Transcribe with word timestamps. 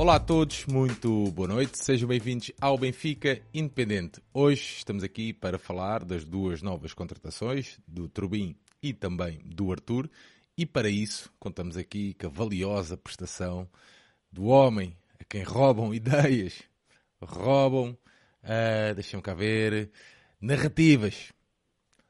Olá 0.00 0.14
a 0.14 0.18
todos, 0.18 0.64
muito 0.64 1.30
boa 1.32 1.46
noite, 1.46 1.76
sejam 1.76 2.08
bem-vindos 2.08 2.50
ao 2.58 2.78
Benfica 2.78 3.38
Independente. 3.52 4.18
Hoje 4.32 4.76
estamos 4.78 5.04
aqui 5.04 5.30
para 5.30 5.58
falar 5.58 6.06
das 6.06 6.24
duas 6.24 6.62
novas 6.62 6.94
contratações, 6.94 7.78
do 7.86 8.08
Trubin 8.08 8.56
e 8.82 8.94
também 8.94 9.42
do 9.44 9.70
Arthur, 9.70 10.08
e 10.56 10.64
para 10.64 10.88
isso 10.88 11.30
contamos 11.38 11.76
aqui 11.76 12.14
com 12.14 12.28
a 12.28 12.30
valiosa 12.30 12.96
prestação 12.96 13.68
do 14.32 14.46
homem 14.46 14.96
a 15.20 15.24
quem 15.24 15.42
roubam 15.42 15.92
ideias, 15.92 16.62
roubam, 17.20 17.90
uh, 18.42 18.94
deixem-me 18.94 19.22
cá 19.22 19.34
ver, 19.34 19.90
narrativas, 20.40 21.30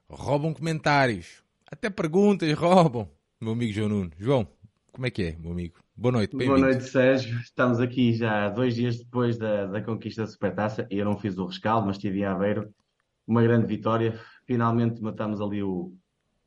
roubam 0.09 0.55
comentários, 0.55 1.43
até 1.67 1.91
perguntas 1.91 2.57
roubam, 2.57 3.11
meu 3.41 3.53
amigo 3.53 3.73
João 3.73 3.89
Nuno. 3.89 4.13
João, 4.17 4.47
como 4.93 5.07
é 5.07 5.11
que 5.11 5.25
é, 5.25 5.37
meu 5.37 5.51
amigo? 5.51 5.80
Boa 6.01 6.13
noite. 6.13 6.35
Boa 6.35 6.57
noite, 6.57 6.85
Sérgio. 6.85 7.39
Estamos 7.41 7.79
aqui 7.79 8.15
já 8.15 8.49
dois 8.49 8.75
dias 8.75 8.97
depois 8.97 9.37
da, 9.37 9.67
da 9.67 9.83
conquista 9.83 10.23
da 10.23 10.29
Supertaça. 10.29 10.87
Eu 10.89 11.05
não 11.05 11.19
fiz 11.19 11.37
o 11.37 11.45
rescaldo, 11.45 11.87
mas 11.87 11.97
estive 11.97 12.21
em 12.21 12.25
Aveiro. 12.25 12.73
Uma 13.27 13.43
grande 13.43 13.67
vitória. 13.67 14.19
Finalmente 14.47 15.03
matamos 15.03 15.43
ali 15.43 15.63
o, 15.63 15.93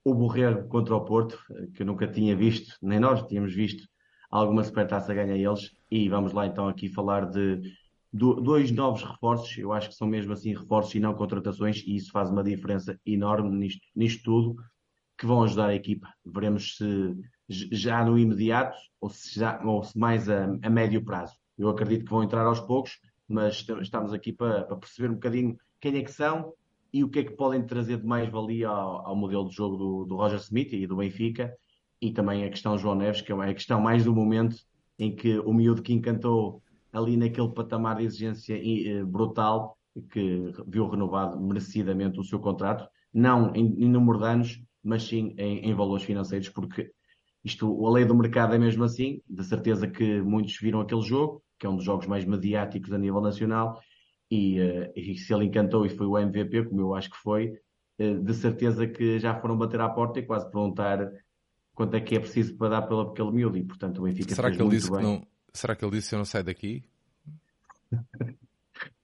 o 0.03 0.15
Borrego 0.15 0.67
contra 0.69 0.95
o 0.95 1.05
Porto, 1.05 1.37
que 1.75 1.83
eu 1.83 1.85
nunca 1.85 2.07
tinha 2.07 2.35
visto, 2.35 2.75
nem 2.81 2.99
nós 2.99 3.21
tínhamos 3.27 3.53
visto 3.53 3.87
alguma 4.31 4.63
Supertaça 4.63 5.13
ganha 5.13 5.35
eles. 5.35 5.69
E 5.91 6.09
vamos 6.09 6.33
lá 6.33 6.47
então 6.47 6.67
aqui 6.67 6.89
falar 6.89 7.29
de 7.29 7.61
do, 8.11 8.41
dois 8.41 8.71
novos 8.71 9.03
reforços. 9.03 9.55
Eu 9.55 9.71
acho 9.71 9.89
que 9.89 9.95
são 9.95 10.07
mesmo 10.07 10.33
assim 10.33 10.55
reforços 10.55 10.95
e 10.95 10.99
não 10.99 11.13
contratações, 11.13 11.83
e 11.85 11.95
isso 11.95 12.11
faz 12.11 12.31
uma 12.31 12.43
diferença 12.43 12.99
enorme 13.05 13.55
nisto, 13.55 13.85
nisto 13.95 14.23
tudo, 14.23 14.55
que 15.15 15.27
vão 15.27 15.43
ajudar 15.43 15.67
a 15.67 15.75
equipa. 15.75 16.11
Veremos 16.25 16.77
se 16.77 17.15
já 17.49 18.03
no 18.03 18.17
imediato 18.17 18.77
ou 18.99 19.09
se, 19.09 19.39
já, 19.39 19.61
ou 19.63 19.83
se 19.83 19.97
mais 19.97 20.29
a, 20.29 20.45
a, 20.61 20.69
médio 20.69 21.03
prazo. 21.03 21.35
Eu 21.57 21.69
acredito 21.69 22.05
que 22.05 22.11
vão 22.11 22.23
entrar 22.23 22.45
aos 22.45 22.59
poucos, 22.59 22.99
mas 23.27 23.65
estamos 23.81 24.13
aqui 24.13 24.31
para, 24.31 24.63
para, 24.63 24.77
perceber 24.77 25.09
um 25.09 25.15
bocadinho 25.15 25.57
quem 25.79 25.97
é 25.97 26.03
que 26.03 26.11
são 26.11 26.53
e 26.91 27.03
o 27.03 27.09
que 27.09 27.19
é 27.19 27.23
que 27.23 27.35
podem 27.35 27.65
trazer 27.65 27.97
de 27.97 28.05
mais-valia 28.05 28.69
ao, 28.69 29.07
ao, 29.07 29.15
modelo 29.15 29.49
de 29.49 29.55
jogo 29.55 29.77
do, 29.77 30.05
do, 30.05 30.15
Roger 30.15 30.39
Smith 30.39 30.71
e 30.73 30.87
do 30.87 30.95
Benfica 30.95 31.53
e 32.01 32.11
também 32.11 32.45
a 32.45 32.49
questão 32.49 32.77
João 32.77 32.95
Neves, 32.95 33.21
que 33.21 33.31
é 33.31 33.35
a 33.35 33.53
questão 33.53 33.81
mais 33.81 34.03
do 34.03 34.13
momento 34.13 34.57
em 34.97 35.15
que 35.15 35.39
o 35.39 35.53
miúdo 35.53 35.81
que 35.81 35.93
encantou 35.93 36.61
ali 36.91 37.17
naquele 37.17 37.49
patamar 37.49 37.97
de 37.97 38.03
exigência 38.03 38.55
eh, 38.55 39.03
brutal 39.03 39.77
que 40.11 40.51
viu 40.67 40.87
renovado 40.87 41.39
merecidamente 41.39 42.19
o 42.19 42.23
seu 42.23 42.39
contrato, 42.39 42.87
não 43.13 43.53
em, 43.55 43.83
em 43.83 43.89
número 43.89 44.19
de 44.19 44.25
anos, 44.25 44.63
mas 44.83 45.03
sim 45.03 45.33
em, 45.37 45.69
em 45.69 45.73
valores 45.73 46.03
financeiros, 46.03 46.49
porque 46.49 46.91
isto, 47.43 47.85
a 47.85 47.91
lei 47.91 48.05
do 48.05 48.15
mercado 48.15 48.55
é 48.55 48.57
mesmo 48.57 48.83
assim, 48.83 49.21
de 49.29 49.43
certeza 49.43 49.87
que 49.87 50.21
muitos 50.21 50.57
viram 50.57 50.81
aquele 50.81 51.01
jogo, 51.01 51.43
que 51.59 51.65
é 51.65 51.69
um 51.69 51.75
dos 51.75 51.85
jogos 51.85 52.07
mais 52.07 52.25
mediáticos 52.25 52.91
a 52.93 52.97
nível 52.97 53.21
nacional, 53.21 53.81
e, 54.31 54.59
uh, 54.59 54.91
e 54.95 55.15
se 55.17 55.33
ele 55.33 55.45
encantou 55.45 55.85
e 55.85 55.89
foi 55.89 56.07
o 56.07 56.17
MVP, 56.17 56.65
como 56.65 56.81
eu 56.81 56.95
acho 56.95 57.09
que 57.09 57.17
foi, 57.17 57.59
uh, 57.99 58.19
de 58.23 58.33
certeza 58.33 58.87
que 58.87 59.19
já 59.19 59.35
foram 59.35 59.57
bater 59.57 59.81
à 59.81 59.89
porta 59.89 60.19
e 60.19 60.25
quase 60.25 60.49
perguntar 60.49 61.11
quanto 61.73 61.95
é 61.95 62.01
que 62.01 62.15
é 62.15 62.19
preciso 62.19 62.55
para 62.55 62.69
dar 62.69 62.81
pelo 62.83 63.01
aquele 63.01 63.31
miúdo, 63.31 63.57
e 63.57 63.63
portanto 63.63 63.99
o 63.99 64.03
Benfica 64.03 64.33
será 64.33 64.51
que 64.51 64.61
ele 64.61 64.69
disse 64.69 64.89
bem. 64.89 64.99
que 64.99 65.05
não 65.05 65.33
Será 65.53 65.75
que 65.75 65.85
ele 65.85 65.91
disse 65.91 66.09
que 66.09 66.15
eu 66.15 66.19
não 66.19 66.25
saio 66.25 66.43
daqui? 66.43 66.83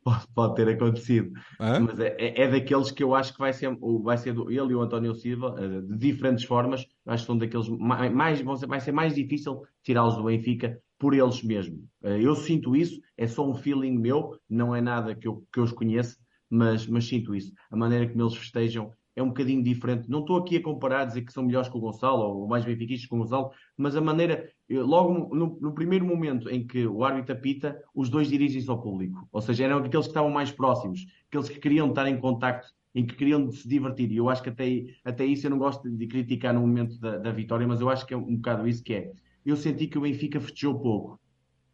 pode, 0.03 0.27
pode 0.33 0.55
ter 0.55 0.67
acontecido. 0.69 1.31
Hã? 1.59 1.79
Mas 1.79 1.99
é, 1.99 2.15
é, 2.17 2.41
é, 2.41 2.47
daqueles 2.49 2.89
que 2.89 3.03
eu 3.03 3.13
acho 3.13 3.33
que 3.33 3.39
vai 3.39 3.53
ser, 3.53 3.69
vai 4.01 4.17
ser 4.17 4.33
do, 4.33 4.49
ele 4.49 4.71
e 4.71 4.75
o 4.75 4.81
António 4.81 5.13
Silva, 5.13 5.55
eh, 5.59 5.81
de 5.81 5.97
diferentes 5.97 6.43
formas, 6.43 6.87
acho 7.09 7.23
que 7.23 7.27
são 7.27 7.37
daqueles 7.37 7.67
mais, 7.69 8.41
vão 8.41 8.55
ser, 8.55 8.67
vai 8.67 8.79
ser 8.79 8.91
mais 8.91 9.15
difícil 9.15 9.63
tirá-los 9.83 10.15
do 10.15 10.23
Benfica 10.23 10.79
por 10.97 11.13
eles 11.13 11.41
mesmos. 11.41 11.81
Eh, 12.03 12.21
eu 12.21 12.35
sinto 12.35 12.75
isso, 12.75 12.99
é 13.17 13.25
só 13.25 13.49
um 13.49 13.55
feeling 13.55 13.97
meu, 13.97 14.37
não 14.49 14.75
é 14.75 14.81
nada 14.81 15.15
que 15.15 15.27
eu, 15.27 15.43
que 15.51 15.59
eu 15.59 15.63
os 15.63 15.71
conheça, 15.71 16.17
mas, 16.49 16.85
mas 16.87 17.07
sinto 17.07 17.33
isso. 17.33 17.53
A 17.71 17.75
maneira 17.75 18.07
como 18.07 18.21
eles 18.21 18.35
festejam 18.35 18.91
é 19.15 19.23
um 19.23 19.29
bocadinho 19.29 19.63
diferente. 19.63 20.09
Não 20.09 20.21
estou 20.21 20.37
aqui 20.37 20.57
a 20.57 20.63
comparar, 20.63 21.01
a 21.01 21.05
dizer 21.05 21.21
que 21.23 21.33
são 21.33 21.43
melhores 21.43 21.67
que 21.67 21.77
o 21.77 21.79
Gonçalo 21.79 22.21
ou 22.23 22.47
mais 22.47 22.63
benfiquistas 22.63 23.07
que 23.07 23.15
o 23.15 23.17
Gonçalo, 23.17 23.51
mas 23.77 23.95
a 23.95 24.01
maneira, 24.01 24.49
logo 24.69 25.35
no, 25.35 25.57
no, 25.59 25.73
primeiro 25.73 26.05
momento 26.05 26.49
em 26.49 26.65
que 26.65 26.87
o 26.87 27.03
árbitro 27.03 27.33
apita, 27.33 27.81
os 27.93 28.09
dois 28.09 28.29
dirigem-se 28.29 28.69
ao 28.69 28.81
público. 28.81 29.27
Ou 29.31 29.41
seja, 29.41 29.65
eram 29.65 29.77
aqueles 29.79 30.05
que 30.05 30.11
estavam 30.11 30.31
mais 30.31 30.51
próximos, 30.51 31.05
aqueles 31.27 31.49
que 31.49 31.59
queriam 31.59 31.89
estar 31.89 32.07
em 32.07 32.19
contacto, 32.19 32.69
em 32.93 33.05
que 33.05 33.15
queriam 33.15 33.51
se 33.51 33.67
divertir. 33.67 34.11
E 34.11 34.17
eu 34.17 34.29
acho 34.29 34.41
que 34.41 34.49
até, 34.49 34.85
até 35.03 35.25
isso 35.25 35.45
eu 35.45 35.51
não 35.51 35.57
gosto 35.57 35.89
de 35.89 36.07
criticar 36.07 36.53
no 36.53 36.61
momento 36.61 36.99
da, 36.99 37.17
da 37.17 37.31
vitória, 37.31 37.67
mas 37.67 37.81
eu 37.81 37.89
acho 37.89 38.05
que 38.05 38.13
é 38.13 38.17
um 38.17 38.35
bocado 38.35 38.67
isso 38.67 38.83
que 38.83 38.93
é. 38.93 39.11
Eu 39.45 39.55
senti 39.55 39.87
que 39.87 39.97
o 39.97 40.01
Benfica 40.01 40.39
festejou 40.39 40.79
pouco. 40.79 41.19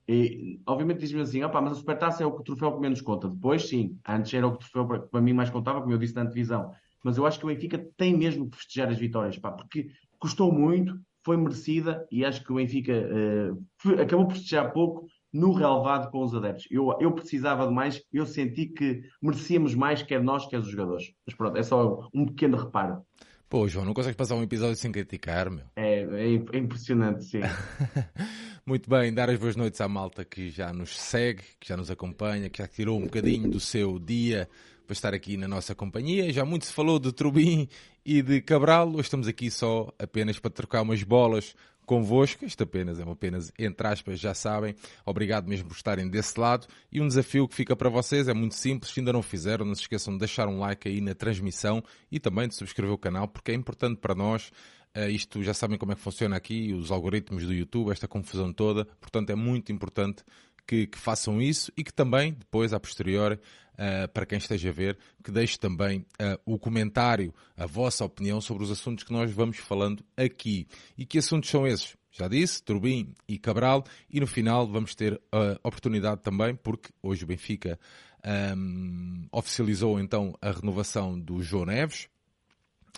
E, 0.08 0.60
obviamente 0.68 1.00
diz-me 1.00 1.22
assim, 1.22 1.44
opa, 1.44 1.60
mas 1.62 1.74
a 1.74 1.76
Supertaça 1.76 2.22
é 2.22 2.26
o 2.26 2.32
troféu 2.44 2.74
que 2.74 2.80
menos 2.80 3.02
conta. 3.02 3.28
Depois, 3.28 3.68
sim, 3.68 3.98
antes 4.08 4.34
era 4.34 4.48
o 4.48 4.56
troféu 4.56 4.88
para, 4.88 5.00
para 5.00 5.22
mim 5.22 5.34
mais 5.34 5.50
contava, 5.50 5.82
como 5.82 5.94
eu 5.94 5.98
disse 5.98 6.16
na 6.16 6.22
antevisão 6.22 6.72
mas 7.06 7.18
eu 7.18 7.26
acho 7.28 7.38
que 7.38 7.46
o 7.46 7.50
Benfica 7.50 7.78
tem 7.96 8.18
mesmo 8.18 8.50
que 8.50 8.58
festejar 8.58 8.90
as 8.90 8.98
vitórias, 8.98 9.38
pá, 9.38 9.52
porque 9.52 9.92
custou 10.18 10.52
muito, 10.52 11.00
foi 11.24 11.38
merecida 11.38 12.04
e 12.12 12.26
acho 12.26 12.44
que 12.44 12.52
o 12.52 12.56
Benfica 12.56 12.94
uh, 12.94 14.02
acabou 14.02 14.26
por 14.26 14.34
festejar 14.34 14.74
pouco 14.74 15.06
no 15.36 15.52
relevado 15.52 16.10
com 16.10 16.24
os 16.24 16.34
adeptos. 16.34 16.66
Eu, 16.72 16.98
eu 17.02 17.12
precisava 17.12 17.68
de 17.68 17.74
mais, 17.74 18.02
eu 18.14 18.26
senti 18.26 18.68
que 18.68 19.04
merecíamos 19.22 19.76
mais, 19.76 20.02
quer 20.02 20.24
nós, 20.24 20.48
quer 20.48 20.60
os 20.60 20.70
jogadores. 20.70 21.12
Mas 21.28 21.36
pronto, 21.36 21.58
é 21.58 21.64
só 21.64 22.08
um 22.14 22.26
pequeno 22.26 22.56
reparo. 22.56 23.02
Pô, 23.50 23.68
João, 23.68 23.86
não 23.86 23.94
consegues 23.94 24.16
passar 24.16 24.36
um 24.36 24.44
episódio 24.44 24.78
sem 24.78 24.92
criticar, 24.92 25.52
meu. 25.52 25.66
É, 25.76 26.04
é, 26.04 26.34
é 26.54 26.58
impressionante, 26.58 27.26
sim. 27.26 27.42
Muito 28.66 28.90
bem, 28.90 29.14
dar 29.14 29.30
as 29.30 29.38
boas 29.38 29.56
noites 29.56 29.80
à 29.82 29.88
malta 29.88 30.24
que 30.24 30.50
já 30.50 30.74
nos 30.74 30.98
segue, 30.98 31.44
que 31.60 31.68
já 31.68 31.78
nos 31.78 31.92
acompanha, 31.92 32.50
que 32.50 32.60
já 32.60 32.68
tirou 32.68 32.98
um 32.98 33.04
bocadinho 33.04 33.52
do 33.52 33.60
seu 33.60 34.00
dia 34.00 34.50
para 34.88 34.94
estar 34.94 35.14
aqui 35.14 35.36
na 35.36 35.48
nossa 35.48 35.76
companhia. 35.76 36.32
Já 36.32 36.46
muito 36.46 36.66
se 36.66 36.74
falou 36.74 36.98
de 36.98 37.12
Trubin 37.12 37.68
e 38.06 38.22
de 38.22 38.42
Cabral, 38.42 38.90
hoje 38.90 39.02
estamos 39.02 39.28
aqui 39.28 39.52
só 39.52 39.92
apenas 40.00 40.40
para 40.40 40.50
trocar 40.50 40.82
umas 40.82 41.04
bolas 41.04 41.56
convosco. 41.86 42.46
Isto 42.46 42.64
apenas 42.64 43.00
é 43.00 43.04
uma 43.04 43.14
apenas 43.14 43.52
entre 43.58 43.88
aspas, 43.88 44.20
já 44.20 44.34
sabem. 44.34 44.76
Obrigado 45.06 45.48
mesmo 45.48 45.70
por 45.70 45.76
estarem 45.76 46.10
desse 46.10 46.40
lado. 46.40 46.68
E 46.92 47.00
um 47.00 47.08
desafio 47.08 47.48
que 47.48 47.56
fica 47.56 47.76
para 47.76 47.90
vocês 47.90 48.28
é 48.28 48.34
muito 48.34 48.56
simples. 48.56 48.92
Se 48.92 49.00
ainda 49.00 49.14
não 49.14 49.22
fizeram, 49.22 49.66
não 49.66 49.76
se 49.76 49.82
esqueçam 49.82 50.14
de 50.14 50.20
deixar 50.20 50.48
um 50.48 50.60
like 50.60 50.88
aí 50.88 51.00
na 51.00 51.16
transmissão 51.16 51.84
e 52.12 52.20
também 52.20 52.48
de 52.48 52.56
subscrever 52.56 52.94
o 52.94 52.98
canal, 52.98 53.28
porque 53.28 53.52
é 53.52 53.56
importante 53.56 54.00
para 54.00 54.16
nós. 54.16 54.52
Uh, 54.96 55.10
isto 55.10 55.44
já 55.44 55.54
sabem 55.54 55.78
como 55.78 55.92
é 55.92 55.96
que 55.96 56.02
funciona 56.02 56.38
aqui, 56.38 56.74
os 56.74 56.90
algoritmos 56.90 57.46
do 57.46 57.54
YouTube, 57.54 57.92
esta 57.92 58.08
confusão 58.08 58.54
toda. 58.54 58.86
Portanto, 59.02 59.30
é 59.30 59.36
muito 59.36 59.72
importante 59.72 60.24
que, 60.68 60.88
que 60.88 60.98
façam 60.98 61.42
isso 61.42 61.72
e 61.78 61.84
que 61.84 61.94
também, 61.94 62.34
depois, 62.34 62.74
a 62.74 62.80
posteriori, 62.80 63.36
uh, 63.36 64.08
para 64.14 64.26
quem 64.26 64.38
esteja 64.38 64.70
a 64.70 64.74
ver, 64.74 64.98
que 65.24 65.32
deixe 65.32 65.58
também 65.58 66.00
uh, 66.00 66.40
o 66.46 66.58
comentário, 66.58 67.34
a 67.56 67.66
vossa 67.66 68.06
opinião 68.06 68.42
sobre 68.42 68.64
os 68.64 68.72
assuntos 68.72 69.04
que 69.04 69.14
nós 69.14 69.32
vamos 69.32 69.58
falando 69.58 70.04
aqui. 70.18 70.68
E 70.98 71.06
que 71.06 71.18
assuntos 71.18 71.50
são 71.50 71.68
esses? 71.68 71.96
Já 72.12 72.28
disse, 72.30 72.64
Turbin 72.64 73.14
e 73.28 73.38
Cabral, 73.38 73.84
e 74.10 74.22
no 74.22 74.28
final 74.28 74.66
vamos 74.66 74.96
ter 74.96 75.22
a 75.32 75.68
oportunidade 75.68 76.22
também, 76.22 76.56
porque 76.56 76.90
hoje 77.04 77.26
o 77.26 77.28
Benfica 77.28 77.78
um, 78.26 78.30
ehm, 78.30 79.28
oficializou 79.34 80.00
então 80.00 80.34
a 80.42 80.50
renovação 80.52 81.20
do 81.20 81.44
João 81.44 81.66
Neves, 81.66 82.08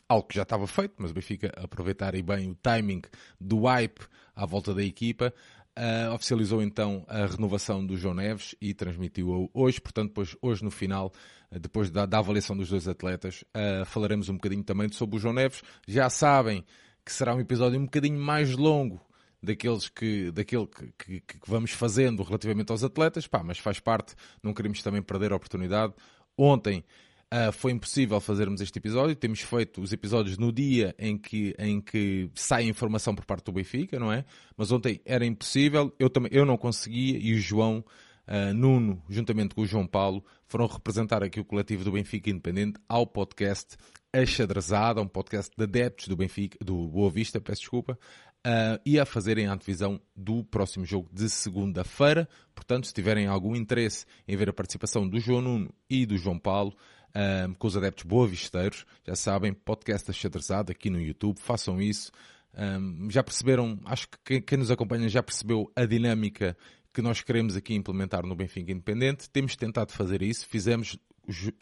algo 0.08 0.28
que 0.28 0.36
já 0.36 0.44
estava 0.44 0.68
feito, 0.68 0.94
mas 0.98 1.10
o 1.10 1.14
Benfica 1.16 1.52
aproveitar 1.58 2.14
bem 2.22 2.52
o 2.52 2.56
timing 2.56 3.02
do 3.42 3.64
hype 3.64 4.06
à 4.36 4.46
volta 4.46 4.74
da 4.74 4.84
equipa, 4.84 5.34
Uh, 5.78 6.12
oficializou 6.12 6.64
então 6.64 7.06
a 7.08 7.28
renovação 7.28 7.86
do 7.86 7.96
João 7.96 8.16
Neves 8.16 8.56
e 8.60 8.74
transmitiu 8.74 9.48
hoje, 9.54 9.80
portanto, 9.80 10.08
depois, 10.08 10.36
hoje 10.42 10.64
no 10.64 10.72
final, 10.72 11.14
uh, 11.52 11.60
depois 11.60 11.92
da, 11.92 12.08
da, 12.08 12.18
avaliação 12.18 12.58
dos 12.58 12.68
dois 12.68 12.88
atletas, 12.88 13.44
uh, 13.56 13.86
falaremos 13.86 14.28
um 14.28 14.34
bocadinho 14.34 14.64
também 14.64 14.92
sobre 14.92 15.18
o 15.18 15.20
João 15.20 15.36
Neves. 15.36 15.62
Já 15.88 16.10
sabem 16.10 16.66
que 17.06 17.14
será 17.14 17.36
um 17.36 17.40
episódio 17.40 17.80
um 17.80 17.86
bocadinho 17.86 18.20
mais 18.20 18.54
longo 18.54 19.00
daqueles 19.42 19.88
que, 19.88 20.32
daquele 20.32 20.66
que, 20.66 20.92
que, 20.98 21.22
que 21.22 21.38
vamos 21.46 21.70
fazendo 21.70 22.24
relativamente 22.24 22.72
aos 22.72 22.84
atletas, 22.84 23.28
pá, 23.28 23.44
mas 23.44 23.60
faz 23.60 23.80
parte, 23.80 24.16
não 24.42 24.56
queremos 24.56 24.82
também 24.82 25.04
perder 25.04 25.32
a 25.32 25.36
oportunidade. 25.36 25.94
Ontem 26.36 26.84
Uh, 27.34 27.52
foi 27.52 27.74
impossível 27.74 28.22
fazermos 28.22 28.62
este 28.62 28.80
episódio. 28.80 29.14
Temos 29.16 29.42
feito 29.42 29.82
os 29.82 29.92
episódios 29.92 30.38
no 30.38 30.50
dia 30.50 30.96
em 30.98 31.18
que, 31.18 31.54
em 31.60 31.82
que 31.82 32.30
sai 32.34 32.64
a 32.64 32.68
informação 32.68 33.14
por 33.14 33.26
parte 33.26 33.46
do 33.46 33.52
Benfica, 33.52 34.00
não 34.00 34.12
é? 34.12 34.24
Mas 34.56 34.72
ontem 34.72 35.02
era 35.04 35.26
impossível, 35.26 35.94
eu, 36.00 36.10
também, 36.10 36.32
eu 36.34 36.46
não 36.46 36.56
conseguia 36.56 37.18
e 37.18 37.34
o 37.34 37.38
João 37.38 37.84
uh, 38.28 38.54
Nuno, 38.54 39.04
juntamente 39.10 39.54
com 39.54 39.62
o 39.62 39.66
João 39.66 39.86
Paulo, 39.86 40.24
foram 40.46 40.68
representar 40.68 41.22
aqui 41.22 41.38
o 41.38 41.46
coletivo 41.46 41.84
do 41.84 41.92
Benfica 41.92 42.30
Independente 42.30 42.80
ao 42.88 43.06
podcast 43.06 43.76
Achadrezada, 44.14 45.02
um 45.02 45.08
podcast 45.08 45.52
de 45.56 45.64
adeptos 45.64 46.08
do 46.08 46.16
Benfica, 46.16 46.58
do 46.64 46.88
Boa 46.88 47.12
Vista, 47.12 47.42
peço 47.42 47.60
desculpa, 47.62 48.00
uh, 48.48 48.80
e 48.86 49.00
a 49.00 49.06
fazerem 49.06 49.48
a 49.48 49.54
antevisão 49.54 50.00
do 50.16 50.44
próximo 50.46 50.86
jogo 50.86 51.10
de 51.12 51.30
segunda-feira. 51.30 52.28
Portanto, 52.56 52.88
se 52.88 52.94
tiverem 52.94 53.28
algum 53.28 53.56
interesse 53.56 54.06
em 54.28 54.36
ver 54.36 54.50
a 54.50 54.54
participação 54.54 55.08
do 55.08 55.20
João 55.20 55.42
Nuno 55.42 55.74
e 55.90 56.06
do 56.06 56.18
João 56.18 56.40
Paulo, 56.40 56.74
um, 57.18 57.54
com 57.54 57.68
os 57.68 57.76
adeptos 57.76 58.04
boavisteiros. 58.04 58.86
Já 59.06 59.16
sabem, 59.16 59.54
podcast 59.54 60.12
achadrezado 60.12 60.72
aqui 60.72 60.90
no 60.90 61.02
YouTube, 61.02 61.40
façam 61.40 61.82
isso. 61.82 62.12
Um, 62.54 63.10
já 63.10 63.24
perceberam, 63.24 63.80
acho 63.86 64.08
que 64.10 64.18
quem, 64.24 64.42
quem, 64.42 64.58
nos 64.58 64.72
acompanha 64.72 65.10
já 65.10 65.22
percebeu 65.24 65.72
a 65.76 65.86
dinâmica 65.86 66.56
que 66.94 67.02
nós 67.02 67.22
queremos 67.22 67.56
aqui 67.56 67.76
implementar 67.76 68.26
no 68.26 68.36
Benfica 68.36 68.72
Independente. 68.72 69.30
Temos 69.30 69.56
tentado 69.56 69.92
fazer 69.92 70.22
isso, 70.22 70.48
fizemos 70.48 70.98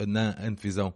na 0.06 0.36
antevisão 0.40 0.94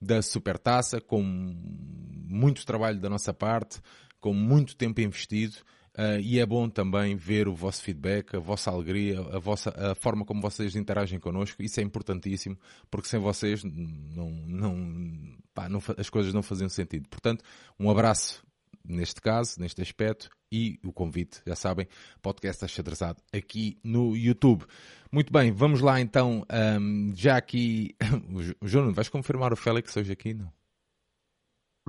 da 0.00 0.22
Supertaça, 0.22 1.00
com 1.00 1.22
muito 1.22 2.64
trabalho 2.64 3.00
da 3.00 3.08
nossa 3.08 3.34
parte, 3.34 3.80
com 4.20 4.32
muito 4.32 4.76
tempo 4.76 5.00
investido. 5.00 5.56
Uh, 5.98 6.20
e 6.20 6.38
é 6.38 6.46
bom 6.46 6.68
também 6.68 7.16
ver 7.16 7.48
o 7.48 7.54
vosso 7.54 7.82
feedback, 7.82 8.36
a 8.36 8.38
vossa 8.38 8.70
alegria, 8.70 9.20
a, 9.20 9.38
vossa, 9.38 9.70
a 9.70 9.94
forma 9.94 10.24
como 10.24 10.40
vocês 10.40 10.76
interagem 10.76 11.18
connosco. 11.18 11.62
Isso 11.62 11.80
é 11.80 11.82
importantíssimo, 11.82 12.56
porque 12.90 13.08
sem 13.08 13.18
vocês 13.18 13.64
não, 13.64 14.30
não, 14.30 15.36
pá, 15.52 15.68
não, 15.68 15.82
as 15.98 16.08
coisas 16.08 16.32
não 16.32 16.42
faziam 16.42 16.68
sentido. 16.68 17.08
Portanto, 17.08 17.44
um 17.78 17.90
abraço 17.90 18.44
neste 18.84 19.20
caso, 19.20 19.60
neste 19.60 19.82
aspecto, 19.82 20.30
e 20.52 20.78
o 20.84 20.92
convite, 20.92 21.40
já 21.46 21.54
sabem, 21.54 21.86
podcast 22.20 22.64
achadrezado 22.64 23.22
aqui 23.32 23.78
no 23.84 24.16
YouTube. 24.16 24.64
Muito 25.12 25.32
bem, 25.32 25.52
vamos 25.52 25.80
lá 25.80 26.00
então, 26.00 26.44
um, 26.80 27.12
já 27.14 27.36
aqui, 27.36 27.94
o 28.60 28.66
João, 28.66 28.92
vais 28.92 29.08
confirmar 29.08 29.52
o 29.52 29.56
Félix 29.56 29.96
hoje 29.96 30.12
aqui, 30.12 30.34
não? 30.34 30.59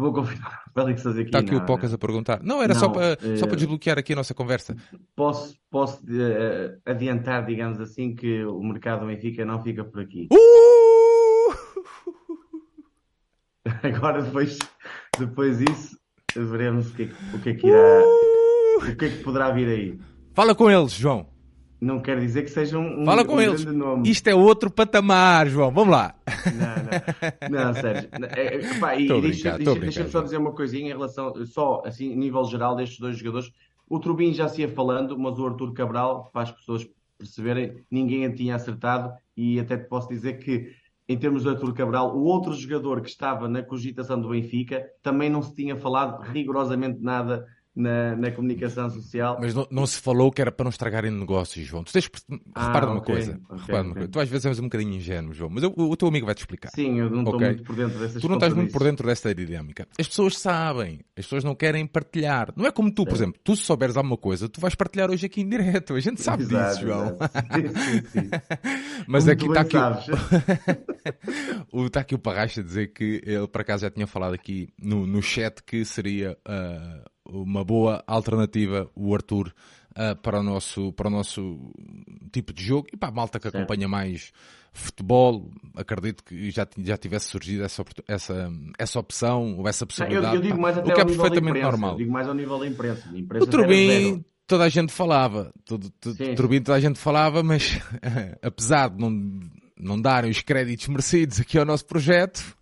Vou 0.01 0.12
confirmar 0.12 0.63
o 0.68 0.74
Félix 0.74 1.06
aqui. 1.06 1.21
Está 1.21 1.38
aqui 1.38 1.51
não, 1.51 1.59
o 1.59 1.65
Pocas 1.68 1.94
a 1.94 1.98
perguntar. 1.98 2.42
Não, 2.42 2.63
era 2.63 2.74
não, 2.74 2.80
só, 2.80 2.89
para, 2.89 3.13
uh, 3.13 3.38
só 3.38 3.45
para 3.45 3.56
desbloquear 3.56 4.00
aqui 4.00 4.13
a 4.13 4.15
nossa 4.15 4.33
conversa. 4.33 4.75
Posso, 5.15 5.56
posso 5.69 6.03
uh, 6.06 6.81
adiantar, 6.83 7.45
digamos 7.45 7.80
assim, 7.80 8.15
que 8.15 8.44
o 8.44 8.63
mercado 8.63 9.06
Benfica 9.06 9.45
não 9.45 9.62
fica 9.62 9.83
por 9.83 10.01
aqui. 10.01 10.27
Uh! 10.33 11.53
Agora, 13.83 14.24
depois, 14.24 14.57
depois 15.19 15.59
disso, 15.59 15.95
veremos 16.36 16.89
o 16.89 16.95
que, 16.95 17.03
é 17.03 17.36
o 17.36 17.39
que 17.39 17.50
é 17.50 17.53
que 17.53 17.68
irá. 17.68 18.01
O 18.77 18.95
que 18.95 19.06
é 19.06 19.09
que 19.09 19.24
poderá 19.24 19.51
vir 19.51 19.68
aí. 19.68 20.00
Fala 20.33 20.56
com 20.56 20.71
eles, 20.71 20.94
João. 20.94 21.30
Não 21.81 21.99
quer 21.99 22.19
dizer 22.19 22.43
que 22.43 22.51
seja 22.51 22.77
um, 22.77 23.03
Fala 23.03 23.25
com 23.25 23.37
um 23.37 23.41
eles. 23.41 23.65
Isto 24.05 24.27
é 24.27 24.35
outro 24.35 24.69
patamar, 24.69 25.47
João. 25.49 25.71
Vamos 25.71 25.91
lá. 25.91 26.13
Não, 27.49 27.49
não. 27.49 27.65
Não, 27.65 27.73
Sérgio. 27.73 28.07
É, 28.35 28.57
é 28.57 28.79
pá, 28.79 28.95
e 28.95 29.07
deixa, 29.07 29.57
deixa, 29.57 29.79
deixa 29.79 30.07
só 30.07 30.21
dizer 30.21 30.37
uma 30.37 30.51
coisinha 30.51 30.85
em 30.85 30.93
relação, 30.93 31.33
só 31.47 31.81
assim, 31.83 32.15
nível 32.15 32.43
geral 32.45 32.75
destes 32.75 32.99
dois 32.99 33.17
jogadores. 33.17 33.51
O 33.89 33.99
Trubin 33.99 34.31
já 34.31 34.47
se 34.47 34.61
ia 34.61 34.69
falando, 34.69 35.17
mas 35.17 35.39
o 35.39 35.47
Arthur 35.47 35.73
Cabral, 35.73 36.29
para 36.31 36.43
as 36.43 36.51
pessoas 36.51 36.87
perceberem, 37.17 37.83
ninguém 37.89 38.25
a 38.27 38.33
tinha 38.33 38.55
acertado 38.55 39.11
e 39.35 39.59
até 39.59 39.75
te 39.75 39.87
posso 39.87 40.07
dizer 40.07 40.33
que 40.37 40.71
em 41.09 41.17
termos 41.17 41.43
de 41.43 41.49
Arthur 41.49 41.73
Cabral, 41.73 42.15
o 42.15 42.23
outro 42.23 42.53
jogador 42.53 43.01
que 43.01 43.09
estava 43.09 43.47
na 43.47 43.63
cogitação 43.63 44.21
do 44.21 44.29
Benfica 44.29 44.87
também 45.01 45.29
não 45.29 45.41
se 45.41 45.53
tinha 45.55 45.75
falado 45.75 46.21
rigorosamente 46.21 46.99
nada 47.01 47.45
na, 47.75 48.15
na 48.15 48.31
comunicação 48.31 48.89
social. 48.89 49.38
Mas 49.39 49.53
não, 49.53 49.68
não, 49.71 49.88
se 49.88 50.00
falou 50.00 50.31
que 50.31 50.41
era 50.41 50.51
para 50.51 50.65
não 50.65 50.69
estragarem 50.69 51.12
negócios, 51.12 51.65
João. 51.65 51.83
Tu 51.83 51.94
tens, 51.94 52.09
ah, 52.53 52.68
repara 52.68 52.91
okay, 52.91 53.15
coisa. 53.15 53.31
Okay, 53.31 53.57
repara 53.59 53.81
okay. 53.81 53.94
coisa. 53.94 54.07
Tu 54.09 54.19
às 54.19 54.29
vezes 54.29 54.45
és 54.45 54.59
um 54.59 54.63
bocadinho 54.63 54.94
ingênuo, 54.94 55.33
João, 55.33 55.50
mas 55.50 55.63
eu, 55.63 55.73
o, 55.75 55.95
teu 55.95 56.07
amigo 56.07 56.25
vai 56.25 56.35
te 56.35 56.39
explicar. 56.39 56.69
Sim, 56.75 57.00
eu 57.00 57.09
não 57.09 57.23
estou 57.23 57.39
muito 57.39 57.63
por 57.63 57.75
dentro 57.75 58.00
dessas 58.00 58.21
Tu 58.21 58.27
não 58.27 58.35
estás 58.35 58.53
muito 58.53 58.71
por 58.71 58.83
dentro 58.83 59.07
desta 59.07 59.33
dinâmica. 59.33 59.88
As 59.97 60.07
pessoas 60.07 60.38
sabem, 60.38 61.00
as 61.18 61.25
pessoas 61.25 61.44
não 61.44 61.56
querem 61.56 61.88
partilhar. 61.88 62.51
Não 62.56 62.65
é 62.65 62.71
como 62.71 62.94
tu, 62.94 63.06
por 63.06 63.15
exemplo, 63.15 63.39
tu 63.44 63.56
se 63.56 63.63
souberes 63.63 63.95
alguma 63.95 64.17
coisa, 64.17 64.50
tu 64.50 64.59
vais 64.59 64.75
partilhar 64.75 65.09
hoje 65.09 65.25
aqui 65.25 65.41
em 65.41 65.50
direto. 65.50 65.94
A 65.94 66.00
gente 66.00 66.21
sabe 66.21 66.44
exato, 66.44 66.74
disso, 66.74 66.81
João. 66.85 67.17
Sim, 67.53 68.01
sim, 68.01 68.07
sim. 68.21 68.29
mas 69.07 69.27
aqui 69.27 69.47
está 69.47 69.62
aqui. 69.62 69.77
o, 71.71 71.85
está 71.85 72.00
aqui 72.01 72.15
o 72.15 72.19
Parracha 72.19 72.59
a 72.59 72.63
dizer 72.63 72.88
que 72.88 73.21
ele, 73.25 73.47
por 73.47 73.62
acaso, 73.62 73.83
já 73.83 73.91
tinha 73.91 74.07
falado 74.07 74.33
aqui 74.33 74.74
no, 74.81 75.07
no 75.07 75.21
chat 75.21 75.63
que 75.63 75.85
seria. 75.85 76.38
Uh, 76.45 77.10
uma 77.31 77.63
boa 77.63 78.03
alternativa, 78.05 78.89
o 78.95 79.13
Arthur, 79.13 79.53
uh, 79.91 80.15
para, 80.21 80.39
o 80.39 80.43
nosso, 80.43 80.91
para 80.93 81.07
o 81.07 81.11
nosso 81.11 81.71
tipo 82.31 82.53
de 82.53 82.63
jogo. 82.63 82.87
E 82.93 82.97
para 82.97 83.09
a 83.09 83.11
malta 83.11 83.39
que 83.39 83.43
certo. 83.43 83.57
acompanha 83.57 83.87
mais 83.87 84.31
futebol, 84.73 85.51
acredito 85.75 86.23
que 86.23 86.49
já, 86.49 86.65
já 86.77 86.97
tivesse 86.97 87.27
surgido 87.27 87.63
essa, 87.63 87.83
essa, 88.07 88.51
essa 88.77 88.99
opção 88.99 89.57
ou 89.57 89.67
essa 89.67 89.85
possibilidade. 89.85 90.35
Eu, 90.35 90.41
eu 90.41 90.41
digo 90.41 90.61
mais 90.61 90.77
até 90.77 90.91
o 90.91 90.95
que 90.95 91.01
é 91.01 91.05
perfeitamente 91.05 91.61
normal. 91.61 91.91
Eu 91.91 91.97
digo 91.97 92.11
mais 92.11 92.27
ao 92.27 92.33
nível 92.33 92.59
da 92.59 92.67
imprensa. 92.67 93.09
imprensa 93.13 93.45
o 93.45 93.49
Turbin, 93.49 94.23
toda 94.47 94.63
a 94.63 94.69
gente 94.69 94.93
falava, 94.93 95.53
todo, 95.65 95.89
todo, 95.89 96.15
Turbin 96.35 96.61
toda 96.61 96.77
a 96.77 96.81
gente 96.81 96.99
falava, 96.99 97.43
mas 97.43 97.81
apesar 98.41 98.89
de 98.89 98.97
não 98.97 99.11
não 99.81 99.99
darem 99.99 100.29
os 100.29 100.41
créditos 100.41 100.87
merecidos 100.87 101.39
aqui 101.39 101.57
ao 101.57 101.65
nosso 101.65 101.85
projeto, 101.85 102.55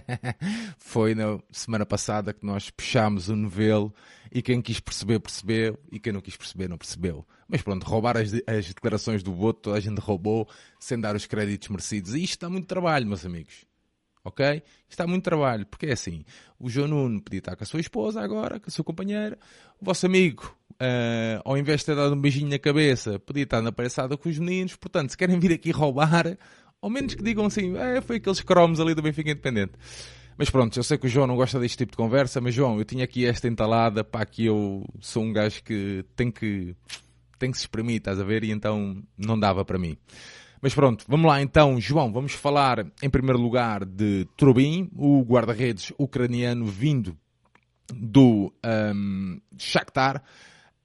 foi 0.78 1.14
na 1.14 1.38
semana 1.50 1.86
passada 1.86 2.34
que 2.34 2.44
nós 2.44 2.68
puxámos 2.68 3.30
o 3.30 3.34
novelo 3.34 3.92
e 4.30 4.42
quem 4.42 4.60
quis 4.60 4.78
perceber, 4.78 5.18
percebeu 5.20 5.78
e 5.90 5.98
quem 5.98 6.12
não 6.12 6.20
quis 6.20 6.36
perceber, 6.36 6.68
não 6.68 6.76
percebeu. 6.76 7.26
Mas 7.48 7.62
pronto, 7.62 7.84
roubar 7.84 8.18
as, 8.18 8.32
as 8.46 8.66
declarações 8.68 9.22
do 9.22 9.32
voto, 9.32 9.60
toda 9.62 9.78
a 9.78 9.80
gente 9.80 9.98
roubou 9.98 10.46
sem 10.78 11.00
dar 11.00 11.16
os 11.16 11.26
créditos 11.26 11.68
merecidos. 11.68 12.14
E 12.14 12.22
isto 12.22 12.40
dá 12.40 12.50
muito 12.50 12.66
trabalho, 12.66 13.06
meus 13.06 13.24
amigos. 13.24 13.64
Ok? 14.22 14.62
Isto 14.88 14.98
dá 14.98 15.06
muito 15.06 15.24
trabalho, 15.24 15.64
porque 15.64 15.86
é 15.86 15.92
assim: 15.92 16.26
o 16.58 16.68
João 16.68 16.88
Nuno 16.88 17.22
podia 17.22 17.38
estar 17.38 17.56
com 17.56 17.64
a 17.64 17.66
sua 17.66 17.80
esposa 17.80 18.20
agora, 18.20 18.60
com 18.60 18.68
a 18.68 18.70
sua 18.70 18.84
companheira, 18.84 19.38
o 19.80 19.84
vosso 19.84 20.04
amigo 20.04 20.54
uh, 20.80 21.42
ao 21.44 21.58
invés 21.58 21.80
de 21.80 21.86
ter 21.86 21.96
dado 21.96 22.14
um 22.14 22.20
beijinho 22.20 22.48
na 22.48 22.58
cabeça, 22.58 23.18
podia 23.18 23.42
estar 23.42 23.60
na 23.60 23.70
palhaçada 23.70 24.16
com 24.16 24.28
os 24.28 24.38
meninos. 24.38 24.76
Portanto, 24.76 25.10
se 25.10 25.16
querem 25.16 25.38
vir 25.38 25.52
aqui 25.52 25.70
roubar, 25.70 26.36
ao 26.80 26.90
menos 26.90 27.14
que 27.14 27.22
digam 27.22 27.46
assim, 27.46 27.76
é, 27.76 28.00
foi 28.00 28.16
aqueles 28.16 28.40
cromos 28.40 28.80
ali 28.80 28.94
do 28.94 29.02
Benfica 29.02 29.30
Independente. 29.30 29.72
Mas 30.36 30.48
pronto, 30.48 30.78
eu 30.78 30.82
sei 30.82 30.96
que 30.96 31.06
o 31.06 31.08
João 31.08 31.26
não 31.26 31.36
gosta 31.36 31.60
deste 31.60 31.76
tipo 31.76 31.92
de 31.92 31.98
conversa, 31.98 32.40
mas 32.40 32.54
João, 32.54 32.78
eu 32.78 32.84
tinha 32.84 33.04
aqui 33.04 33.26
esta 33.26 33.46
entalada, 33.46 34.02
pá, 34.02 34.24
que 34.24 34.46
eu 34.46 34.86
sou 34.98 35.22
um 35.22 35.32
gajo 35.32 35.62
que 35.62 36.02
tem 36.16 36.30
que, 36.30 36.74
tem 37.38 37.50
que 37.50 37.58
se 37.58 37.64
exprimir, 37.64 37.96
estás 37.96 38.18
a 38.18 38.24
ver? 38.24 38.42
E 38.42 38.50
então 38.50 39.02
não 39.18 39.38
dava 39.38 39.66
para 39.66 39.78
mim. 39.78 39.98
Mas 40.62 40.74
pronto, 40.74 41.04
vamos 41.08 41.26
lá 41.26 41.42
então, 41.42 41.78
João, 41.80 42.10
vamos 42.10 42.32
falar 42.32 42.86
em 43.02 43.10
primeiro 43.10 43.38
lugar 43.38 43.84
de 43.84 44.26
Trubin, 44.36 44.90
o 44.94 45.22
guarda-redes 45.22 45.92
ucraniano 45.98 46.64
vindo 46.66 47.16
do 47.94 48.52
um, 48.94 49.40
Shakhtar. 49.58 50.22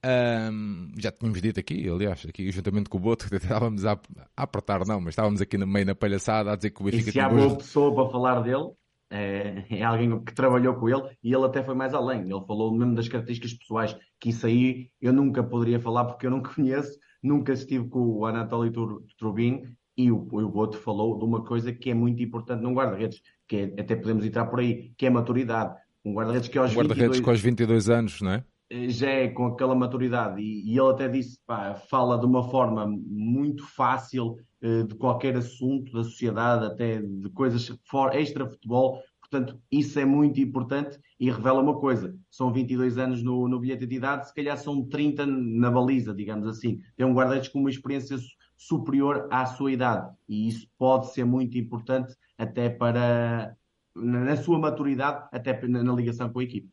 Um, 0.06 0.92
já 1.00 1.12
tínhamos 1.12 1.42
dito 1.42 1.60
aqui, 1.60 1.90
aliás, 1.90 2.24
aqui 2.30 2.52
juntamente 2.52 2.90
com 2.90 2.98
o 2.98 3.02
Boto, 3.02 3.28
que 3.30 3.38
estávamos 3.38 3.86
a, 3.86 3.94
a, 4.38 4.44
apertar, 4.44 4.86
não, 4.86 5.02
mas 5.02 5.14
estávamos 5.14 5.42
aqui 5.42 5.58
no 5.58 5.66
meio 5.66 5.88
na 5.88 5.96
palhaçada 5.96 6.52
a 6.52 6.56
dizer 6.56 6.70
que 6.70 6.82
o 6.82 6.86
Benfica... 6.86 7.10
E 7.10 7.14
se 7.14 7.20
há 7.20 7.28
boa 7.28 7.56
pessoa 7.56 7.96
para 7.96 8.12
falar 8.12 8.42
dele, 8.42 8.72
é, 9.10 9.66
é, 9.70 9.84
alguém 9.84 10.24
que 10.24 10.34
trabalhou 10.34 10.76
com 10.76 10.90
ele 10.90 11.10
e 11.24 11.34
ele 11.34 11.46
até 11.46 11.64
foi 11.64 11.74
mais 11.74 11.94
além. 11.94 12.22
Ele 12.22 12.46
falou 12.46 12.72
mesmo 12.72 12.94
das 12.94 13.08
características 13.08 13.54
pessoais, 13.56 13.98
que 14.20 14.30
isso 14.30 14.46
aí 14.46 14.92
eu 15.02 15.12
nunca 15.12 15.44
poderia 15.44 15.80
falar 15.80 16.06
porque 16.06 16.28
eu 16.28 16.32
não 16.32 16.42
conheço, 16.44 17.00
nunca 17.24 17.54
estive 17.54 17.88
com 17.90 18.00
o 18.00 18.26
Anatoly 18.28 18.72
Trubin 19.18 19.64
e 19.98 20.12
o, 20.12 20.18
o 20.18 20.50
Boto 20.50 20.78
falou 20.78 21.18
de 21.18 21.26
uma 21.26 21.44
coisa 21.44 21.74
que 21.74 21.90
é 21.90 21.94
muito 21.96 22.22
importante 22.22 22.62
num 22.62 22.74
guarda-redes, 22.74 23.22
que 23.48 23.56
é, 23.56 23.82
até 23.82 23.96
podemos 23.96 24.24
entrar 24.24 24.46
por 24.46 24.60
aí, 24.60 24.92
que 24.98 25.06
é 25.06 25.10
a 25.10 25.12
maturidade. 25.12 25.76
Um 26.04 26.14
guarda-redes 26.14 26.48
que 26.48 26.60
aos 26.60 26.72
um 26.74 26.76
guarda-redes 26.76 27.18
22... 27.18 27.26
com 27.26 27.32
os 27.32 27.42
22 27.42 27.90
anos, 27.90 28.22
não 28.22 28.32
é? 28.32 28.44
Eh, 28.70 28.90
já 28.90 29.10
é 29.10 29.28
com 29.28 29.48
aquela 29.48 29.76
maturidade. 29.76 30.42
E, 30.42 30.74
e 30.74 30.78
ele 30.78 30.90
até 30.90 31.08
disse, 31.08 31.40
pá, 31.46 31.76
fala 31.76 32.18
de 32.20 32.26
uma 32.26 32.50
forma 32.50 32.88
muito 32.88 33.64
fácil 33.64 34.38
uh, 34.64 34.84
de 34.88 34.96
qualquer 34.96 35.36
assunto 35.38 35.92
da 35.92 36.04
sociedade, 36.04 36.66
até 36.66 37.02
de 37.02 37.30
coisas 37.30 37.72
for, 37.86 38.16
extra 38.16 38.50
futebol, 38.50 39.02
portanto 39.22 39.60
isso 39.72 40.00
é 40.00 40.06
muito 40.06 40.40
importante 40.40 41.00
e 41.20 41.30
revela 41.30 41.62
uma 41.62 41.80
coisa, 41.80 42.16
são 42.30 42.52
22 42.52 42.98
anos 42.98 43.24
no, 43.24 43.48
no 43.48 43.60
bilhete 43.60 43.86
de 43.86 43.96
idade, 43.96 44.28
se 44.28 44.34
calhar 44.34 44.58
são 44.58 44.84
30 44.88 45.26
na 45.26 45.72
baliza, 45.72 46.14
digamos 46.14 46.48
assim, 46.48 46.80
é 46.98 47.06
um 47.06 47.14
guarda-redes 47.14 47.50
com 47.50 47.60
uma 47.60 47.70
experiência 47.70 48.18
superior 48.58 49.28
à 49.32 49.46
sua 49.46 49.72
idade. 49.72 50.14
E 50.28 50.48
isso 50.48 50.68
pode 50.78 51.12
ser 51.12 51.26
muito 51.26 51.58
importante 51.58 52.16
até 52.38 52.70
para 52.70 53.56
na 53.96 54.36
sua 54.36 54.60
maturidade, 54.60 55.28
até 55.32 55.66
na, 55.68 55.82
na 55.82 55.94
ligação 55.94 56.30
com 56.30 56.40
a 56.40 56.44
equipe. 56.44 56.70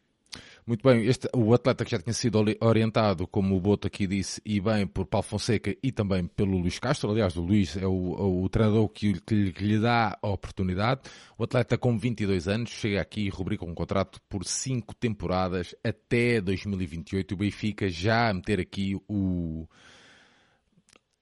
Muito 0.65 0.89
bem, 0.89 1.05
este, 1.07 1.29
o 1.35 1.53
atleta 1.53 1.85
que 1.85 1.91
já 1.91 1.99
tinha 1.99 2.13
sido 2.13 2.39
orientado, 2.61 3.27
como 3.27 3.57
o 3.57 3.61
Boto 3.61 3.89
aqui 3.89 4.07
disse, 4.07 4.41
e 4.47 4.61
bem 4.61 4.87
por 4.87 5.07
Paulo 5.07 5.25
Fonseca 5.25 5.77
e 5.83 5.91
também 5.91 6.25
pelo 6.25 6.57
Luís 6.57 6.79
Castro. 6.79 7.11
Aliás, 7.11 7.37
o 7.37 7.41
Luís 7.43 7.77
é 7.77 7.85
o, 7.85 8.43
o, 8.45 8.49
treinador 8.49 8.89
que, 8.89 9.21
que, 9.23 9.35
lhe, 9.35 9.53
que, 9.53 9.65
lhe, 9.65 9.81
dá 9.81 10.17
a 10.23 10.29
oportunidade. 10.29 11.01
O 11.37 11.43
atleta 11.43 11.77
com 11.77 11.99
22 11.99 12.47
anos 12.47 12.71
chega 12.71 13.01
aqui 13.01 13.23
e 13.23 13.29
rubrica 13.29 13.65
um 13.65 13.75
contrato 13.75 14.21
por 14.29 14.45
5 14.45 14.95
temporadas 14.95 15.75
até 15.83 16.41
2028. 16.41 17.33
O 17.33 17.39
Benfica 17.39 17.89
já 17.89 18.31
a 18.31 18.35
meter 18.35 18.61
aqui 18.61 18.95
o. 19.09 19.67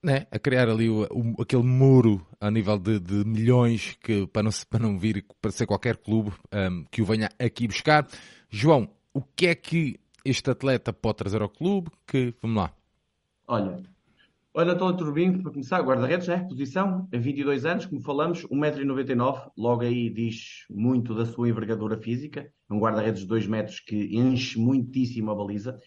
Né, 0.03 0.27
a 0.31 0.39
criar 0.39 0.69
ali 0.69 0.89
o, 0.91 1.07
o, 1.11 1.43
aquele 1.43 1.63
muro 1.63 2.27
a 2.39 2.51
nível 2.51 2.79
de, 2.79 2.99
de, 2.99 3.25
milhões 3.27 3.99
que 4.03 4.27
para 4.27 4.43
não, 4.43 4.51
para 4.69 4.81
não 4.81 4.99
vir 4.99 5.27
para 5.43 5.51
ser 5.51 5.67
qualquer 5.67 5.99
clube 5.99 6.33
um, 6.53 6.85
que 6.91 7.01
o 7.01 7.07
venha 7.07 7.31
aqui 7.39 7.67
buscar. 7.67 8.07
João, 8.49 8.89
o 9.13 9.23
que 9.23 9.47
é 9.47 9.55
que 9.55 9.99
este 10.25 10.51
atleta 10.51 10.93
pode 10.93 11.19
trazer 11.19 11.43
ao 11.43 11.49
clube? 11.49 11.91
Que, 12.07 12.35
vamos 12.41 12.57
lá. 12.57 12.75
Olha, 13.47 13.83
olha 14.55 14.73
António 14.73 14.97
Turbinho, 14.97 15.43
para 15.43 15.51
começar, 15.51 15.81
guarda-redes, 15.81 16.29
né? 16.29 16.39
posição, 16.49 17.09
a 17.13 17.19
22 17.19 17.65
anos, 17.65 17.87
como 17.87 18.01
falamos, 18.01 18.45
1,99m, 18.47 19.51
logo 19.57 19.83
aí 19.83 20.09
diz 20.09 20.65
muito 20.71 21.15
da 21.15 21.27
sua 21.27 21.49
envergadura 21.49 21.97
física, 21.97 22.53
um 22.71 22.79
guarda-redes 22.79 23.23
de 23.23 23.27
2 23.27 23.47
metros 23.47 23.81
que 23.81 24.17
enche 24.17 24.59
muitíssimo 24.59 25.31
a 25.31 25.35
baliza, 25.35 25.81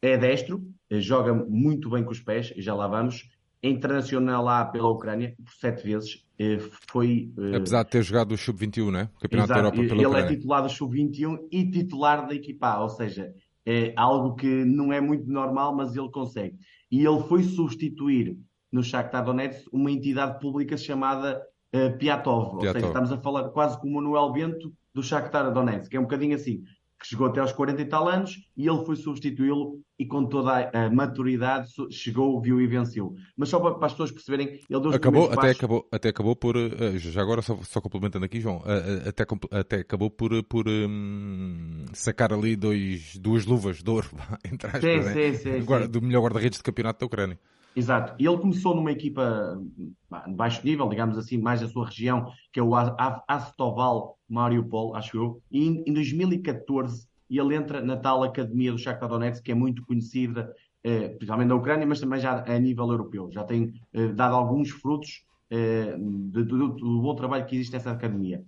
é 0.00 0.16
destro, 0.16 0.64
joga 0.90 1.32
muito 1.32 1.88
bem 1.90 2.04
com 2.04 2.10
os 2.10 2.20
pés, 2.20 2.52
já 2.56 2.74
lá 2.74 2.86
vamos, 2.86 3.28
internacional 3.62 4.42
lá 4.42 4.64
pela 4.64 4.88
Ucrânia 4.88 5.34
por 5.36 5.52
sete 5.52 5.84
vezes. 5.84 6.26
Eh, 6.38 6.58
foi, 6.88 7.32
eh, 7.38 7.56
Apesar 7.56 7.84
de 7.84 7.90
ter 7.90 8.02
jogado 8.02 8.32
o 8.32 8.36
Sub-21, 8.36 8.90
né? 8.90 9.08
Campeonato 9.20 9.52
Exato. 9.52 9.60
da 9.62 9.68
Europa 9.68 9.76
pela 9.76 9.94
Ele 9.94 10.04
é 10.04 10.08
Ucrânia. 10.08 10.26
é 10.26 10.36
titular 10.36 10.62
do 10.62 10.68
Sub-21 10.68 11.38
e 11.50 11.70
titular 11.70 12.26
da 12.26 12.34
equipa 12.34 12.68
A, 12.68 12.82
ou 12.82 12.88
seja, 12.88 13.32
é 13.64 13.92
algo 13.96 14.34
que 14.34 14.64
não 14.64 14.92
é 14.92 15.00
muito 15.00 15.30
normal, 15.30 15.74
mas 15.74 15.94
ele 15.94 16.10
consegue. 16.10 16.56
E 16.90 17.06
ele 17.06 17.20
foi 17.20 17.44
substituir 17.44 18.36
no 18.70 18.82
Shakhtar 18.82 19.24
Donetsk 19.24 19.68
uma 19.72 19.90
entidade 19.90 20.40
pública 20.40 20.76
chamada 20.76 21.40
uh, 21.74 21.96
Piatov, 21.98 21.98
Piatov, 21.98 22.54
ou 22.56 22.72
seja, 22.72 22.86
estamos 22.86 23.12
a 23.12 23.18
falar 23.18 23.48
quase 23.50 23.78
como 23.80 23.92
o 23.92 24.02
Manuel 24.02 24.32
Bento 24.32 24.72
do 24.92 25.02
Shakhtar 25.02 25.52
Donetsk, 25.52 25.90
que 25.90 25.96
é 25.96 26.00
um 26.00 26.04
bocadinho 26.04 26.34
assim 26.34 26.62
que 27.02 27.08
chegou 27.08 27.26
até 27.26 27.40
aos 27.40 27.50
40 27.52 27.82
e 27.82 27.84
tal 27.84 28.08
anos, 28.08 28.48
e 28.56 28.68
ele 28.68 28.84
foi 28.84 28.94
substituí-lo 28.94 29.80
e 29.98 30.06
com 30.06 30.24
toda 30.24 30.70
a, 30.72 30.88
maturidade 30.88 31.68
chegou, 31.90 32.40
viu 32.40 32.60
e 32.60 32.66
venceu. 32.68 33.16
Mas 33.36 33.48
só 33.48 33.58
para, 33.58 33.74
para 33.74 33.86
as 33.86 33.92
pessoas 33.92 34.12
perceberem, 34.12 34.60
ele 34.70 34.80
deu 34.80 34.92
acabou, 34.92 35.30
até 35.30 35.50
acabou 35.50 35.88
Até 35.90 36.08
acabou 36.10 36.36
por, 36.36 36.56
eh, 36.56 36.96
já 36.98 37.20
agora 37.20 37.42
só, 37.42 37.58
só 37.62 37.80
complementando 37.80 38.24
aqui, 38.24 38.40
João, 38.40 38.62
eh, 38.64 39.02
eh, 39.04 39.08
até, 39.08 39.24
até 39.50 39.76
acabou 39.78 40.10
por, 40.10 40.42
por 40.44 40.68
um, 40.68 41.84
sacar 41.92 42.32
ali 42.32 42.54
dois, 42.54 43.16
duas 43.16 43.46
luvas 43.46 43.82
de 43.82 43.90
ouro, 43.90 44.08
entre 44.50 44.68
aspas, 44.68 44.80
sim, 44.80 45.00
né? 45.00 45.34
sim, 45.34 45.60
sim, 45.60 45.88
do 45.90 46.00
melhor 46.00 46.22
guarda-redes 46.22 46.58
do 46.58 46.64
campeonato 46.64 47.00
da 47.00 47.06
Ucrânia. 47.06 47.38
Exato. 47.74 48.14
Ele 48.18 48.36
começou 48.38 48.74
numa 48.74 48.92
equipa 48.92 49.58
de 50.26 50.34
baixo 50.34 50.64
nível, 50.64 50.88
digamos 50.88 51.16
assim, 51.16 51.38
mais 51.38 51.60
da 51.60 51.68
sua 51.68 51.86
região, 51.86 52.30
que 52.52 52.60
é 52.60 52.62
o 52.62 52.74
Astoval 53.26 54.18
Mariupol, 54.28 54.94
acho 54.94 55.16
eu. 55.16 55.42
E 55.50 55.66
em 55.86 55.92
2014 55.92 57.06
ele 57.30 57.54
entra 57.54 57.80
na 57.80 57.96
tal 57.96 58.22
academia 58.22 58.72
do 58.72 58.78
Shakhtar 58.78 59.08
Donetsk, 59.08 59.42
que 59.42 59.52
é 59.52 59.54
muito 59.54 59.84
conhecida, 59.86 60.54
eh, 60.84 61.08
principalmente 61.08 61.48
na 61.48 61.54
Ucrânia, 61.54 61.86
mas 61.86 61.98
também 61.98 62.20
já 62.20 62.44
a 62.44 62.58
nível 62.58 62.90
europeu. 62.90 63.30
Já 63.32 63.42
tem 63.42 63.72
eh, 63.94 64.08
dado 64.08 64.34
alguns 64.36 64.68
frutos 64.68 65.24
eh, 65.50 65.96
do, 65.98 66.44
do, 66.44 66.68
do, 66.68 67.00
bom 67.00 67.14
trabalho 67.14 67.46
que 67.46 67.54
existe 67.54 67.72
nessa 67.72 67.90
academia. 67.90 68.42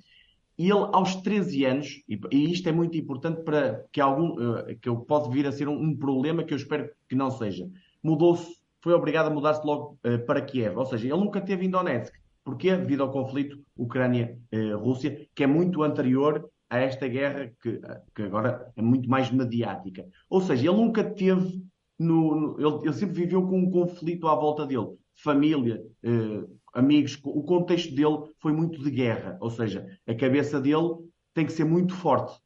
E 0.56 0.70
ele, 0.70 0.88
aos 0.92 1.16
13 1.16 1.64
anos, 1.64 2.02
e, 2.08 2.52
isto 2.52 2.68
é 2.68 2.72
muito 2.72 2.96
importante 2.96 3.42
para 3.42 3.84
que 3.90 4.00
algum, 4.00 4.38
eh, 4.68 4.76
que 4.80 4.88
eu 4.88 4.96
pode 4.96 5.30
vir 5.30 5.46
a 5.46 5.52
ser 5.52 5.68
um, 5.68 5.80
um 5.80 5.96
problema 5.96 6.44
que 6.44 6.52
eu 6.52 6.56
espero 6.56 6.90
que 7.08 7.14
não 7.14 7.30
seja, 7.30 7.68
mudou-se 8.02 8.54
foi 8.84 8.92
obrigado 8.92 9.28
a 9.28 9.30
mudar-se 9.30 9.66
logo 9.66 9.98
uh, 10.04 10.18
para 10.26 10.42
Kiev. 10.42 10.76
Ou 10.76 10.84
seja, 10.84 11.06
ele 11.06 11.16
nunca 11.16 11.40
teve 11.40 11.64
em 11.64 11.70
Donetsk. 11.70 12.12
Porquê? 12.44 12.76
Devido 12.76 13.02
ao 13.02 13.10
conflito 13.10 13.58
Ucrânia-Rússia, 13.74 15.26
que 15.34 15.42
é 15.42 15.46
muito 15.46 15.82
anterior 15.82 16.46
a 16.68 16.78
esta 16.78 17.08
guerra, 17.08 17.50
que, 17.62 17.80
que, 18.14 18.22
agora 18.22 18.70
é 18.76 18.82
muito 18.82 19.08
mais 19.08 19.30
mediática. 19.30 20.06
Ou 20.28 20.42
seja, 20.42 20.68
ele 20.68 20.76
nunca 20.76 21.02
teve. 21.02 21.64
No, 21.98 22.34
no 22.34 22.60
ele, 22.60 22.88
ele, 22.88 22.92
sempre 22.92 23.14
viveu 23.14 23.46
com 23.46 23.58
um 23.58 23.70
conflito 23.70 24.28
à 24.28 24.34
volta 24.34 24.66
dele. 24.66 24.98
Família, 25.14 25.82
eh, 26.02 26.44
amigos, 26.74 27.18
o 27.24 27.42
contexto 27.42 27.94
dele 27.94 28.18
foi 28.40 28.52
muito 28.52 28.82
de 28.82 28.90
guerra. 28.90 29.38
Ou 29.40 29.48
seja, 29.48 29.86
a 30.06 30.14
cabeça 30.14 30.60
dele 30.60 30.96
tem 31.32 31.46
que 31.46 31.52
ser 31.52 31.64
muito 31.64 31.94
forte. 31.94 32.38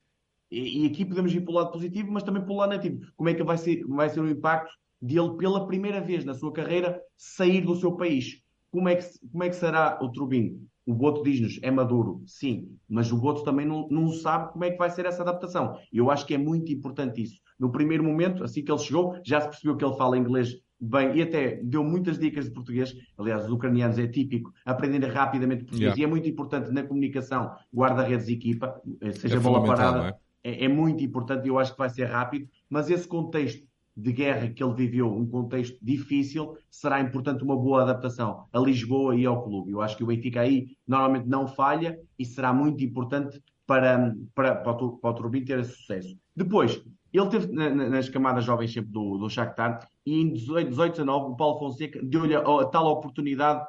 E, 0.52 0.85
e 0.85 0.87
aqui 0.87 1.04
podemos 1.04 1.35
ir 1.35 1.40
para 1.40 1.50
o 1.50 1.54
lado 1.54 1.73
positivo, 1.73 2.12
mas 2.12 2.23
também 2.23 2.42
para 2.42 2.52
o 2.52 2.57
lado 2.57 2.71
negativo. 2.71 3.11
Como 3.16 3.28
é 3.28 3.35
que 3.35 3.42
vai 3.42 3.59
ser, 3.59 3.85
vai 3.87 4.09
ser 4.09 4.21
o 4.21 4.30
impacto 4.30 4.73
de 5.00 5.19
ele, 5.19 5.37
pela 5.37 5.67
primeira 5.67 6.00
vez 6.00 6.25
na 6.25 6.35
sua 6.35 6.52
carreira, 6.52 7.00
sair 7.17 7.61
do 7.61 7.76
seu 7.76 7.93
país. 7.93 8.43
Como 8.71 8.88
é 8.88 8.97
que, 8.97 9.05
como 9.31 9.45
é 9.45 9.49
que 9.49 9.57
será 9.57 9.99
o 10.02 10.11
Trubin? 10.11 10.61
O 10.87 10.95
Boto 10.95 11.23
diz-nos, 11.23 11.59
é 11.62 11.71
maduro, 11.71 12.23
sim, 12.26 12.71
mas 12.88 13.12
o 13.12 13.19
Boto 13.19 13.45
também 13.45 13.67
não, 13.67 13.87
não 13.90 14.11
sabe 14.11 14.52
como 14.52 14.64
é 14.64 14.71
que 14.71 14.78
vai 14.78 14.88
ser 14.88 15.05
essa 15.05 15.23
adaptação. 15.23 15.78
E 15.93 15.99
eu 15.99 16.11
acho 16.11 16.26
que 16.26 16.35
é 16.35 16.38
muito 16.38 16.73
importante 16.73 17.23
isso. 17.23 17.40
No 17.59 17.71
primeiro 17.71 18.02
momento, 18.02 18.43
assim 18.43 18.64
que 18.64 18.73
ele 18.73 18.78
chegou, 18.78 19.19
já 19.23 19.40
se 19.40 19.49
percebeu 19.49 19.76
que 19.76 19.85
ele 19.85 19.97
fala 19.97 20.17
inglês 20.17 20.57
bem 20.81 21.17
e 21.17 21.23
até 21.23 21.57
deu 21.62 21.83
muitas 21.83 22.19
dicas 22.19 22.47
de 22.47 22.52
português. 22.52 22.95
Aliás, 23.19 23.45
os 23.45 23.50
ucranianos 23.50 23.99
é 23.99 24.07
típico 24.07 24.52
aprender 24.64 25.07
rapidamente 25.09 25.64
português 25.64 25.97
yeah. 25.97 26.00
e 26.00 26.05
é 26.05 26.07
muito 26.07 26.28
importante 26.28 26.71
na 26.71 26.83
comunicação, 26.83 27.55
guarda-redes 27.75 28.28
e 28.28 28.35
equipa, 28.35 28.81
eh, 29.00 29.12
seja 29.12 29.37
é 29.37 29.40
bola 29.40 29.64
parada. 29.64 30.19
É? 30.43 30.50
É, 30.50 30.64
é 30.64 30.69
muito 30.69 31.02
importante 31.02 31.45
e 31.45 31.49
eu 31.49 31.59
acho 31.59 31.73
que 31.73 31.78
vai 31.78 31.90
ser 31.90 32.05
rápido, 32.05 32.49
mas 32.71 32.88
esse 32.88 33.07
contexto 33.07 33.67
de 33.99 34.12
guerra 34.12 34.49
que 34.49 34.62
ele 34.62 34.75
viveu, 34.75 35.12
um 35.12 35.26
contexto 35.26 35.76
difícil, 35.83 36.57
será 36.71 37.00
importante 37.00 37.43
uma 37.43 37.57
boa 37.57 37.83
adaptação 37.83 38.47
a 38.52 38.59
Lisboa 38.61 39.17
e 39.17 39.26
ao 39.26 39.43
clube. 39.43 39.73
Eu 39.73 39.83
acho 39.83 39.97
que 39.97 40.05
o 40.05 40.07
Benfica 40.07 40.40
aí 40.40 40.69
normalmente 40.87 41.26
não 41.26 41.49
falha 41.49 41.99
e 42.17 42.25
será 42.25 42.52
muito 42.52 42.85
importante 42.85 43.43
para, 43.67 44.14
para, 44.37 44.55
para, 44.55 44.85
o, 44.85 44.99
para 44.99 45.11
o 45.11 45.14
Turbin 45.14 45.45
ter 45.45 45.64
sucesso. 45.64 46.17
Depois, 46.35 46.81
ele 47.12 47.26
teve 47.26 47.52
nas 47.52 48.09
camadas 48.09 48.45
jovens 48.45 48.73
sempre 48.73 48.93
do, 48.93 49.19
do 49.19 49.28
Shakhtar 49.28 49.88
e 50.07 50.21
em 50.21 50.33
18, 50.33 50.69
18 50.69 50.93
19 50.93 51.33
o 51.33 51.37
Paulo 51.37 51.59
Fonseca 51.59 52.00
deu-lhe 52.00 52.37
a, 52.37 52.40
a, 52.40 52.67
tal 52.67 52.87
oportunidade, 52.87 53.67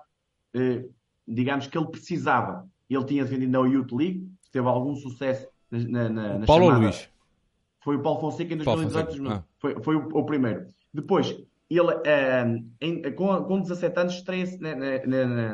eh, 0.54 0.86
digamos, 1.28 1.66
que 1.66 1.76
ele 1.76 1.88
precisava. 1.88 2.68
Ele 2.88 3.04
tinha 3.04 3.24
defendido 3.24 3.52
na 3.52 3.68
Youth 3.68 3.92
League, 3.94 4.30
teve 4.52 4.68
algum 4.68 4.96
sucesso 4.96 5.48
na, 5.72 6.08
na, 6.08 6.38
na 6.38 6.46
Paulo 6.46 6.66
chamada... 6.66 6.86
Luís. 6.86 7.10
Foi 7.90 7.96
o 7.96 8.04
Paulo 8.04 8.20
Fonseca 8.20 8.54
em 8.54 8.58
2018. 8.58 9.28
Ah. 9.32 9.44
Foi, 9.58 9.82
foi 9.82 9.96
o, 9.96 10.10
o, 10.14 10.24
primeiro. 10.24 10.68
Depois, 10.94 11.36
ele, 11.68 11.92
uh, 11.92 12.64
em, 12.80 13.02
com, 13.16 13.44
com 13.46 13.62
17 13.62 14.00
anos, 14.00 14.14
estreia-se 14.14 14.60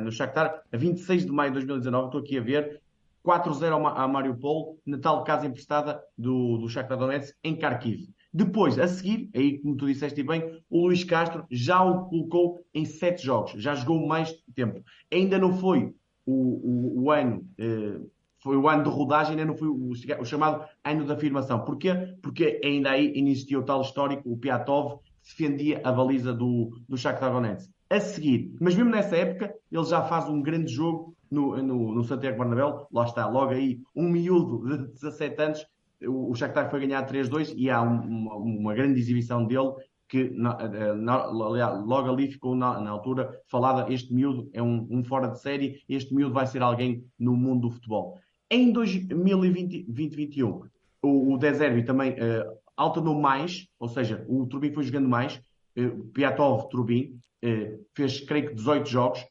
no 0.04 0.12
Shakhtar 0.12 0.62
a 0.70 0.76
26 0.76 1.28
de 1.28 1.32
maio 1.32 1.52
de 1.52 1.66
2019. 1.66 2.06
Estou 2.08 2.20
aqui 2.20 2.38
a 2.38 2.42
ver. 2.42 2.82
4-0 3.26 3.94
a 3.96 4.08
Mariupol, 4.08 4.78
na 4.86 4.98
tal 4.98 5.24
casa 5.24 5.48
emprestada 5.48 6.04
do, 6.18 6.58
do 6.58 6.68
Shakhtar 6.68 6.98
Donetsk, 6.98 7.34
em 7.42 7.56
Kharkiv. 7.56 8.10
Depois, 8.34 8.78
a 8.78 8.86
seguir, 8.86 9.30
aí 9.34 9.58
como 9.60 9.78
tu 9.78 9.88
disseste 9.88 10.22
bem, 10.22 10.62
o 10.70 10.88
Luís 10.88 11.06
Castro 11.06 11.46
já 11.50 11.82
o 11.82 12.10
colocou 12.10 12.60
em 12.74 12.84
sete 12.84 13.26
jogos, 13.26 13.54
já 13.54 13.74
jogou 13.74 14.06
mais 14.06 14.34
tempo. 14.54 14.84
Ainda 15.10 15.40
não 15.40 15.58
foi 15.58 15.96
o, 16.26 16.34
o, 16.34 17.04
o 17.04 17.12
ano 17.12 17.48
eh, 17.58 17.98
foi 18.46 18.58
o 18.58 18.70
ano 18.70 18.84
de 18.84 18.90
rodagem, 18.92 19.32
ainda 19.32 19.44
não 19.44 19.58
foi 19.58 19.68
o, 19.68 19.90
o, 19.90 20.24
chamado 20.24 20.64
ano 20.84 21.04
de 21.04 21.12
afirmação. 21.12 21.66
Porquê? 21.66 22.16
Porque 22.22 22.62
ainda 22.64 22.92
aí 22.92 23.12
existia 23.16 23.58
o 23.58 23.64
tal 23.64 23.82
histórico, 23.82 24.32
o 24.32 24.38
Piatov, 24.38 25.00
que 25.24 25.44
defendia 25.44 25.82
a 25.84 25.92
baliza 25.92 26.32
do, 26.32 26.80
do 26.88 26.96
Shakhtar 26.96 27.32
Donetsk. 27.32 27.72
A 27.90 28.00
seguir, 28.00 28.54
mas 28.62 28.76
mesmo 28.76 28.92
nessa 28.92 29.16
época, 29.16 29.52
ele 29.72 29.86
já 29.86 30.04
faz 30.04 30.30
um 30.30 30.44
grande 30.44 30.72
jogo 30.72 31.16
no, 31.32 31.58
no, 31.58 31.96
no 31.96 32.04
Santiago 32.04 32.38
Bernabéu, 32.38 32.88
lá 32.94 33.06
está, 33.06 33.28
logo 33.28 33.52
aí, 33.52 33.80
um 33.96 34.08
miúdo 34.08 34.78
de 34.78 34.92
17 34.94 35.42
anos, 35.42 35.66
o, 36.04 36.30
o 36.30 36.36
Shakhtar 36.36 36.70
foi 36.70 36.82
ganhar 36.82 37.04
3-2 37.08 37.52
e 37.58 37.68
há 37.72 37.82
um, 37.82 38.00
uma, 38.00 38.36
uma, 38.36 38.74
grande 38.76 39.00
exibição 39.00 39.44
dele 39.44 39.74
que 40.08 40.30
na, 40.30 40.56
na, 40.96 41.26
logo 41.26 42.12
ali 42.12 42.32
ficou 42.32 42.54
na, 42.56 42.80
na, 42.80 42.92
altura 42.92 43.42
falada, 43.48 43.92
este 43.92 44.14
miúdo 44.14 44.48
é 44.54 44.62
um, 44.62 44.88
um, 44.92 45.04
fora 45.04 45.30
de 45.30 45.42
série, 45.42 45.82
este 45.90 46.14
miúdo 46.14 46.34
vai 46.34 46.46
ser 46.46 46.62
alguém 46.62 47.04
no 47.18 47.36
mundo 47.36 47.70
do 47.70 47.74
futebol. 47.74 48.20
Em 48.50 48.72
2021, 48.72 50.62
o, 51.02 51.34
o 51.34 51.38
Deservi 51.38 51.84
também 51.84 52.12
uh, 52.14 52.58
alternou 52.78 53.20
mais, 53.20 53.68
ou 53.80 53.90
seja, 53.90 54.24
o 54.28 54.46
Turbin 54.46 54.72
foi 54.72 54.84
jogando 54.84 55.10
mais. 55.10 55.42
Uh, 55.78 56.04
Piatov 56.14 56.70
Turbin 56.70 57.20
uh, 57.44 57.86
fez, 57.96 58.22
creio 58.22 58.50
que, 58.50 58.56
18 58.56 58.88
jogos, 58.88 59.26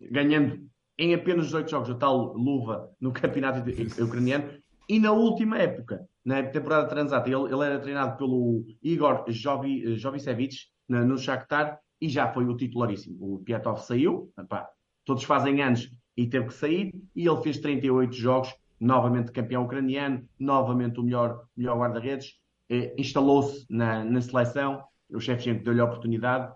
ganhando 0.00 0.64
em 0.96 1.14
apenas 1.14 1.46
18 1.46 1.70
jogos 1.70 1.90
a 1.90 1.94
tal 1.94 2.34
luva 2.34 2.90
no 3.00 3.12
campeonato 3.12 3.68
ucraniano. 4.02 4.50
E 4.88 4.98
na 4.98 5.12
última 5.12 5.58
época, 5.58 6.06
na 6.24 6.42
temporada 6.42 6.88
transata, 6.88 7.28
ele, 7.28 7.52
ele 7.52 7.64
era 7.64 7.78
treinado 7.78 8.16
pelo 8.16 8.64
Igor 8.82 9.24
Jovi, 9.28 9.96
Jovicevic 9.96 10.56
no 10.88 11.16
Shakhtar 11.16 11.78
e 12.00 12.08
já 12.08 12.32
foi 12.32 12.44
o 12.46 12.56
titularíssimo. 12.56 13.16
O 13.20 13.38
Piatov 13.38 13.80
saiu, 13.80 14.32
epá, 14.38 14.68
todos 15.04 15.22
fazem 15.24 15.62
anos 15.62 15.90
e 16.20 16.26
teve 16.26 16.48
que 16.48 16.54
sair, 16.54 16.94
e 17.16 17.26
ele 17.26 17.40
fez 17.40 17.58
38 17.58 18.12
jogos, 18.12 18.54
novamente 18.78 19.32
campeão 19.32 19.64
ucraniano, 19.64 20.22
novamente 20.38 21.00
o 21.00 21.02
melhor, 21.02 21.46
melhor 21.56 21.78
guarda-redes, 21.78 22.38
eh, 22.68 22.94
instalou-se 22.98 23.64
na, 23.70 24.04
na 24.04 24.20
seleção, 24.20 24.84
o 25.10 25.18
Shevchenko 25.18 25.64
deu-lhe 25.64 25.80
a 25.80 25.84
oportunidade 25.84 26.52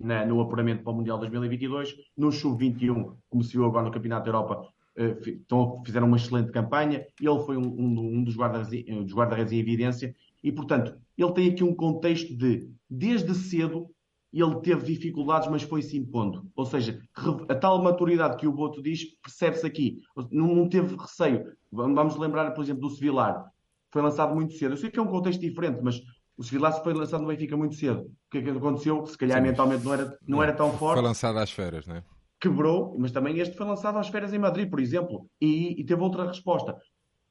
na, 0.00 0.24
no 0.24 0.40
apuramento 0.40 0.82
para 0.82 0.94
o 0.94 0.96
Mundial 0.96 1.18
2022, 1.18 1.94
no 2.16 2.32
Sub-21, 2.32 3.14
como 3.28 3.44
se 3.44 3.52
viu 3.52 3.66
agora 3.66 3.84
no 3.84 3.92
Campeonato 3.92 4.24
da 4.24 4.30
Europa, 4.30 4.66
eh, 4.96 5.18
então, 5.26 5.82
fizeram 5.84 6.06
uma 6.06 6.16
excelente 6.16 6.50
campanha, 6.50 7.06
ele 7.20 7.44
foi 7.44 7.58
um, 7.58 7.66
um, 7.66 8.16
um 8.16 8.24
dos 8.24 8.34
guarda-redes 8.34 9.12
guarda 9.12 9.38
em 9.38 9.58
evidência, 9.58 10.16
e 10.42 10.50
portanto, 10.50 10.96
ele 11.18 11.32
tem 11.34 11.50
aqui 11.50 11.62
um 11.62 11.74
contexto 11.74 12.34
de, 12.34 12.66
desde 12.88 13.34
cedo, 13.34 13.90
ele 14.40 14.60
teve 14.60 14.84
dificuldades, 14.84 15.48
mas 15.48 15.62
foi 15.62 15.82
se 15.82 15.96
impondo. 15.96 16.46
Ou 16.54 16.66
seja, 16.66 17.00
a 17.48 17.54
tal 17.54 17.82
maturidade 17.82 18.36
que 18.36 18.46
o 18.46 18.52
Boto 18.52 18.82
diz, 18.82 19.04
percebe-se 19.22 19.66
aqui. 19.66 20.00
Não, 20.30 20.54
não, 20.54 20.68
teve 20.68 20.96
receio. 20.96 21.52
Vamos 21.72 22.16
lembrar, 22.16 22.50
por 22.52 22.62
exemplo, 22.62 22.82
do 22.82 22.90
Sevilar. 22.90 23.44
Foi 23.90 24.02
lançado 24.02 24.34
muito 24.34 24.54
cedo. 24.54 24.72
Eu 24.72 24.76
sei 24.76 24.90
que 24.90 24.98
é 24.98 25.02
um 25.02 25.06
contexto 25.06 25.40
diferente, 25.40 25.80
mas 25.82 26.00
o 26.36 26.44
Sevilar 26.44 26.82
foi 26.82 26.92
lançado 26.92 27.22
no 27.22 27.28
Benfica 27.28 27.56
muito 27.56 27.76
cedo. 27.76 28.00
O 28.02 28.30
que 28.30 28.38
é 28.38 28.42
que 28.42 28.50
aconteceu? 28.50 29.06
Se 29.06 29.16
calhar 29.16 29.38
Sim, 29.38 29.48
mentalmente 29.48 29.84
não 29.84 29.94
era, 29.94 30.18
não 30.26 30.42
era 30.42 30.52
tão 30.52 30.72
forte. 30.72 30.98
Foi 30.98 31.08
lançado 31.08 31.38
às 31.38 31.50
férias, 31.50 31.86
não 31.86 31.96
é? 31.96 32.04
Quebrou, 32.38 32.94
mas 32.98 33.12
também 33.12 33.38
este 33.38 33.56
foi 33.56 33.66
lançado 33.66 33.98
às 33.98 34.08
férias 34.08 34.34
em 34.34 34.38
Madrid, 34.38 34.68
por 34.68 34.78
exemplo, 34.78 35.26
e, 35.40 35.80
e 35.80 35.84
teve 35.84 36.02
outra 36.02 36.26
resposta. 36.26 36.76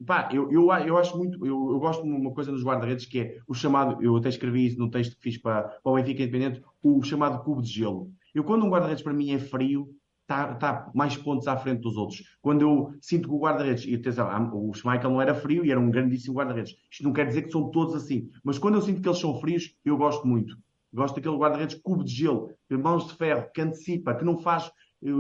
Pá, 0.05 0.29
eu, 0.33 0.51
eu, 0.51 0.69
eu 0.85 0.97
acho 0.97 1.17
muito, 1.17 1.45
eu, 1.45 1.71
eu 1.71 1.79
gosto 1.79 2.03
de 2.03 2.09
uma 2.09 2.31
coisa 2.31 2.51
nos 2.51 2.63
guarda-redes 2.63 3.05
que 3.05 3.19
é 3.19 3.37
o 3.47 3.53
chamado, 3.53 4.03
eu 4.03 4.17
até 4.17 4.27
escrevi 4.27 4.67
isso 4.67 4.77
num 4.77 4.89
texto 4.89 5.15
que 5.15 5.21
fiz 5.21 5.37
para, 5.37 5.63
para 5.63 5.91
o 5.91 5.95
Benfica 5.95 6.21
Independente, 6.21 6.61
o 6.83 7.01
chamado 7.01 7.43
cubo 7.43 7.61
de 7.61 7.69
gelo. 7.69 8.11
Eu, 8.33 8.43
quando 8.43 8.65
um 8.65 8.69
guarda-redes 8.69 9.03
para 9.03 9.13
mim 9.13 9.31
é 9.31 9.39
frio, 9.39 9.89
está 10.23 10.55
tá 10.55 10.91
mais 10.93 11.15
pontos 11.15 11.47
à 11.47 11.55
frente 11.55 11.81
dos 11.81 11.95
outros. 11.95 12.23
Quando 12.41 12.61
eu 12.61 12.93
sinto 12.99 13.29
que 13.29 13.33
o 13.33 13.39
guarda-redes, 13.39 13.85
e 13.85 13.95
atenção, 13.95 14.27
o 14.53 14.73
Schmeichel 14.73 15.11
não 15.11 15.21
era 15.21 15.33
frio 15.33 15.63
e 15.63 15.71
era 15.71 15.79
um 15.79 15.89
grandíssimo 15.89 16.35
guarda-redes. 16.35 16.75
Isto 16.91 17.03
não 17.03 17.13
quer 17.13 17.27
dizer 17.27 17.43
que 17.43 17.51
são 17.51 17.69
todos 17.69 17.95
assim. 17.95 18.29
Mas 18.43 18.57
quando 18.57 18.75
eu 18.75 18.81
sinto 18.81 19.01
que 19.01 19.07
eles 19.07 19.19
são 19.19 19.39
frios, 19.39 19.75
eu 19.85 19.95
gosto 19.95 20.27
muito. 20.27 20.57
Gosto 20.93 21.15
daquele 21.15 21.37
guarda-redes 21.37 21.79
cubo 21.81 22.03
de 22.03 22.11
gelo, 22.11 22.51
mãos 22.71 23.07
de 23.07 23.13
ferro, 23.13 23.49
que 23.53 23.61
antecipa, 23.61 24.15
que 24.15 24.25
não 24.25 24.37
faz 24.37 24.71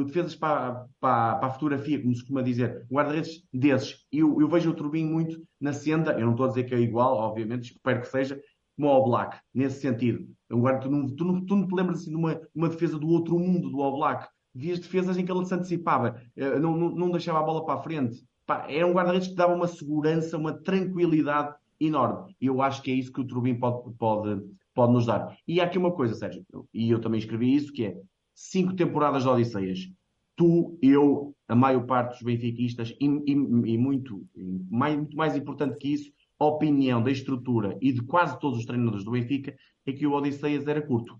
defesas 0.05 0.35
para, 0.35 0.85
para, 0.99 1.35
para, 1.35 1.47
a 1.47 1.51
fotografia, 1.51 2.01
como 2.01 2.13
se 2.13 2.21
costuma 2.21 2.41
dizer, 2.41 2.85
guarda-redes 2.91 3.43
desses. 3.53 4.05
Eu, 4.11 4.41
eu 4.41 4.47
vejo 4.47 4.71
o 4.71 4.73
Turbin 4.73 5.05
muito 5.05 5.41
na 5.61 5.73
senda, 5.73 6.13
eu 6.13 6.25
não 6.25 6.31
estou 6.31 6.45
a 6.45 6.49
dizer 6.49 6.63
que 6.63 6.73
é 6.73 6.79
igual, 6.79 7.17
obviamente, 7.17 7.71
espero 7.71 8.01
que 8.01 8.07
seja, 8.07 8.41
como 8.75 8.89
ao 8.89 9.05
Black, 9.05 9.37
nesse 9.53 9.81
sentido. 9.81 10.27
Guarda, 10.51 10.81
tu, 10.81 10.89
não, 10.89 11.15
tu, 11.15 11.23
não, 11.23 11.45
tu 11.45 11.55
não 11.55 11.67
te 11.67 11.75
lembras 11.75 12.01
assim, 12.01 12.09
de 12.09 12.15
uma, 12.15 12.39
uma 12.53 12.69
defesa 12.69 12.97
do 12.97 13.07
outro 13.07 13.37
mundo, 13.37 13.69
do 13.69 13.81
All 13.81 13.97
Black. 13.97 14.27
Vias 14.53 14.79
defesas 14.79 15.17
em 15.17 15.25
que 15.25 15.31
ele 15.31 15.45
se 15.45 15.53
antecipava, 15.53 16.21
eh, 16.35 16.59
não, 16.59 16.75
não, 16.77 16.89
não 16.89 17.11
deixava 17.11 17.39
a 17.39 17.43
bola 17.43 17.65
para 17.65 17.79
a 17.79 17.83
frente. 17.83 18.23
Pá, 18.45 18.65
era 18.69 18.87
um 18.87 18.93
guarda-redes 18.93 19.27
que 19.27 19.35
dava 19.35 19.53
uma 19.53 19.67
segurança, 19.67 20.37
uma 20.37 20.53
tranquilidade 20.53 21.55
enorme. 21.79 22.35
E 22.39 22.45
eu 22.45 22.61
acho 22.61 22.81
que 22.81 22.91
é 22.91 22.93
isso 22.95 23.11
que 23.11 23.21
o 23.21 23.27
Turbin 23.27 23.55
pode, 23.55 23.93
pode, 23.97 24.41
pode 24.73 24.93
nos 24.93 25.05
dar. 25.05 25.37
E 25.47 25.59
há 25.59 25.65
aqui 25.65 25.77
uma 25.77 25.91
coisa, 25.91 26.15
Sérgio, 26.15 26.45
e 26.73 26.89
eu 26.89 27.01
também 27.01 27.19
escrevi 27.19 27.53
isso, 27.53 27.71
que 27.71 27.85
é 27.85 27.97
cinco 28.35 28.75
temporadas 28.75 29.23
de 29.23 29.29
Odisseias. 29.29 29.89
Tu, 30.35 30.77
eu, 30.81 31.33
a 31.47 31.55
maior 31.55 31.85
parte 31.85 32.11
dos 32.11 32.21
benfiquistas, 32.21 32.93
e, 32.99 33.05
e, 33.05 33.31
e 33.31 33.77
muito, 33.77 34.27
mais, 34.69 34.97
muito 34.97 35.15
mais 35.15 35.35
importante 35.35 35.77
que 35.77 35.93
isso, 35.93 36.11
a 36.37 36.45
opinião 36.45 37.01
da 37.01 37.09
estrutura 37.09 37.77
e 37.81 37.93
de 37.93 38.01
quase 38.01 38.37
todos 38.39 38.59
os 38.59 38.65
treinadores 38.65 39.05
do 39.05 39.11
Benfica 39.11 39.55
é 39.85 39.93
que 39.93 40.05
o 40.05 40.11
Odisseias 40.11 40.67
era 40.67 40.81
curto. 40.81 41.17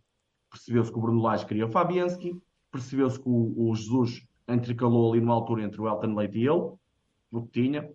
Percebeu-se 0.51 0.91
que 0.91 0.97
o 0.97 1.01
Bruno 1.01 1.21
Lage 1.21 1.45
queria 1.45 1.65
o 1.65 1.71
Fabianski, 1.71 2.37
percebeu-se 2.69 3.17
que 3.17 3.29
o, 3.29 3.53
o 3.55 3.73
Jesus 3.73 4.27
entrecalou 4.47 5.11
ali 5.11 5.21
numa 5.21 5.33
altura 5.33 5.63
entre 5.63 5.79
o 5.79 5.87
Elton 5.87 6.13
Leite 6.13 6.37
e 6.37 6.41
ele, 6.41 6.73
o 7.31 7.41
que 7.43 7.61
tinha, 7.61 7.89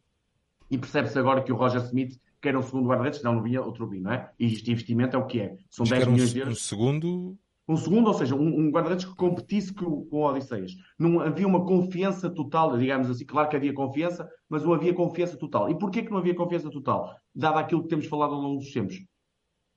e 0.71 0.79
percebe-se 0.79 1.19
agora 1.19 1.43
que 1.43 1.53
o 1.53 1.57
Roger 1.57 1.83
Smith 1.83 2.19
quer 2.41 2.57
um 2.57 2.63
segundo 2.63 2.89
guarda-redes, 2.89 3.19
senão 3.19 3.35
não 3.35 3.43
vinha 3.43 3.63
outro 3.63 3.87
vinho, 3.87 4.05
não 4.05 4.13
é? 4.13 4.31
E 4.39 4.47
este 4.47 4.71
investimento 4.71 5.17
é 5.17 5.19
o 5.19 5.27
que 5.27 5.41
é. 5.41 5.57
São 5.69 5.85
Diz 5.85 5.91
10 5.91 6.09
milhões 6.09 6.31
um, 6.31 6.33
de 6.33 6.39
euros. 6.39 6.55
Um 6.55 6.61
segundo 6.61 7.39
um 7.71 7.77
segundo, 7.77 8.09
ou 8.09 8.15
seja, 8.15 8.35
um, 8.35 8.67
um 8.67 8.71
guarda-redes 8.71 9.05
que 9.05 9.15
competisse 9.15 9.73
com, 9.73 10.05
com 10.07 10.17
o 10.17 10.25
Odisseias. 10.25 10.73
Não 10.99 11.21
havia 11.21 11.47
uma 11.47 11.65
confiança 11.65 12.29
total, 12.29 12.77
digamos 12.77 13.09
assim, 13.09 13.25
claro 13.25 13.49
que 13.49 13.55
havia 13.55 13.73
confiança, 13.73 14.29
mas 14.49 14.65
não 14.65 14.73
havia 14.73 14.93
confiança 14.93 15.37
total. 15.37 15.71
E 15.71 15.79
porquê 15.79 16.03
que 16.03 16.11
não 16.11 16.19
havia 16.19 16.35
confiança 16.35 16.69
total? 16.69 17.15
Dado 17.33 17.59
aquilo 17.59 17.83
que 17.83 17.89
temos 17.89 18.07
falado 18.07 18.35
ao 18.35 18.41
longo 18.41 18.59
dos 18.59 18.73
tempos. 18.73 18.97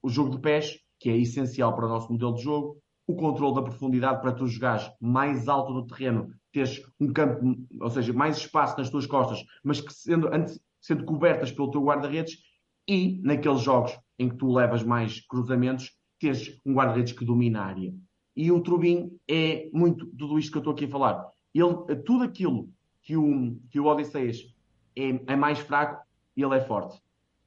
O 0.01 0.09
jogo 0.09 0.31
de 0.31 0.39
pés, 0.39 0.79
que 0.99 1.09
é 1.09 1.17
essencial 1.17 1.75
para 1.75 1.85
o 1.85 1.89
nosso 1.89 2.11
modelo 2.11 2.33
de 2.33 2.41
jogo, 2.41 2.77
o 3.05 3.15
controle 3.15 3.53
da 3.53 3.61
profundidade 3.61 4.21
para 4.21 4.31
tu 4.31 4.47
jogares 4.47 4.89
mais 4.99 5.47
alto 5.47 5.71
no 5.71 5.85
terreno, 5.85 6.29
teres 6.51 6.81
um 6.99 7.13
campo, 7.13 7.55
ou 7.79 7.89
seja, 7.91 8.11
mais 8.11 8.37
espaço 8.37 8.75
nas 8.77 8.89
tuas 8.89 9.05
costas, 9.05 9.43
mas 9.63 9.81
que 9.81 9.93
sendo, 9.93 10.29
sendo 10.81 11.05
cobertas 11.05 11.51
pelo 11.51 11.69
teu 11.69 11.83
guarda-redes, 11.83 12.37
e 12.87 13.21
naqueles 13.21 13.61
jogos 13.61 13.97
em 14.17 14.29
que 14.29 14.35
tu 14.37 14.51
levas 14.51 14.83
mais 14.83 15.25
cruzamentos, 15.27 15.91
teres 16.23 16.59
um 16.65 16.73
guarda-redes 16.73 17.11
que 17.11 17.25
domina 17.25 17.59
a 17.59 17.65
área. 17.65 17.93
E 18.35 18.51
o 18.51 18.61
Trubin 18.61 19.11
é 19.27 19.69
muito 19.73 20.05
tudo 20.17 20.39
isto 20.39 20.51
que 20.51 20.57
eu 20.57 20.61
estou 20.61 20.73
aqui 20.73 20.85
a 20.85 20.89
falar. 20.89 21.29
Ele, 21.53 21.95
tudo 22.05 22.23
aquilo 22.23 22.69
que 23.01 23.15
o, 23.17 23.57
que 23.69 23.79
o 23.79 23.85
Odisseias 23.85 24.55
é, 24.95 25.19
é 25.27 25.35
mais 25.35 25.59
fraco, 25.59 26.01
ele 26.35 26.55
é 26.55 26.61
forte. 26.61 26.99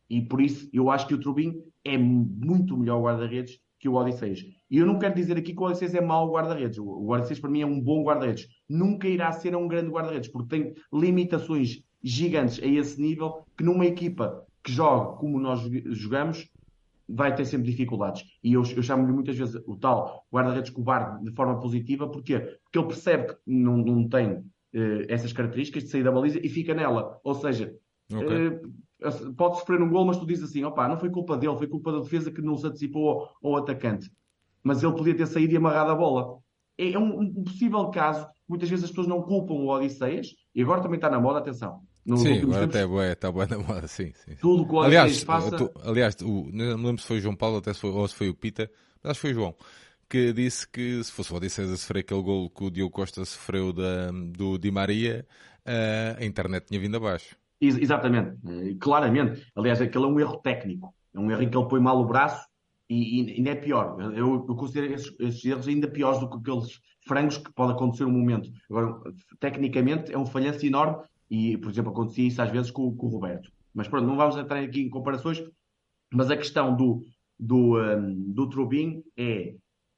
E 0.08 0.20
por 0.20 0.40
isso 0.40 0.68
eu 0.72 0.90
acho 0.90 1.06
que 1.06 1.14
o 1.14 1.20
Trubin 1.20 1.62
é 1.84 1.96
muito 1.96 2.76
melhor 2.76 3.00
guarda-redes 3.02 3.58
que 3.78 3.88
o 3.88 3.94
Odisseias. 3.94 4.44
E 4.70 4.78
eu 4.78 4.86
não 4.86 4.98
quero 4.98 5.14
dizer 5.14 5.36
aqui 5.38 5.54
que 5.54 5.60
o 5.60 5.64
Odisseias 5.64 5.94
é 5.94 6.00
mau 6.00 6.30
guarda-redes. 6.30 6.78
O 6.78 7.08
Odisseias 7.08 7.40
para 7.40 7.50
mim 7.50 7.62
é 7.62 7.66
um 7.66 7.80
bom 7.80 8.04
guarda-redes. 8.04 8.46
Nunca 8.68 9.08
irá 9.08 9.32
ser 9.32 9.56
um 9.56 9.66
grande 9.66 9.90
guarda-redes, 9.90 10.28
porque 10.28 10.48
tem 10.48 10.74
limitações 10.92 11.82
gigantes 12.02 12.62
a 12.62 12.66
esse 12.66 13.00
nível 13.00 13.44
que 13.56 13.64
numa 13.64 13.86
equipa 13.86 14.46
que 14.62 14.70
joga 14.70 15.16
como 15.16 15.40
nós 15.40 15.60
jogamos, 15.86 16.48
vai 17.08 17.34
ter 17.34 17.44
sempre 17.44 17.70
dificuldades. 17.70 18.24
E 18.42 18.52
eu, 18.52 18.62
eu 18.62 18.82
chamo-lhe 18.82 19.12
muitas 19.12 19.36
vezes 19.36 19.60
o 19.66 19.76
tal 19.76 20.24
guarda-redes 20.32 20.70
cobarde 20.70 21.24
de 21.24 21.34
forma 21.34 21.58
positiva, 21.60 22.08
porquê? 22.08 22.38
Porque 22.38 22.78
ele 22.78 22.86
percebe 22.86 23.28
que 23.28 23.36
não, 23.46 23.76
não 23.78 24.08
tem 24.08 24.44
eh, 24.74 25.06
essas 25.08 25.32
características 25.32 25.84
de 25.84 25.90
sair 25.90 26.02
da 26.02 26.10
baliza 26.10 26.38
e 26.44 26.48
fica 26.48 26.74
nela. 26.74 27.20
Ou 27.22 27.34
seja, 27.34 27.74
okay. 28.12 28.46
eh, 29.02 29.10
pode 29.36 29.58
sofrer 29.58 29.80
um 29.80 29.90
gol, 29.90 30.04
mas 30.04 30.18
tu 30.18 30.26
dizes 30.26 30.50
assim: 30.50 30.64
opá, 30.64 30.88
não 30.88 30.98
foi 30.98 31.10
culpa 31.10 31.36
dele, 31.36 31.56
foi 31.56 31.68
culpa 31.68 31.92
da 31.92 32.00
defesa 32.00 32.30
que 32.30 32.42
não 32.42 32.56
se 32.56 32.66
antecipou 32.66 33.08
ao, 33.42 33.52
ao 33.52 33.56
atacante. 33.56 34.10
Mas 34.62 34.82
ele 34.82 34.96
podia 34.96 35.16
ter 35.16 35.26
saído 35.26 35.54
e 35.54 35.56
amarrado 35.56 35.92
a 35.92 35.94
bola. 35.94 36.38
É, 36.76 36.90
é 36.92 36.98
um, 36.98 37.20
um 37.20 37.44
possível 37.44 37.88
caso. 37.90 38.26
Muitas 38.48 38.68
vezes 38.68 38.84
as 38.84 38.90
pessoas 38.90 39.06
não 39.06 39.22
culpam 39.22 39.54
o 39.54 39.68
Odisseias, 39.68 40.28
e 40.54 40.62
agora 40.62 40.82
também 40.82 40.96
está 40.96 41.10
na 41.10 41.20
moda, 41.20 41.38
atenção 41.38 41.82
nos 42.06 42.20
sim, 42.20 42.38
agora 42.38 42.60
tempos, 42.60 42.76
até 42.76 42.86
boa, 42.86 43.12
está 43.12 43.32
boa 43.32 43.46
na 43.46 43.58
moda, 43.58 43.86
sim, 43.88 44.12
sim. 44.14 44.36
Tudo 44.40 44.62
o 44.62 44.68
que 44.68 44.86
aliás, 44.86 45.22
faça... 45.22 45.56
tu, 45.56 45.70
aliás, 45.82 46.16
o, 46.22 46.48
não 46.52 46.78
me 46.78 46.86
lembro 46.86 47.02
se 47.02 47.08
foi 47.08 47.18
o 47.18 47.20
João 47.20 47.34
Paulo 47.34 47.58
até 47.58 47.74
se 47.74 47.80
foi, 47.80 47.90
ou 47.90 48.06
se 48.06 48.14
foi 48.14 48.28
o 48.28 48.34
Pita, 48.34 48.70
mas 49.02 49.10
acho 49.10 49.20
que 49.20 49.22
foi 49.22 49.30
o 49.32 49.34
João, 49.34 49.54
que 50.08 50.32
disse 50.32 50.68
que 50.68 51.02
se 51.02 51.10
fosse 51.10 51.32
o 51.32 51.36
Odisseus 51.36 51.70
a 51.70 51.76
sofrer 51.76 52.00
aquele 52.00 52.22
gol 52.22 52.48
que 52.48 52.64
o 52.64 52.70
Diogo 52.70 52.92
Costa 52.92 53.24
sofreu 53.24 53.72
da, 53.72 54.12
do 54.12 54.56
Di 54.56 54.70
Maria, 54.70 55.26
uh, 55.66 56.22
a 56.22 56.24
internet 56.24 56.66
tinha 56.66 56.80
vindo 56.80 56.96
abaixo. 56.96 57.36
Ex 57.60 57.76
exatamente, 57.76 58.36
eh, 58.46 58.76
claramente. 58.78 59.46
Aliás, 59.56 59.80
aquele 59.80 60.04
é 60.04 60.08
um 60.08 60.20
erro 60.20 60.36
técnico. 60.38 60.94
É 61.14 61.18
um 61.18 61.30
erro 61.30 61.42
em 61.42 61.48
que 61.48 61.56
ele 61.56 61.68
põe 61.68 61.80
mal 61.80 61.98
o 61.98 62.04
braço 62.04 62.46
e, 62.88 63.22
e 63.22 63.36
ainda 63.38 63.50
é 63.50 63.54
pior. 63.54 63.98
Eu, 64.14 64.44
eu 64.46 64.54
considero 64.54 64.92
esses, 64.92 65.12
esses, 65.18 65.44
erros 65.44 65.66
ainda 65.66 65.88
piores 65.88 66.20
do 66.20 66.28
que 66.28 66.36
aqueles 66.36 66.78
frangos 67.06 67.38
que 67.38 67.52
pode 67.54 67.72
acontecer 67.72 68.04
um 68.04 68.10
momento. 68.10 68.50
Agora, 68.70 69.00
tecnicamente, 69.40 70.12
é 70.12 70.18
um 70.18 70.26
falhanço 70.26 70.66
enorme 70.66 71.02
e, 71.30 71.56
por 71.58 71.70
exemplo, 71.70 71.90
acontecia 71.92 72.26
isso 72.26 72.40
às 72.40 72.50
vezes 72.50 72.70
com, 72.70 72.94
com 72.94 73.06
o 73.06 73.10
Roberto. 73.10 73.50
Mas 73.74 73.88
pronto, 73.88 74.06
não 74.06 74.16
vamos 74.16 74.36
entrar 74.36 74.60
aqui 74.60 74.80
em 74.80 74.90
comparações, 74.90 75.42
mas 76.12 76.30
a 76.30 76.36
questão 76.36 76.74
do, 76.74 77.02
do, 77.38 77.78
um, 77.78 78.32
do 78.32 78.48
Trubin 78.48 79.02
é 79.16 79.54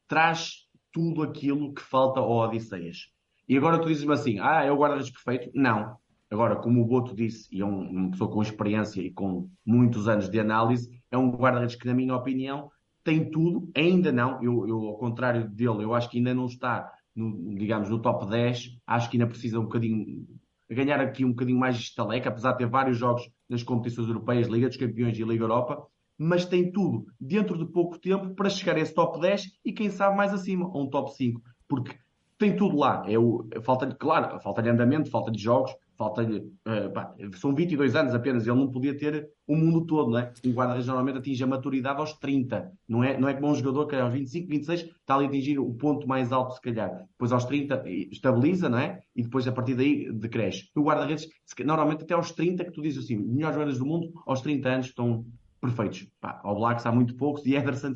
traz 0.06 0.66
tudo 0.92 1.22
aquilo 1.22 1.72
que 1.72 1.82
falta 1.82 2.18
ao 2.18 2.30
Odisseias. 2.30 3.10
E 3.48 3.56
agora 3.56 3.78
tu 3.78 3.88
dizes-me 3.88 4.12
assim, 4.12 4.38
ah, 4.40 4.64
é 4.64 4.72
o 4.72 4.76
guarda-redes 4.76 5.10
perfeito? 5.10 5.50
Não. 5.54 5.96
Agora, 6.30 6.56
como 6.56 6.82
o 6.82 6.84
Boto 6.84 7.14
disse, 7.14 7.48
e 7.50 7.62
é 7.62 7.64
um, 7.64 7.88
uma 7.88 8.10
pessoa 8.10 8.30
com 8.30 8.42
experiência 8.42 9.00
e 9.00 9.10
com 9.10 9.48
muitos 9.64 10.08
anos 10.08 10.28
de 10.28 10.38
análise, 10.38 10.90
é 11.10 11.16
um 11.16 11.30
guarda-redes 11.30 11.76
que, 11.76 11.86
na 11.86 11.94
minha 11.94 12.14
opinião, 12.14 12.70
tem 13.02 13.30
tudo, 13.30 13.70
ainda 13.74 14.12
não, 14.12 14.42
eu, 14.42 14.68
eu, 14.68 14.86
ao 14.86 14.98
contrário 14.98 15.48
dele, 15.48 15.82
eu 15.82 15.94
acho 15.94 16.10
que 16.10 16.18
ainda 16.18 16.34
não 16.34 16.44
está, 16.44 16.92
no, 17.16 17.54
digamos, 17.54 17.88
no 17.88 18.02
top 18.02 18.28
10, 18.28 18.78
acho 18.86 19.08
que 19.08 19.16
ainda 19.16 19.26
precisa 19.26 19.58
um 19.58 19.64
bocadinho 19.64 20.26
ganhar 20.70 21.00
aqui 21.00 21.24
um 21.24 21.30
bocadinho 21.30 21.58
mais 21.58 21.76
de 21.76 21.84
estaleca, 21.84 22.28
apesar 22.28 22.52
de 22.52 22.58
ter 22.58 22.66
vários 22.66 22.98
jogos 22.98 23.28
nas 23.48 23.62
competições 23.62 24.08
europeias, 24.08 24.48
Liga 24.48 24.68
dos 24.68 24.76
Campeões 24.76 25.18
e 25.18 25.24
Liga 25.24 25.44
Europa, 25.44 25.86
mas 26.16 26.44
tem 26.44 26.72
tudo 26.72 27.06
dentro 27.20 27.56
de 27.56 27.64
pouco 27.64 27.98
tempo 27.98 28.34
para 28.34 28.50
chegar 28.50 28.76
a 28.76 28.80
esse 28.80 28.92
top 28.92 29.20
10 29.20 29.52
e 29.64 29.72
quem 29.72 29.90
sabe 29.90 30.16
mais 30.16 30.34
acima, 30.34 30.66
a 30.66 30.78
um 30.78 30.90
top 30.90 31.14
5, 31.14 31.40
porque 31.68 31.96
tem 32.38 32.56
tudo 32.56 32.76
lá. 32.76 33.04
É 33.06 33.18
o, 33.18 33.46
falta 33.62 33.86
claro, 33.94 34.40
falta 34.40 34.62
de 34.62 34.70
andamento, 34.70 35.10
falta 35.10 35.30
de 35.30 35.42
jogos, 35.42 35.72
falta-lhe. 35.96 36.38
Uh, 36.38 37.36
são 37.36 37.52
22 37.52 37.96
anos 37.96 38.14
apenas, 38.14 38.46
ele 38.46 38.56
não 38.56 38.70
podia 38.70 38.96
ter 38.96 39.28
o 39.46 39.56
mundo 39.56 39.84
todo, 39.84 40.12
não 40.12 40.18
é? 40.18 40.32
Um 40.46 40.52
guarda-redes 40.52 40.86
normalmente 40.86 41.18
atinge 41.18 41.42
a 41.42 41.46
maturidade 41.46 41.98
aos 41.98 42.12
30, 42.14 42.70
não 42.88 43.02
é, 43.02 43.18
não 43.18 43.28
é 43.28 43.34
como 43.34 43.48
um 43.48 43.54
jogador 43.54 43.86
que 43.88 43.96
aos 43.96 44.12
25, 44.12 44.48
26 44.48 44.80
está 44.82 45.16
ali 45.16 45.24
a 45.24 45.28
atingir 45.28 45.58
o 45.58 45.74
ponto 45.74 46.06
mais 46.06 46.30
alto, 46.30 46.54
se 46.54 46.60
calhar. 46.60 47.04
Depois 47.10 47.32
aos 47.32 47.44
30 47.44 47.82
estabiliza, 47.86 48.68
não 48.68 48.78
é? 48.78 49.00
E 49.16 49.22
depois 49.24 49.46
a 49.48 49.52
partir 49.52 49.74
daí 49.74 50.10
decresce. 50.12 50.70
O 50.76 50.82
guarda-redes, 50.82 51.28
normalmente 51.64 52.04
até 52.04 52.14
aos 52.14 52.30
30, 52.30 52.64
que 52.64 52.70
tu 52.70 52.80
dizes 52.80 53.04
assim, 53.04 53.16
melhores 53.16 53.54
jogadores 53.54 53.78
do 53.80 53.86
mundo, 53.86 54.12
aos 54.24 54.40
30 54.40 54.68
anos 54.68 54.86
estão 54.86 55.26
perfeitos. 55.60 56.06
Pá, 56.20 56.40
ao 56.44 56.54
Blacks 56.54 56.86
há 56.86 56.92
muito 56.92 57.16
poucos 57.16 57.44
e 57.44 57.56
Ederson 57.56 57.92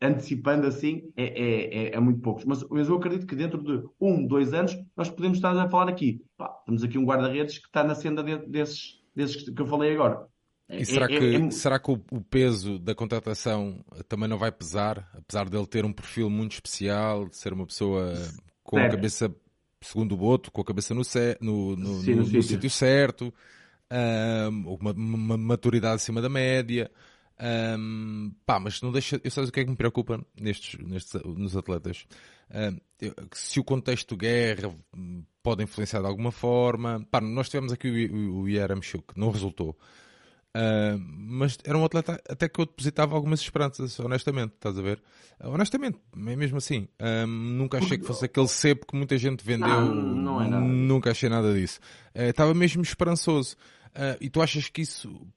antecipando 0.00 0.66
assim, 0.66 1.10
é, 1.16 1.24
é, 1.24 1.74
é, 1.88 1.94
é, 1.94 2.00
muito 2.00 2.20
poucos. 2.20 2.44
Mas, 2.44 2.64
mas 2.68 2.88
eu 2.88 2.96
acredito 2.96 3.26
que 3.26 3.34
dentro 3.34 3.62
de 3.62 3.86
um, 4.00 4.26
dois 4.26 4.54
anos, 4.54 4.76
nós 4.96 5.10
podemos 5.10 5.38
estar 5.38 5.56
a 5.56 5.68
falar 5.68 5.88
aqui. 5.88 6.24
Pá, 6.36 6.48
temos 6.64 6.84
aqui 6.84 6.96
um 6.96 7.04
guarda-redes 7.04 7.58
que 7.58 7.66
está 7.66 7.82
na 7.82 7.94
senda 7.94 8.22
de, 8.22 8.38
desses, 8.46 9.00
desses 9.14 9.48
que 9.48 9.60
eu 9.60 9.66
falei 9.66 9.92
agora. 9.92 10.26
E 10.70 10.84
será 10.84 11.06
é, 11.06 11.08
que, 11.08 11.36
é, 11.36 11.50
será 11.50 11.78
que 11.78 11.90
o, 11.90 12.00
o, 12.12 12.20
peso 12.20 12.78
da 12.78 12.94
contratação 12.94 13.82
também 14.06 14.28
não 14.28 14.36
vai 14.36 14.52
pesar? 14.52 15.10
Apesar 15.14 15.48
dele 15.48 15.66
ter 15.66 15.84
um 15.84 15.92
perfil 15.92 16.28
muito 16.28 16.52
especial, 16.52 17.26
de 17.26 17.36
ser 17.36 17.52
uma 17.52 17.66
pessoa 17.66 18.12
com 18.62 18.78
a 18.78 18.88
cabeça, 18.88 19.34
segundo 19.80 20.12
o 20.12 20.16
Boto, 20.18 20.52
com 20.52 20.60
a 20.60 20.64
cabeça 20.64 20.94
no, 20.94 21.02
no, 21.40 21.76
no, 21.76 22.02
Sim, 22.02 22.14
no, 22.16 22.22
no, 22.22 22.32
no 22.32 22.42
sítio 22.42 22.68
certo, 22.68 23.32
uma, 24.78 24.92
uma 24.92 25.36
maturidade 25.38 25.96
acima 25.96 26.20
da 26.20 26.28
média. 26.28 26.90
Um, 27.40 28.32
pá, 28.44 28.58
mas 28.58 28.82
não 28.82 28.90
deixa. 28.90 29.20
Eu 29.22 29.30
sei 29.30 29.44
o 29.44 29.52
que 29.52 29.60
é 29.60 29.64
que 29.64 29.70
me 29.70 29.76
preocupa 29.76 30.24
nestes, 30.38 30.78
nestes 30.80 31.22
nos 31.24 31.56
atletas. 31.56 32.06
Um, 32.50 32.78
se 33.32 33.60
o 33.60 33.64
contexto 33.64 34.16
de 34.16 34.26
guerra 34.26 34.74
pode 35.42 35.62
influenciar 35.62 36.00
de 36.00 36.06
alguma 36.06 36.32
forma. 36.32 37.06
Pá, 37.10 37.20
nós 37.20 37.48
tivemos 37.48 37.72
aqui 37.72 37.88
o, 37.88 38.16
o, 38.16 38.42
o 38.42 38.48
Yaramchuk, 38.48 39.18
não 39.18 39.30
resultou. 39.30 39.78
Uh, 40.56 40.98
mas 40.98 41.58
era 41.62 41.76
um 41.76 41.84
atleta 41.84 42.20
até 42.28 42.48
que 42.48 42.60
eu 42.60 42.66
depositava 42.66 43.14
algumas 43.14 43.40
esperanças, 43.40 43.98
honestamente, 44.00 44.54
estás 44.54 44.78
a 44.78 44.82
ver? 44.82 45.00
Uh, 45.38 45.50
honestamente, 45.50 45.98
é 46.16 46.36
mesmo 46.36 46.56
assim. 46.56 46.88
Uh, 47.00 47.26
nunca 47.26 47.78
achei 47.78 47.98
que 47.98 48.04
fosse 48.04 48.24
aquele 48.24 48.48
cepo 48.48 48.86
que 48.86 48.96
muita 48.96 49.16
gente 49.16 49.44
vendeu. 49.44 49.68
Não, 49.68 49.94
não 49.94 50.42
é 50.42 50.48
nada. 50.48 50.64
Nunca 50.64 51.10
achei 51.10 51.28
nada 51.28 51.54
disso. 51.54 51.78
Estava 52.14 52.54
mesmo 52.54 52.82
esperançoso. 52.82 53.56
e 54.20 54.28
tu 54.28 54.42
achas 54.42 54.68
que 54.68 54.82
isso 54.82 55.28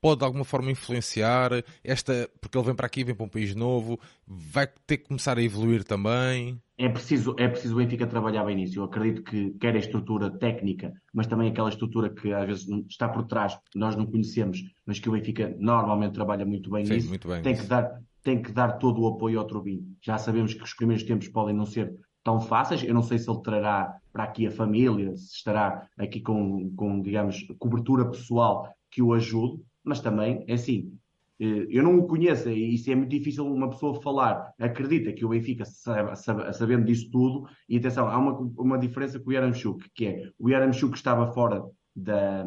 pode 0.00 0.20
de 0.20 0.24
alguma 0.24 0.44
forma 0.44 0.70
influenciar 0.70 1.50
esta, 1.84 2.28
porque 2.40 2.56
ele 2.56 2.66
vem 2.66 2.74
para 2.74 2.86
aqui, 2.86 3.04
vem 3.04 3.14
para 3.14 3.26
um 3.26 3.28
país 3.28 3.54
novo, 3.54 3.98
vai 4.26 4.66
ter 4.86 4.98
que 4.98 5.08
começar 5.08 5.38
a 5.38 5.42
evoluir 5.42 5.84
também. 5.84 6.60
É 6.78 6.88
preciso, 6.88 7.36
é 7.38 7.46
preciso 7.46 7.74
o 7.74 7.76
Benfica 7.76 8.06
trabalhar 8.06 8.44
bem 8.44 8.56
nisso. 8.56 8.78
Eu 8.78 8.84
acredito 8.84 9.22
que 9.22 9.50
quer 9.60 9.74
a 9.74 9.78
estrutura 9.78 10.30
técnica, 10.30 10.92
mas 11.12 11.26
também 11.26 11.50
aquela 11.50 11.68
estrutura 11.68 12.08
que 12.08 12.32
às 12.32 12.46
vezes 12.46 12.66
está 12.88 13.08
por 13.08 13.24
trás, 13.24 13.58
nós 13.74 13.94
não 13.94 14.06
conhecemos, 14.06 14.62
mas 14.86 14.98
que 14.98 15.08
o 15.08 15.12
Benfica 15.12 15.54
normalmente 15.58 16.14
trabalha 16.14 16.46
muito 16.46 16.70
bem 16.70 16.86
Sim, 16.86 16.94
nisso. 16.94 17.08
Muito 17.08 17.28
bem 17.28 17.42
tem, 17.42 17.54
que 17.54 17.66
dar, 17.66 18.00
tem 18.22 18.40
que 18.40 18.50
dar 18.50 18.78
todo 18.78 19.02
o 19.02 19.08
apoio 19.08 19.38
ao 19.38 19.46
Trubin. 19.46 19.94
Já 20.00 20.16
sabemos 20.16 20.54
que 20.54 20.62
os 20.62 20.72
primeiros 20.72 21.04
tempos 21.04 21.28
podem 21.28 21.54
não 21.54 21.66
ser 21.66 21.94
tão 22.24 22.40
fáceis. 22.40 22.82
Eu 22.82 22.94
não 22.94 23.02
sei 23.02 23.18
se 23.18 23.30
ele 23.30 23.42
trará 23.42 23.94
para 24.12 24.24
aqui 24.24 24.46
a 24.46 24.50
família, 24.50 25.14
se 25.16 25.36
estará 25.36 25.86
aqui 25.98 26.20
com, 26.20 26.74
com 26.74 27.02
digamos, 27.02 27.46
cobertura 27.58 28.10
pessoal 28.10 28.68
que 28.90 29.02
o 29.02 29.12
ajude, 29.12 29.62
mas 29.84 30.00
também, 30.00 30.44
é 30.46 30.54
assim, 30.54 30.92
eh, 31.40 31.66
eu 31.70 31.82
não 31.82 31.98
o 31.98 32.06
conheço 32.06 32.50
e 32.50 32.74
isso 32.74 32.90
é 32.90 32.94
muito 32.94 33.10
difícil 33.10 33.46
uma 33.46 33.70
pessoa 33.70 34.00
falar. 34.02 34.52
Acredita 34.58 35.12
que 35.12 35.24
o 35.24 35.30
Benfica, 35.30 35.64
sabe, 35.64 36.14
sabe, 36.16 36.52
sabendo 36.52 36.84
disso 36.84 37.10
tudo, 37.10 37.48
e 37.68 37.78
atenção, 37.78 38.08
há 38.08 38.18
uma, 38.18 38.32
uma 38.58 38.78
diferença 38.78 39.18
com 39.18 39.30
o 39.30 39.32
Yaramchuk, 39.32 39.90
que 39.94 40.06
é 40.06 40.30
o 40.38 40.50
Yaramchuk 40.50 40.94
estava 40.94 41.32
fora 41.32 41.64
da, 41.96 42.44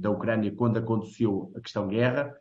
da 0.00 0.10
Ucrânia 0.10 0.52
quando 0.52 0.78
aconteceu 0.78 1.52
a 1.56 1.60
questão 1.60 1.86
guerra, 1.86 2.34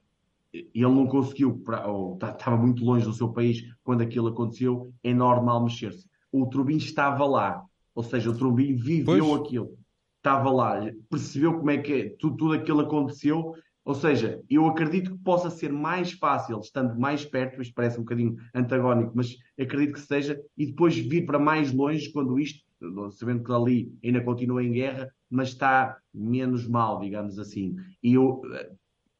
e 0.53 0.69
ele 0.73 0.93
não 0.93 1.07
conseguiu, 1.07 1.63
ou 1.85 2.15
estava 2.15 2.57
muito 2.57 2.83
longe 2.83 3.05
do 3.05 3.13
seu 3.13 3.29
país 3.31 3.63
quando 3.83 4.01
aquilo 4.01 4.27
aconteceu, 4.27 4.91
é 5.03 5.13
normal 5.13 5.63
mexer-se. 5.63 6.09
O 6.31 6.47
Trubin 6.47 6.77
estava 6.77 7.25
lá, 7.25 7.63
ou 7.93 8.03
seja, 8.03 8.31
o 8.31 8.37
Trubin 8.37 8.75
viveu 8.75 9.27
pois. 9.27 9.41
aquilo, 9.41 9.77
estava 10.17 10.51
lá, 10.51 10.81
percebeu 11.09 11.57
como 11.57 11.71
é 11.71 11.77
que 11.77 11.93
é, 11.93 12.09
tudo, 12.19 12.37
tudo 12.37 12.53
aquilo 12.53 12.81
aconteceu 12.81 13.53
ou 13.83 13.95
seja, 13.95 14.41
eu 14.49 14.67
acredito 14.67 15.11
que 15.11 15.23
possa 15.23 15.49
ser 15.49 15.71
mais 15.73 16.11
fácil, 16.11 16.59
estando 16.59 16.99
mais 16.99 17.25
perto, 17.25 17.61
isto 17.61 17.73
parece 17.73 17.97
um 17.97 18.03
bocadinho 18.03 18.37
antagónico, 18.53 19.11
mas 19.15 19.35
acredito 19.59 19.93
que 19.93 20.01
seja, 20.01 20.39
e 20.55 20.67
depois 20.67 20.95
vir 20.95 21.25
para 21.25 21.39
mais 21.39 21.73
longe 21.73 22.11
quando 22.11 22.39
isto, 22.39 22.63
sabendo 23.11 23.43
que 23.43 23.51
ali 23.51 23.91
ainda 24.03 24.23
continua 24.23 24.63
em 24.63 24.71
guerra, 24.71 25.11
mas 25.29 25.49
está 25.49 25.97
menos 26.13 26.67
mal, 26.67 26.99
digamos 26.99 27.39
assim. 27.39 27.75
E 28.03 28.13
eu 28.13 28.41
eh, 28.53 28.71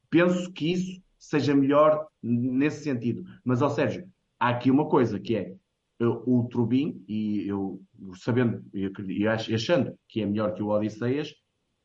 penso 0.09 0.51
que 0.51 0.71
isso 0.73 1.01
seja 1.17 1.55
melhor 1.55 2.07
nesse 2.21 2.83
sentido. 2.83 3.23
Mas, 3.43 3.61
ó 3.61 3.69
Sérgio, 3.69 4.07
há 4.39 4.49
aqui 4.49 4.69
uma 4.69 4.89
coisa 4.89 5.19
que 5.19 5.35
é 5.35 5.55
eh, 5.99 6.05
o 6.05 6.47
Trubin, 6.51 7.03
e 7.07 7.47
eu 7.47 7.81
sabendo 8.15 8.63
e 8.73 9.27
achando 9.27 9.93
que 10.07 10.21
é 10.21 10.25
melhor 10.25 10.53
que 10.53 10.63
o 10.63 10.67
Odisseias, 10.67 11.33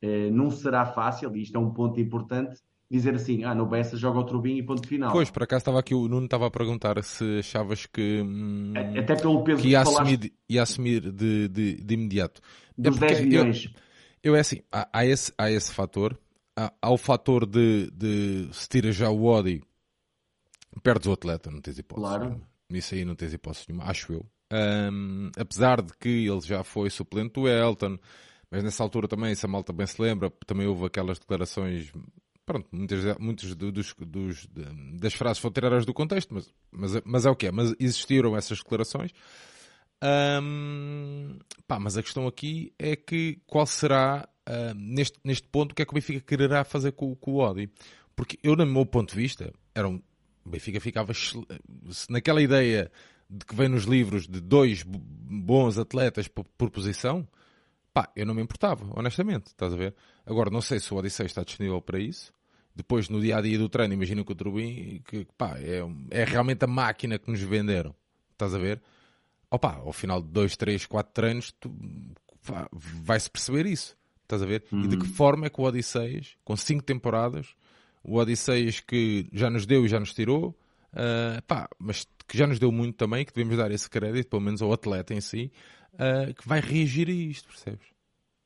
eh, 0.03 0.31
não 0.31 0.51
será 0.51 0.87
fácil, 0.87 1.35
e 1.37 1.43
isto 1.43 1.57
é 1.57 1.61
um 1.61 1.71
ponto 1.71 2.01
importante, 2.01 2.61
dizer 2.91 3.15
assim, 3.15 3.45
ah, 3.45 3.55
no 3.55 3.67
Bessa 3.67 3.97
joga 3.97 4.21
o 4.21 4.25
Trubin 4.25 4.57
e 4.57 4.63
ponto 4.63 4.87
final. 4.87 5.11
Pois, 5.11 5.31
por 5.31 5.43
acaso 5.43 5.63
estava 5.63 5.81
aqui, 5.81 5.95
o 5.95 6.09
Nuno 6.09 6.27
estava 6.27 6.47
a 6.47 6.51
perguntar 6.51 7.03
se 7.03 7.41
achavas 7.41 7.87
que, 7.87 8.23
hum, 8.23 8.73
até 8.99 9.17
pelo 9.17 9.43
peso 9.43 9.63
que 9.63 9.69
ia, 9.69 9.81
assumir, 9.81 10.33
ia 10.49 10.63
assumir 10.63 11.13
de, 11.13 11.49
de, 11.49 11.75
de 11.83 11.95
imediato. 11.95 12.41
É 12.79 12.83
Dos 12.83 12.97
é 13.03 13.07
10 13.07 13.21
milhões. 13.23 13.65
Eu, 14.23 14.33
eu, 14.33 14.37
é 14.37 14.41
assim, 14.41 14.61
há, 14.71 14.89
há, 14.93 15.05
esse, 15.05 15.33
há 15.37 15.51
esse 15.51 15.73
fator, 15.73 16.17
há, 16.57 16.73
há 16.81 16.91
o 16.91 16.97
fator 16.97 17.45
de, 17.45 17.91
de 17.91 18.49
se 18.53 18.69
tira 18.69 18.93
já 18.93 19.11
o 19.11 19.25
Odi, 19.25 19.63
perdes 20.83 21.09
o 21.09 21.13
atleta, 21.13 21.51
não 21.51 21.61
tens 21.61 21.79
hipótese. 21.79 22.07
Claro. 22.07 22.41
Isso 22.71 22.95
aí 22.95 23.05
não 23.05 23.15
tens 23.15 23.33
hipótese 23.33 23.65
nenhuma, 23.69 23.91
acho 23.91 24.13
eu. 24.13 24.27
Um, 24.53 25.31
apesar 25.37 25.83
de 25.83 25.93
que 25.99 26.09
ele 26.09 26.41
já 26.41 26.63
foi 26.63 26.89
suplente 26.89 27.33
do 27.33 27.49
Elton, 27.49 27.99
mas 28.51 28.63
nessa 28.63 28.83
altura 28.83 29.09
também, 29.09 29.35
se 29.35 29.45
a 29.45 29.49
malta 29.49 29.73
bem 29.73 29.87
se 29.87 30.01
lembra, 30.01 30.31
também 30.47 30.67
houve 30.67 30.87
aquelas 30.87 31.19
declarações. 31.19 31.93
Pronto, 32.45 32.69
muitas, 32.71 33.19
muitos 33.19 33.55
dos, 33.55 33.95
dos, 33.99 34.49
das 35.01 35.15
frases 35.15 35.39
foram 35.39 35.53
tiradas 35.53 35.85
do 35.85 35.93
contexto, 35.93 36.33
mas, 36.33 36.55
mas, 36.71 37.03
mas 37.05 37.27
é 37.27 37.31
o 37.31 37.35
que 37.35 37.49
é. 37.49 37.53
Mas 37.53 37.75
existiram 37.79 38.37
essas 38.37 38.59
declarações. 38.59 39.13
Pá, 41.67 41.81
mas 41.81 41.97
a 41.97 42.03
questão 42.03 42.27
aqui 42.27 42.73
é 42.79 42.95
que 42.95 43.41
qual 43.47 43.67
será, 43.67 44.29
uh, 44.49 44.75
neste, 44.75 45.19
neste 45.25 45.49
ponto, 45.49 45.73
o 45.73 45.75
que 45.75 45.83
é 45.83 45.85
que 45.85 45.91
o 45.91 45.95
Benfica 45.95 46.21
quererá 46.21 46.65
fazer 46.65 46.93
com, 46.93 47.15
com 47.17 47.33
o 47.33 47.39
Odi? 47.39 47.69
Porque 48.15 48.39
eu, 48.43 48.55
no 48.55 48.65
meu 48.65 48.87
ponto 48.87 49.11
de 49.11 49.17
vista, 49.17 49.53
era 49.75 49.89
um, 49.89 50.01
o 50.45 50.49
Benfica 50.49 50.81
ficava 50.81 51.13
naquela 52.09 52.41
ideia 52.41 52.91
de 53.29 53.45
que 53.45 53.55
vem 53.55 53.69
nos 53.69 53.85
livros 53.85 54.29
de 54.29 54.41
dois 54.41 54.85
bons 54.85 55.79
atletas 55.79 56.29
por, 56.29 56.45
por 56.57 56.71
posição, 56.71 57.27
Pá, 57.97 58.13
eu 58.15 58.27
não 58.27 58.35
me 58.35 58.43
importava, 58.43 58.85
honestamente, 58.95 59.47
estás 59.47 59.73
a 59.73 59.77
ver? 59.77 59.95
Agora, 60.27 60.51
não 60.51 60.61
sei 60.61 60.79
se 60.79 60.93
o 60.93 60.99
Odisseia 60.99 61.25
está 61.25 61.43
disponível 61.43 61.81
para 61.81 61.99
isso. 61.99 62.31
Depois, 62.75 63.09
no 63.09 63.19
dia 63.19 63.39
a 63.39 63.41
dia 63.41 63.57
do 63.57 63.71
treino, 63.71 63.95
imagina 63.95 64.23
que 64.23 64.31
o 64.31 64.35
Turbin, 64.35 65.01
que 65.03 65.27
pá, 65.39 65.57
é, 65.59 65.81
é 66.11 66.23
realmente 66.23 66.63
a 66.63 66.67
máquina 66.67 67.19
que 67.19 67.31
nos 67.31 67.41
venderam, 67.41 67.95
estás 68.33 68.55
a 68.55 68.59
ver? 68.59 68.83
Opa, 69.51 69.77
ao 69.77 69.95
final 69.95 70.21
de 70.21 70.29
dois, 70.29 70.59
três, 70.59 70.85
quatro 70.85 71.11
treinos, 71.15 71.55
vai-se 73.03 73.31
perceber 73.31 73.65
isso, 73.65 73.97
estás 74.25 74.43
a 74.43 74.47
ver? 74.47 74.65
Uhum. 74.71 74.85
E 74.85 74.89
de 74.89 74.99
que 74.99 75.07
uhum. 75.07 75.15
forma 75.15 75.47
é 75.47 75.49
que 75.49 75.59
o 75.59 75.65
Odisseias, 75.65 76.37
com 76.45 76.55
cinco 76.55 76.83
temporadas, 76.83 77.57
o 78.05 78.17
Odisseias 78.17 78.79
que 78.79 79.27
já 79.33 79.49
nos 79.49 79.65
deu 79.65 79.87
e 79.87 79.89
já 79.89 79.99
nos 79.99 80.13
tirou, 80.13 80.55
uh, 80.93 81.41
pá, 81.47 81.67
mas 81.79 82.07
que 82.29 82.37
já 82.37 82.47
nos 82.47 82.59
deu 82.59 82.71
muito 82.71 82.97
também, 82.97 83.25
que 83.25 83.33
devemos 83.33 83.57
dar 83.57 83.71
esse 83.71 83.89
crédito, 83.89 84.29
pelo 84.29 84.43
menos 84.43 84.61
ao 84.61 84.71
atleta 84.71 85.15
em 85.15 85.21
si, 85.23 85.51
uh, 85.97 86.35
que 86.35 86.47
vai 86.47 86.61
reagir 86.61 87.09
a 87.09 87.13
isto, 87.13 87.49
percebes? 87.49 87.87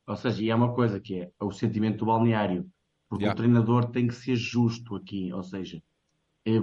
Ou 0.06 0.16
seja, 0.16 0.42
e 0.42 0.50
há 0.50 0.56
uma 0.56 0.74
coisa 0.74 0.98
que 0.98 1.20
é 1.20 1.30
o 1.40 1.52
sentimento 1.52 1.98
do 1.98 2.06
balneário, 2.06 2.68
porque 3.08 3.24
yeah. 3.24 3.32
o 3.32 3.36
treinador 3.36 3.90
tem 3.90 4.08
que 4.08 4.14
ser 4.14 4.36
justo 4.36 4.96
aqui, 4.96 5.32
ou 5.32 5.42
seja, 5.42 5.82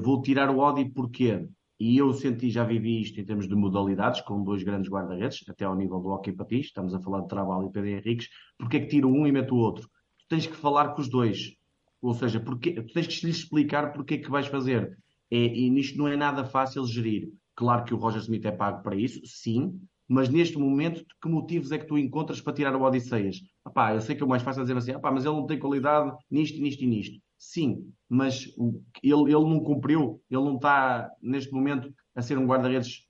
vou 0.01 0.21
tirar 0.21 0.49
o 0.49 0.61
Audi 0.61 0.85
porquê? 0.85 1.47
E 1.79 1.97
eu 1.97 2.11
senti, 2.11 2.49
já 2.49 2.63
vivi 2.63 3.01
isto 3.01 3.19
em 3.21 3.25
termos 3.25 3.47
de 3.47 3.55
modalidades, 3.55 4.21
com 4.21 4.43
dois 4.43 4.63
grandes 4.63 4.89
guarda-redes, 4.89 5.43
até 5.47 5.63
ao 5.63 5.75
nível 5.75 5.99
do 5.99 6.09
hockey 6.09 6.31
patins, 6.31 6.65
estamos 6.65 6.93
a 6.93 6.99
falar 6.99 7.21
de 7.21 7.27
Trabalho 7.27 7.67
e 7.67 7.71
PD 7.71 7.97
Henriques, 7.97 8.29
porque 8.57 8.77
é 8.77 8.79
que 8.79 8.87
tiro 8.87 9.09
um 9.09 9.27
e 9.27 9.31
meto 9.31 9.53
o 9.53 9.59
outro? 9.59 9.87
Tu 10.17 10.25
tens 10.27 10.47
que 10.47 10.55
falar 10.55 10.89
com 10.89 11.01
os 11.01 11.07
dois. 11.07 11.55
Ou 12.01 12.13
seja, 12.15 12.39
porque, 12.39 12.81
tu 12.81 12.93
tens 12.93 13.07
que 13.07 13.27
lhes 13.27 13.37
explicar 13.37 13.93
porque 13.93 14.15
é 14.15 14.17
que 14.17 14.29
vais 14.29 14.47
fazer. 14.47 14.97
É, 15.29 15.37
e 15.37 15.69
nisto 15.69 15.97
não 15.97 16.07
é 16.07 16.17
nada 16.17 16.43
fácil 16.45 16.85
gerir. 16.85 17.31
Claro 17.55 17.83
que 17.83 17.93
o 17.93 17.97
Roger 17.97 18.21
Smith 18.21 18.45
é 18.45 18.51
pago 18.51 18.81
para 18.81 18.95
isso, 18.95 19.19
sim, 19.25 19.79
mas 20.07 20.29
neste 20.29 20.57
momento, 20.57 21.03
que 21.21 21.27
motivos 21.27 21.71
é 21.71 21.77
que 21.77 21.85
tu 21.85 21.97
encontras 21.97 22.39
para 22.39 22.53
tirar 22.53 22.75
o 22.75 22.81
Odisseias? 22.81 23.41
Epá, 23.67 23.93
eu 23.93 24.01
sei 24.01 24.15
que 24.15 24.23
é 24.23 24.25
o 24.25 24.29
mais 24.29 24.41
fácil 24.41 24.63
dizer 24.63 24.77
assim, 24.77 24.91
epá, 24.91 25.11
mas 25.11 25.25
ele 25.25 25.35
não 25.35 25.45
tem 25.45 25.59
qualidade 25.59 26.15
nisto, 26.31 26.59
nisto 26.61 26.83
e 26.83 26.87
nisto. 26.87 27.21
Sim, 27.37 27.91
mas 28.09 28.45
ele, 29.03 29.23
ele 29.23 29.33
não 29.33 29.59
cumpriu, 29.59 30.21
ele 30.29 30.43
não 30.43 30.55
está 30.55 31.09
neste 31.21 31.51
momento 31.53 31.93
a 32.15 32.21
ser 32.21 32.37
um 32.37 32.45
guarda-redes 32.45 33.05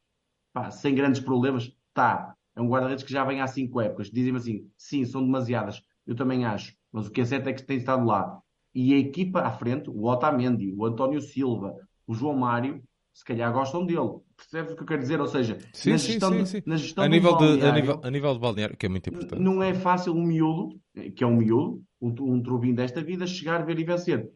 sem 0.71 0.95
grandes 0.95 1.21
problemas. 1.21 1.71
Está, 1.89 2.35
é 2.55 2.61
um 2.61 2.67
guarda-redes 2.67 3.03
que 3.03 3.11
já 3.11 3.23
vem 3.23 3.41
há 3.41 3.47
cinco 3.47 3.79
épocas. 3.79 4.09
Dizem-me 4.09 4.39
assim, 4.39 4.69
sim, 4.75 5.05
são 5.05 5.23
demasiadas, 5.23 5.81
eu 6.05 6.15
também 6.15 6.45
acho, 6.45 6.75
mas 6.91 7.07
o 7.07 7.11
que 7.11 7.21
é 7.21 7.25
certo 7.25 7.47
é 7.47 7.53
que 7.53 7.63
tem 7.63 7.77
estado 7.77 8.05
lá. 8.05 8.41
E 8.73 8.93
a 8.93 8.97
equipa 8.97 9.41
à 9.41 9.51
frente, 9.51 9.89
o 9.89 10.05
Otamendi, 10.05 10.73
o 10.75 10.85
António 10.85 11.21
Silva, 11.21 11.75
o 12.05 12.13
João 12.13 12.37
Mário, 12.37 12.83
se 13.17 13.25
calhar 13.25 13.51
gostam 13.51 13.83
dele. 13.83 14.19
Percebes 14.35 14.73
o 14.73 14.75
que 14.75 14.83
eu 14.83 14.85
quero 14.85 15.01
dizer? 15.01 15.19
Ou 15.19 15.25
seja, 15.25 15.57
sim, 15.73 15.89
na, 15.89 15.97
gestão 15.97 16.31
sim, 16.31 16.45
sim, 16.45 16.63
na 16.67 16.77
gestão 16.77 17.03
a 17.03 17.07
nível 17.07 17.35
de, 17.35 17.65
a 17.65 17.71
nível, 17.71 17.99
a 18.03 18.11
nível 18.11 18.33
de 18.35 18.39
balneário, 18.39 18.77
que 18.77 18.85
é 18.85 18.89
muito 18.89 19.09
importante. 19.09 19.41
Não 19.41 19.63
é 19.63 19.73
fácil 19.73 20.13
um 20.13 20.21
miúdo, 20.21 20.79
que 21.15 21.23
é 21.23 21.27
um 21.27 21.37
miúdo, 21.37 21.83
um, 21.99 22.09
um 22.09 22.43
trubim 22.43 22.75
desta 22.75 23.01
vida, 23.01 23.25
chegar, 23.25 23.65
ver 23.65 23.79
e 23.79 23.83
vencer. 23.83 24.29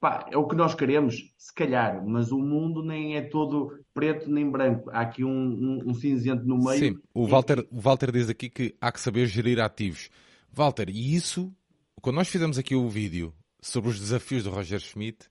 Pá, 0.00 0.26
é 0.32 0.36
o 0.36 0.48
que 0.48 0.56
nós 0.56 0.74
queremos, 0.74 1.32
se 1.38 1.54
calhar, 1.54 2.04
mas 2.04 2.32
o 2.32 2.38
mundo 2.38 2.82
nem 2.82 3.16
é 3.16 3.22
todo 3.22 3.78
preto 3.94 4.28
nem 4.28 4.50
branco. 4.50 4.90
Há 4.90 5.02
aqui 5.02 5.22
um, 5.22 5.30
um, 5.30 5.90
um 5.90 5.94
cinzento 5.94 6.44
no 6.44 6.58
meio. 6.58 6.78
Sim, 6.78 6.98
o 7.14 7.28
Walter, 7.28 7.64
o 7.70 7.80
Walter 7.80 8.10
diz 8.10 8.28
aqui 8.28 8.50
que 8.50 8.74
há 8.80 8.90
que 8.90 9.00
saber 9.00 9.26
gerir 9.26 9.60
ativos. 9.60 10.10
Walter, 10.52 10.90
e 10.90 11.14
isso, 11.14 11.54
quando 12.02 12.16
nós 12.16 12.26
fizemos 12.26 12.58
aqui 12.58 12.74
o 12.74 12.88
vídeo 12.88 13.32
sobre 13.62 13.90
os 13.90 14.00
desafios 14.00 14.42
do 14.42 14.50
Roger 14.50 14.80
Schmidt, 14.80 15.28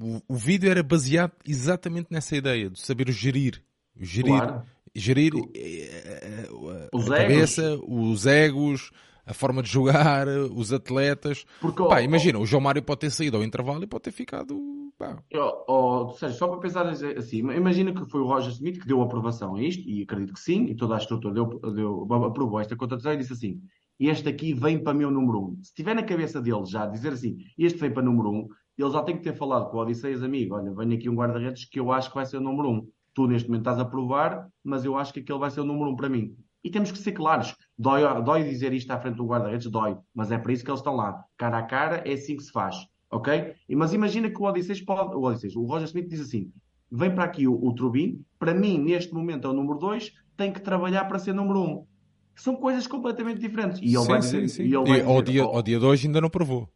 o, 0.00 0.20
o 0.28 0.34
vídeo 0.34 0.70
era 0.70 0.82
baseado 0.82 1.32
exatamente 1.46 2.08
nessa 2.10 2.36
ideia 2.36 2.70
de 2.70 2.80
saber 2.80 3.10
gerir. 3.10 3.62
Gerir, 3.96 4.38
claro. 4.38 4.62
gerir 4.94 5.32
eh, 5.54 6.48
os 6.92 7.10
a 7.10 7.16
cabeça, 7.16 7.78
os 7.86 8.26
egos, 8.26 8.90
a 9.24 9.32
forma 9.32 9.62
de 9.62 9.70
jogar, 9.70 10.26
os 10.54 10.72
atletas. 10.72 11.44
Porque, 11.60 11.82
pá, 11.84 11.98
oh, 11.98 12.00
imagina, 12.00 12.38
oh, 12.38 12.42
o 12.42 12.46
João 12.46 12.62
Mário 12.62 12.82
pode 12.82 13.00
ter 13.00 13.10
saído 13.10 13.36
ao 13.36 13.44
intervalo 13.44 13.84
e 13.84 13.86
pode 13.86 14.02
ter 14.02 14.12
ficado. 14.12 14.58
Pá. 14.98 15.22
Oh, 15.68 16.12
seja, 16.18 16.34
só 16.34 16.48
para 16.48 16.60
pensar 16.60 16.86
assim, 16.88 17.38
imagina 17.38 17.92
que 17.92 18.04
foi 18.08 18.20
o 18.20 18.26
Roger 18.26 18.50
Smith 18.50 18.80
que 18.80 18.86
deu 18.86 19.00
aprovação 19.00 19.56
a 19.56 19.62
isto, 19.62 19.88
e 19.88 20.02
acredito 20.02 20.32
que 20.32 20.40
sim, 20.40 20.66
e 20.66 20.74
toda 20.74 20.94
a 20.94 20.98
estrutura 20.98 21.34
deu, 21.34 21.46
deu, 21.72 22.24
aprovou 22.24 22.60
esta 22.60 22.76
contratação 22.76 23.12
e 23.12 23.16
disse 23.16 23.32
assim: 23.32 23.60
este 23.98 24.28
aqui 24.28 24.52
vem 24.52 24.82
para 24.82 24.94
meu 24.94 25.10
número 25.10 25.40
um. 25.40 25.56
Se 25.62 25.70
estiver 25.70 25.94
na 25.94 26.02
cabeça 26.02 26.40
dele 26.40 26.64
já 26.66 26.86
dizer 26.86 27.12
assim, 27.12 27.38
este 27.56 27.78
vem 27.78 27.92
para 27.92 28.02
número 28.02 28.30
um, 28.30 28.48
ele 28.82 28.90
já 28.90 29.02
tem 29.02 29.16
que 29.16 29.22
ter 29.22 29.34
falado 29.34 29.70
com 29.70 29.76
o 29.76 29.80
Odisseias, 29.80 30.22
amigo, 30.22 30.54
olha, 30.54 30.72
venho 30.72 30.94
aqui 30.94 31.08
um 31.08 31.14
guarda-redes 31.14 31.64
que 31.64 31.78
eu 31.78 31.92
acho 31.92 32.08
que 32.08 32.14
vai 32.16 32.26
ser 32.26 32.38
o 32.38 32.40
número 32.40 32.70
um. 32.70 32.88
Tu 33.14 33.26
neste 33.28 33.48
momento 33.48 33.62
estás 33.62 33.78
a 33.78 33.84
provar, 33.84 34.48
mas 34.62 34.84
eu 34.84 34.96
acho 34.96 35.12
que 35.12 35.20
aquele 35.20 35.38
vai 35.38 35.50
ser 35.50 35.60
o 35.60 35.64
número 35.64 35.90
um 35.90 35.96
para 35.96 36.08
mim. 36.08 36.34
E 36.64 36.70
temos 36.70 36.90
que 36.90 36.98
ser 36.98 37.12
claros. 37.12 37.54
Dói, 37.78 38.02
dói 38.22 38.42
dizer 38.42 38.72
isto 38.72 38.90
à 38.90 38.98
frente 38.98 39.16
do 39.16 39.26
guarda-redes? 39.26 39.70
Dói. 39.70 39.96
Mas 40.14 40.32
é 40.32 40.38
para 40.38 40.52
isso 40.52 40.64
que 40.64 40.70
eles 40.70 40.80
estão 40.80 40.96
lá. 40.96 41.22
Cara 41.36 41.58
a 41.58 41.62
cara, 41.62 41.96
é 42.08 42.14
assim 42.14 42.36
que 42.36 42.42
se 42.42 42.50
faz. 42.50 42.74
Ok? 43.10 43.54
Mas 43.68 43.92
imagina 43.92 44.30
que 44.30 44.40
o 44.40 44.44
Odisseus 44.44 44.80
pode... 44.80 45.14
O 45.14 45.22
Odisseus, 45.22 45.54
o 45.54 45.62
Roger 45.64 45.84
Smith 45.84 46.08
diz 46.08 46.20
assim, 46.20 46.50
vem 46.90 47.14
para 47.14 47.24
aqui 47.24 47.46
o, 47.46 47.54
o 47.54 47.74
Trubin, 47.74 48.24
para 48.38 48.54
mim, 48.54 48.78
neste 48.78 49.12
momento 49.12 49.46
é 49.46 49.50
o 49.50 49.54
número 49.54 49.78
2, 49.78 50.12
tem 50.36 50.52
que 50.52 50.60
trabalhar 50.60 51.04
para 51.04 51.18
ser 51.18 51.32
número 51.34 51.60
1. 51.60 51.62
Um. 51.62 51.86
São 52.34 52.56
coisas 52.56 52.86
completamente 52.86 53.38
diferentes. 53.38 53.80
E 53.80 53.94
ele 53.94 53.98
sim, 53.98 54.08
vai 54.08 54.18
dizer... 54.18 54.48
Sim, 54.48 54.48
sim. 54.48 54.62
E, 54.64 54.74
ele 54.74 54.84
vai 54.84 54.98
e 54.98 55.02
ao, 55.02 55.22
dizer, 55.22 55.32
dia, 55.32 55.46
oh, 55.46 55.56
ao 55.56 55.62
dia 55.62 55.78
de 55.78 55.84
hoje 55.84 56.06
ainda 56.06 56.20
não 56.20 56.30
provou. 56.30 56.68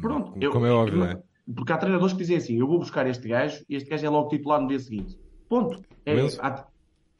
Pronto. 0.00 0.32
Como, 0.32 0.42
eu, 0.42 0.50
como 0.50 0.66
é 0.66 0.72
óbvio, 0.72 0.98
não 0.98 1.06
é? 1.06 1.22
Porque 1.54 1.72
há 1.72 1.78
treinadores 1.78 2.12
que 2.12 2.20
dizem 2.20 2.36
assim, 2.36 2.58
eu 2.58 2.66
vou 2.66 2.78
buscar 2.78 3.06
este 3.06 3.28
gajo 3.28 3.64
e 3.68 3.76
este 3.76 3.88
gajo 3.88 4.04
é 4.04 4.08
logo 4.08 4.28
titular 4.28 4.60
no 4.60 4.68
dia 4.68 4.80
seguinte. 4.80 5.18
Ponto. 5.48 5.80
É, 6.04 6.14
há, 6.40 6.66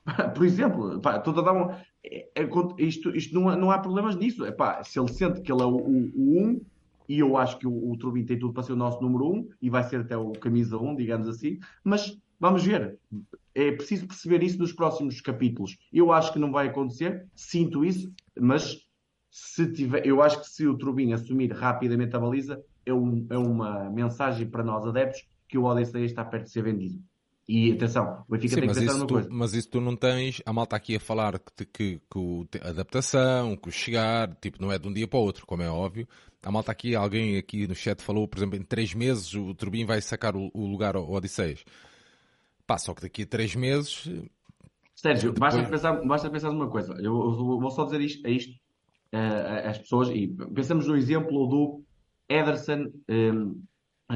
por 0.35 0.45
exemplo, 0.45 1.01
pá, 1.01 1.17
estou 1.17 1.39
a 1.39 1.43
dar 1.43 1.53
um, 1.53 1.71
é, 2.05 2.29
é, 2.35 2.49
isto, 2.79 3.15
isto 3.15 3.35
não, 3.35 3.49
há, 3.49 3.57
não 3.57 3.71
há 3.71 3.79
problemas 3.79 4.17
nisso. 4.17 4.45
É, 4.45 4.53
pá, 4.53 4.83
se 4.83 4.99
ele 4.99 5.13
sente 5.13 5.41
que 5.41 5.53
ele 5.53 5.63
é 5.63 5.65
o 5.65 5.77
1 5.77 6.13
um, 6.17 6.61
e 7.09 7.19
eu 7.21 7.37
acho 7.37 7.59
que 7.59 7.67
o, 7.67 7.91
o 7.91 7.97
Trubin 7.97 8.25
tem 8.25 8.39
tudo 8.39 8.53
para 8.53 8.63
ser 8.63 8.73
o 8.73 8.77
nosso 8.77 9.01
número 9.01 9.27
1 9.27 9.33
um, 9.33 9.49
e 9.63 9.71
vai 9.71 9.85
ser 9.85 10.01
até 10.01 10.17
o 10.17 10.33
camisa 10.33 10.77
1, 10.77 10.89
um, 10.89 10.97
digamos 10.97 11.29
assim, 11.29 11.59
mas 11.85 12.19
vamos 12.39 12.65
ver. 12.65 12.99
É 13.55 13.73
preciso 13.73 14.07
perceber 14.07 14.43
isso 14.43 14.59
nos 14.59 14.73
próximos 14.73 15.21
capítulos. 15.21 15.77
Eu 15.93 16.13
acho 16.13 16.33
que 16.33 16.39
não 16.39 16.53
vai 16.53 16.69
acontecer, 16.69 17.27
sinto 17.35 17.85
isso, 17.85 18.13
mas 18.39 18.87
se 19.31 19.71
tiver, 19.73 20.07
eu 20.07 20.23
acho 20.23 20.41
que 20.41 20.49
se 20.49 20.67
o 20.67 20.77
Trubin 20.77 21.13
assumir 21.13 21.53
rapidamente 21.53 22.15
a 22.17 22.21
baliza, 22.21 22.63
é, 22.87 22.95
um, 22.95 23.27
é 23.29 23.37
uma 23.37 23.91
mensagem 23.91 24.49
para 24.49 24.63
nós 24.63 24.87
adeptos 24.87 25.27
que 25.49 25.59
o 25.59 25.65
Odyssey 25.65 26.05
está 26.05 26.25
perto 26.25 26.45
de 26.45 26.53
ser 26.53 26.63
vendido. 26.63 27.03
E 27.49 27.73
atenção, 27.73 28.25
o 28.27 28.33
Benfica 28.33 28.55
Sim, 28.55 28.61
tem 28.61 28.69
que 28.71 28.75
pensar 28.81 28.95
numa 28.95 29.07
tu, 29.07 29.15
coisa. 29.15 29.29
Mas 29.31 29.53
isso 29.53 29.71
tu 29.71 29.81
não 29.81 29.95
tens. 29.95 30.43
A 30.45 30.53
malta 30.53 30.75
aqui 30.75 30.97
a 30.97 31.01
falar 31.01 31.39
que, 31.39 31.65
que, 31.65 32.01
que 32.11 32.59
a 32.61 32.71
adaptação, 32.71 33.57
que 33.57 33.69
o 33.69 33.73
chegar, 33.73 34.35
tipo, 34.37 34.61
não 34.61 34.73
é 34.73 34.79
de 34.79 34.89
um 34.89 34.93
dia 34.93 35.07
para 35.07 35.19
o 35.19 35.23
outro, 35.23 35.47
como 35.47 35.63
é 35.63 35.71
óbvio. 35.71 36.09
A 36.43 36.51
malta 36.51 36.73
aqui, 36.73 36.97
alguém 36.97 37.37
aqui 37.39 37.67
no 37.67 37.75
chat 37.75 38.03
falou, 38.03 38.27
por 38.27 38.39
exemplo, 38.39 38.57
em 38.57 38.63
três 38.63 38.95
meses 38.95 39.33
o 39.35 39.55
Turbin 39.55 39.85
vai 39.85 40.01
sacar 40.01 40.35
o, 40.35 40.51
o 40.55 40.67
lugar 40.67 40.97
ao 40.97 41.09
Odisseias. 41.09 41.65
Pá, 42.67 42.79
só 42.79 42.95
que 42.95 43.03
daqui 43.03 43.23
a 43.23 43.27
três 43.27 43.55
meses. 43.55 44.11
Sérgio, 44.97 45.33
depois... 45.33 45.55
basta, 45.55 45.71
pensar, 45.71 45.93
basta 46.05 46.31
pensar 46.31 46.51
numa 46.51 46.69
coisa. 46.69 46.95
Eu, 46.95 47.15
eu 47.15 47.61
vou 47.61 47.71
só 47.71 47.85
dizer 47.85 48.01
isto, 48.01 48.27
a 48.27 48.31
isto 48.31 48.57
às 49.65 49.79
pessoas 49.79 50.09
e 50.11 50.27
pensamos 50.55 50.87
no 50.87 50.97
exemplo 50.97 51.47
do 51.47 51.85
Ederson 52.29 52.91
um, 53.09 53.63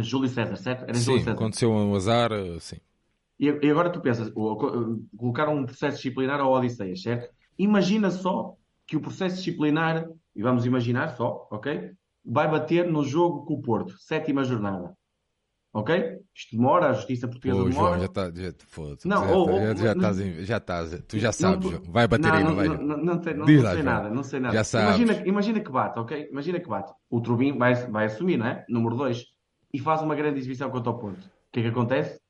Júlio 0.02 0.28
César, 0.28 0.56
certo? 0.56 0.84
Era 0.84 0.94
sim, 0.94 1.04
Júlio 1.04 1.18
César. 1.20 1.32
aconteceu 1.32 1.70
um 1.70 1.94
azar, 1.94 2.30
sim. 2.60 2.76
E, 3.38 3.46
e 3.46 3.70
agora 3.70 3.90
tu 3.90 4.00
pensas, 4.00 4.30
colocaram 4.30 5.56
um 5.56 5.64
processo 5.64 5.96
disciplinar 5.96 6.40
ao 6.40 6.52
Odisseias, 6.52 7.02
certo? 7.02 7.32
Imagina 7.58 8.10
só 8.10 8.54
que 8.86 8.96
o 8.96 9.00
processo 9.00 9.36
disciplinar, 9.36 10.06
e 10.34 10.42
vamos 10.42 10.66
imaginar 10.66 11.16
só, 11.16 11.48
ok? 11.50 11.92
Vai 12.24 12.50
bater 12.50 12.86
no 12.90 13.02
jogo 13.02 13.44
com 13.46 13.54
o 13.54 13.62
Porto, 13.62 13.98
sétima 13.98 14.44
jornada. 14.44 14.94
Ok? 15.72 16.20
Isto 16.34 16.56
demora, 16.56 16.90
a 16.90 16.92
justiça 16.92 17.28
portuguesa 17.28 17.62
Pô, 17.62 17.68
demora. 17.68 17.88
João, 17.88 18.00
já 18.00 18.06
está. 18.06 18.24
Já, 18.24 18.52
não, 19.04 19.24
já, 19.24 19.32
ou, 19.32 19.46
tá, 19.46 19.52
ou, 19.52 19.60
já, 19.60 19.74
já, 19.74 19.92
estás, 19.92 20.18
já 20.18 20.56
estás. 20.56 21.02
Tu 21.06 21.18
já 21.18 21.32
sabes, 21.32 21.70
não. 21.70 21.82
Vai 21.92 22.08
bater 22.08 22.26
não, 22.26 22.34
aí, 22.34 22.44
não 22.44 22.54
vai? 22.56 22.68
Não, 22.68 22.76
não, 22.76 22.96
não, 22.96 23.22
sei, 23.22 23.34
não, 23.34 23.46
não 23.46 23.62
sei 23.62 23.82
nada, 23.82 24.10
não 24.10 24.22
sei 24.24 24.40
nada. 24.40 24.54
Já 24.54 24.64
sabes. 24.64 24.98
Imagina, 24.98 25.28
imagina 25.28 25.60
que 25.60 25.70
bate, 25.70 25.98
ok? 26.00 26.28
Imagina 26.30 26.58
que 26.58 26.68
bate. 26.68 26.92
O 27.08 27.20
Trubin 27.20 27.56
vai, 27.56 27.74
vai 27.86 28.06
assumir, 28.06 28.36
não 28.36 28.46
é? 28.46 28.64
Número 28.68 28.96
2. 28.96 29.24
E 29.72 29.78
faz 29.78 30.02
uma 30.02 30.16
grande 30.16 30.40
exibição 30.40 30.70
contra 30.70 30.90
o 30.90 30.98
Porto. 30.98 31.24
O 31.24 31.52
que 31.52 31.60
é 31.60 31.62
que 31.62 31.68
acontece? 31.68 32.20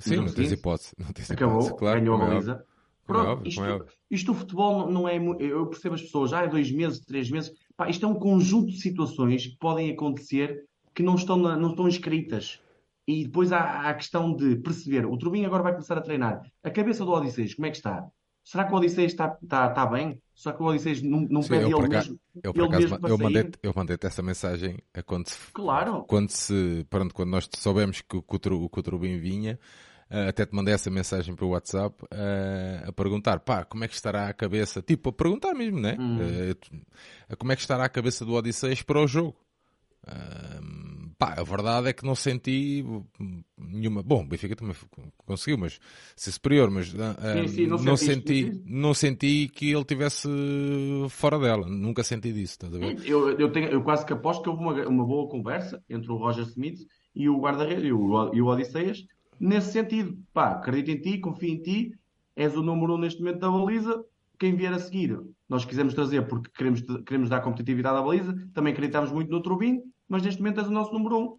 Sim, 0.00 0.16
não 0.16 0.26
tens 0.26 0.50
hipótese. 0.52 0.92
Não 0.98 1.12
tens 1.12 1.30
Acabou, 1.30 1.58
hipótese, 1.58 1.78
claro, 1.78 2.00
ganhou 2.00 2.20
a 2.20 2.24
é 2.24 2.28
baliza. 2.28 2.52
óbvio. 2.52 2.66
Pronto, 3.06 3.28
é 3.28 3.30
óbvio, 3.30 3.48
isto, 3.48 3.62
é 3.62 3.80
isto 4.10 4.32
o 4.32 4.34
futebol 4.34 4.90
não 4.90 5.08
é. 5.08 5.16
Eu 5.16 5.66
percebo 5.68 5.94
as 5.94 6.02
pessoas, 6.02 6.30
já 6.30 6.42
é 6.42 6.48
dois 6.48 6.70
meses, 6.72 6.98
três 7.04 7.30
meses. 7.30 7.52
Pá, 7.76 7.88
isto 7.88 8.04
é 8.04 8.08
um 8.08 8.18
conjunto 8.18 8.72
de 8.72 8.80
situações 8.80 9.46
que 9.46 9.56
podem 9.58 9.90
acontecer 9.92 10.64
que 10.96 11.02
não 11.02 11.14
estão, 11.14 11.36
na- 11.36 11.56
não 11.56 11.70
estão 11.70 11.86
escritas. 11.86 12.58
E 13.06 13.24
depois 13.24 13.52
há, 13.52 13.58
há 13.60 13.90
a 13.90 13.94
questão 13.94 14.34
de 14.34 14.56
perceber. 14.56 15.06
O 15.06 15.16
Trubin 15.16 15.44
agora 15.44 15.62
vai 15.62 15.72
começar 15.72 15.96
a 15.96 16.00
treinar. 16.00 16.42
A 16.64 16.70
cabeça 16.70 17.04
do 17.04 17.12
Odisseus, 17.12 17.54
como 17.54 17.66
é 17.66 17.70
que 17.70 17.76
está? 17.76 18.04
Será 18.42 18.64
que 18.64 18.72
o 18.72 18.76
Odisseus 18.76 19.12
está, 19.12 19.36
está, 19.42 19.68
está 19.68 19.86
bem? 19.86 20.20
Será 20.34 20.56
que 20.56 20.62
o 20.62 20.66
Odisseus 20.66 21.02
não, 21.02 21.20
não 21.20 21.42
Sim, 21.42 21.48
pede 21.50 21.70
eu 21.70 21.78
ele 21.78 21.86
acaso- 21.86 22.10
mesmo? 22.10 22.20
Eu, 22.42 22.52
ele 22.54 22.64
acaso, 22.64 22.88
mesmo 22.88 23.08
eu 23.08 23.18
mandei, 23.18 23.50
eu 23.62 23.72
mandei-te 23.76 24.06
essa 24.06 24.22
mensagem 24.22 24.78
quando 25.04 25.28
se, 25.28 25.38
Claro. 25.52 26.04
quando 26.04 26.30
se, 26.30 26.86
pronto, 26.88 27.14
quando 27.14 27.30
nós 27.30 27.48
soubemos 27.56 28.00
que, 28.00 28.16
o- 28.16 28.22
que 28.22 28.36
o, 28.48 28.68
que 28.68 28.78
o 28.80 28.82
Trubin 28.82 29.18
vinha, 29.18 29.58
eh, 30.08 30.28
até 30.28 30.46
te 30.46 30.54
mandei 30.54 30.72
essa 30.74 30.90
mensagem 30.90 31.34
pelo 31.36 31.50
WhatsApp 31.50 31.94
eh, 32.10 32.84
a 32.86 32.92
perguntar, 32.92 33.40
pá, 33.40 33.64
como 33.64 33.84
é 33.84 33.88
que 33.88 33.94
estará 33.94 34.28
a 34.28 34.32
cabeça, 34.32 34.80
tipo, 34.80 35.10
a 35.10 35.12
perguntar 35.12 35.52
mesmo, 35.54 35.78
né? 35.80 35.96
Tu- 36.60 37.36
como 37.38 37.52
é 37.52 37.56
que 37.56 37.62
estará 37.62 37.84
a 37.84 37.88
cabeça 37.88 38.24
do 38.24 38.32
Odisseus 38.34 38.82
para 38.82 39.00
o 39.00 39.06
jogo? 39.06 39.36
Pá, 41.18 41.34
a 41.38 41.42
verdade 41.42 41.88
é 41.88 41.92
que 41.94 42.04
não 42.04 42.14
senti 42.14 42.84
hum, 43.18 43.42
nenhuma. 43.56 44.02
Bom, 44.02 44.22
o 44.22 44.26
Benfica 44.26 44.54
também 44.54 44.74
conseguiu, 45.24 45.56
mas 45.56 45.80
ser 46.14 46.32
superior, 46.32 46.70
mas 46.70 46.94
ah, 46.94 47.16
Sim, 47.32 47.48
sim, 47.48 47.66
não 47.66 47.78
não, 47.78 47.96
senti, 47.96 48.48
isso? 48.48 48.62
não 48.66 48.92
senti 48.94 49.48
que 49.48 49.72
ele 49.72 49.84
tivesse 49.84 50.28
fora 51.08 51.38
dela. 51.38 51.66
Nunca 51.66 52.02
senti 52.02 52.32
disso, 52.32 52.52
estás 52.52 52.74
a 52.74 52.78
ver? 52.78 52.98
Eu, 53.06 53.30
eu, 53.38 53.50
tenho, 53.50 53.68
eu 53.68 53.82
quase 53.82 54.04
que 54.04 54.12
aposto 54.12 54.42
que 54.42 54.50
houve 54.50 54.62
uma, 54.62 54.88
uma 54.88 55.06
boa 55.06 55.28
conversa 55.28 55.82
entre 55.88 56.12
o 56.12 56.16
Roger 56.16 56.44
Smith 56.44 56.80
e 57.14 57.28
o 57.30 57.40
guarda-redes 57.40 57.84
e 57.84 57.92
o, 57.92 58.34
e 58.34 58.42
o 58.42 58.46
Odisseias 58.46 59.04
nesse 59.40 59.72
sentido. 59.72 60.18
Pá, 60.34 60.50
acredito 60.50 60.90
em 60.90 61.00
ti, 61.00 61.18
confio 61.18 61.48
em 61.48 61.62
ti, 61.62 61.92
és 62.34 62.54
o 62.54 62.62
número 62.62 62.94
um 62.94 62.98
neste 62.98 63.20
momento 63.20 63.38
da 63.40 63.50
baliza. 63.50 64.04
Quem 64.38 64.54
vier 64.54 64.72
a 64.72 64.78
seguir, 64.78 65.18
nós 65.48 65.64
quisemos 65.64 65.94
trazer 65.94 66.26
porque 66.28 66.50
queremos, 66.54 66.82
queremos 67.06 67.30
dar 67.30 67.40
competitividade 67.40 67.96
à 67.96 68.02
baliza. 68.02 68.34
Também 68.52 68.74
acreditamos 68.74 69.10
muito 69.10 69.30
no 69.30 69.40
Trubin, 69.40 69.80
mas 70.08 70.22
neste 70.22 70.40
momento 70.40 70.60
és 70.60 70.68
o 70.68 70.72
nosso 70.72 70.92
número 70.92 71.18
um. 71.18 71.38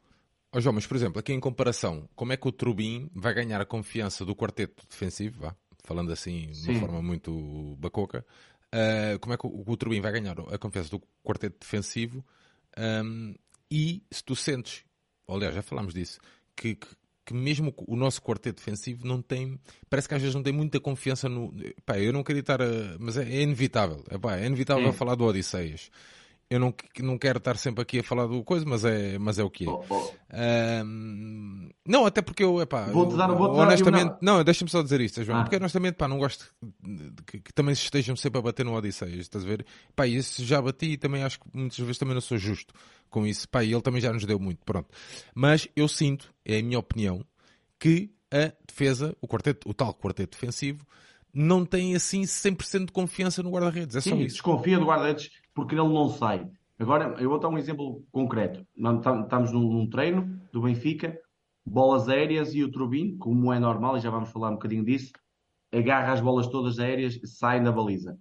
Ó 0.53 0.59
João, 0.59 0.73
mas 0.73 0.87
por 0.87 0.95
exemplo, 0.95 1.19
aqui 1.19 1.33
em 1.33 1.39
comparação, 1.39 2.07
como 2.15 2.31
é 2.33 2.37
que 2.37 2.47
o 2.47 2.51
Trubin 2.51 3.09
vai 3.13 3.33
ganhar 3.33 3.59
a 3.61 3.65
confiança 3.65 4.23
do 4.25 4.35
quarteto 4.35 4.85
defensivo, 4.89 5.41
vá, 5.41 5.55
falando 5.83 6.11
assim 6.11 6.47
de 6.47 6.57
Sim. 6.57 6.71
uma 6.71 6.79
forma 6.79 7.01
muito 7.01 7.75
bacoca, 7.79 8.25
ah, 8.71 9.17
como 9.19 9.33
é 9.33 9.37
que 9.37 9.45
o, 9.45 9.63
o 9.67 9.77
Trubin 9.77 9.99
vai 10.01 10.11
ganhar 10.11 10.39
a 10.39 10.57
confiança 10.57 10.89
do 10.89 11.01
quarteto 11.23 11.57
defensivo 11.59 12.25
ahm, 12.77 13.33
e 13.69 14.01
se 14.09 14.23
tu 14.23 14.35
sentes, 14.35 14.83
aliás, 15.27 15.53
já 15.53 15.61
falámos 15.61 15.93
disso, 15.93 16.19
que, 16.55 16.75
que, 16.75 16.87
que 17.25 17.33
mesmo 17.33 17.73
o 17.85 17.97
nosso 17.97 18.21
quarteto 18.21 18.57
defensivo 18.59 19.05
não 19.05 19.21
tem, 19.21 19.59
parece 19.89 20.07
que 20.07 20.13
às 20.15 20.21
vezes 20.21 20.33
não 20.35 20.43
tem 20.43 20.53
muita 20.53 20.79
confiança 20.79 21.27
no, 21.27 21.53
pá, 21.85 21.99
eu 21.99 22.13
não 22.13 22.23
queria 22.23 22.39
estar 22.39 22.61
a, 22.61 22.65
mas 22.99 23.17
é, 23.17 23.23
é 23.23 23.41
inevitável, 23.41 24.01
é, 24.09 24.17
pá, 24.17 24.37
é 24.37 24.45
inevitável 24.45 24.87
É. 24.87 24.93
falar 24.93 25.15
do 25.15 25.25
Odisseias. 25.25 25.91
Eu 26.49 26.59
não, 26.61 26.73
não 27.01 27.17
quero 27.17 27.39
estar 27.39 27.57
sempre 27.57 27.81
aqui 27.81 27.99
a 27.99 28.03
falar 28.03 28.25
do 28.25 28.41
coisa, 28.43 28.65
mas 28.65 28.85
é, 28.85 29.17
mas 29.19 29.37
é 29.37 29.43
o 29.43 29.49
que 29.49 29.65
é. 29.65 29.69
Oh, 29.69 29.83
oh. 29.89 30.11
Ahm, 30.31 31.69
não, 31.85 32.05
até 32.05 32.21
porque 32.21 32.43
eu, 32.43 32.61
epá, 32.61 32.85
Vou-te 32.85 33.15
dar- 33.17 33.27
dar 33.27 33.33
honestamente, 33.41 34.11
aqui 34.11 34.25
não, 34.25 34.43
deixa-me 34.43 34.69
só 34.69 34.81
dizer 34.81 35.01
isto, 35.01 35.23
João, 35.23 35.39
Ah. 35.39 35.43
porque 35.43 35.55
honestamente, 35.57 35.95
pá, 35.95 36.07
não 36.07 36.17
gosto 36.17 36.45
que, 37.25 37.39
que 37.41 37.53
também 37.53 37.73
estejam 37.73 38.15
sempre 38.15 38.39
a 38.39 38.41
bater 38.41 38.65
no 38.65 38.73
Odisseias, 38.75 39.19
estás 39.19 39.43
a 39.43 39.47
ver? 39.47 39.65
Pá, 39.95 40.07
isso 40.07 40.43
já 40.45 40.61
bati 40.61 40.91
e 40.93 40.97
também 40.97 41.23
acho 41.23 41.39
que 41.39 41.45
muitas 41.53 41.77
vezes 41.79 41.97
também 41.97 42.13
não 42.13 42.21
sou 42.21 42.37
justo 42.37 42.73
com 43.09 43.25
isso, 43.25 43.47
pá, 43.49 43.63
e 43.63 43.71
ele 43.73 43.81
também 43.81 44.01
já 44.01 44.11
nos 44.13 44.25
deu 44.25 44.39
muito, 44.39 44.59
pronto. 44.65 44.87
Mas 45.35 45.67
eu 45.75 45.87
sinto, 45.87 46.33
é 46.45 46.59
a 46.59 46.63
minha 46.63 46.79
opinião, 46.79 47.25
que 47.79 48.09
a 48.31 48.51
defesa, 48.67 49.15
o 49.21 49.27
quarteto, 49.27 49.69
o 49.69 49.73
tal 49.73 49.93
quarteto 49.93 50.37
defensivo, 50.37 50.85
não 51.33 51.65
tem 51.65 51.95
assim 51.95 52.21
100% 52.23 52.85
de 52.87 52.91
confiança 52.91 53.43
no 53.43 53.51
guarda-redes, 53.51 53.95
é 53.95 54.01
só 54.01 54.09
Sim, 54.11 54.19
isso. 54.21 54.35
desconfia 54.35 54.79
do 54.79 54.85
guarda-redes 54.85 55.29
porque 55.57 55.73
ele 55.73 55.91
não 55.91 56.07
sai. 56.07 56.47
Agora, 56.77 57.15
eu 57.19 57.27
vou 57.31 57.39
dar 57.39 57.49
um 57.49 57.57
exemplo 57.57 58.05
concreto. 58.11 58.63
Tam- 59.01 59.23
Estamos 59.23 59.51
num, 59.51 59.89
treino 59.89 60.39
do 60.53 60.61
Benfica, 60.61 61.19
bolas 61.65 62.07
aéreas 62.07 62.53
e 62.53 62.63
o 62.63 62.71
Trubin, 62.71 63.17
como 63.17 63.51
é 63.51 63.57
normal, 63.57 63.97
e 63.97 63.99
já 63.99 64.11
vamos 64.11 64.29
falar 64.29 64.49
um 64.51 64.53
bocadinho 64.53 64.85
disso, 64.85 65.11
agarra 65.73 66.13
as 66.13 66.21
bolas 66.21 66.45
todas 66.47 66.77
aéreas 66.77 67.15
e 67.15 67.25
sai 67.25 67.59
na 67.59 67.71
baliza. 67.71 68.19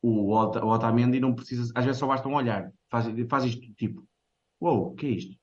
O, 0.00 0.32
Ota- 0.32 0.64
o 0.64 0.68
Otamendi 0.68 1.20
não 1.20 1.34
precisa, 1.34 1.70
às 1.74 1.84
vezes 1.84 1.98
só 1.98 2.06
basta 2.06 2.26
um 2.26 2.34
olhar. 2.34 2.72
Faz, 2.88 3.04
faz 3.28 3.44
isto 3.44 3.60
tipo, 3.74 4.02
uou, 4.58 4.92
o 4.92 4.94
que 4.94 5.04
é 5.06 5.10
isto? 5.10 5.36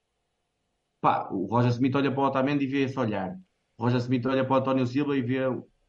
Pá, 0.99 1.29
o 1.31 1.45
Roger 1.45 1.69
Smith 1.69 1.93
olha 1.95 2.11
para 2.11 2.21
o 2.21 2.25
Otamendi 2.25 2.65
e 2.65 2.67
vê 2.67 2.79
esse 2.85 2.99
olhar. 2.99 3.37
O 3.77 3.83
Roger 3.83 3.99
Smith 3.99 4.25
olha 4.25 4.43
para 4.43 4.55
o 4.55 4.57
António 4.57 4.87
Silva 4.87 5.15
e 5.15 5.21
vê 5.21 5.41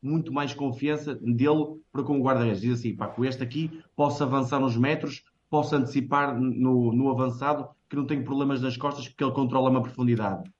muito 0.03 0.31
mais 0.31 0.53
confiança 0.53 1.15
dele 1.15 1.81
para 1.91 2.03
com 2.05 2.21
o 2.21 2.23
guarda-redes. 2.23 2.61
Diz 2.61 2.79
assim, 2.79 2.95
pá, 2.95 3.09
com 3.09 3.25
este 3.25 3.43
aqui 3.43 3.83
posso 3.97 4.23
avançar 4.23 4.63
uns 4.63 4.77
metros, 4.77 5.23
posso 5.51 5.75
antecipar 5.75 6.39
no, 6.39 6.93
no 6.93 7.11
avançado, 7.11 7.69
que 7.89 7.97
não 7.97 8.07
tenho 8.07 8.25
problemas 8.25 8.61
nas 8.61 8.77
costas 8.77 9.09
porque 9.09 9.25
ele 9.25 9.33
controla 9.33 9.71
uma 9.71 9.83
profundidade. 9.83 10.51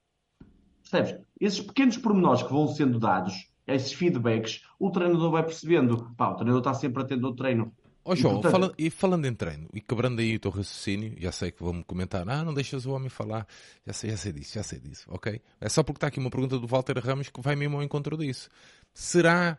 Percebes? 0.83 1.21
Esses 1.41 1.61
pequenos 1.61 1.99
pormenores 1.99 2.43
que 2.43 2.53
vão 2.53 2.67
sendo 2.69 2.99
dados, 2.99 3.51
esses 3.67 3.93
feedbacks, 3.93 4.63
o 4.79 4.91
treinador 4.91 5.31
vai 5.31 5.43
percebendo. 5.43 6.11
Pá, 6.17 6.31
o 6.31 6.35
treinador 6.35 6.61
está 6.61 6.75
sempre 6.75 7.03
atento 7.03 7.27
ao 7.27 7.35
treino. 7.35 7.73
Ó 8.05 8.13
oh, 8.13 8.17
João, 8.17 8.33
e, 8.33 8.41
portanto... 8.41 8.53
fala, 8.53 8.75
e 8.79 8.89
falando 8.89 9.27
em 9.27 9.35
treino, 9.35 9.69
e 9.75 9.83
quebrando 9.83 10.21
aí 10.21 10.37
o 10.37 10.41
teu 10.41 10.51
raciocínio, 10.51 11.15
já 11.19 11.31
sei 11.31 11.53
que 11.53 11.63
vão-me 11.63 11.85
comentar, 11.85 12.27
ah, 12.27 12.43
não 12.43 12.55
deixas 12.55 12.87
o 12.87 12.93
homem 12.93 13.11
falar, 13.11 13.47
já 13.87 13.93
sei, 13.93 14.11
já 14.11 14.17
sei 14.17 14.33
disso, 14.33 14.55
já 14.55 14.63
sei 14.63 14.81
disso, 14.81 15.05
ok? 15.11 15.43
É 15.61 15.69
só 15.69 15.83
porque 15.83 15.99
está 15.99 16.07
aqui 16.07 16.19
uma 16.19 16.31
pergunta 16.31 16.59
do 16.59 16.67
Walter 16.67 16.99
Ramos 16.99 17.29
que 17.29 17.39
vai 17.43 17.55
mesmo 17.55 17.77
ao 17.77 17.83
encontro 17.83 18.17
disso. 18.17 18.49
Será 18.95 19.59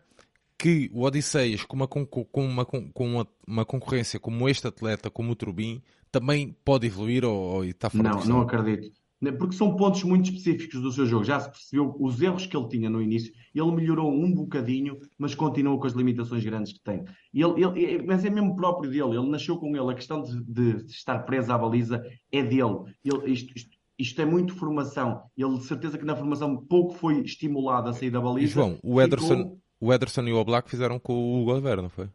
que 0.59 0.91
o 0.93 1.03
Odisseias, 1.03 1.63
com 1.63 1.77
uma, 1.77 1.87
com 1.87 2.05
uma, 2.35 2.65
com 2.65 2.91
uma, 2.97 3.27
uma 3.47 3.65
concorrência 3.65 4.19
como 4.19 4.49
este 4.49 4.67
atleta, 4.67 5.09
como 5.09 5.31
o 5.31 5.35
Trubin, 5.35 5.81
também 6.11 6.53
pode 6.65 6.85
evoluir 6.85 7.23
ou, 7.23 7.33
ou 7.33 7.63
está 7.63 7.89
fora 7.89 8.03
Não, 8.03 8.25
não 8.25 8.41
acredito. 8.41 8.91
Né, 9.21 9.33
porque 9.33 9.55
são 9.55 9.75
pontos 9.75 10.03
muito 10.03 10.29
específicos 10.29 10.81
do 10.81 10.91
seu 10.91 11.05
jogo. 11.05 11.23
Já 11.23 11.39
se 11.39 11.49
percebeu 11.49 11.95
os 11.99 12.21
erros 12.21 12.45
que 12.45 12.55
ele 12.55 12.67
tinha 12.67 12.89
no 12.89 13.01
início. 13.01 13.33
Ele 13.53 13.71
melhorou 13.71 14.11
um 14.11 14.33
bocadinho, 14.33 14.97
mas 15.17 15.35
continua 15.35 15.77
com 15.77 15.87
as 15.87 15.93
limitações 15.93 16.43
grandes 16.43 16.73
que 16.73 16.81
tem. 16.81 17.03
Ele, 17.33 17.63
ele, 17.63 18.03
mas 18.03 18.23
é 18.23 18.29
mesmo 18.29 18.55
próprio 18.55 18.89
dele. 18.89 19.17
Ele 19.17 19.29
nasceu 19.29 19.57
com 19.57 19.75
ele. 19.75 19.91
A 19.91 19.95
questão 19.95 20.23
de, 20.23 20.41
de 20.43 20.85
estar 20.87 21.19
preso 21.19 21.51
à 21.51 21.57
baliza 21.57 22.01
é 22.31 22.43
dele. 22.43 22.83
Ele, 23.03 23.31
isto, 23.31 23.53
isto, 23.57 23.77
isto, 23.97 24.21
é 24.21 24.25
muito 24.25 24.55
formação. 24.55 25.21
Ele, 25.37 25.57
de 25.57 25.65
certeza 25.65 25.97
que 25.97 26.05
na 26.05 26.15
formação 26.15 26.55
pouco 26.55 26.93
foi 26.93 27.21
estimulado 27.21 27.89
a 27.89 27.93
sair 27.93 28.11
da 28.11 28.21
baliza. 28.21 28.51
E 28.51 28.53
João, 28.53 28.77
o 28.81 29.01
Ederson. 29.01 29.57
O 29.79 29.93
Ederson 29.93 30.23
e 30.23 30.33
o 30.33 30.37
Oblak 30.37 30.69
fizeram 30.69 30.99
com 30.99 31.13
o 31.13 31.41
Hugo 31.41 31.51
Alver, 31.51 31.81
não 31.81 31.89
foi? 31.89 32.09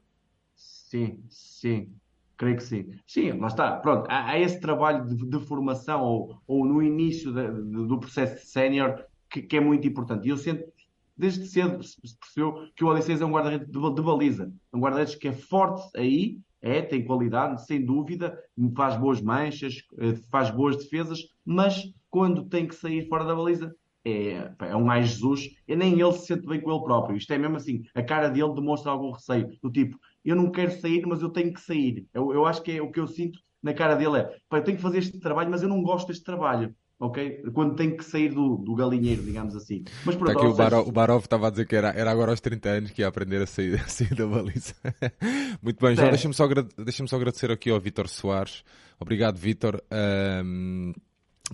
Sim, 0.54 1.18
sim. 1.28 1.94
Creio 2.36 2.56
que 2.56 2.62
sim. 2.62 2.90
Sim, 3.06 3.32
lá 3.32 3.46
está. 3.46 3.76
Pronto, 3.76 4.06
há, 4.10 4.30
há 4.30 4.38
esse 4.38 4.60
trabalho 4.60 5.06
de, 5.06 5.16
de, 5.26 5.38
formação 5.46 6.02
ou, 6.02 6.38
ou 6.46 6.64
no 6.64 6.82
início 6.82 7.32
de, 7.32 7.46
de, 7.46 7.86
do 7.86 7.98
processo 7.98 8.46
sénior 8.46 9.04
que, 9.30 9.42
que, 9.42 9.56
é 9.56 9.60
muito 9.60 9.86
importante. 9.86 10.26
E 10.26 10.30
eu 10.30 10.36
sinto, 10.36 10.64
desde 11.16 11.46
cedo 11.46 11.82
se 11.82 11.96
percebeu 12.18 12.68
que 12.74 12.84
o 12.84 12.88
Odisseus 12.88 13.20
é 13.20 13.24
um 13.24 13.30
guarda-redes 13.30 13.68
de, 13.68 13.94
de, 13.94 14.02
baliza. 14.02 14.52
Um 14.72 14.80
guarda-redes 14.80 15.14
que 15.14 15.28
é 15.28 15.32
forte 15.32 15.82
aí, 15.96 16.38
é, 16.60 16.82
tem 16.82 17.04
qualidade, 17.04 17.64
sem 17.66 17.84
dúvida, 17.84 18.38
faz 18.74 18.96
boas 18.96 19.20
manchas, 19.20 19.82
eh, 19.98 20.14
faz 20.30 20.50
boas 20.50 20.76
defesas, 20.76 21.20
mas 21.44 21.92
quando 22.10 22.46
tem 22.46 22.66
que 22.66 22.74
sair 22.74 23.06
fora 23.06 23.24
da 23.24 23.34
baliza, 23.34 23.74
é, 24.04 24.50
é 24.60 24.76
um 24.76 24.84
mais 24.84 25.10
Jesus, 25.10 25.50
e 25.66 25.74
nem 25.74 26.00
ele 26.00 26.12
se 26.12 26.26
sente 26.26 26.46
bem 26.46 26.60
com 26.60 26.70
ele 26.70 26.84
próprio. 26.84 27.16
Isto 27.16 27.32
é 27.32 27.38
mesmo 27.38 27.56
assim, 27.56 27.82
a 27.94 28.02
cara 28.02 28.28
dele 28.28 28.54
demonstra 28.54 28.90
algum 28.90 29.10
receio, 29.10 29.48
do 29.62 29.70
tipo, 29.70 29.98
eu 30.24 30.36
não 30.36 30.50
quero 30.50 30.72
sair, 30.80 31.04
mas 31.06 31.22
eu 31.22 31.30
tenho 31.30 31.52
que 31.52 31.60
sair. 31.60 32.06
Eu, 32.12 32.32
eu 32.32 32.46
acho 32.46 32.62
que 32.62 32.72
é 32.72 32.82
o 32.82 32.90
que 32.90 33.00
eu 33.00 33.06
sinto 33.06 33.38
na 33.64 33.72
cara 33.72 33.94
dele 33.94 34.18
é, 34.18 34.36
eu 34.52 34.62
tenho 34.62 34.76
que 34.76 34.82
fazer 34.82 34.98
este 34.98 35.18
trabalho, 35.18 35.50
mas 35.50 35.62
eu 35.62 35.68
não 35.70 35.82
gosto 35.82 36.08
deste 36.08 36.22
trabalho. 36.22 36.74
Ok? 37.00 37.42
Quando 37.52 37.74
tem 37.74 37.96
que 37.96 38.04
sair 38.04 38.28
do, 38.28 38.56
do 38.58 38.74
galinheiro, 38.74 39.22
digamos 39.22 39.56
assim. 39.56 39.84
Mas 40.04 40.14
pronto, 40.14 40.30
aqui 40.30 40.46
o, 40.46 40.54
Barov, 40.54 40.88
o 40.88 40.92
Barov 40.92 41.24
estava 41.24 41.48
a 41.48 41.50
dizer 41.50 41.66
que 41.66 41.74
era, 41.74 41.88
era 41.88 42.10
agora 42.10 42.30
aos 42.30 42.40
30 42.40 42.68
anos 42.68 42.90
que 42.92 43.02
ia 43.02 43.08
aprender 43.08 43.42
a 43.42 43.46
sair, 43.46 43.74
a 43.80 43.88
sair 43.88 44.14
da 44.14 44.26
baliza. 44.26 44.74
Muito 45.60 45.84
bem, 45.84 45.96
já 45.96 46.08
deixa-me 46.08 46.34
só, 46.34 46.46
deixa 46.46 47.06
só 47.06 47.16
agradecer 47.16 47.50
aqui 47.50 47.70
ao 47.70 47.80
Vitor 47.80 48.06
Soares. 48.06 48.62
Obrigado, 49.00 49.36
Vitor. 49.36 49.82
Um 50.44 50.92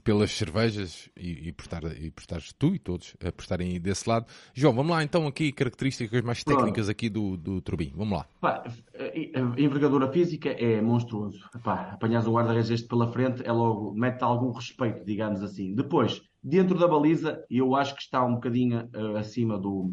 pelas 0.05 0.31
cervejas 0.31 1.11
e, 1.17 1.49
e, 1.49 1.53
por 1.53 1.63
estar, 1.65 1.85
e 1.85 2.11
por 2.11 2.21
estares 2.21 2.53
tu 2.53 2.75
e 2.75 2.79
todos 2.79 3.17
a 3.25 3.33
por 3.33 3.43
estarem 3.43 3.81
desse 3.81 4.09
lado. 4.09 4.27
João, 4.55 4.73
vamos 4.73 4.93
lá 4.93 5.03
então 5.03 5.27
aqui, 5.27 5.51
características 5.51 6.23
mais 6.23 6.45
técnicas 6.45 6.89
aqui 6.89 7.09
do, 7.09 7.37
do 7.37 7.61
Turbin. 7.61 7.93
Vamos 7.97 8.19
lá. 8.19 8.27
Pá, 8.41 8.63
a 8.65 9.61
envergadura 9.61 10.11
física 10.13 10.51
é 10.51 10.81
monstruoso. 10.81 11.41
Pá, 11.65 11.91
apanhas 11.93 12.27
o 12.27 12.33
guarda-redes 12.33 12.71
este 12.71 12.87
pela 12.87 13.13
frente, 13.13 13.43
é 13.45 13.51
logo, 13.51 13.93
mete 13.93 14.23
algum 14.23 14.53
respeito, 14.53 15.05
digamos 15.05 15.43
assim. 15.43 15.75
Depois, 15.75 16.23
dentro 16.43 16.79
da 16.79 16.87
baliza, 16.87 17.45
eu 17.51 17.75
acho 17.75 17.97
que 17.97 18.03
está 18.03 18.25
um 18.25 18.35
bocadinho 18.35 18.89
uh, 18.95 19.17
acima 19.17 19.59
do, 19.59 19.93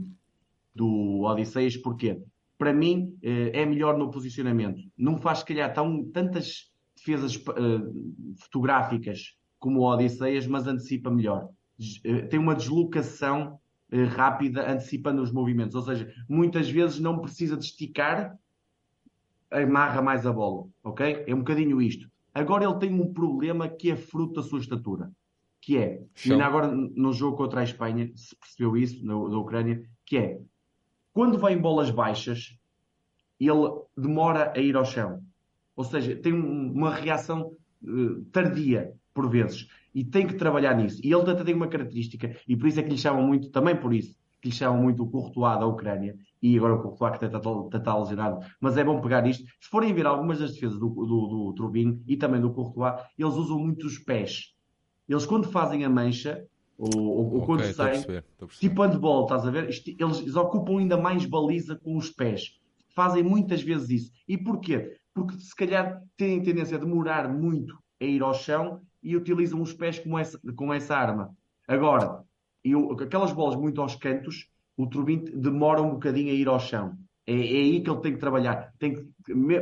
do 0.75 1.21
Odisseias, 1.23 1.75
porque 1.75 2.21
para 2.55 2.71
mim 2.71 3.17
uh, 3.23 3.49
é 3.51 3.65
melhor 3.65 3.97
no 3.97 4.11
posicionamento. 4.11 4.79
Não 4.95 5.17
faz, 5.17 5.39
se 5.39 5.45
calhar, 5.45 5.73
tão, 5.73 6.05
tantas 6.05 6.71
defesas 6.95 7.35
uh, 7.35 8.35
fotográficas 8.39 9.35
como 9.67 9.81
o 9.81 9.83
Odisseias, 9.83 10.47
mas 10.47 10.65
antecipa 10.65 11.11
melhor. 11.11 11.49
Eh, 12.05 12.21
tem 12.27 12.39
uma 12.39 12.55
deslocação 12.55 13.59
eh, 13.91 14.05
rápida, 14.05 14.71
antecipando 14.71 15.21
os 15.21 15.29
movimentos. 15.29 15.75
Ou 15.75 15.81
seja, 15.81 16.09
muitas 16.29 16.69
vezes 16.69 17.01
não 17.01 17.19
precisa 17.19 17.57
de 17.57 17.65
esticar, 17.65 18.39
amarra 19.51 20.01
mais 20.01 20.25
a 20.25 20.31
bola. 20.31 20.69
Ok? 20.81 21.25
É 21.27 21.35
um 21.35 21.39
bocadinho 21.39 21.81
isto. 21.81 22.09
Agora 22.33 22.63
ele 22.63 22.79
tem 22.79 22.93
um 22.93 23.11
problema 23.11 23.67
que 23.67 23.91
é 23.91 23.97
fruto 23.97 24.35
da 24.35 24.41
sua 24.41 24.59
estatura. 24.59 25.11
Que 25.59 25.77
é, 25.77 26.01
ainda 26.25 26.45
agora 26.45 26.71
no 26.71 27.11
jogo 27.11 27.35
contra 27.35 27.59
a 27.59 27.65
Espanha, 27.65 28.09
se 28.15 28.33
percebeu 28.37 28.77
isso, 28.77 29.05
na, 29.05 29.15
na 29.15 29.37
Ucrânia, 29.37 29.83
que 30.05 30.17
é, 30.17 30.39
quando 31.11 31.37
vai 31.37 31.55
em 31.55 31.59
bolas 31.59 31.89
baixas, 31.89 32.57
ele 33.37 33.81
demora 33.97 34.53
a 34.55 34.59
ir 34.61 34.77
ao 34.77 34.85
chão. 34.85 35.21
Ou 35.75 35.83
seja, 35.83 36.15
tem 36.15 36.31
uma 36.31 36.95
reação 36.95 37.51
uh, 37.83 38.23
tardia 38.31 38.96
por 39.17 39.27
vezes. 39.27 39.67
E 39.95 40.05
tem 40.05 40.27
que 40.27 40.35
trabalhar 40.35 40.75
nisso. 40.75 41.01
E 41.03 41.11
ele 41.11 41.31
até 41.31 41.43
tem 41.43 41.55
uma 41.55 41.67
característica, 41.67 42.37
e 42.47 42.55
por 42.55 42.67
isso 42.67 42.79
é 42.79 42.83
que 42.83 42.91
lhe 42.91 42.97
chamam 42.99 43.25
muito, 43.25 43.49
também 43.49 43.75
por 43.75 43.91
isso, 43.91 44.15
que 44.39 44.49
lhe 44.49 44.53
chamam 44.53 44.79
muito 44.79 45.01
o 45.01 45.09
Courtois 45.09 45.59
da 45.59 45.65
Ucrânia, 45.65 46.15
e 46.39 46.55
agora 46.55 46.75
o 46.75 46.81
Courtois 46.83 47.17
que 47.17 47.25
está, 47.25 47.39
está, 47.39 47.77
está 47.77 47.97
lesionado. 47.97 48.45
Mas 48.61 48.77
é 48.77 48.83
bom 48.83 49.01
pegar 49.01 49.25
isto. 49.25 49.43
Se 49.59 49.67
forem 49.71 49.91
ver 49.91 50.05
algumas 50.05 50.37
das 50.37 50.53
defesas 50.53 50.77
do, 50.77 50.87
do, 50.87 51.27
do 51.27 51.53
Trubin 51.55 51.99
e 52.05 52.15
também 52.15 52.39
do 52.39 52.51
Courtois, 52.51 53.01
eles 53.17 53.33
usam 53.33 53.57
muito 53.57 53.87
os 53.87 53.97
pés. 53.97 54.53
Eles 55.09 55.25
quando 55.25 55.49
fazem 55.49 55.83
a 55.83 55.89
mancha, 55.89 56.45
ou, 56.77 56.91
ou 56.95 57.27
okay, 57.37 57.45
quando 57.47 57.73
saem, 57.73 58.05
tipo 58.59 58.83
handball, 58.83 59.23
estás 59.23 59.47
a 59.47 59.49
ver? 59.49 59.63
Eles, 59.63 59.87
eles 60.19 60.35
ocupam 60.35 60.77
ainda 60.77 60.95
mais 60.95 61.25
baliza 61.25 61.75
com 61.75 61.97
os 61.97 62.11
pés. 62.11 62.51
Fazem 62.93 63.23
muitas 63.23 63.63
vezes 63.63 63.89
isso. 63.89 64.11
E 64.27 64.37
porquê? 64.37 64.95
Porque 65.11 65.39
se 65.39 65.55
calhar 65.55 66.03
têm 66.15 66.43
tendência 66.43 66.77
a 66.77 66.79
demorar 66.79 67.27
muito 67.27 67.75
a 67.99 68.05
ir 68.05 68.21
ao 68.21 68.35
chão 68.35 68.81
e 69.01 69.15
utilizam 69.15 69.61
os 69.61 69.73
pés 69.73 69.99
com 69.99 70.17
essa, 70.17 70.39
com 70.55 70.73
essa 70.73 70.95
arma. 70.95 71.35
Agora, 71.67 72.23
eu, 72.63 72.91
aquelas 72.93 73.31
bolas 73.31 73.55
muito 73.55 73.81
aos 73.81 73.95
cantos, 73.95 74.49
o 74.75 74.87
Turbin 74.87 75.23
demora 75.33 75.81
um 75.81 75.91
bocadinho 75.91 76.31
a 76.31 76.35
ir 76.35 76.47
ao 76.47 76.59
chão. 76.59 76.97
É, 77.25 77.33
é 77.33 77.35
aí 77.35 77.81
que 77.81 77.89
ele 77.89 78.01
tem 78.01 78.13
que 78.13 78.19
trabalhar. 78.19 78.73
Tem 78.79 78.93
que, 78.93 79.03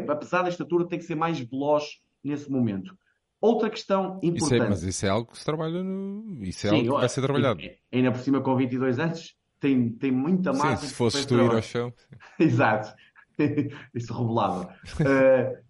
apesar 0.09 0.43
da 0.43 0.49
estatura, 0.49 0.87
tem 0.87 0.99
que 0.99 1.05
ser 1.05 1.15
mais 1.15 1.39
veloz 1.39 2.01
nesse 2.23 2.49
momento. 2.49 2.95
Outra 3.41 3.69
questão 3.69 4.19
importante. 4.23 4.43
Isso 4.43 4.55
é, 4.55 4.69
mas 4.69 4.83
isso 4.83 5.05
é 5.05 5.09
algo 5.09 5.31
que 5.31 5.37
se 5.37 5.45
trabalha 5.45 5.83
no. 5.83 6.43
Isso 6.43 6.67
é 6.67 6.69
Sim, 6.69 6.75
algo 6.77 6.93
que 6.93 6.99
vai 6.99 7.09
ser 7.09 7.21
trabalhado. 7.21 7.61
Ainda 7.91 8.11
por 8.11 8.19
cima, 8.19 8.41
com 8.41 8.55
22 8.55 8.99
anos, 8.99 9.35
tem, 9.59 9.89
tem 9.89 10.11
muita 10.11 10.51
massa. 10.53 10.77
Sim, 10.77 10.87
se 10.87 10.93
fosse 10.93 11.27
tu 11.27 11.35
ir 11.35 11.51
ao 11.51 11.61
chão. 11.61 11.93
Exato. 12.39 12.93
isso 13.93 14.13
revelava. 14.13 14.73
uh, 15.01 15.57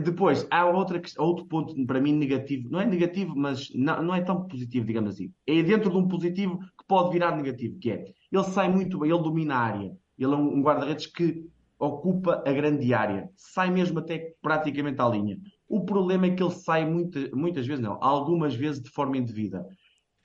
Depois, 0.00 0.46
há 0.50 0.66
outra, 0.66 1.00
outro 1.18 1.46
ponto 1.46 1.86
para 1.86 2.00
mim 2.00 2.12
negativo, 2.12 2.68
não 2.70 2.80
é 2.80 2.86
negativo, 2.86 3.34
mas 3.36 3.70
não, 3.74 4.02
não 4.02 4.14
é 4.14 4.20
tão 4.20 4.46
positivo, 4.46 4.86
digamos 4.86 5.14
assim. 5.14 5.32
É 5.46 5.62
dentro 5.62 5.90
de 5.90 5.96
um 5.96 6.06
positivo 6.06 6.58
que 6.58 6.86
pode 6.86 7.12
virar 7.12 7.36
negativo, 7.36 7.78
que 7.78 7.90
é, 7.90 8.04
ele 8.30 8.44
sai 8.44 8.70
muito 8.70 8.98
bem, 8.98 9.10
ele 9.10 9.22
domina 9.22 9.54
a 9.54 9.58
área. 9.58 9.96
Ele 10.18 10.32
é 10.32 10.36
um 10.36 10.62
guarda-redes 10.62 11.06
que 11.06 11.46
ocupa 11.78 12.42
a 12.46 12.52
grande 12.52 12.92
área, 12.94 13.30
sai 13.36 13.70
mesmo 13.70 13.98
até 13.98 14.34
praticamente 14.40 15.00
à 15.00 15.08
linha. 15.08 15.38
O 15.68 15.84
problema 15.84 16.26
é 16.26 16.30
que 16.30 16.42
ele 16.42 16.52
sai 16.52 16.88
muita, 16.88 17.30
muitas 17.34 17.66
vezes, 17.66 17.82
não, 17.82 17.98
algumas 18.00 18.54
vezes 18.54 18.82
de 18.82 18.90
forma 18.90 19.16
indevida. 19.16 19.66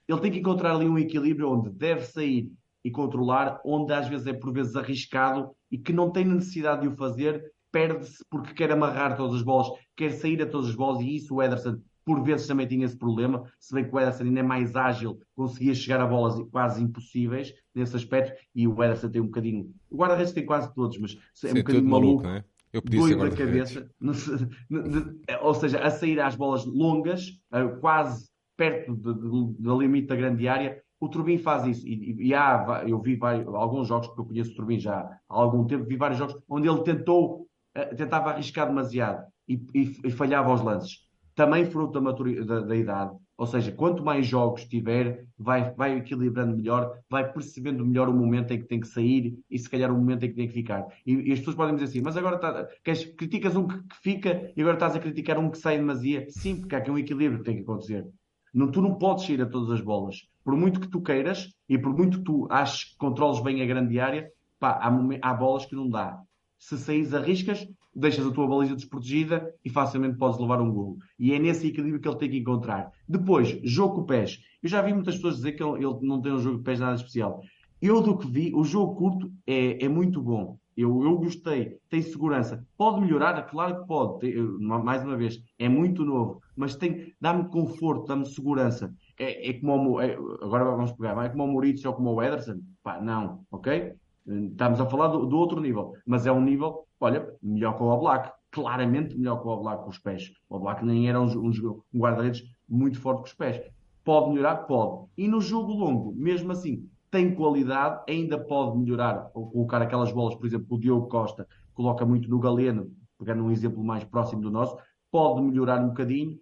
Ele 0.07 0.19
tem 0.19 0.31
que 0.31 0.39
encontrar 0.39 0.75
ali 0.75 0.87
um 0.87 0.97
equilíbrio 0.97 1.51
onde 1.51 1.69
deve 1.69 2.01
sair 2.01 2.51
e 2.83 2.91
controlar, 2.91 3.61
onde 3.65 3.93
às 3.93 4.07
vezes 4.07 4.27
é 4.27 4.33
por 4.33 4.51
vezes 4.51 4.75
arriscado 4.75 5.51
e 5.69 5.77
que 5.77 5.93
não 5.93 6.11
tem 6.11 6.25
necessidade 6.25 6.81
de 6.81 6.87
o 6.87 6.95
fazer 6.95 7.43
perde-se 7.71 8.23
porque 8.29 8.53
quer 8.53 8.71
amarrar 8.71 9.15
todas 9.15 9.37
as 9.37 9.43
bolas, 9.43 9.67
quer 9.95 10.11
sair 10.11 10.41
a 10.41 10.45
todas 10.45 10.69
as 10.69 10.75
bolas, 10.75 11.01
e 11.01 11.15
isso 11.15 11.35
o 11.35 11.41
Ederson 11.41 11.79
por 12.03 12.23
vezes 12.23 12.47
também 12.47 12.67
tinha 12.67 12.85
esse 12.85 12.97
problema, 12.97 13.43
se 13.59 13.73
bem 13.73 13.87
que 13.87 13.95
o 13.95 13.99
Ederson 13.99 14.23
ainda 14.23 14.39
é 14.39 14.43
mais 14.43 14.75
ágil, 14.75 15.19
conseguia 15.35 15.75
chegar 15.75 16.01
a 16.01 16.07
bolas 16.07 16.35
quase 16.51 16.83
impossíveis 16.83 17.53
nesse 17.75 17.95
aspecto, 17.95 18.33
e 18.55 18.67
o 18.67 18.83
Ederson 18.83 19.09
tem 19.09 19.21
um 19.21 19.27
bocadinho, 19.27 19.71
o 19.89 19.97
guarda-redes 19.97 20.33
tem 20.33 20.45
quase 20.45 20.73
todos, 20.73 20.97
mas 20.97 21.17
é 21.43 21.51
um 21.51 21.55
bocadinho 21.55 21.85
maluco, 21.85 22.23
maluco 22.23 22.27
é? 22.27 22.43
Eu 22.73 22.81
doido 22.81 23.19
da 23.19 23.35
cabeça, 23.35 23.89
ou 25.41 25.53
seja, 25.53 25.79
a 25.79 25.89
sair 25.89 26.21
às 26.21 26.35
bolas 26.35 26.65
longas, 26.65 27.37
quase 27.81 28.29
perto 28.55 28.95
do 28.95 29.81
limite 29.81 30.07
da 30.07 30.15
grande 30.15 30.47
área, 30.47 30.81
o 31.01 31.09
Turbin 31.09 31.39
faz 31.39 31.65
isso. 31.65 31.85
E, 31.87 32.27
e 32.27 32.33
há, 32.33 32.83
eu 32.87 33.01
vi 33.01 33.15
vários, 33.15 33.47
alguns 33.47 33.87
jogos, 33.87 34.07
porque 34.07 34.21
eu 34.21 34.25
conheço 34.25 34.51
o 34.51 34.55
Turbin 34.55 34.79
já 34.79 34.99
há 34.99 35.19
algum 35.27 35.65
tempo, 35.65 35.83
vi 35.83 35.97
vários 35.97 36.19
jogos 36.19 36.37
onde 36.47 36.69
ele 36.69 36.83
tentou 36.83 37.41
eh, 37.41 37.50
tentava 37.95 38.31
arriscar 38.31 38.67
demasiado 38.67 39.25
e, 39.47 39.55
e, 39.73 39.97
e, 40.05 40.11
falhava 40.11 40.49
aos 40.49 40.61
lances. 40.61 40.99
Também 41.35 41.65
fruto 41.65 41.99
da, 41.99 42.11
da, 42.11 42.59
da, 42.61 42.75
idade. 42.75 43.15
Ou 43.37 43.47
seja, 43.47 43.71
quanto 43.71 44.03
mais 44.03 44.27
jogos 44.27 44.65
tiver, 44.65 45.25
vai, 45.37 45.73
vai 45.73 45.97
equilibrando 45.97 46.57
melhor, 46.57 46.99
vai 47.09 47.31
percebendo 47.31 47.85
melhor 47.85 48.09
o 48.09 48.13
momento 48.13 48.51
em 48.51 48.59
que 48.59 48.67
tem 48.67 48.79
que 48.79 48.87
sair 48.87 49.39
e 49.49 49.57
se 49.57 49.69
calhar 49.69 49.91
o 49.91 49.95
momento 49.95 50.25
em 50.25 50.29
que 50.29 50.35
tem 50.35 50.47
que 50.47 50.53
ficar. 50.53 50.85
E, 51.05 51.29
e 51.29 51.31
as 51.31 51.39
pessoas 51.39 51.55
podem 51.55 51.75
dizer 51.75 51.85
assim, 51.85 52.01
mas 52.01 52.17
agora 52.17 52.37
tá, 52.37 52.67
queres, 52.83 53.05
criticas 53.15 53.55
um 53.55 53.67
que, 53.67 53.77
que, 53.77 53.95
fica 54.01 54.51
e 54.55 54.61
agora 54.61 54.75
estás 54.75 54.95
a 54.95 54.99
criticar 54.99 55.39
um 55.39 55.49
que 55.49 55.57
sai 55.57 55.77
demasia. 55.77 56.27
Sim, 56.29 56.59
porque 56.59 56.75
há 56.75 56.79
aqui 56.79 56.91
um 56.91 56.97
equilíbrio 56.97 57.39
que 57.39 57.45
tem 57.45 57.55
que 57.55 57.63
acontecer. 57.63 58.05
Não, 58.53 58.69
tu 58.69 58.81
não 58.81 58.95
podes 58.95 59.27
ir 59.29 59.41
a 59.41 59.45
todas 59.45 59.71
as 59.71 59.81
bolas. 59.81 60.17
Por 60.43 60.55
muito 60.55 60.79
que 60.81 60.89
tu 60.89 61.01
queiras 61.01 61.49
e 61.69 61.77
por 61.77 61.95
muito 61.95 62.19
que 62.19 62.25
tu 62.25 62.47
aches 62.51 62.91
que 62.91 62.97
controles 62.97 63.41
bem 63.41 63.61
a 63.61 63.65
grande 63.65 63.97
área, 63.99 64.29
pá, 64.59 64.71
há, 64.71 64.91
há 65.21 65.33
bolas 65.33 65.65
que 65.65 65.75
não 65.75 65.89
dá 65.89 66.21
se 66.61 66.77
saís 66.77 67.11
arriscas, 67.11 67.67
deixas 67.93 68.25
a 68.25 68.31
tua 68.31 68.47
baliza 68.47 68.75
desprotegida 68.75 69.51
e 69.65 69.69
facilmente 69.69 70.17
podes 70.17 70.39
levar 70.39 70.61
um 70.61 70.71
golo. 70.71 70.97
E 71.17 71.33
é 71.33 71.39
nesse 71.39 71.67
equilíbrio 71.67 71.99
que 71.99 72.07
ele 72.07 72.17
tem 72.17 72.29
que 72.29 72.37
encontrar. 72.37 72.91
Depois, 73.09 73.59
jogo 73.63 73.95
com 73.95 74.05
pés. 74.05 74.39
Eu 74.61 74.69
já 74.69 74.79
vi 74.81 74.93
muitas 74.93 75.15
pessoas 75.15 75.37
dizer 75.37 75.53
que 75.53 75.63
ele, 75.63 75.83
ele 75.83 75.97
não 76.03 76.21
tem 76.21 76.31
um 76.31 76.37
jogo 76.37 76.59
de 76.59 76.63
pés 76.63 76.79
nada 76.79 76.95
especial. 76.95 77.41
Eu 77.81 77.99
do 77.99 78.15
que 78.15 78.27
vi, 78.27 78.53
o 78.53 78.63
jogo 78.63 78.95
curto 78.95 79.31
é, 79.45 79.83
é 79.83 79.89
muito 79.89 80.21
bom. 80.21 80.55
Eu, 80.77 81.03
eu 81.03 81.17
gostei, 81.17 81.79
tem 81.89 82.01
segurança. 82.01 82.63
Pode 82.77 83.01
melhorar? 83.01 83.41
Claro 83.49 83.81
que 83.81 83.87
pode. 83.87 84.19
Tem, 84.19 84.35
mais 84.59 85.03
uma 85.03 85.17
vez, 85.17 85.41
é 85.57 85.67
muito 85.67 86.05
novo, 86.05 86.41
mas 86.55 86.75
tem, 86.75 87.11
dá-me 87.19 87.49
conforto, 87.49 88.05
dá-me 88.05 88.25
segurança. 88.27 88.93
É, 89.17 89.49
é 89.49 89.53
como 89.53 89.93
o, 89.93 90.01
é, 90.01 90.13
agora 90.13 90.63
vamos 90.65 90.91
pegar, 90.91 91.25
é 91.25 91.29
como 91.29 91.43
o 91.43 91.47
Moritz 91.47 91.83
ou 91.85 91.93
como 91.93 92.13
o 92.13 92.21
Ederson? 92.21 92.61
Pá, 92.83 93.01
não, 93.01 93.45
ok? 93.51 93.95
Estamos 94.27 94.79
a 94.79 94.85
falar 94.85 95.07
do, 95.07 95.25
do, 95.25 95.37
outro 95.37 95.59
nível, 95.59 95.93
mas 96.05 96.25
é 96.25 96.31
um 96.31 96.41
nível, 96.41 96.85
olha, 96.99 97.27
melhor 97.41 97.75
que 97.75 97.83
o 97.83 97.97
Black, 97.97 98.31
claramente 98.51 99.17
melhor 99.17 99.41
que 99.41 99.47
o 99.47 99.57
Black 99.57 99.83
com 99.83 99.89
os 99.89 99.97
pés. 99.97 100.31
O 100.49 100.59
Black 100.59 100.85
nem 100.85 101.09
era 101.09 101.19
um, 101.19 101.25
um, 101.25 101.51
um 101.93 101.99
guarda-redes 101.99 102.43
muito 102.69 102.99
forte 102.99 103.19
com 103.19 103.27
os 103.27 103.33
pés. 103.33 103.61
Pode 104.03 104.29
melhorar? 104.29 104.57
Pode. 104.67 105.07
E 105.17 105.27
no 105.27 105.41
jogo 105.41 105.73
longo, 105.73 106.13
mesmo 106.13 106.51
assim, 106.51 106.87
tem 107.09 107.35
qualidade, 107.35 108.03
ainda 108.07 108.39
pode 108.39 108.77
melhorar, 108.77 109.29
ou 109.33 109.49
colocar 109.49 109.81
aquelas 109.81 110.11
bolas, 110.11 110.35
por 110.35 110.45
exemplo, 110.45 110.67
o 110.69 110.79
Diogo 110.79 111.07
Costa 111.07 111.47
coloca 111.73 112.05
muito 112.05 112.29
no 112.29 112.39
Galeno, 112.39 112.89
pegando 113.19 113.43
um 113.43 113.51
exemplo 113.51 113.83
mais 113.83 114.03
próximo 114.03 114.41
do 114.41 114.49
nosso, 114.49 114.77
pode 115.11 115.41
melhorar 115.41 115.83
um 115.83 115.89
bocadinho, 115.89 116.39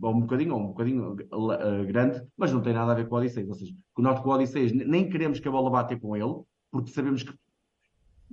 ou 0.00 0.10
um 0.14 0.20
bocadinho, 0.20 0.54
ou 0.54 0.60
um 0.60 0.66
bocadinho 0.68 1.12
uh, 1.12 1.86
grande, 1.86 2.22
mas 2.36 2.50
não 2.50 2.62
tem 2.62 2.72
nada 2.72 2.92
a 2.92 2.94
ver 2.94 3.08
com 3.08 3.14
o 3.14 3.18
Odisseias. 3.18 3.48
Ou 3.48 3.54
seja, 3.54 3.74
nós 3.98 4.18
com 4.20 4.30
o 4.30 4.32
Odisseias 4.32 4.72
nem 4.72 5.08
queremos 5.08 5.38
que 5.38 5.48
a 5.48 5.50
bola 5.50 5.70
bate 5.70 5.96
com 5.96 6.16
ele, 6.16 6.40
porque 6.76 6.90
sabemos 6.90 7.22
que 7.22 7.34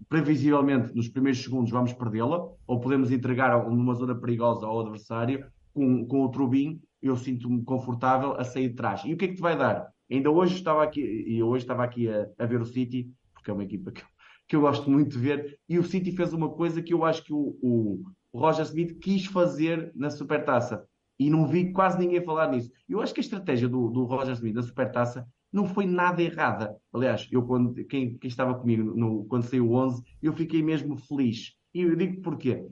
previsivelmente 0.09 0.93
nos 0.93 1.07
primeiros 1.07 1.41
segundos 1.41 1.71
vamos 1.71 1.93
perdê-la, 1.93 2.49
ou 2.67 2.79
podemos 2.79 3.11
entregar 3.11 3.69
numa 3.69 3.93
zona 3.93 4.15
perigosa 4.15 4.65
ao 4.65 4.81
adversário, 4.81 5.45
com, 5.73 6.05
com 6.05 6.23
o 6.23 6.29
Trubin, 6.29 6.81
eu 7.01 7.15
sinto-me 7.15 7.63
confortável 7.63 8.33
a 8.33 8.43
sair 8.43 8.69
de 8.69 8.75
trás. 8.75 9.01
E 9.05 9.13
o 9.13 9.17
que 9.17 9.25
é 9.25 9.27
que 9.29 9.35
te 9.35 9.41
vai 9.41 9.57
dar? 9.57 9.87
Ainda 10.11 10.29
hoje 10.29 10.55
estava 10.55 10.83
aqui, 10.83 11.01
e 11.01 11.41
hoje 11.41 11.63
estava 11.63 11.83
aqui 11.83 12.09
a, 12.09 12.27
a 12.37 12.45
ver 12.45 12.61
o 12.61 12.65
City, 12.65 13.11
porque 13.33 13.49
é 13.49 13.53
uma 13.53 13.63
equipa 13.63 13.91
que, 13.91 14.03
que, 14.47 14.55
eu 14.55 14.61
gosto 14.61 14.89
muito 14.89 15.11
de 15.11 15.17
ver, 15.17 15.59
e 15.67 15.79
o 15.79 15.83
City 15.83 16.11
fez 16.11 16.33
uma 16.33 16.49
coisa 16.49 16.81
que 16.81 16.93
eu 16.93 17.03
acho 17.05 17.23
que 17.23 17.33
o, 17.33 17.57
o, 17.61 18.03
Roger 18.35 18.65
Smith 18.65 18.99
quis 18.99 19.25
fazer 19.25 19.91
na 19.95 20.09
Supertaça. 20.09 20.85
E 21.19 21.29
não 21.29 21.47
vi 21.47 21.71
quase 21.71 21.99
ninguém 21.99 22.23
falar 22.23 22.49
nisso. 22.51 22.71
Eu 22.89 22.99
acho 22.99 23.13
que 23.13 23.19
a 23.19 23.23
estratégia 23.23 23.69
do, 23.69 23.89
do 23.89 24.05
Roger 24.05 24.33
Smith 24.33 24.55
na 24.55 24.63
Supertaça 24.63 25.27
não 25.53 25.67
foi 25.67 25.85
nada 25.85 26.21
errada. 26.21 26.75
Aliás, 26.91 27.27
eu 27.31 27.43
quando, 27.43 27.75
quem, 27.85 28.17
quem 28.17 28.27
estava 28.27 28.55
comigo 28.55 28.83
no, 28.83 29.23
quando 29.25 29.43
saiu 29.43 29.69
o 29.69 29.75
11, 29.75 30.03
eu 30.21 30.33
fiquei 30.33 30.63
mesmo 30.63 30.97
feliz. 30.97 31.53
E 31.73 31.81
eu 31.81 31.95
digo 31.95 32.21
porquê. 32.21 32.65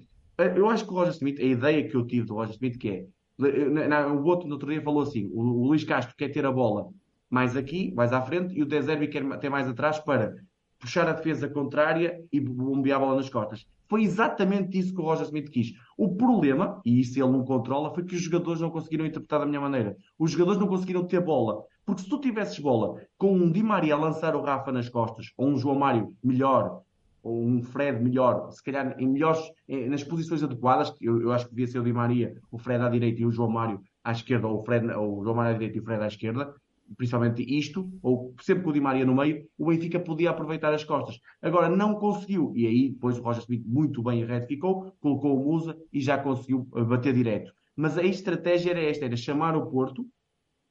Eu 0.56 0.68
acho 0.68 0.86
que 0.86 0.92
o 0.92 0.96
Roger 0.96 1.14
Smith, 1.14 1.40
a 1.40 1.44
ideia 1.44 1.88
que 1.88 1.96
eu 1.96 2.06
tive 2.08 2.26
do 2.26 2.34
Roger 2.34 2.56
Smith, 2.56 2.78
que 2.80 2.90
é, 2.90 3.06
o 3.40 4.24
outro 4.24 4.48
no 4.48 4.56
outro 4.56 4.72
dia 4.72 4.82
falou 4.82 5.04
assim, 5.04 5.28
o, 5.28 5.42
o 5.42 5.68
Luís 5.68 5.84
Castro 5.84 6.16
quer 6.18 6.30
ter 6.30 6.46
a 6.46 6.52
bola 6.52 6.90
mais 7.30 7.56
aqui, 7.56 7.94
mais 7.94 8.12
à 8.12 8.22
frente, 8.22 8.54
e 8.56 8.64
o 8.64 8.66
De 8.66 8.82
Zerbi 8.82 9.08
quer 9.08 9.24
ter 9.40 9.50
mais 9.50 9.68
atrás 9.68 10.00
para 10.00 10.36
puxar 10.82 11.08
a 11.08 11.14
defesa 11.14 11.48
contrária 11.48 12.22
e 12.34 12.40
bombear 12.40 12.98
a 12.98 13.06
bola 13.06 13.16
nas 13.16 13.30
costas. 13.30 13.66
Foi 13.88 14.04
exatamente 14.04 14.78
isso 14.80 14.94
que 14.94 15.00
o 15.00 15.04
Roger 15.04 15.26
Smith 15.26 15.50
quis. 15.50 15.74
O 15.96 16.16
problema, 16.16 16.82
e 16.84 17.00
isso 17.00 17.20
ele 17.20 17.32
não 17.32 17.46
controla, 17.46 17.94
foi 17.94 18.04
que 18.04 18.16
os 18.16 18.22
jogadores 18.22 18.60
não 18.60 18.72
conseguiram 18.72 19.06
interpretar 19.06 19.42
da 19.42 19.46
minha 19.46 19.62
maneira. 19.62 19.96
Os 20.18 20.32
jogadores 20.32 20.60
não 20.60 20.68
conseguiram 20.68 21.06
ter 21.06 21.22
bola. 21.22 21.64
Porque 21.86 22.02
se 22.02 22.10
tu 22.10 22.20
tivesses 22.20 22.58
bola 22.58 23.02
com 23.18 23.34
um 23.34 23.52
Di 23.52 23.62
Maria 23.62 23.94
a 23.94 23.98
lançar 23.98 24.36
o 24.36 24.42
Rafa 24.42 24.72
nas 24.72 24.90
costas, 24.90 25.32
ou 25.38 25.50
um 25.50 25.58
João 25.58 25.78
Mário 25.78 26.16
melhor, 26.24 26.82
ou 27.22 27.46
um 27.46 27.62
Fred 27.62 28.02
melhor, 28.02 28.50
se 28.52 28.64
calhar 28.64 28.96
em 28.98 29.08
melhores, 29.08 29.42
nas 29.68 30.04
posições 30.04 30.42
adequadas, 30.42 30.94
eu, 31.00 31.22
eu 31.22 31.32
acho 31.32 31.46
que 31.46 31.52
devia 31.52 31.68
ser 31.68 31.80
o 31.80 31.84
Di 31.84 31.94
Maria, 31.94 32.36
o 32.52 32.58
Fred 32.58 32.84
à 32.84 32.90
direita 32.90 33.22
e 33.22 33.26
o 33.26 33.32
João 33.32 33.50
Mário 33.50 33.82
à 34.04 34.12
esquerda, 34.12 34.48
ou 34.48 34.60
o, 34.60 34.64
Fred, 34.64 34.90
ou 34.92 35.20
o 35.20 35.24
João 35.24 35.36
Mário 35.36 35.52
à 35.52 35.54
direita 35.54 35.78
e 35.78 35.82
o 35.82 35.84
Fred 35.84 36.04
à 36.04 36.08
esquerda, 36.08 36.56
principalmente 36.98 37.44
isto, 37.44 37.92
ou 38.02 38.34
sempre 38.42 38.64
com 38.64 38.70
o 38.70 38.74
Di 38.74 38.80
Maria 38.80 39.06
no 39.06 39.16
meio, 39.16 39.46
o 39.58 39.68
Benfica 39.68 40.00
podia 40.00 40.32
aproveitar 40.32 40.74
as 40.74 40.84
costas. 40.84 41.20
Agora 41.42 41.70
não 41.70 41.96
conseguiu, 41.96 42.52
e 42.56 42.66
aí 42.66 42.90
depois 42.90 43.18
o 43.18 43.22
Roger 43.22 43.42
Smith 43.42 43.64
muito 43.66 44.04
bem 44.04 44.26
retificou, 44.26 44.96
colocou 45.00 45.40
o 45.40 45.44
Musa 45.44 45.78
e 45.92 46.00
já 46.00 46.18
conseguiu 46.18 46.68
eh, 46.76 46.84
bater 46.84 47.14
direto. 47.14 47.52
Mas 47.76 47.98
a 47.98 48.04
estratégia 48.04 48.72
era 48.72 48.82
esta, 48.82 49.06
era 49.06 49.16
chamar 49.16 49.56
o 49.56 49.70
Porto 49.70 50.06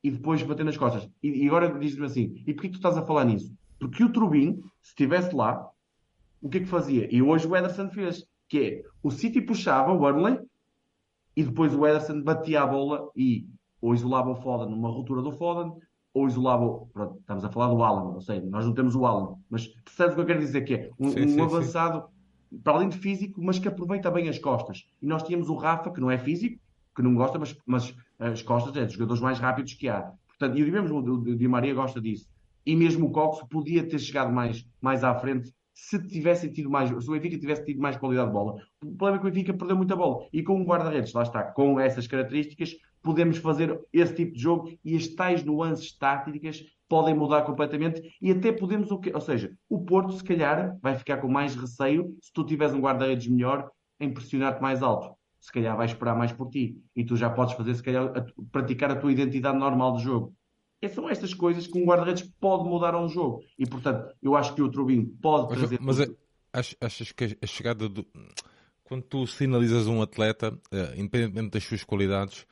e 0.02 0.10
depois 0.10 0.42
bater 0.42 0.64
nas 0.64 0.76
costas. 0.76 1.08
E, 1.22 1.44
e 1.44 1.48
agora 1.48 1.78
diz-me 1.78 2.06
assim, 2.06 2.42
e 2.46 2.54
porquê 2.54 2.68
tu 2.68 2.76
estás 2.76 2.96
a 2.96 3.06
falar 3.06 3.24
nisso? 3.24 3.54
Porque 3.78 4.04
o 4.04 4.12
Trubin, 4.12 4.60
se 4.82 4.90
estivesse 4.90 5.34
lá, 5.34 5.68
o 6.40 6.48
que 6.48 6.58
é 6.58 6.60
que 6.60 6.66
fazia? 6.66 7.08
E 7.14 7.22
hoje 7.22 7.46
o 7.46 7.56
Ederson 7.56 7.88
fez, 7.90 8.24
que 8.48 8.58
é, 8.58 8.82
o 9.02 9.10
City 9.10 9.40
puxava 9.40 9.92
o 9.92 9.98
Burnley 9.98 10.38
e 11.36 11.42
depois 11.42 11.74
o 11.74 11.86
Ederson 11.86 12.22
batia 12.22 12.62
a 12.62 12.66
bola 12.66 13.10
e 13.16 13.46
ou 13.80 13.94
isolava 13.94 14.30
o 14.30 14.36
Foden 14.36 14.70
numa 14.70 14.90
ruptura 14.90 15.22
do 15.22 15.32
Foden, 15.32 15.72
ou 16.20 16.28
isolava, 16.28 16.86
pronto, 16.92 17.18
estamos 17.18 17.44
a 17.44 17.48
falar 17.48 17.68
do 17.74 17.82
Alan, 17.82 18.14
ou 18.14 18.20
seja, 18.20 18.44
nós 18.46 18.64
não 18.64 18.74
temos 18.74 18.94
o 18.94 19.04
Alan, 19.06 19.36
mas 19.48 19.66
percebes 19.66 20.12
o 20.12 20.16
que 20.16 20.20
eu 20.22 20.26
quero 20.26 20.40
dizer? 20.40 20.62
Que 20.62 20.74
é 20.74 20.90
um, 20.98 21.10
sim, 21.10 21.24
um 21.24 21.28
sim, 21.28 21.40
avançado, 21.40 22.04
sim. 22.50 22.58
para 22.58 22.74
além 22.74 22.88
de 22.88 22.98
físico, 22.98 23.42
mas 23.42 23.58
que 23.58 23.68
aproveita 23.68 24.10
bem 24.10 24.28
as 24.28 24.38
costas. 24.38 24.84
E 25.00 25.06
nós 25.06 25.22
tínhamos 25.22 25.48
o 25.48 25.54
Rafa, 25.54 25.90
que 25.90 26.00
não 26.00 26.10
é 26.10 26.18
físico, 26.18 26.60
que 26.94 27.02
não 27.02 27.14
gosta, 27.14 27.38
mas, 27.38 27.56
mas 27.66 27.94
as 28.18 28.42
costas 28.42 28.76
é 28.76 28.84
dos 28.84 28.94
jogadores 28.94 29.22
mais 29.22 29.38
rápidos 29.38 29.74
que 29.74 29.88
há. 29.88 30.12
Portanto, 30.28 30.58
e 30.58 30.62
o 30.62 30.96
o 30.96 31.36
Di 31.36 31.48
Maria 31.48 31.74
gosta 31.74 32.00
disso. 32.00 32.28
E 32.64 32.76
mesmo 32.76 33.06
o 33.06 33.10
Cox 33.10 33.42
podia 33.48 33.86
ter 33.86 33.98
chegado 33.98 34.32
mais, 34.32 34.66
mais 34.80 35.02
à 35.02 35.14
frente 35.14 35.52
se 35.72 35.98
tivesse 36.06 36.50
tido 36.50 36.68
mais, 36.68 36.90
se 36.90 37.08
o 37.08 37.12
Benfica 37.12 37.38
tivesse 37.38 37.64
tido 37.64 37.80
mais 37.80 37.96
qualidade 37.96 38.28
de 38.28 38.32
bola. 38.34 38.56
O 38.82 38.94
problema 38.96 39.16
é 39.16 39.20
que 39.20 39.26
o 39.26 39.30
Benfica 39.30 39.54
perdeu 39.54 39.76
muita 39.76 39.96
bola. 39.96 40.26
E 40.32 40.42
com 40.42 40.60
um 40.60 40.64
guarda-redes, 40.64 41.12
lá 41.14 41.22
está, 41.22 41.42
com 41.42 41.80
essas 41.80 42.06
características, 42.06 42.76
podemos 43.02 43.38
fazer 43.38 43.80
esse 43.92 44.14
tipo 44.14 44.32
de 44.32 44.40
jogo 44.40 44.78
e 44.84 44.96
as 44.96 45.08
tais 45.08 45.44
nuances 45.44 45.96
táticas 45.96 46.64
podem 46.88 47.14
mudar 47.14 47.42
completamente 47.42 48.12
e 48.20 48.32
até 48.32 48.50
podemos, 48.50 48.90
ou 48.90 49.20
seja, 49.20 49.56
o 49.68 49.84
Porto 49.84 50.12
se 50.12 50.24
calhar 50.24 50.76
vai 50.82 50.96
ficar 50.96 51.18
com 51.18 51.28
mais 51.28 51.54
receio 51.54 52.16
se 52.20 52.32
tu 52.32 52.44
tiveres 52.44 52.74
um 52.74 52.80
guarda-redes 52.80 53.28
melhor 53.28 53.70
em 53.98 54.12
pressionar-te 54.12 54.60
mais 54.60 54.82
alto. 54.82 55.14
Se 55.38 55.52
calhar 55.52 55.76
vai 55.76 55.86
esperar 55.86 56.16
mais 56.16 56.32
por 56.32 56.50
ti 56.50 56.76
e 56.94 57.04
tu 57.04 57.16
já 57.16 57.30
podes 57.30 57.54
fazer, 57.54 57.74
se 57.74 57.82
calhar, 57.82 58.12
a, 58.16 58.26
praticar 58.50 58.90
a 58.90 58.96
tua 58.96 59.12
identidade 59.12 59.56
normal 59.56 59.96
de 59.96 60.02
jogo. 60.02 60.34
E 60.82 60.88
são 60.88 61.08
estas 61.08 61.32
coisas 61.32 61.66
que 61.66 61.78
um 61.78 61.84
guarda-redes 61.84 62.28
pode 62.40 62.68
mudar 62.68 62.94
a 62.94 63.00
um 63.00 63.08
jogo. 63.08 63.42
E, 63.58 63.66
portanto, 63.66 64.14
eu 64.22 64.34
acho 64.34 64.54
que 64.54 64.62
o 64.62 64.70
Trubin 64.70 65.06
pode 65.22 65.48
mas, 65.50 65.58
trazer... 65.58 65.78
Mas 65.80 66.76
achas 66.80 67.12
que 67.12 67.38
a 67.40 67.46
chegada 67.46 67.88
do... 67.88 68.04
Quando 68.82 69.02
tu 69.02 69.26
sinalizas 69.26 69.86
um 69.86 70.02
atleta, 70.02 70.52
uh, 70.52 70.96
independentemente 70.96 71.50
das 71.50 71.62
suas 71.62 71.84
qualidades, 71.84 72.44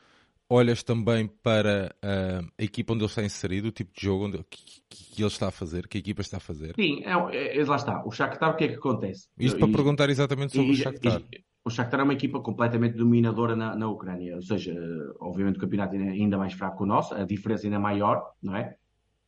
olhas 0.48 0.82
também 0.82 1.26
para 1.42 1.94
uh, 2.02 2.46
a 2.58 2.62
equipa 2.62 2.94
onde 2.94 3.02
ele 3.02 3.10
está 3.10 3.22
inserido, 3.22 3.68
o 3.68 3.72
tipo 3.72 3.94
de 3.94 4.02
jogo 4.02 4.26
onde, 4.26 4.38
que, 4.44 4.82
que, 4.88 5.22
ele 5.22 5.28
está 5.28 5.48
a 5.48 5.50
fazer, 5.50 5.86
que 5.86 5.98
a 5.98 6.00
equipa 6.00 6.22
está 6.22 6.38
a 6.38 6.40
fazer? 6.40 6.74
Sim, 6.74 7.02
é, 7.04 7.60
é, 7.60 7.64
lá 7.64 7.76
está. 7.76 8.04
O 8.06 8.10
Shakhtar, 8.10 8.50
o 8.50 8.56
que 8.56 8.64
é 8.64 8.68
que 8.68 8.74
acontece? 8.74 9.28
Isto 9.38 9.56
e, 9.56 9.60
para 9.60 9.72
perguntar 9.72 10.08
exatamente 10.08 10.54
sobre 10.54 10.70
e, 10.70 10.72
o 10.72 10.76
Shakhtar. 10.76 11.22
E, 11.32 11.44
o 11.64 11.70
Shakhtar 11.70 12.00
é 12.00 12.02
uma 12.02 12.14
equipa 12.14 12.40
completamente 12.40 12.96
dominadora 12.96 13.54
na, 13.54 13.76
na 13.76 13.88
Ucrânia, 13.88 14.36
ou 14.36 14.42
seja, 14.42 14.74
obviamente 15.20 15.56
o 15.56 15.60
campeonato 15.60 15.96
é 15.96 15.98
ainda 15.98 16.38
mais 16.38 16.54
fraco 16.54 16.78
que 16.78 16.82
o 16.84 16.86
nosso, 16.86 17.14
a 17.14 17.24
diferença 17.24 17.66
ainda 17.66 17.76
é 17.76 17.80
maior, 17.80 18.32
não 18.42 18.56
é? 18.56 18.74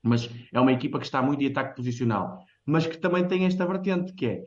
Mas 0.03 0.31
é 0.51 0.59
uma 0.59 0.73
equipa 0.73 0.99
que 0.99 1.05
está 1.05 1.21
muito 1.21 1.43
em 1.43 1.49
ataque 1.49 1.77
posicional, 1.77 2.39
mas 2.65 2.87
que 2.87 2.97
também 2.97 3.27
tem 3.29 3.45
esta 3.45 3.67
vertente, 3.67 4.15
que 4.15 4.27
é 4.27 4.45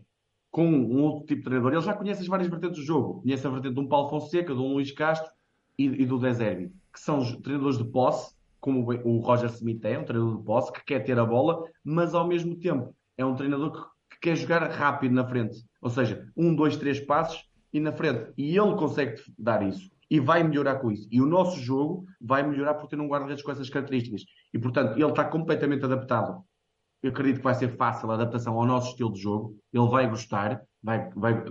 com 0.49 0.67
um 0.67 1.01
outro 1.01 1.25
tipo 1.25 1.41
de 1.41 1.43
treinador. 1.45 1.73
Ele 1.73 1.81
já 1.81 1.95
conhece 1.95 2.21
as 2.21 2.27
várias 2.27 2.47
vertentes 2.47 2.77
do 2.77 2.85
jogo. 2.85 3.21
Conhece 3.21 3.45
a 3.45 3.49
vertente 3.49 3.73
de 3.73 3.79
um 3.79 3.87
Paulo 3.87 4.07
Fonseca, 4.09 4.53
de 4.53 4.59
um 4.59 4.73
Luís 4.73 4.91
Castro, 4.91 5.27
e, 5.77 5.85
e 5.85 6.05
do 6.05 6.19
Deserbi, 6.19 6.71
que 6.91 6.99
são 6.99 7.19
os 7.19 7.35
treinadores 7.37 7.77
de 7.77 7.85
posse, 7.85 8.33
como 8.59 8.93
o 9.03 9.19
Roger 9.19 9.49
Smith 9.49 9.83
é, 9.83 9.99
um 9.99 10.05
treinador 10.05 10.37
de 10.37 10.43
posse, 10.45 10.71
que 10.71 10.85
quer 10.85 10.99
ter 11.01 11.19
a 11.19 11.25
bola, 11.25 11.63
mas 11.83 12.13
ao 12.13 12.27
mesmo 12.27 12.55
tempo 12.55 12.95
é 13.17 13.25
um 13.25 13.35
treinador 13.35 13.71
que, 13.71 14.15
que 14.15 14.21
quer 14.21 14.35
jogar 14.37 14.63
rápido 14.69 15.13
na 15.13 15.27
frente. 15.27 15.63
Ou 15.81 15.89
seja, 15.89 16.25
um, 16.37 16.55
dois, 16.55 16.77
três 16.77 16.99
passos 16.99 17.43
e 17.73 17.79
na 17.79 17.91
frente. 17.91 18.31
E 18.37 18.57
ele 18.57 18.75
consegue 18.75 19.21
dar 19.37 19.61
isso. 19.67 19.91
E 20.09 20.19
vai 20.19 20.43
melhorar 20.43 20.75
com 20.75 20.91
isso. 20.91 21.07
E 21.11 21.19
o 21.21 21.25
nosso 21.25 21.59
jogo 21.59 22.05
vai 22.21 22.41
melhorar 22.41 22.75
por 22.75 22.87
ter 22.87 22.99
um 22.99 23.07
guarda-redes 23.07 23.43
com 23.43 23.51
essas 23.51 23.69
características. 23.69 24.23
E, 24.53 24.59
portanto, 24.59 24.93
ele 24.93 25.09
está 25.09 25.25
completamente 25.25 25.83
adaptado. 25.83 26.43
Eu 27.01 27.09
acredito 27.09 27.37
que 27.37 27.43
vai 27.43 27.55
ser 27.55 27.75
fácil 27.75 28.09
a 28.11 28.13
adaptação 28.13 28.57
ao 28.57 28.65
nosso 28.65 28.91
estilo 28.91 29.11
de 29.11 29.19
jogo. 29.19 29.57
Ele 29.73 29.89
vai 29.89 30.09
gostar. 30.09 30.61
Vai, 30.81 31.09
vai, 31.15 31.43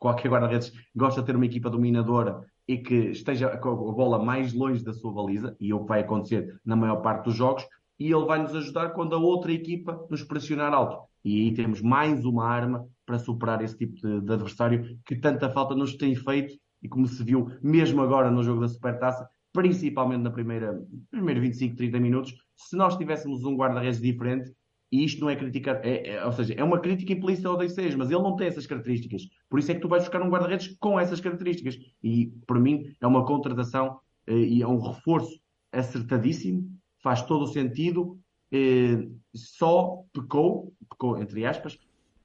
qualquer 0.00 0.30
guarda-redes 0.30 0.72
gosta 0.94 1.20
de 1.20 1.26
ter 1.26 1.36
uma 1.36 1.46
equipa 1.46 1.70
dominadora 1.70 2.44
e 2.68 2.78
que 2.78 2.94
esteja 3.10 3.56
com 3.58 3.70
a 3.70 3.92
bola 3.92 4.22
mais 4.22 4.52
longe 4.52 4.84
da 4.84 4.92
sua 4.92 5.12
baliza, 5.12 5.56
e 5.60 5.70
é 5.70 5.74
o 5.74 5.80
que 5.80 5.88
vai 5.88 6.00
acontecer 6.00 6.60
na 6.64 6.74
maior 6.74 6.96
parte 6.96 7.24
dos 7.24 7.34
jogos, 7.34 7.64
e 7.98 8.12
ele 8.12 8.24
vai 8.24 8.42
nos 8.42 8.54
ajudar 8.54 8.90
quando 8.90 9.14
a 9.14 9.18
outra 9.18 9.52
equipa 9.52 10.04
nos 10.10 10.22
pressionar 10.22 10.72
alto. 10.72 10.98
E 11.24 11.42
aí 11.42 11.54
temos 11.54 11.80
mais 11.80 12.24
uma 12.24 12.44
arma 12.44 12.86
para 13.04 13.18
superar 13.18 13.62
esse 13.62 13.76
tipo 13.76 13.94
de, 13.94 14.20
de 14.20 14.32
adversário 14.32 14.98
que 15.06 15.16
tanta 15.16 15.48
falta 15.50 15.74
nos 15.74 15.96
tem 15.96 16.14
feito, 16.14 16.54
e 16.82 16.88
como 16.88 17.06
se 17.06 17.22
viu 17.22 17.50
mesmo 17.62 18.02
agora 18.02 18.30
no 18.30 18.42
jogo 18.42 18.60
da 18.60 18.68
Supertaça, 18.68 19.28
principalmente 19.52 20.22
na 20.22 20.30
primeira, 20.30 20.78
primeiro 21.10 21.40
25, 21.40 21.76
30 21.76 22.00
minutos, 22.00 22.34
se 22.56 22.76
nós 22.76 22.96
tivéssemos 22.96 23.44
um 23.44 23.56
guarda-redes 23.56 24.00
diferente, 24.00 24.52
e 24.92 25.04
isto 25.04 25.20
não 25.20 25.30
é 25.30 25.36
criticar, 25.36 25.80
é, 25.82 26.10
é, 26.10 26.24
ou 26.24 26.32
seja, 26.32 26.54
é 26.54 26.62
uma 26.62 26.78
crítica 26.78 27.12
implícita 27.12 27.48
ao 27.48 27.58
D6, 27.58 27.96
mas 27.96 28.10
ele 28.10 28.22
não 28.22 28.36
tem 28.36 28.46
essas 28.46 28.66
características. 28.66 29.22
Por 29.56 29.60
isso 29.60 29.72
é 29.72 29.74
que 29.74 29.80
tu 29.80 29.88
vais 29.88 30.02
buscar 30.02 30.20
um 30.20 30.28
guarda-redes 30.28 30.76
com 30.78 31.00
essas 31.00 31.18
características. 31.18 31.78
E, 32.04 32.26
para 32.46 32.60
mim, 32.60 32.94
é 33.00 33.06
uma 33.06 33.24
contratação 33.24 33.98
eh, 34.26 34.34
e 34.34 34.60
é 34.60 34.68
um 34.68 34.78
reforço 34.78 35.40
acertadíssimo, 35.72 36.70
faz 37.02 37.22
todo 37.22 37.44
o 37.44 37.46
sentido, 37.46 38.18
eh, 38.52 39.08
só 39.34 40.02
pecou, 40.12 40.74
pecou 40.90 41.18
entre 41.18 41.46
aspas, 41.46 41.78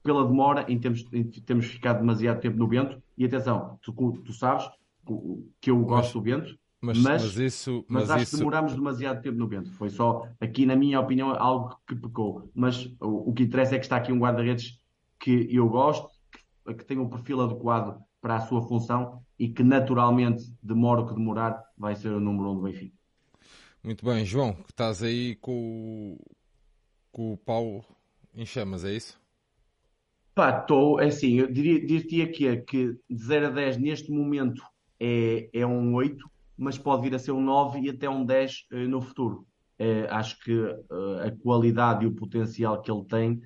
pela 0.03 0.27
demora 0.27 0.65
em 0.67 0.77
termos, 0.77 1.05
em 1.13 1.23
termos 1.23 1.67
ficado 1.67 1.99
demasiado 1.99 2.41
tempo 2.41 2.57
no 2.57 2.67
vento. 2.67 3.01
E 3.17 3.23
atenção, 3.23 3.79
tu, 3.81 3.93
tu 4.25 4.33
sabes 4.33 4.69
que 5.61 5.71
eu 5.71 5.79
gosto 5.85 6.19
do 6.19 6.21
vento, 6.21 6.59
mas, 6.81 6.97
mas, 6.97 7.23
mas, 7.23 7.37
isso, 7.37 7.85
mas, 7.87 8.09
mas 8.09 8.11
acho 8.11 8.23
isso... 8.23 8.31
que 8.31 8.37
demorámos 8.39 8.75
demasiado 8.75 9.21
tempo 9.21 9.37
no 9.37 9.47
vento. 9.47 9.71
Foi 9.71 9.89
só, 9.89 10.27
aqui 10.41 10.65
na 10.65 10.75
minha 10.75 10.99
opinião, 10.99 11.29
algo 11.29 11.77
que 11.87 11.95
pecou. 11.95 12.51
Mas 12.53 12.93
o, 12.99 13.29
o 13.29 13.33
que 13.33 13.43
interessa 13.43 13.75
é 13.75 13.79
que 13.79 13.85
está 13.85 13.95
aqui 13.95 14.11
um 14.11 14.19
guarda-redes 14.19 14.81
que 15.17 15.47
eu 15.49 15.69
gosto, 15.69 16.10
que, 16.65 16.73
que 16.73 16.85
tem 16.85 16.97
um 16.97 17.09
perfil 17.09 17.41
adequado 17.41 18.01
para 18.21 18.35
a 18.35 18.41
sua 18.41 18.61
função 18.61 19.23
e 19.37 19.49
que 19.49 19.63
naturalmente, 19.63 20.43
demora 20.61 21.01
o 21.01 21.07
que 21.07 21.15
demorar, 21.15 21.63
vai 21.77 21.95
ser 21.95 22.09
o 22.09 22.19
número 22.19 22.51
um 22.51 22.55
do 22.55 22.61
Benfica. 22.61 22.95
Muito 23.83 24.05
bem, 24.05 24.23
João, 24.23 24.55
estás 24.69 25.01
aí 25.01 25.35
com, 25.37 26.15
com 27.11 27.33
o 27.33 27.37
pau 27.37 27.83
em 28.35 28.45
chamas, 28.45 28.85
é 28.85 28.93
isso? 28.93 29.19
Pá, 30.35 30.59
estou, 30.59 31.01
é 31.01 31.07
assim, 31.07 31.39
eu 31.39 31.51
diria, 31.51 32.27
que, 32.27 32.47
é 32.47 32.55
que 32.57 32.95
de 33.09 33.23
0 33.23 33.47
a 33.47 33.49
10 33.49 33.77
neste 33.77 34.11
momento 34.11 34.61
é, 34.99 35.49
é 35.51 35.65
um 35.65 35.93
8, 35.95 36.29
mas 36.57 36.77
pode 36.77 37.01
vir 37.01 37.15
a 37.15 37.19
ser 37.19 37.31
um 37.31 37.41
9 37.41 37.79
e 37.79 37.89
até 37.89 38.09
um 38.09 38.23
10 38.23 38.67
uh, 38.71 38.75
no 38.87 39.01
futuro. 39.01 39.45
Uh, 39.79 40.05
acho 40.09 40.39
que 40.39 40.53
uh, 40.53 40.77
a 41.25 41.31
qualidade 41.41 42.05
e 42.05 42.07
o 42.07 42.13
potencial 42.13 42.79
que 42.81 42.91
ele 42.91 43.03
tem 43.05 43.41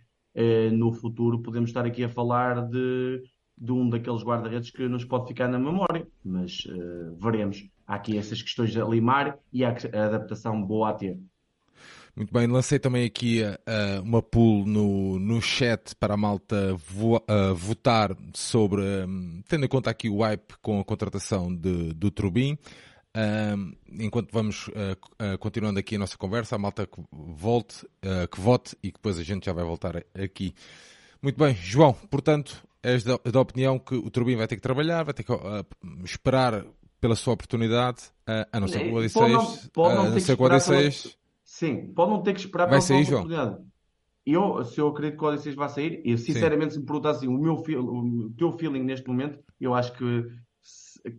no 0.74 0.92
futuro, 0.92 1.42
podemos 1.42 1.70
estar 1.70 1.86
aqui 1.86 2.04
a 2.04 2.10
falar 2.10 2.68
de, 2.68 3.24
de 3.58 3.72
um 3.72 3.90
daqueles 3.90 4.24
guarda-redes 4.24 4.70
que 4.70 4.88
nos 4.88 5.06
pode 5.06 5.28
ficar 5.28 5.48
na 5.48 5.58
memória, 5.58 6.08
mas 6.24 6.68
veremos. 7.18 7.68
Há 7.88 7.96
aqui 7.96 8.18
essas 8.18 8.42
questões 8.42 8.76
a 8.76 8.84
limar 8.84 9.38
e 9.54 9.64
há 9.64 9.70
a 9.70 10.06
adaptação 10.06 10.62
boa 10.62 10.90
a 10.90 10.94
ter. 10.94 11.18
Muito 12.16 12.34
bem, 12.34 12.48
lancei 12.48 12.80
também 12.80 13.04
aqui 13.04 13.42
uh, 13.44 14.02
uma 14.02 14.22
pool 14.22 14.66
no, 14.66 15.20
no 15.20 15.42
chat 15.42 15.94
para 15.98 16.14
a 16.14 16.18
malta 16.18 16.74
vo, 16.76 17.18
uh, 17.18 17.54
votar 17.54 18.16
sobre, 18.34 18.82
um, 18.82 19.42
tendo 19.50 19.66
em 19.66 19.68
conta 19.68 19.90
aqui 19.90 20.10
o 20.10 20.22
hype 20.22 20.54
com 20.62 20.80
a 20.80 20.86
contratação 20.86 21.54
de, 21.54 21.94
do 21.94 22.10
Trubin. 22.10 22.58
Um, 23.16 23.74
enquanto 24.04 24.32
vamos 24.32 24.68
uh, 24.68 25.38
continuando 25.40 25.80
aqui 25.80 25.96
a 25.96 26.00
nossa 26.00 26.18
conversa, 26.18 26.56
a 26.56 26.60
malta 26.60 26.86
que 26.86 27.02
volte, 27.12 27.88
que 28.30 28.42
vote 28.42 28.76
e 28.84 28.92
que 28.92 28.98
depois 28.98 29.18
a 29.18 29.24
gente 29.24 29.46
já 29.46 29.54
vai 29.54 29.64
voltar 29.64 30.04
aqui. 30.14 30.54
Muito 31.22 31.38
bem, 31.38 31.56
João, 31.56 31.94
portanto, 31.94 32.62
és 32.84 33.04
da, 33.04 33.18
da 33.18 33.40
opinião 33.40 33.80
que 33.80 33.96
o 33.96 34.10
Trubin 34.12 34.36
vai 34.36 34.48
ter 34.48 34.58
que 34.58 34.62
trabalhar, 34.62 35.04
vai 35.04 35.14
ter 35.14 35.24
que 35.24 35.32
esperar 36.04 36.66
pela 37.00 37.16
sua 37.16 37.34
oportunidade, 37.34 38.04
a 38.52 38.60
não 38.60 38.68
ser 38.68 38.80
que 38.80 38.90
o 38.90 38.96
Odisseias, 38.96 39.70
a 39.78 39.94
não 39.94 40.20
ser 40.20 40.36
que 40.36 40.42
o 40.42 40.46
Odisseias 40.46 41.18
Sim, 41.56 41.94
pode 41.94 42.12
não 42.12 42.22
ter 42.22 42.34
que 42.34 42.40
esperar 42.42 42.68
vai 42.68 42.82
sair, 42.82 43.06
João. 43.06 43.22
oportunidade. 43.22 43.64
Eu, 44.26 44.66
se 44.66 44.82
eu 44.82 44.88
acredito 44.90 45.18
que 45.18 45.24
o 45.24 45.28
Odisseus 45.30 45.56
vai 45.56 45.70
sair, 45.70 46.02
e 46.04 46.18
sinceramente, 46.18 46.74
Sim. 46.74 46.80
se 46.80 46.80
me 46.80 46.86
perguntassem 46.86 47.30
o, 47.30 47.38
meu, 47.38 47.54
o 47.54 48.30
teu 48.36 48.52
feeling 48.58 48.84
neste 48.84 49.08
momento, 49.08 49.40
eu 49.62 49.74
acho 49.74 49.94
que, 49.94 50.28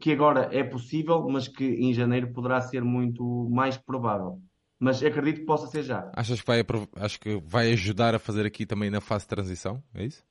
que 0.01 0.13
agora 0.13 0.49
é 0.53 0.63
possível, 0.65 1.27
mas 1.29 1.49
que 1.49 1.65
em 1.65 1.93
janeiro 1.93 2.33
poderá 2.33 2.61
ser 2.61 2.83
muito 2.83 3.49
mais 3.51 3.77
provável. 3.77 4.41
Mas 4.79 5.03
acredito 5.03 5.41
que 5.41 5.47
possa 5.47 5.67
ser 5.67 5.83
já. 5.83 6.11
Achas 6.15 6.41
que 6.41 6.47
vai, 6.47 6.65
acho 6.97 7.21
que 7.21 7.41
vai 7.45 7.73
ajudar 7.73 8.15
a 8.15 8.19
fazer 8.19 8.45
aqui 8.45 8.67
também 8.67 8.91
na 8.91 9.01
fase 9.01 9.25
de 9.25 9.29
transição? 9.29 9.83
É 9.95 10.05
isso? 10.05 10.23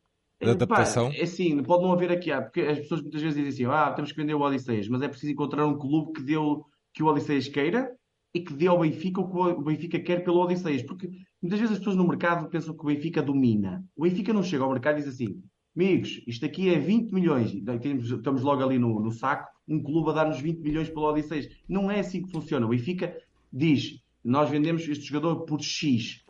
De 0.42 0.50
adaptação? 0.50 1.10
é 1.14 1.24
assim, 1.24 1.64
pode 1.64 1.84
não 1.84 1.94
haver 1.94 2.12
aqui, 2.12 2.30
porque 2.42 2.62
as 2.62 2.80
pessoas 2.80 3.02
muitas 3.02 3.22
vezes 3.22 3.38
dizem 3.38 3.68
assim, 3.68 3.74
ah, 3.74 3.92
temos 3.94 4.12
que 4.12 4.18
vender 4.18 4.34
o 4.34 4.42
Odisseias, 4.42 4.88
mas 4.90 5.02
é 5.02 5.08
preciso 5.08 5.32
encontrar 5.32 5.66
um 5.66 5.78
clube 5.78 6.12
que 6.14 6.22
deu 6.22 6.66
que 6.94 7.02
o 7.02 7.08
Odisseias 7.08 7.48
queira 7.48 7.90
e 8.34 8.42
que 8.42 8.54
dê 8.54 8.68
ao 8.68 8.80
Benfica 8.80 9.22
o 9.22 9.32
que 9.32 9.38
o 9.38 9.64
Benfica 9.64 9.98
quer 10.00 10.24
pelo 10.24 10.42
Odisseias. 10.42 10.84
Porque 10.84 11.10
muitas 11.42 11.60
vezes 11.60 11.74
as 11.74 11.80
pessoas 11.80 11.96
no 11.96 12.08
mercado 12.08 12.50
pensam 12.50 12.76
que 12.76 12.84
o 12.84 12.88
Benfica 12.88 13.22
domina. 13.22 13.84
O 13.96 14.04
Benfica 14.04 14.34
não 14.34 14.44
chega 14.44 14.64
ao 14.64 14.72
mercado 14.72 15.00
e 15.00 15.04
diz 15.04 15.14
assim: 15.14 15.42
amigos, 15.76 16.22
isto 16.26 16.46
aqui 16.46 16.74
é 16.74 16.80
20 16.80 17.12
milhões. 17.12 17.54
Estamos 17.54 18.42
logo 18.42 18.64
ali 18.64 18.80
no, 18.80 19.00
no 19.00 19.12
saco, 19.12 19.50
um 19.68 19.82
clube 19.82 20.12
a 20.12 20.14
dar-nos 20.14 20.40
20 20.40 20.60
milhões 20.60 20.90
pelo 20.90 21.06
Odisseias. 21.06 21.50
Não 21.68 21.92
é 21.92 22.00
assim 22.00 22.22
que 22.22 22.32
funciona. 22.32 22.66
O 22.66 22.70
Benfica 22.70 23.16
diz: 23.52 24.02
nós 24.24 24.50
vendemos 24.50 24.88
este 24.88 25.06
jogador 25.06 25.46
por 25.46 25.62
X. 25.62 26.24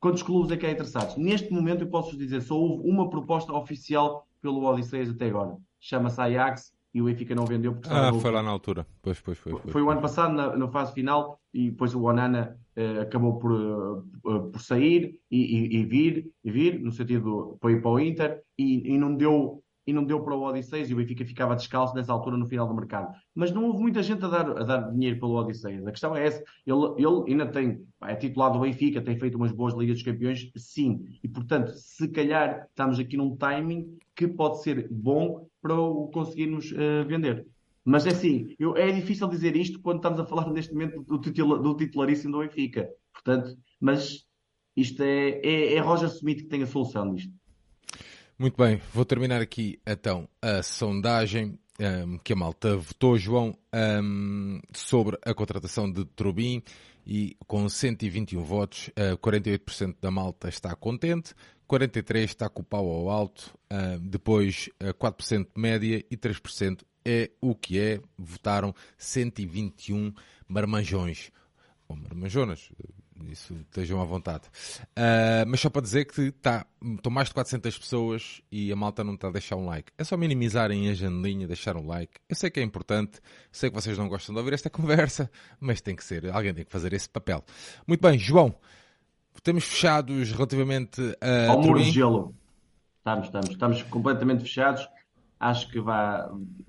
Quantos 0.00 0.22
clubes 0.22 0.50
é 0.52 0.56
que 0.56 0.66
há 0.66 0.70
interessados? 0.70 1.16
Neste 1.16 1.52
momento 1.52 1.82
eu 1.82 1.88
posso 1.88 2.16
dizer, 2.16 2.40
só 2.42 2.54
houve 2.54 2.88
uma 2.88 3.08
proposta 3.08 3.52
oficial 3.52 4.26
pelo 4.40 4.64
Odisseias 4.64 5.10
até 5.10 5.26
agora. 5.26 5.56
Chama-se 5.80 6.20
Ajax 6.20 6.72
e 6.94 7.02
o 7.02 7.06
Benfica 7.06 7.34
não 7.34 7.44
vendeu 7.44 7.74
porque 7.74 7.88
Ah, 7.90 8.12
foi 8.12 8.30
lá 8.30 8.42
na 8.42 8.50
altura. 8.50 8.86
Pois, 9.02 9.20
pois, 9.20 9.38
foi, 9.38 9.52
foi, 9.52 9.70
foi 9.70 9.82
o 9.82 9.90
ano 9.90 10.00
passado, 10.00 10.34
na, 10.34 10.56
na, 10.56 10.68
fase 10.68 10.92
final, 10.92 11.40
e 11.52 11.70
depois 11.70 11.94
o 11.94 12.02
Onana 12.02 12.58
acabou 13.00 13.38
por, 13.38 13.52
uh, 13.52 14.50
por 14.50 14.60
sair 14.60 15.18
e, 15.30 15.38
e, 15.38 15.76
e, 15.76 15.84
vir, 15.84 16.30
e 16.44 16.50
vir, 16.50 16.80
no 16.80 16.92
sentido 16.92 17.56
para 17.60 17.72
ir 17.72 17.80
para 17.80 17.90
o 17.90 18.00
Inter, 18.00 18.42
e, 18.58 18.94
e 18.94 18.98
não 18.98 19.14
deu 19.14 19.62
e 19.86 19.92
não 19.92 20.04
deu 20.04 20.20
para 20.20 20.34
o 20.34 20.42
Odisseis 20.42 20.90
e 20.90 20.94
o 20.94 20.96
Benfica 20.96 21.24
ficava 21.24 21.54
descalço 21.54 21.94
nessa 21.94 22.12
altura 22.12 22.36
no 22.36 22.46
final 22.46 22.66
do 22.66 22.74
mercado. 22.74 23.14
Mas 23.34 23.52
não 23.52 23.64
houve 23.64 23.80
muita 23.80 24.02
gente 24.02 24.24
a 24.24 24.28
dar, 24.28 24.50
a 24.50 24.64
dar 24.64 24.90
dinheiro 24.90 25.20
pelo 25.20 25.34
Odisseis. 25.34 25.86
A 25.86 25.92
questão 25.92 26.16
é 26.16 26.26
essa. 26.26 26.42
Ele, 26.66 26.94
ele 26.98 27.30
ainda 27.30 27.46
tem, 27.46 27.80
é 28.02 28.16
titular 28.16 28.52
do 28.52 28.58
Benfica, 28.58 29.00
tem 29.00 29.16
feito 29.16 29.36
umas 29.36 29.52
boas 29.52 29.74
Ligas 29.74 29.98
dos 29.98 30.04
Campeões, 30.04 30.50
sim. 30.56 31.04
E 31.22 31.28
portanto, 31.28 31.70
se 31.70 32.08
calhar 32.08 32.66
estamos 32.68 32.98
aqui 32.98 33.16
num 33.16 33.36
timing 33.36 33.96
que 34.16 34.26
pode 34.26 34.62
ser 34.62 34.88
bom 34.90 35.46
para 35.62 35.74
o 35.74 36.08
conseguirmos 36.08 36.72
uh, 36.72 37.06
vender. 37.06 37.46
Mas 37.88 38.04
é 38.04 38.10
assim, 38.10 38.52
eu, 38.58 38.76
é 38.76 38.90
difícil 38.90 39.28
dizer 39.28 39.54
isto 39.54 39.80
quando 39.80 39.98
estamos 39.98 40.18
a 40.18 40.26
falar 40.26 40.50
neste 40.50 40.72
momento 40.72 41.04
do, 41.04 41.20
titular, 41.20 41.62
do 41.62 41.76
titularíssimo 41.76 42.32
do 42.32 42.40
Benfica. 42.40 42.90
Portanto, 43.12 43.56
mas 43.80 44.24
isto 44.76 45.04
é, 45.04 45.40
é, 45.40 45.74
é 45.74 45.78
Roger 45.78 46.08
Smith 46.08 46.38
que 46.38 46.48
tem 46.48 46.64
a 46.64 46.66
solução 46.66 47.04
nisto. 47.12 47.32
Muito 48.36 48.56
bem, 48.56 48.80
vou 48.92 49.04
terminar 49.04 49.40
aqui 49.40 49.80
então 49.86 50.28
a 50.42 50.64
sondagem 50.64 51.56
um, 51.78 52.18
que 52.18 52.32
a 52.32 52.36
malta 52.36 52.76
votou, 52.76 53.16
João, 53.16 53.56
um, 54.02 54.60
sobre 54.74 55.16
a 55.24 55.32
contratação 55.32 55.88
de 55.88 56.04
Trubin 56.04 56.64
e 57.06 57.36
com 57.46 57.68
121 57.68 58.42
votos, 58.42 58.88
uh, 58.88 59.16
48% 59.18 59.94
da 60.00 60.10
malta 60.10 60.48
está 60.48 60.74
contente, 60.74 61.34
43% 61.68 62.24
está 62.24 62.48
com 62.48 62.62
o 62.62 62.64
pau 62.64 62.84
ao 62.90 63.10
alto, 63.10 63.56
uh, 63.72 64.00
depois 64.00 64.68
uh, 64.82 64.92
4% 64.92 65.46
média 65.54 66.04
e 66.10 66.16
3% 66.16 66.80
é 67.06 67.30
o 67.40 67.54
que 67.54 67.78
é. 67.78 68.00
Votaram 68.18 68.74
121 68.98 70.12
marmanjões, 70.48 71.30
ou 71.88 71.96
marmanjonas, 71.96 72.70
isso 73.30 73.54
estejam 73.54 74.00
à 74.00 74.04
vontade. 74.04 74.44
Uh, 74.90 75.46
mas 75.46 75.60
só 75.60 75.70
para 75.70 75.82
dizer 75.82 76.04
que 76.04 76.30
tá, 76.32 76.66
estão 76.82 77.10
mais 77.10 77.28
de 77.28 77.34
400 77.34 77.78
pessoas 77.78 78.42
e 78.50 78.70
a 78.70 78.76
malta 78.76 79.02
não 79.02 79.14
está 79.14 79.28
a 79.28 79.32
deixar 79.32 79.56
um 79.56 79.66
like. 79.66 79.92
É 79.96 80.04
só 80.04 80.16
minimizarem 80.16 80.88
a 80.90 80.94
janelinha, 80.94 81.46
deixar 81.46 81.76
um 81.76 81.86
like. 81.86 82.12
Eu 82.28 82.36
sei 82.36 82.50
que 82.50 82.60
é 82.60 82.62
importante, 82.62 83.20
sei 83.50 83.70
que 83.70 83.76
vocês 83.76 83.96
não 83.96 84.08
gostam 84.08 84.34
de 84.34 84.38
ouvir 84.38 84.54
esta 84.54 84.68
conversa, 84.70 85.30
mas 85.60 85.80
tem 85.80 85.96
que 85.96 86.04
ser, 86.04 86.30
alguém 86.30 86.54
tem 86.54 86.64
que 86.64 86.72
fazer 86.72 86.92
esse 86.92 87.08
papel. 87.08 87.44
Muito 87.86 88.00
bem, 88.00 88.18
João, 88.18 88.54
estamos 89.34 89.64
fechados 89.64 90.30
relativamente 90.32 91.00
a. 91.20 91.52
Ao 91.52 91.60
muro 91.60 91.82
de 91.82 91.90
gelo. 91.90 92.34
Estamos, 92.98 93.26
estamos, 93.26 93.50
estamos 93.50 93.82
completamente 93.84 94.42
fechados. 94.42 94.88
Acho 95.38 95.70
que 95.70 95.80
vai, 95.80 96.22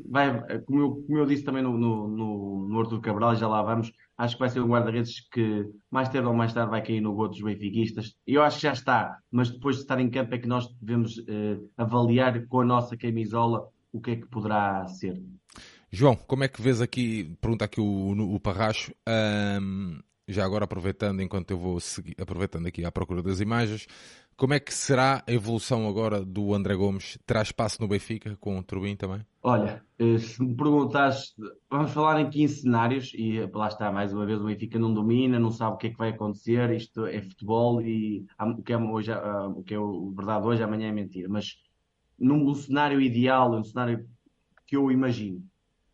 vai 0.10 0.62
como, 0.62 0.80
eu, 0.82 0.96
como 1.06 1.18
eu 1.18 1.26
disse 1.26 1.44
também 1.44 1.64
no, 1.64 1.78
no, 1.78 2.08
no, 2.08 2.68
no 2.68 2.80
Arthur 2.80 3.00
Cabral, 3.00 3.36
já 3.36 3.48
lá 3.48 3.62
vamos 3.62 3.92
Acho 4.18 4.36
que 4.36 4.40
vai 4.40 4.50
ser 4.50 4.62
um 4.62 4.68
guarda-redes 4.68 5.22
que 5.30 5.70
mais 5.92 6.10
tarde 6.10 6.28
ou 6.28 6.34
mais 6.34 6.52
tarde 6.52 6.72
vai 6.72 6.82
cair 6.82 7.02
no 7.02 7.14
gol 7.14 7.30
dos 7.30 7.40
benfiquistas. 7.40 8.16
Eu 8.26 8.42
acho 8.42 8.56
que 8.58 8.64
já 8.64 8.74
está, 8.74 9.20
mas 9.32 9.52
depois 9.52 9.76
de 9.76 9.84
estar 9.84 10.00
em 10.00 10.10
campo 10.10 10.34
é 10.34 10.40
que 10.40 10.48
nós 10.48 10.68
devemos 10.82 11.20
eh, 11.28 11.60
avaliar 11.78 12.48
com 12.48 12.62
a 12.62 12.66
nossa 12.66 12.98
camisola 12.98 13.70
o 13.92 14.02
que 14.02 14.12
é 14.12 14.16
que 14.16 14.26
poderá 14.26 14.88
ser. 14.88 15.22
João, 15.92 16.16
como 16.16 16.44
é 16.44 16.48
que 16.48 16.60
vês 16.60 16.82
aqui, 16.82 17.38
pergunta 17.40 17.66
aqui 17.66 17.80
o, 17.80 18.34
o 18.34 18.40
Parracho, 18.40 18.92
já 20.28 20.44
agora 20.44 20.66
aproveitando, 20.66 21.22
enquanto 21.22 21.52
eu 21.52 21.58
vou 21.58 21.80
seguir, 21.80 22.16
aproveitando 22.20 22.66
aqui 22.66 22.84
à 22.84 22.92
procura 22.92 23.22
das 23.22 23.40
imagens, 23.40 23.88
como 24.38 24.54
é 24.54 24.60
que 24.60 24.72
será 24.72 25.24
a 25.28 25.34
evolução 25.34 25.90
agora 25.90 26.24
do 26.24 26.54
André 26.54 26.76
Gomes? 26.76 27.18
Terá 27.26 27.42
espaço 27.42 27.82
no 27.82 27.88
Benfica 27.88 28.38
com 28.40 28.60
o 28.60 28.64
Turbin 28.64 28.96
também? 28.96 29.26
Olha, 29.42 29.84
eh, 29.98 30.20
se 30.20 30.44
me 30.44 30.56
perguntares, 30.56 31.34
vamos 31.70 31.92
falar 31.92 32.22
em 32.22 32.30
15 32.30 32.62
cenários 32.62 33.14
e 33.16 33.40
eh, 33.40 33.50
lá 33.52 33.68
está, 33.68 33.92
mais 33.92 34.14
uma 34.14 34.28
vez 34.28 34.40
o 34.40 34.46
Benfica 34.46 34.78
não 34.78 34.94
domina, 34.94 35.40
não 35.40 35.50
sabe 35.50 35.74
o 35.74 35.78
que 35.78 35.88
é 35.88 35.90
que 35.90 35.98
vai 35.98 36.10
acontecer, 36.10 36.72
isto 36.72 37.08
é 37.08 37.20
futebol 37.20 37.82
e 37.82 38.28
o 38.40 38.62
que 38.62 38.74
é, 38.74 38.78
hoje, 38.78 39.12
o 39.56 39.64
que 39.64 39.74
é 39.74 39.80
verdade 40.16 40.46
hoje, 40.46 40.62
amanhã 40.62 40.90
é 40.90 40.92
mentira. 40.92 41.28
Mas 41.28 41.58
num 42.20 42.54
cenário 42.54 43.02
ideal, 43.02 43.52
um 43.52 43.64
cenário 43.64 44.08
que 44.68 44.78
eu 44.78 44.92
imagino, 44.92 45.44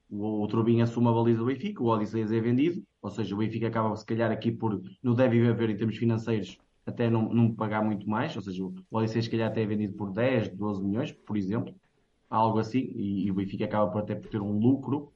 o, 0.09 0.43
o 0.43 0.47
Turbin 0.47 0.81
assume 0.81 1.07
a 1.07 1.11
baliza 1.13 1.39
do 1.39 1.45
Benfica, 1.45 1.81
o 1.81 1.87
Odisseias 1.87 2.31
é 2.31 2.41
vendido, 2.41 2.83
ou 3.01 3.09
seja, 3.09 3.33
o 3.33 3.37
Benfica 3.37 3.67
acaba 3.67 3.95
se 3.95 4.05
calhar 4.05 4.31
aqui 4.31 4.51
por, 4.51 4.81
não 5.01 5.15
deve 5.15 5.47
haver 5.47 5.69
em 5.69 5.77
termos 5.77 5.95
financeiros, 5.95 6.57
até 6.85 7.09
não, 7.09 7.33
não 7.33 7.53
pagar 7.53 7.83
muito 7.83 8.09
mais, 8.09 8.35
ou 8.35 8.41
seja, 8.41 8.63
o 8.63 8.73
Odisseias 8.91 9.25
se 9.25 9.31
calhar 9.31 9.49
até 9.49 9.65
vendido 9.65 9.93
por 9.93 10.11
10, 10.11 10.49
12 10.49 10.83
milhões, 10.83 11.11
por 11.11 11.37
exemplo, 11.37 11.73
algo 12.29 12.59
assim, 12.59 12.79
e, 12.79 13.25
e 13.25 13.31
o 13.31 13.35
Benfica 13.35 13.65
acaba 13.65 13.91
por 13.91 14.01
até 14.01 14.15
por 14.15 14.29
ter 14.29 14.41
um 14.41 14.57
lucro, 14.57 15.11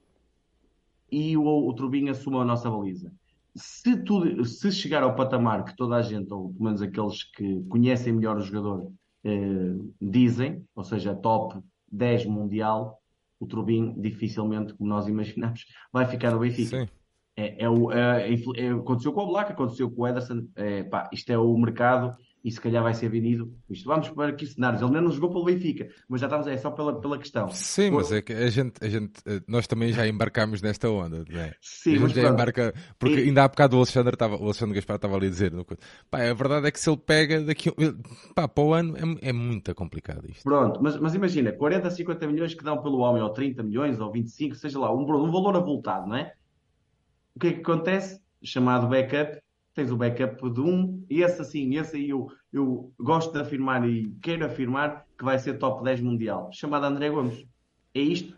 e 1.11 1.36
o, 1.38 1.43
o 1.43 1.74
Trubin 1.74 2.09
assume 2.09 2.38
a 2.38 2.45
nossa 2.45 2.70
baliza. 2.70 3.11
Se, 3.55 3.97
tudo, 4.03 4.45
se 4.45 4.72
chegar 4.72 5.03
ao 5.03 5.15
patamar 5.15 5.63
que 5.65 5.76
toda 5.76 5.95
a 5.95 6.01
gente, 6.01 6.32
ou 6.32 6.49
pelo 6.49 6.65
menos 6.65 6.82
aqueles 6.82 7.24
que 7.24 7.63
conhecem 7.63 8.13
melhor 8.13 8.38
o 8.38 8.41
jogador, 8.41 8.91
eh, 9.24 9.76
dizem, 9.99 10.63
ou 10.76 10.84
seja, 10.84 11.15
top 11.15 11.59
10 11.91 12.26
mundial, 12.26 13.01
o 13.39 13.47
Trubin 13.47 13.99
dificilmente, 13.99 14.74
como 14.74 14.89
nós 14.89 15.07
imaginamos, 15.07 15.65
vai 15.91 16.05
ficar 16.05 16.32
no 16.32 16.39
Benfica. 16.39 16.82
Sim. 16.82 16.97
É, 17.38 17.66
é, 17.66 17.70
o, 17.70 17.92
é, 17.92 18.34
é, 18.34 18.70
aconteceu 18.72 19.14
com 19.14 19.22
o 19.22 19.28
Black, 19.28 19.52
aconteceu 19.52 19.92
com 19.92 20.02
o 20.02 20.08
Ederson. 20.08 20.48
É, 20.56 20.82
pá, 20.82 21.08
isto 21.14 21.32
é 21.32 21.38
o 21.38 21.56
mercado 21.56 22.18
e 22.44 22.52
se 22.52 22.60
calhar 22.62 22.82
vai 22.82 22.96
ser 22.96 23.10
vendido. 23.10 23.54
Isto, 23.70 23.86
vamos 23.86 24.10
para 24.10 24.30
aqui 24.30 24.48
cenários. 24.48 24.82
Ele 24.82 25.02
não 25.02 25.12
jogou 25.12 25.30
pelo 25.30 25.44
Benfica, 25.44 25.90
mas 26.10 26.22
já 26.22 26.28
estamos, 26.28 26.48
é 26.48 26.58
só 26.58 26.72
pela, 26.72 27.00
pela 27.00 27.18
questão. 27.18 27.50
Sim, 27.50 27.92
mas 27.92 28.12
é 28.12 28.22
que 28.22 28.34
a 28.34 28.50
gente, 28.50 28.74
a 28.82 28.88
gente, 28.88 29.22
eh, 29.26 29.42
nós 29.48 29.68
também 29.68 29.92
já 29.92 30.08
embarcamos 30.08 30.62
nesta 30.62 30.90
onda, 30.90 31.26
não 31.30 31.40
é? 31.40 31.54
Sim, 31.62 31.96
a 31.96 32.08
gente 32.08 32.22
já 32.22 32.30
embarca, 32.30 32.74
porque 32.98 33.20
e... 33.20 33.24
ainda 33.24 33.44
há 33.44 33.48
bocado 33.48 33.76
o 33.76 33.80
Alexandre, 33.80 34.14
estava, 34.14 34.38
o 34.38 34.46
Alexandre 34.46 34.76
Gaspar 34.76 34.96
estava 34.96 35.16
ali 35.16 35.28
a 35.28 35.30
dizer, 35.30 35.52
pá, 36.10 36.24
a 36.24 36.34
verdade 36.34 36.68
é 36.68 36.72
que 36.72 36.80
se 36.80 36.90
ele 36.90 36.98
pega 36.98 37.42
daqui, 37.42 37.70
pá, 38.34 38.48
para 38.48 38.64
o 38.64 38.74
ano 38.74 38.96
é, 38.96 39.30
é 39.30 39.34
muito 39.34 39.76
complicado 39.76 40.26
isto. 40.30 40.44
Pronto, 40.44 40.80
mas, 40.82 40.98
mas 40.98 41.14
imagina, 41.14 41.52
40, 41.52 41.92
50 41.92 42.28
milhões 42.28 42.54
que 42.54 42.64
dão 42.64 42.82
pelo 42.82 43.00
homem, 43.00 43.22
ou 43.22 43.30
30 43.30 43.62
milhões, 43.62 44.00
ou 44.00 44.10
25, 44.10 44.56
seja 44.56 44.80
lá, 44.80 44.96
um, 44.96 45.02
um 45.02 45.32
valor 45.32 45.58
avultado, 45.58 46.08
não 46.08 46.16
é? 46.16 46.34
O 47.38 47.40
que 47.40 47.48
é 47.50 47.54
que 47.54 47.60
acontece? 47.60 48.20
Chamado 48.44 48.88
backup, 48.88 49.40
tens 49.76 49.92
o 49.92 49.96
backup 49.96 50.50
de 50.50 50.60
um, 50.60 51.06
e 51.08 51.22
esse 51.22 51.40
assim, 51.40 51.76
esse 51.78 51.96
aí 51.96 52.10
eu, 52.10 52.32
eu 52.52 52.92
gosto 53.00 53.32
de 53.32 53.40
afirmar 53.40 53.88
e 53.88 54.12
quero 54.24 54.44
afirmar 54.44 55.06
que 55.16 55.24
vai 55.24 55.38
ser 55.38 55.60
top 55.60 55.84
10 55.84 56.02
mundial, 56.02 56.50
chamado 56.52 56.88
André 56.88 57.12
Gomes. 57.12 57.46
É 57.94 58.00
isto? 58.00 58.36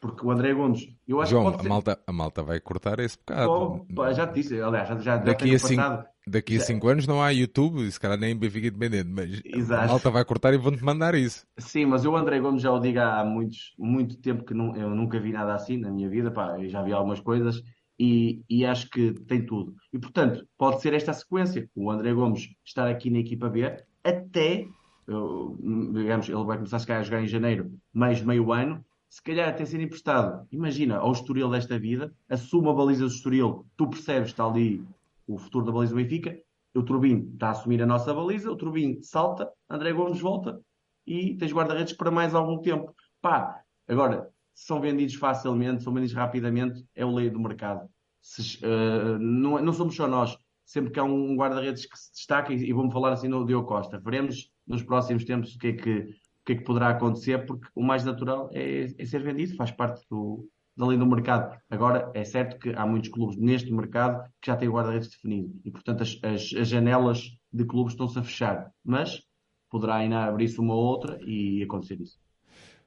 Porque 0.00 0.24
o 0.24 0.30
André 0.30 0.54
Gomes, 0.54 0.94
eu 1.08 1.20
acho 1.20 1.32
João, 1.32 1.56
que 1.56 1.66
a, 1.66 1.68
malta, 1.68 1.98
a 2.06 2.12
malta 2.12 2.40
vai 2.44 2.60
cortar 2.60 3.00
esse 3.00 3.18
bocado. 3.18 3.84
Oh, 3.96 4.12
já 4.12 4.28
te 4.28 4.34
disse, 4.34 4.60
aliás, 4.60 4.88
já, 4.90 4.96
já 4.98 5.16
daqui 5.16 5.52
a 5.52 5.58
cinco, 5.58 5.82
passado. 5.82 6.06
Daqui 6.28 6.56
a 6.56 6.60
5 6.60 6.88
anos 6.88 7.06
não 7.06 7.22
há 7.22 7.30
YouTube, 7.30 7.90
se 7.90 7.98
calhar 7.98 8.18
nem 8.18 8.36
Benfica 8.36 8.68
independente, 8.68 9.08
mas 9.08 9.40
Exato. 9.44 9.84
a 9.84 9.86
malta 9.88 10.10
vai 10.10 10.24
cortar 10.24 10.54
e 10.54 10.58
vão-te 10.58 10.84
mandar 10.84 11.16
isso. 11.16 11.46
Sim, 11.58 11.86
mas 11.86 12.04
eu, 12.04 12.16
André 12.16 12.38
Gomes, 12.38 12.62
já 12.62 12.70
o 12.70 12.78
digo 12.78 13.00
há 13.00 13.24
muitos, 13.24 13.74
muito 13.76 14.16
tempo 14.18 14.44
que 14.44 14.52
não, 14.52 14.76
eu 14.76 14.90
nunca 14.90 15.18
vi 15.18 15.32
nada 15.32 15.54
assim 15.54 15.76
na 15.78 15.90
minha 15.90 16.08
vida, 16.08 16.30
pá, 16.30 16.60
eu 16.60 16.68
já 16.68 16.82
vi 16.82 16.92
algumas 16.92 17.20
coisas 17.20 17.62
e, 17.98 18.42
e, 18.48 18.64
acho 18.64 18.90
que 18.90 19.12
tem 19.12 19.44
tudo. 19.44 19.74
E, 19.92 19.98
portanto, 19.98 20.46
pode 20.58 20.80
ser 20.82 20.92
esta 20.92 21.12
a 21.12 21.14
sequência. 21.14 21.68
O 21.74 21.90
André 21.90 22.12
Gomes 22.12 22.48
estar 22.64 22.88
aqui 22.88 23.08
na 23.10 23.18
equipa 23.18 23.48
B 23.48 23.64
até, 24.04 24.66
digamos, 25.06 26.28
ele 26.28 26.44
vai 26.44 26.56
começar 26.56 26.76
a 26.76 27.02
jogar 27.02 27.22
em 27.22 27.26
janeiro, 27.26 27.72
mais 27.92 28.22
meio 28.22 28.52
ano, 28.52 28.84
se 29.08 29.22
calhar 29.22 29.48
até 29.48 29.64
ser 29.64 29.80
emprestado. 29.80 30.46
Imagina, 30.52 30.98
ao 30.98 31.12
Estoril 31.12 31.50
desta 31.50 31.78
vida, 31.78 32.12
assume 32.28 32.68
a 32.68 32.72
baliza 32.72 33.00
do 33.00 33.10
Estoril, 33.10 33.66
tu 33.76 33.88
percebes, 33.88 34.28
está 34.28 34.44
ali 34.44 34.84
o 35.26 35.38
futuro 35.38 35.66
da 35.66 35.72
baliza 35.72 35.94
do 35.94 35.96
Benfica, 35.96 36.38
o 36.74 36.82
Turbin 36.82 37.30
está 37.32 37.48
a 37.48 37.50
assumir 37.50 37.82
a 37.82 37.86
nossa 37.86 38.12
baliza, 38.12 38.50
o 38.50 38.56
Turbin 38.56 39.00
salta, 39.02 39.50
André 39.68 39.92
Gomes 39.92 40.20
volta 40.20 40.60
e 41.06 41.34
tens 41.36 41.52
guarda-redes 41.52 41.94
para 41.94 42.10
mais 42.10 42.34
algum 42.34 42.60
tempo. 42.60 42.94
Pá, 43.20 43.62
agora, 43.88 44.30
são 44.56 44.80
vendidos 44.80 45.14
facilmente, 45.14 45.82
são 45.82 45.92
vendidos 45.92 46.16
rapidamente, 46.16 46.82
é 46.94 47.04
o 47.04 47.14
lei 47.14 47.28
do 47.28 47.38
mercado. 47.38 47.86
Se, 48.22 48.58
uh, 48.64 49.18
não, 49.18 49.62
não, 49.62 49.72
somos 49.72 49.94
só 49.94 50.08
nós. 50.08 50.36
Sempre 50.64 50.90
que 50.90 50.98
há 50.98 51.04
um 51.04 51.36
guarda-redes 51.36 51.86
que 51.86 51.96
se 51.96 52.12
destaca, 52.12 52.52
e, 52.52 52.72
vamos 52.72 52.92
falar 52.92 53.12
assim 53.12 53.28
no 53.28 53.46
Diogo 53.46 53.68
Costa, 53.68 54.00
veremos 54.00 54.50
nos 54.66 54.82
próximos 54.82 55.24
tempos 55.24 55.54
o 55.54 55.58
que 55.58 55.68
é 55.68 55.72
que, 55.74 55.98
o 55.98 56.44
que, 56.44 56.52
é 56.54 56.56
que 56.56 56.64
poderá 56.64 56.88
acontecer, 56.88 57.44
porque 57.46 57.68
o 57.74 57.82
mais 57.82 58.04
natural 58.04 58.48
é, 58.52 58.86
é 58.98 59.04
ser 59.04 59.22
vendido, 59.22 59.54
faz 59.54 59.70
parte 59.70 60.04
do, 60.10 60.48
da 60.74 60.86
lei 60.86 60.98
do 60.98 61.06
mercado. 61.06 61.56
Agora, 61.70 62.10
é 62.14 62.24
certo 62.24 62.58
que 62.58 62.70
há 62.70 62.86
muitos 62.86 63.10
clubes 63.10 63.36
neste 63.36 63.70
mercado 63.70 64.24
que 64.40 64.50
já 64.50 64.56
têm 64.56 64.70
guarda-redes 64.70 65.10
definido 65.10 65.54
e, 65.64 65.70
portanto, 65.70 66.02
as, 66.02 66.18
as, 66.22 66.52
as 66.58 66.66
janelas 66.66 67.30
de 67.52 67.64
clubes 67.64 67.92
estão-se 67.92 68.18
a 68.18 68.22
fechar. 68.22 68.72
Mas 68.82 69.22
poderá 69.70 69.96
ainda 69.96 70.24
abrir-se 70.24 70.58
uma 70.58 70.74
ou 70.74 70.82
outra 70.82 71.18
e 71.22 71.62
acontecer 71.62 72.00
isso. 72.00 72.18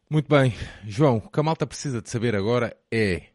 Muito 0.10 0.28
bem. 0.28 0.54
João, 0.88 1.18
o 1.18 1.30
que 1.30 1.40
a 1.40 1.44
malta 1.44 1.68
precisa 1.68 2.02
de 2.02 2.10
saber 2.10 2.36
agora 2.36 2.76
é 2.92 3.28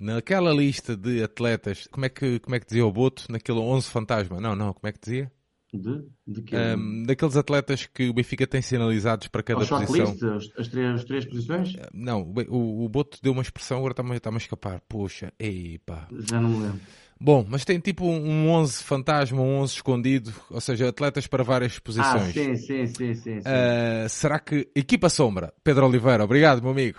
naquela 0.00 0.50
lista 0.50 0.96
de 0.96 1.22
atletas, 1.22 1.86
como 1.90 2.06
é 2.06 2.08
que, 2.08 2.38
como 2.38 2.56
é 2.56 2.60
que 2.60 2.66
dizia 2.66 2.86
o 2.86 2.90
Boto? 2.90 3.30
Naquele 3.30 3.58
11 3.58 3.90
fantasma? 3.90 4.40
Não, 4.40 4.56
não, 4.56 4.72
como 4.72 4.88
é 4.88 4.92
que 4.92 5.00
dizia? 5.00 5.30
De, 5.74 6.06
de 6.26 6.40
que? 6.40 6.56
Um, 6.56 7.02
daqueles 7.02 7.36
atletas 7.36 7.84
que 7.84 8.08
o 8.08 8.14
Benfica 8.14 8.46
tem 8.46 8.62
sinalizados 8.62 9.28
para 9.28 9.42
cada 9.42 9.66
posição. 9.66 10.12
List, 10.12 10.52
as, 10.56 10.68
três, 10.68 10.94
as 10.94 11.04
três 11.04 11.26
posições? 11.26 11.76
Não, 11.92 12.32
o, 12.48 12.84
o 12.84 12.88
Boto 12.88 13.18
deu 13.20 13.32
uma 13.32 13.42
expressão, 13.42 13.78
agora 13.78 13.92
está-me 13.92 14.16
está 14.16 14.30
a 14.30 14.36
escapar. 14.36 14.80
Poxa, 14.88 15.32
ei 15.38 15.78
pá. 15.84 16.08
Já 16.30 16.40
não 16.40 16.48
me 16.48 16.62
lembro. 16.64 16.80
Bom, 17.20 17.44
mas 17.48 17.64
tem 17.64 17.78
tipo 17.78 18.04
um 18.04 18.50
11 18.50 18.82
fantasma, 18.82 19.40
um 19.40 19.58
11 19.60 19.74
escondido, 19.74 20.32
ou 20.50 20.60
seja, 20.60 20.88
atletas 20.88 21.26
para 21.26 21.44
várias 21.44 21.78
posições. 21.78 22.28
Ah, 22.28 22.32
sim, 22.32 22.56
sim, 22.56 22.86
sim, 22.86 23.14
sim. 23.14 23.14
sim. 23.14 23.38
Uh, 23.40 24.08
será 24.08 24.38
que. 24.38 24.68
Equipa 24.74 25.08
Sombra, 25.08 25.52
Pedro 25.62 25.86
Oliveira, 25.86 26.24
obrigado, 26.24 26.60
meu 26.60 26.72
amigo. 26.72 26.98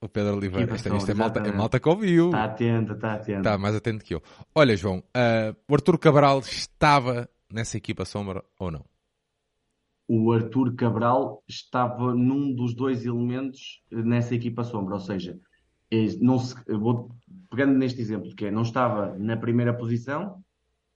O 0.00 0.08
Pedro 0.08 0.36
Oliveira, 0.36 0.76
isto, 0.76 0.96
isto 0.96 1.10
é, 1.10 1.14
malta, 1.14 1.40
é 1.40 1.52
malta 1.52 1.80
que 1.80 1.88
ouviu. 1.88 2.26
Está 2.26 2.44
atento, 2.44 2.92
está 2.92 3.14
atento. 3.14 3.38
Está 3.38 3.58
mais 3.58 3.74
atento 3.74 4.04
que 4.04 4.14
eu. 4.14 4.22
Olha, 4.54 4.76
João, 4.76 4.98
uh, 4.98 5.56
o 5.68 5.74
Arthur 5.74 5.98
Cabral 5.98 6.38
estava 6.38 7.28
nessa 7.52 7.76
equipa 7.76 8.04
Sombra 8.04 8.44
ou 8.60 8.70
não? 8.70 8.84
O 10.06 10.32
Arthur 10.32 10.74
Cabral 10.76 11.42
estava 11.48 12.14
num 12.14 12.54
dos 12.54 12.74
dois 12.74 13.04
elementos 13.04 13.82
nessa 13.90 14.34
equipa 14.34 14.62
Sombra, 14.62 14.94
ou 14.94 15.00
seja, 15.00 15.38
não 16.20 16.38
se, 16.38 16.54
vou 16.68 17.10
pegando 17.50 17.72
neste 17.78 18.00
exemplo, 18.00 18.34
que 18.34 18.46
é, 18.46 18.50
não 18.50 18.62
estava 18.62 19.16
na 19.18 19.36
primeira 19.36 19.74
posição 19.74 20.42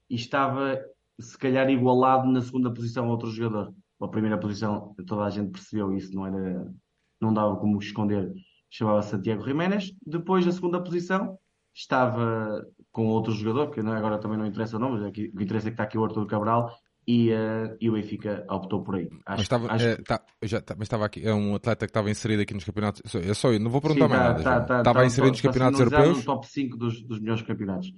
e 0.08 0.16
estava, 0.16 0.78
se 1.18 1.36
calhar, 1.38 1.68
igualado 1.70 2.28
na 2.30 2.42
segunda 2.42 2.72
posição 2.72 3.06
a 3.06 3.10
outro 3.10 3.30
jogador. 3.30 3.74
A 4.00 4.08
primeira 4.08 4.38
posição, 4.38 4.94
toda 5.06 5.24
a 5.24 5.30
gente 5.30 5.52
percebeu 5.52 5.94
isso, 5.94 6.14
não 6.14 6.26
era, 6.26 6.72
não 7.20 7.32
dava 7.32 7.56
como 7.56 7.78
esconder, 7.78 8.32
chamava 8.68 9.00
Santiago 9.02 9.44
Jiménez. 9.44 9.94
Depois, 10.04 10.46
a 10.46 10.52
segunda 10.52 10.82
posição, 10.82 11.38
estava 11.74 12.66
com 12.90 13.06
outro 13.06 13.32
jogador, 13.32 13.70
que 13.70 13.80
agora 13.80 14.18
também 14.18 14.36
não 14.36 14.46
interessa 14.46 14.76
o 14.76 14.80
nome, 14.80 14.98
mas 14.98 15.04
aqui, 15.04 15.30
o 15.32 15.36
que 15.36 15.44
interessa 15.44 15.68
é 15.68 15.70
que 15.70 15.74
está 15.74 15.84
aqui 15.84 15.96
o 15.96 16.04
Arthur 16.04 16.26
Cabral, 16.26 16.70
e, 17.06 17.32
uh, 17.32 17.76
e 17.80 17.90
o 17.90 17.94
Benfica 17.94 18.44
optou 18.48 18.82
por 18.82 18.96
aí. 18.96 19.06
Acho, 19.06 19.20
mas 19.26 19.40
estava, 19.40 19.72
acho... 19.72 19.84
é, 19.84 19.96
tá, 19.96 20.24
já, 20.42 20.60
tá, 20.60 20.74
mas 20.76 20.86
estava 20.86 21.04
aqui, 21.04 21.26
é 21.26 21.34
um 21.34 21.54
atleta 21.54 21.86
que 21.86 21.90
estava 21.90 22.10
inserido 22.10 22.42
aqui 22.42 22.54
nos 22.54 22.64
campeonatos. 22.64 23.02
É 23.14 23.34
só, 23.34 23.52
eu 23.52 23.60
não 23.60 23.70
vou 23.70 23.80
perguntar 23.80 24.06
Sim, 24.06 24.10
mais 24.10 24.22
tá, 24.22 24.28
nada. 24.28 24.42
Tá, 24.42 24.60
tá, 24.60 24.78
estava 24.78 25.00
tá, 25.00 25.06
inserido 25.06 25.30
nos 25.32 25.40
campeonatos 25.40 25.80
europeus. 25.80 26.18
no 26.18 26.24
top 26.24 26.46
5 26.46 26.76
dos, 26.76 27.02
dos 27.02 27.20
melhores 27.20 27.42
campeonatos. 27.42 27.92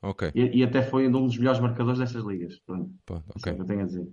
Ok. 0.00 0.30
E, 0.34 0.58
e, 0.58 0.62
até 0.62 0.82
foi 0.82 1.08
um 1.08 1.10
dos 1.26 1.36
melhores 1.36 1.60
marcadores 1.60 1.98
destas 1.98 2.24
ligas. 2.24 2.58
Pronto. 2.60 2.90
Pô, 3.04 3.14
ok. 3.34 3.52
É 3.52 3.54
que 3.56 3.62
eu 3.62 3.66
tenho 3.66 3.82
a 3.82 3.84
dizer. 3.84 4.08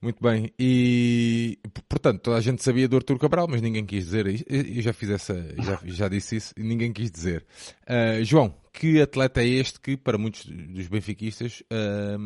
Muito 0.00 0.22
bem. 0.22 0.52
E, 0.58 1.58
portanto, 1.88 2.20
toda 2.20 2.36
a 2.36 2.40
gente 2.40 2.62
sabia 2.62 2.86
do 2.86 2.96
Artur 2.96 3.18
Cabral, 3.18 3.48
mas 3.48 3.62
ninguém 3.62 3.84
quis 3.84 4.04
dizer. 4.04 4.44
Eu 4.48 4.82
já 4.82 4.92
fiz 4.92 5.10
essa, 5.10 5.54
já, 5.58 5.80
já 5.84 6.08
disse 6.08 6.36
isso 6.36 6.54
e 6.56 6.62
ninguém 6.62 6.92
quis 6.92 7.10
dizer. 7.10 7.44
Uh, 7.82 8.22
João, 8.22 8.54
que 8.72 9.00
atleta 9.00 9.42
é 9.42 9.46
este 9.46 9.80
que, 9.80 9.96
para 9.96 10.18
muitos 10.18 10.44
dos 10.44 10.86
benfiquistas, 10.86 11.62
uh, 11.72 12.20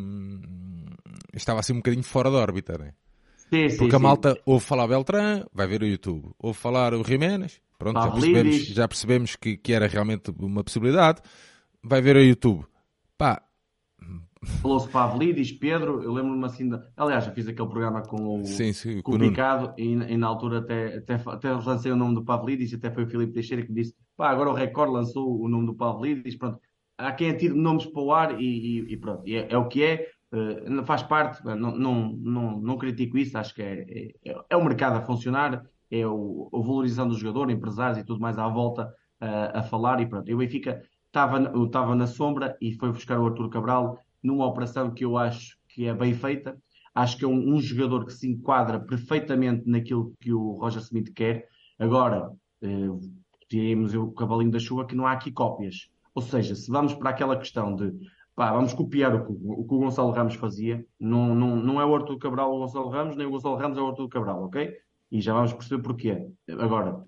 estava 1.33 1.61
assim 1.61 1.73
um 1.73 1.77
bocadinho 1.77 2.03
fora 2.03 2.31
da 2.31 2.39
órbita, 2.39 2.77
né? 2.77 2.93
Sim, 3.49 3.69
sim, 3.69 3.77
Porque 3.79 3.97
a 3.97 3.99
malta 3.99 4.35
sim. 4.35 4.41
ouve 4.47 4.65
falar 4.65 4.87
Beltrán, 4.87 5.45
vai 5.53 5.67
ver 5.67 5.83
o 5.83 5.87
YouTube. 5.87 6.31
Ouve 6.39 6.59
falar 6.59 6.95
o 6.95 7.05
Jiménez, 7.05 7.61
pronto, 7.79 8.01
já 8.01 8.11
percebemos, 8.11 8.67
já 8.67 8.89
percebemos 8.89 9.37
que, 9.37 9.57
que 9.57 9.73
era 9.73 9.87
realmente 9.87 10.33
uma 10.39 10.63
possibilidade. 10.63 11.21
Vai 11.83 12.01
ver 12.01 12.17
o 12.17 12.23
YouTube. 12.23 12.65
Pá, 13.17 13.43
Falou-se 14.63 14.89
Pavlidis, 14.89 15.53
Pedro, 15.53 16.03
eu 16.03 16.13
lembro-me 16.15 16.47
assim, 16.47 16.67
de... 16.67 16.79
aliás, 16.97 17.27
eu 17.27 17.33
fiz 17.35 17.47
aquele 17.47 17.69
programa 17.69 18.03
com 18.03 18.41
o, 18.41 18.45
sim, 18.47 18.73
sim, 18.73 19.03
com 19.03 19.15
o 19.15 19.19
Picado 19.19 19.75
e, 19.77 19.93
e, 19.93 20.17
na 20.17 20.27
altura 20.27 20.61
até, 20.61 20.97
até, 20.97 21.15
até 21.15 21.53
lancei 21.53 21.93
o 21.93 21.97
nome 21.97 22.15
do 22.15 22.25
Pavlidis, 22.25 22.73
até 22.73 22.91
foi 22.91 23.05
o 23.05 23.07
Filipe 23.07 23.35
Teixeira 23.35 23.63
que 23.63 23.69
me 23.69 23.83
disse, 23.83 23.95
pá, 24.17 24.31
agora 24.31 24.49
o 24.49 24.55
Record 24.55 24.93
lançou 24.93 25.43
o 25.43 25.47
nome 25.47 25.67
do 25.67 25.75
Pavlidis, 25.75 26.37
pronto, 26.37 26.59
há 26.97 27.13
quem 27.13 27.31
atire 27.31 27.53
nomes 27.53 27.85
para 27.85 28.03
o 28.03 28.13
ar 28.13 28.41
e, 28.41 28.45
e, 28.45 28.93
e 28.95 28.97
pronto, 28.97 29.23
é, 29.27 29.47
é, 29.51 29.59
o 29.59 29.69
que 29.69 29.85
é, 29.85 30.09
uh, 30.33 30.85
faz 30.87 31.03
parte, 31.03 31.45
não, 31.45 31.77
não, 31.77 32.09
não, 32.17 32.61
não 32.63 32.79
critico 32.79 33.19
isso, 33.19 33.37
acho 33.37 33.55
que 33.55 33.61
é, 33.61 34.15
é, 34.25 34.35
é 34.49 34.57
o 34.57 34.65
mercado 34.65 34.97
a 34.97 35.03
funcionar, 35.03 35.63
é 35.91 36.07
o, 36.07 36.49
a 36.55 36.59
valorização 36.59 37.07
do 37.07 37.19
jogador, 37.19 37.51
empresários 37.51 37.99
e 37.99 38.05
tudo 38.05 38.21
mais 38.21 38.39
à 38.39 38.49
volta 38.49 38.87
uh, 39.21 39.59
a 39.59 39.63
falar 39.63 40.01
e 40.01 40.07
pronto, 40.07 40.31
e 40.31 40.35
o 40.35 40.39
Benfica 40.39 40.83
estava 41.09 41.95
na 41.95 42.07
sombra 42.07 42.57
e 42.59 42.73
foi 42.73 42.91
buscar 42.91 43.19
o 43.19 43.27
Arthur 43.27 43.51
Cabral 43.51 43.99
numa 44.23 44.47
operação 44.47 44.91
que 44.91 45.05
eu 45.05 45.17
acho 45.17 45.59
que 45.69 45.87
é 45.87 45.95
bem 45.95 46.15
feita. 46.15 46.57
Acho 46.95 47.17
que 47.17 47.25
é 47.25 47.29
um, 47.29 47.55
um 47.55 47.61
jogador 47.61 48.05
que 48.05 48.13
se 48.13 48.29
enquadra 48.29 48.81
perfeitamente 48.81 49.69
naquilo 49.69 50.15
que 50.21 50.33
o 50.33 50.53
Roger 50.53 50.83
Smith 50.83 51.13
quer. 51.15 51.49
Agora, 51.79 52.33
eh, 52.63 52.89
temos 53.49 53.95
o 53.95 54.11
cavalinho 54.13 54.51
da 54.51 54.59
chuva 54.59 54.87
que 54.87 54.95
não 54.95 55.07
há 55.07 55.13
aqui 55.13 55.31
cópias. 55.31 55.89
Ou 56.15 56.23
seja, 56.23 56.55
se 56.55 56.71
vamos 56.71 56.95
para 56.95 57.11
aquela 57.11 57.37
questão 57.37 57.75
de 57.75 57.93
pá, 58.35 58.53
vamos 58.53 58.73
copiar 58.73 59.15
o 59.15 59.27
que 59.27 59.33
o, 59.33 59.65
que 59.65 59.75
o 59.75 59.79
Gonçalo 59.79 60.13
Ramos 60.13 60.35
fazia, 60.35 60.85
não, 60.99 61.35
não, 61.35 61.57
não 61.57 61.81
é 61.81 61.85
o 61.85 61.95
Arthur 61.95 62.19
Cabral 62.19 62.55
o 62.55 62.59
Gonçalo 62.61 62.89
Ramos, 62.89 63.17
nem 63.17 63.27
o 63.27 63.31
Gonçalo 63.31 63.57
Ramos 63.57 63.77
é 63.77 63.81
o 63.81 63.89
Arthur 63.89 64.09
Cabral, 64.09 64.45
ok? 64.45 64.73
E 65.11 65.21
já 65.21 65.35
vamos 65.35 65.53
perceber 65.53 65.83
porquê. 65.83 66.27
Agora, 66.59 67.05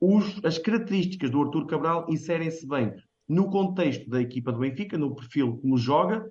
os, 0.00 0.44
as 0.44 0.58
características 0.58 1.30
do 1.30 1.42
Arthur 1.42 1.66
Cabral 1.66 2.06
inserem-se 2.08 2.66
bem 2.66 2.94
no 3.28 3.50
contexto 3.50 4.08
da 4.10 4.20
equipa 4.20 4.52
do 4.52 4.58
Benfica, 4.58 4.98
no 4.98 5.14
perfil 5.14 5.56
como 5.58 5.76
joga 5.78 6.24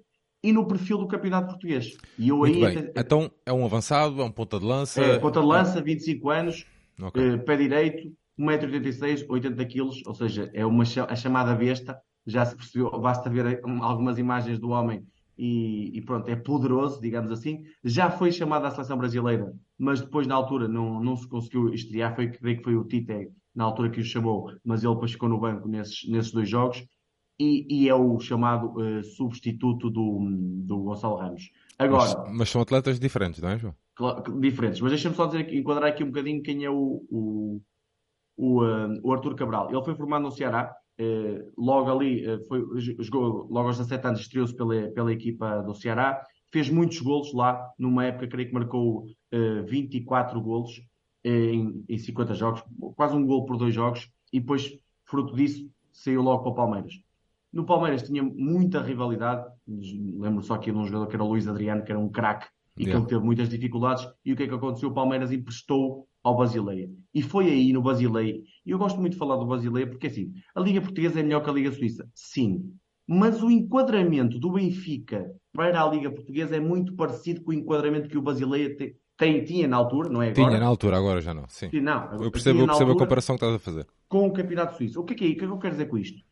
e 0.43 0.51
no 0.51 0.67
perfil 0.67 0.97
do 0.97 1.07
campeonato 1.07 1.47
português. 1.49 1.95
E 2.17 2.29
eu 2.29 2.37
Muito 2.37 2.65
aí 2.65 2.77
até- 2.77 3.01
Então 3.01 3.31
é 3.45 3.53
um 3.53 3.63
avançado, 3.65 4.21
é 4.21 4.23
um 4.25 4.31
ponta 4.31 4.59
de 4.59 4.65
lança. 4.65 5.01
é, 5.01 5.19
ponta 5.19 5.39
de 5.39 5.45
lança, 5.45 5.81
25 5.81 6.29
anos, 6.29 6.65
Ok. 7.01 7.21
eh, 7.23 7.37
pé 7.37 7.57
direito, 7.57 8.11
1,86m, 8.37 9.25
80kg, 9.29 10.01
ou 10.07 10.13
seja, 10.15 10.49
é 10.53 10.65
uma, 10.65 10.83
a 10.83 11.15
chamada 11.15 11.53
besta. 11.55 11.97
Já 12.25 12.45
se 12.45 12.55
percebeu, 12.55 12.89
basta 12.99 13.29
ver 13.29 13.61
um, 13.65 13.83
algumas 13.83 14.17
imagens 14.19 14.59
do 14.59 14.69
homem 14.69 15.03
e, 15.37 15.91
e 15.97 16.01
pronto, 16.01 16.29
é 16.29 16.35
poderoso, 16.35 17.01
digamos 17.01 17.31
assim. 17.31 17.63
Já 17.83 18.11
foi 18.11 18.31
chamado 18.31 18.65
à 18.65 18.71
seleção 18.71 18.97
brasileira, 18.97 19.51
mas 19.77 20.01
depois 20.01 20.27
na 20.27 20.35
altura 20.35 20.67
não, 20.67 21.01
não 21.03 21.15
se 21.15 21.27
conseguiu 21.27 21.73
estrear. 21.73 22.15
Foi, 22.15 22.29
creio 22.31 22.57
que 22.57 22.63
foi 22.63 22.75
o 22.75 22.83
Tite 22.83 23.29
na 23.55 23.63
altura 23.65 23.89
que 23.89 23.99
o 23.99 24.03
chamou, 24.03 24.51
mas 24.63 24.83
ele 24.83 24.93
depois 24.93 25.11
ficou 25.11 25.27
no 25.29 25.39
banco 25.39 25.67
nesses, 25.67 26.07
nesses 26.09 26.31
dois 26.31 26.49
jogos. 26.49 26.85
E, 27.39 27.65
e 27.69 27.89
é 27.89 27.95
o 27.95 28.19
chamado 28.19 28.79
eh, 28.83 29.01
substituto 29.01 29.89
do, 29.89 30.19
do 30.63 30.77
Gonçalo 30.83 31.15
Ramos. 31.15 31.49
Agora, 31.79 32.03
Mas, 32.27 32.37
mas 32.37 32.49
são 32.49 32.61
atletas 32.61 32.99
diferentes, 32.99 33.41
não 33.41 33.49
é, 33.49 33.57
João? 33.57 33.75
Diferentes. 34.39 34.79
Mas 34.79 34.91
deixa-me 34.91 35.15
só 35.15 35.25
dizer, 35.25 35.39
aqui- 35.39 35.57
enquadrar 35.57 35.89
aqui 35.89 36.03
um 36.03 36.07
bocadinho 36.07 36.43
quem 36.43 36.63
é 36.65 36.69
o, 36.69 37.03
o, 37.09 37.61
o, 38.37 38.61
ah, 38.61 38.89
o 39.03 39.11
Arthur 39.11 39.35
Cabral. 39.35 39.71
Ele 39.71 39.83
foi 39.83 39.95
formado 39.95 40.21
no 40.23 40.31
Ceará, 40.31 40.71
eh, 40.99 41.43
logo 41.57 41.89
ali, 41.91 42.23
eh, 42.23 42.39
foi, 42.47 42.63
jogou 42.99 43.47
logo 43.49 43.67
aos 43.69 43.77
17 43.77 44.07
anos, 44.07 44.19
estreou-se 44.21 44.55
pela, 44.55 44.91
pela 44.91 45.11
equipa 45.11 45.61
do 45.63 45.73
Ceará, 45.73 46.21
fez 46.51 46.69
muitos 46.69 46.99
golos 47.01 47.33
lá, 47.33 47.59
numa 47.79 48.05
época 48.05 48.27
creio 48.27 48.49
que 48.49 48.53
marcou 48.53 49.05
eh, 49.31 49.61
24 49.63 50.39
golos 50.41 50.79
em, 51.23 51.83
em 51.87 51.97
50 51.97 52.33
jogos, 52.33 52.63
quase 52.95 53.15
um 53.15 53.25
golo 53.25 53.45
por 53.45 53.57
dois 53.57 53.73
jogos, 53.73 54.09
e 54.31 54.39
depois, 54.39 54.71
fruto 55.05 55.35
disso, 55.35 55.69
saiu 55.91 56.21
logo 56.21 56.43
para 56.43 56.51
o 56.51 56.55
Palmeiras. 56.55 56.93
No 57.51 57.65
Palmeiras 57.65 58.03
tinha 58.03 58.23
muita 58.23 58.81
rivalidade, 58.81 59.45
lembro 59.67 60.41
só 60.41 60.53
aqui 60.55 60.71
de 60.71 60.77
um 60.77 60.85
jogador 60.85 61.07
que 61.07 61.15
era 61.15 61.23
o 61.23 61.27
Luís 61.27 61.47
Adriano, 61.47 61.83
que 61.83 61.91
era 61.91 61.99
um 61.99 62.09
craque, 62.09 62.47
e 62.77 62.85
que 62.85 62.91
Yeah. 62.91 62.99
ele 63.03 63.09
teve 63.09 63.23
muitas 63.25 63.49
dificuldades, 63.49 64.07
e 64.25 64.31
o 64.31 64.35
que 64.35 64.43
é 64.43 64.47
que 64.47 64.53
aconteceu? 64.53 64.89
O 64.89 64.93
Palmeiras 64.93 65.31
emprestou 65.31 66.07
ao 66.23 66.37
Basileia. 66.37 66.89
E 67.13 67.21
foi 67.21 67.47
aí 67.47 67.73
no 67.73 67.81
Basileia, 67.81 68.41
e 68.65 68.71
eu 68.71 68.77
gosto 68.77 68.99
muito 68.99 69.13
de 69.13 69.19
falar 69.19 69.35
do 69.35 69.45
Basileia, 69.45 69.85
porque 69.87 70.07
assim, 70.07 70.31
a 70.55 70.61
Liga 70.61 70.81
Portuguesa 70.81 71.19
é 71.19 71.23
melhor 71.23 71.43
que 71.43 71.49
a 71.49 71.53
Liga 71.53 71.71
Suíça, 71.71 72.09
sim, 72.15 72.73
mas 73.05 73.43
o 73.43 73.51
enquadramento 73.51 74.39
do 74.39 74.51
Benfica 74.53 75.29
para 75.51 75.83
a 75.83 75.89
Liga 75.89 76.09
Portuguesa 76.09 76.55
é 76.55 76.59
muito 76.61 76.95
parecido 76.95 77.41
com 77.43 77.51
o 77.51 77.53
enquadramento 77.53 78.07
que 78.07 78.17
o 78.17 78.21
Basileia 78.21 78.73
te- 78.75 78.95
tem, 79.21 79.43
tinha 79.45 79.67
na 79.67 79.77
altura, 79.77 80.09
não 80.09 80.19
é 80.19 80.29
agora? 80.29 80.49
Tinha 80.49 80.59
na 80.59 80.65
altura, 80.65 80.97
agora 80.97 81.21
já 81.21 81.31
não. 81.31 81.47
Sim. 81.47 81.69
Sim, 81.69 81.79
não, 81.79 82.23
Eu 82.23 82.31
percebo, 82.31 82.61
eu 82.61 82.65
percebo 82.65 82.93
a 82.93 82.97
comparação 82.97 83.37
que 83.37 83.45
estás 83.45 83.55
a 83.55 83.59
fazer. 83.59 83.87
com 84.09 84.25
o 84.25 84.33
Campeonato 84.33 84.75
Suíço. 84.77 84.99
O 84.99 85.03
que 85.03 85.13
é 85.13 85.15
que, 85.15 85.25
é, 85.25 85.27
o 85.27 85.35
que 85.35 85.43
é 85.43 85.47
que 85.47 85.53
eu 85.53 85.59
quero 85.59 85.73
dizer 85.73 85.85
com 85.85 85.97
isto? 85.99 86.23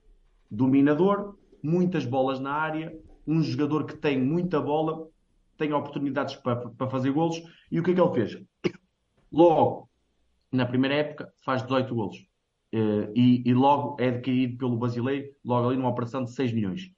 Dominador, 0.49 1.37
muitas 1.61 2.03
bolas 2.03 2.39
na 2.39 2.51
área, 2.51 2.91
um 3.27 3.43
jogador 3.43 3.85
que 3.85 3.95
tem 3.95 4.19
muita 4.19 4.59
bola, 4.59 5.07
tem 5.55 5.71
oportunidades 5.71 6.35
para, 6.37 6.55
para 6.55 6.89
fazer 6.89 7.11
golos. 7.11 7.39
E 7.71 7.79
o 7.79 7.83
que 7.83 7.91
é 7.91 7.93
que 7.93 8.01
ele 8.01 8.13
fez? 8.13 8.43
Logo, 9.31 9.87
na 10.51 10.65
primeira 10.65 10.95
época, 10.95 11.31
faz 11.45 11.61
18 11.61 11.93
golos. 11.93 12.17
Eh, 12.71 13.11
e, 13.15 13.49
e 13.49 13.53
logo 13.53 13.97
é 13.99 14.07
adquirido 14.09 14.57
pelo 14.57 14.77
Basileia, 14.77 15.29
logo 15.45 15.67
ali 15.67 15.77
numa 15.77 15.89
operação 15.89 16.23
de 16.23 16.31
6 16.31 16.53
milhões. 16.53 16.89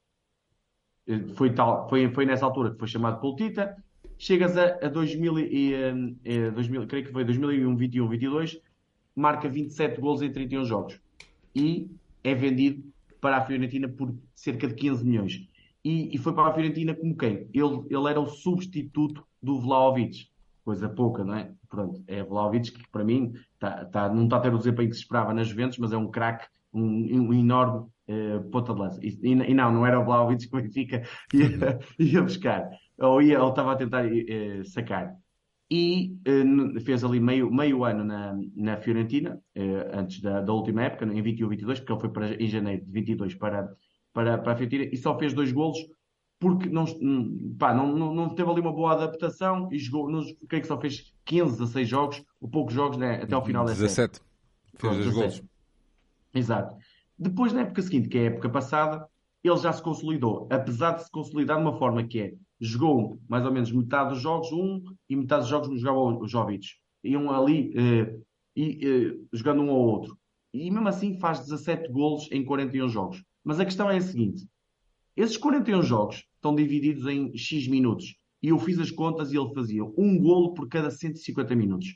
Eh, 1.06 1.20
Foi, 1.36 1.54
tal, 1.54 1.90
foi, 1.90 2.10
foi 2.14 2.26
nessa 2.26 2.46
altura 2.46 2.72
que 2.72 2.80
foi 2.80 2.88
chamado 2.88 3.20
pelo 3.20 3.36
Tita. 3.36 3.76
Chegas 4.22 4.56
a, 4.56 4.86
a 4.86 4.88
2000, 4.88 5.40
e, 5.40 5.74
eh, 5.74 5.94
eh, 6.26 6.52
2000, 6.52 6.86
creio 6.86 7.06
que 7.08 7.12
foi 7.12 7.26
2001, 7.26 7.76
21, 7.76 8.08
22, 8.08 8.62
marca 9.16 9.50
27 9.50 10.00
golos 10.00 10.22
em 10.22 10.32
31 10.32 10.64
jogos 10.64 11.00
e 11.56 11.90
é 12.24 12.36
vendido 12.36 12.84
para 13.20 13.38
a 13.38 13.42
Fiorentina 13.44 13.90
por 13.90 14.14
cerca 14.36 14.68
de 14.68 14.76
15 14.76 15.04
milhões. 15.04 15.42
E, 15.84 16.16
e 16.16 16.20
foi 16.20 16.36
para 16.36 16.50
a 16.50 16.54
Fiorentina 16.54 16.94
como 16.94 17.18
quem? 17.18 17.50
Ele, 17.52 17.84
ele 17.90 18.10
era 18.12 18.22
o 18.22 18.28
substituto 18.28 19.26
do 19.42 19.60
Vlahovic. 19.60 20.28
Coisa 20.64 20.88
pouca, 20.88 21.24
não 21.24 21.34
é? 21.34 21.52
Pronto, 21.68 22.04
é 22.06 22.24
Vlahovic 22.24 22.74
que 22.74 22.92
para 22.92 23.04
mim 23.04 23.34
tá, 23.58 23.86
tá, 23.86 24.08
não 24.08 24.26
está 24.26 24.38
a 24.38 24.40
ter 24.42 24.54
o 24.54 24.58
desempenho 24.60 24.90
que 24.90 24.96
se 24.96 25.02
esperava 25.02 25.34
nas 25.34 25.48
Juventus, 25.48 25.80
mas 25.80 25.94
é 25.94 25.98
um 25.98 26.12
craque, 26.12 26.46
um, 26.72 26.84
um 26.84 27.34
enorme 27.34 27.88
eh, 28.08 28.40
ponta 28.52 28.72
de 28.72 28.80
lança. 28.80 29.00
E, 29.02 29.18
e- 29.24 29.54
não, 29.56 29.72
não 29.72 29.86
era 29.86 30.00
o 30.00 30.06
Vlahovic 30.06 30.48
que 30.48 30.56
o 30.56 30.62
Benfica 30.62 31.02
ia, 31.34 31.80
ia 31.98 32.22
buscar. 32.22 32.70
Ou, 33.02 33.22
ia, 33.22 33.42
ou 33.42 33.50
estava 33.50 33.72
a 33.74 33.76
tentar 33.76 34.06
eh, 34.06 34.64
sacar 34.64 35.16
e 35.70 36.18
n- 36.26 36.80
fez 36.82 37.04
ali 37.04 37.20
meio, 37.20 37.50
meio 37.52 37.84
ano 37.86 38.04
na, 38.04 38.38
na 38.56 38.78
Fiorentina, 38.78 39.42
eh, 39.56 39.90
antes 39.94 40.22
da, 40.22 40.42
da 40.42 40.54
última 40.54 40.84
época, 40.84 41.06
em 41.06 41.22
21-22, 41.24 41.80
porque 41.80 41.94
ele 41.94 42.00
foi 42.02 42.10
para, 42.10 42.44
em 42.44 42.48
janeiro 42.48 42.86
de 42.86 42.92
22 42.92 43.36
para, 43.36 43.70
para, 44.14 44.38
para 44.38 44.54
a 44.54 44.56
Fiorentina 44.56 44.90
e 44.92 44.98
só 44.98 45.18
fez 45.18 45.34
dois 45.34 45.52
golos 45.52 45.80
porque 46.42 46.68
não, 46.68 46.86
hum, 47.00 47.56
pá, 47.58 47.72
não, 47.72 47.96
não, 47.96 48.14
não 48.14 48.30
teve 48.34 48.50
ali 48.50 48.60
uma 48.62 48.74
boa 48.74 48.94
adaptação 48.94 49.72
e 49.72 49.78
jogou, 49.78 50.10
nos, 50.10 50.26
creio 50.50 50.64
que 50.64 50.68
só 50.68 50.82
fez 50.82 51.14
15, 51.24 51.52
16 51.60 51.88
jogos, 51.88 52.24
ou 52.42 52.50
poucos 52.50 52.74
jogos 52.74 52.98
né, 52.98 53.22
até 53.22 53.36
ao 53.36 53.46
final 53.46 53.64
dessa 53.64 53.86
época. 53.86 53.96
17. 53.96 54.22
Fez 54.72 54.82
Pronto, 54.82 54.96
dois 54.96 55.14
17. 55.14 55.40
golos. 55.40 55.52
Exato. 56.34 56.76
Depois, 57.18 57.54
na 57.54 57.62
época 57.62 57.82
seguinte, 57.84 58.10
que 58.10 58.18
é 58.18 58.22
a 58.22 58.26
época 58.32 58.50
passada, 58.50 59.08
ele 59.44 59.58
já 59.58 59.72
se 59.72 59.84
consolidou, 59.84 60.48
apesar 60.52 60.94
de 60.94 61.04
se 61.04 61.12
consolidar 61.12 61.58
de 61.58 61.64
uma 61.64 61.78
forma 61.78 62.04
que 62.04 62.20
é, 62.20 62.34
jogou 62.62 63.20
mais 63.28 63.44
ou 63.44 63.52
menos 63.52 63.72
metade 63.72 64.14
dos 64.14 64.22
jogos 64.22 64.52
um 64.52 64.84
e 65.10 65.16
metade 65.16 65.42
dos 65.42 65.50
jogos 65.50 65.82
jogava 65.82 66.00
o 66.00 66.28
Jovic. 66.28 66.68
Iam 67.04 67.32
ali 67.32 67.74
eh, 67.76 68.20
e, 68.56 68.88
eh, 68.88 69.18
jogando 69.34 69.64
um 69.64 69.72
ao 69.72 69.80
outro. 69.80 70.16
E 70.54 70.70
mesmo 70.70 70.88
assim 70.88 71.18
faz 71.18 71.40
17 71.40 71.92
golos 71.92 72.30
em 72.32 72.46
41 72.46 72.88
jogos. 72.88 73.24
Mas 73.44 73.60
a 73.60 73.66
questão 73.66 73.90
é 73.90 73.98
a 73.98 74.02
seguinte: 74.02 74.48
esses 75.18 75.38
41 75.38 75.82
jogos 75.82 76.24
estão 76.36 76.56
divididos 76.56 77.08
em 77.08 77.36
X 77.36 77.68
minutos. 77.68 78.16
E 78.44 78.50
eu 78.50 78.60
fiz 78.60 78.80
as 78.80 78.92
contas 78.92 79.32
e 79.32 79.38
ele 79.38 79.54
fazia 79.54 79.84
um 79.84 80.18
golo 80.20 80.54
por 80.54 80.68
cada 80.68 80.90
150 80.90 81.56
minutos. 81.56 81.96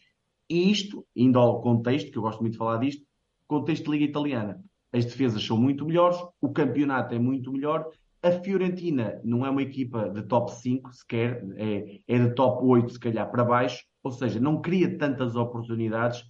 E 0.50 0.72
isto, 0.72 1.06
indo 1.16 1.40
ao 1.40 1.62
contexto, 1.62 2.12
que 2.12 2.18
eu 2.18 2.22
gosto 2.22 2.42
muito 2.42 2.54
de 2.54 2.60
falar 2.60 2.78
disto, 2.78 3.04
contexto 3.48 3.86
de 3.86 3.92
Liga 3.92 4.06
Italiana. 4.06 4.64
As 4.92 5.06
defesas 5.06 5.44
são 5.44 5.58
muito 5.58 5.86
melhores, 5.86 6.18
o 6.40 6.52
campeonato 6.52 7.14
é 7.14 7.20
muito 7.20 7.52
melhor. 7.52 7.90
A 8.26 8.32
Fiorentina 8.32 9.22
não 9.24 9.46
é 9.46 9.52
uma 9.52 9.62
equipa 9.62 10.10
de 10.10 10.24
top 10.24 10.52
5 10.52 10.92
sequer, 10.96 11.46
é, 11.58 12.00
é 12.08 12.18
de 12.18 12.34
top 12.34 12.66
8 12.66 12.94
se 12.94 13.00
calhar 13.00 13.30
para 13.30 13.46
baixo, 13.46 13.84
ou 14.04 14.12
seja, 14.12 14.40
não 14.40 14.60
cria 14.64 14.98
tantas 14.98 15.36
oportunidades, 15.36 16.24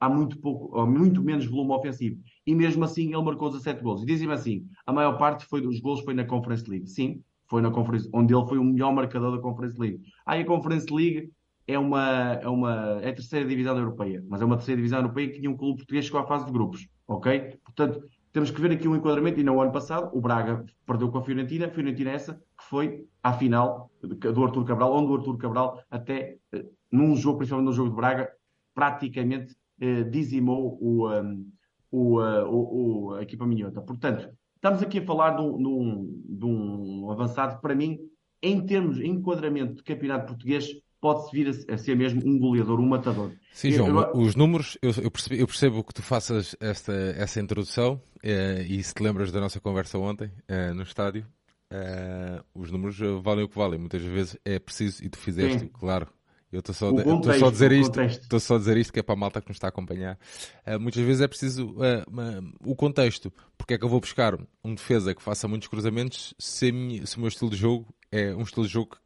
há 0.00 0.08
muito 0.08 0.36
pouco, 0.40 0.76
ou 0.76 0.84
muito 0.84 1.22
menos 1.22 1.46
volume 1.46 1.74
ofensivo. 1.74 2.20
E 2.44 2.56
mesmo 2.56 2.84
assim 2.84 3.14
ele 3.14 3.22
marcou 3.22 3.50
17 3.50 3.80
gols. 3.80 4.02
E 4.02 4.06
dizem-me 4.06 4.34
assim, 4.34 4.66
a 4.84 4.92
maior 4.92 5.16
parte 5.16 5.44
foi 5.44 5.60
dos 5.60 5.78
gols 5.78 6.00
foi 6.00 6.12
na 6.12 6.24
Conference 6.24 6.68
League. 6.68 6.88
Sim, 6.88 7.22
foi 7.48 7.62
na 7.62 7.70
Conference, 7.70 8.10
onde 8.12 8.34
ele 8.34 8.46
foi 8.48 8.58
o 8.58 8.64
melhor 8.64 8.92
marcador 8.92 9.36
da 9.36 9.40
Conference 9.40 9.80
League. 9.80 10.00
Aí 10.26 10.42
a 10.42 10.44
Conference 10.44 10.92
League 10.92 11.30
é 11.68 11.78
uma, 11.78 12.32
é 12.42 12.48
uma 12.48 12.98
é 13.00 13.10
a 13.10 13.14
terceira 13.14 13.46
divisão 13.46 13.78
europeia, 13.78 14.24
mas 14.28 14.42
é 14.42 14.44
uma 14.44 14.56
terceira 14.56 14.78
divisão 14.78 14.98
europeia 14.98 15.28
que 15.28 15.38
tinha 15.38 15.50
um 15.52 15.56
clube 15.56 15.76
português 15.76 16.04
que 16.04 16.08
chegou 16.08 16.20
à 16.20 16.26
fase 16.26 16.46
de 16.46 16.50
grupos, 16.50 16.88
ok? 17.06 17.58
Portanto, 17.64 18.02
temos 18.38 18.52
que 18.52 18.60
ver 18.60 18.70
aqui 18.70 18.86
um 18.86 18.94
enquadramento, 18.94 19.40
e 19.40 19.42
no 19.42 19.60
ano 19.60 19.72
passado 19.72 20.16
o 20.16 20.20
Braga 20.20 20.64
perdeu 20.86 21.10
com 21.10 21.18
a 21.18 21.22
Fiorentina, 21.24 21.66
a 21.66 21.70
Fiorentina 21.70 22.10
é 22.10 22.14
essa 22.14 22.34
que 22.34 22.64
foi 22.70 23.04
à 23.20 23.32
final 23.32 23.90
do 24.00 24.44
Artur 24.44 24.64
Cabral, 24.64 24.94
onde 24.94 25.10
o 25.10 25.16
Artur 25.16 25.36
Cabral 25.36 25.82
até, 25.90 26.36
eh, 26.52 26.64
num 26.92 27.16
jogo, 27.16 27.38
principalmente 27.38 27.66
no 27.66 27.72
jogo 27.72 27.90
de 27.90 27.96
Braga, 27.96 28.30
praticamente 28.72 29.56
eh, 29.80 30.04
dizimou 30.04 30.78
o, 30.80 31.10
um, 31.10 31.50
o, 31.90 32.20
uh, 32.20 32.44
o, 32.48 33.08
o- 33.08 33.14
a 33.14 33.22
equipa 33.22 33.44
minhota. 33.44 33.80
Portanto, 33.82 34.28
estamos 34.54 34.80
aqui 34.84 35.00
a 35.00 35.04
falar 35.04 35.30
de 35.34 35.42
um, 35.42 36.22
de 36.24 36.44
um- 36.46 37.10
avançado, 37.10 37.60
para 37.60 37.74
mim, 37.74 37.98
em 38.40 38.64
termos 38.64 38.98
de 38.98 39.08
enquadramento 39.08 39.74
de 39.74 39.82
campeonato 39.82 40.26
português, 40.26 40.68
pode-se 41.00 41.30
vir 41.32 41.48
a, 41.70 41.74
a 41.74 41.78
ser 41.78 41.96
mesmo 41.96 42.20
um 42.26 42.38
goleador, 42.38 42.80
um 42.80 42.86
matador. 42.88 43.32
Sim, 43.52 43.70
João, 43.72 44.00
eu- 44.00 44.12
os 44.20 44.34
números, 44.34 44.76
eu, 44.82 44.90
eu 45.02 45.10
percebo, 45.10 45.34
eu 45.36 45.46
percebo 45.46 45.84
que 45.84 45.94
tu 45.94 46.02
faças 46.02 46.54
esta, 46.60 46.92
essa 47.16 47.40
introdução 47.40 48.00
eh, 48.22 48.64
e 48.68 48.82
se 48.82 48.94
te 48.94 49.02
lembras 49.02 49.30
da 49.32 49.40
nossa 49.40 49.60
conversa 49.60 49.98
ontem 49.98 50.30
eh, 50.48 50.72
no 50.72 50.82
estádio, 50.82 51.26
eh, 51.70 52.42
os 52.54 52.70
números 52.70 52.98
valem 53.22 53.44
o 53.44 53.48
que 53.48 53.56
valem. 53.56 53.78
Muitas 53.78 54.02
vezes 54.02 54.36
é 54.44 54.58
preciso, 54.58 55.04
e 55.04 55.08
tu 55.08 55.18
fizeste, 55.18 55.60
Sim. 55.60 55.68
claro. 55.68 56.08
Eu 56.50 56.60
estou 56.60 56.74
só, 56.74 56.90
contexto, 56.90 57.40
só 57.40 57.48
a 57.48 57.50
dizer 57.50 57.72
isto, 57.72 58.00
estou 58.00 58.40
só 58.40 58.54
a 58.54 58.58
dizer 58.58 58.76
isto 58.78 58.90
que 58.90 58.98
é 58.98 59.02
para 59.02 59.12
a 59.14 59.18
malta 59.18 59.38
que 59.38 59.48
nos 59.48 59.56
está 59.56 59.66
a 59.66 59.68
acompanhar. 59.68 60.18
Eh, 60.64 60.78
muitas 60.78 61.02
vezes 61.04 61.20
é 61.20 61.28
preciso 61.28 61.74
uma- 62.08 62.42
o 62.64 62.74
contexto. 62.74 63.30
Porque 63.58 63.74
é 63.74 63.78
que 63.78 63.84
eu 63.84 63.88
vou 63.90 64.00
buscar 64.00 64.34
um 64.64 64.74
defesa 64.74 65.14
que 65.14 65.22
faça 65.22 65.46
muitos 65.46 65.68
cruzamentos 65.68 66.32
se, 66.38 66.72
minha- 66.72 67.04
se 67.04 67.18
o 67.18 67.20
meu 67.20 67.28
estilo 67.28 67.50
de 67.50 67.56
jogo 67.58 67.94
é 68.10 68.34
um 68.34 68.40
estilo 68.40 68.64
de 68.66 68.72
jogo 68.72 68.96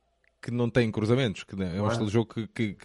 que 0.42 0.50
não 0.50 0.68
tem 0.68 0.90
cruzamentos, 0.90 1.44
que 1.44 1.54
é 1.62 1.80
um 1.80 1.88
estilo 1.88 2.06
de 2.06 2.12
jogo 2.12 2.34
que, 2.34 2.46
que, 2.48 2.76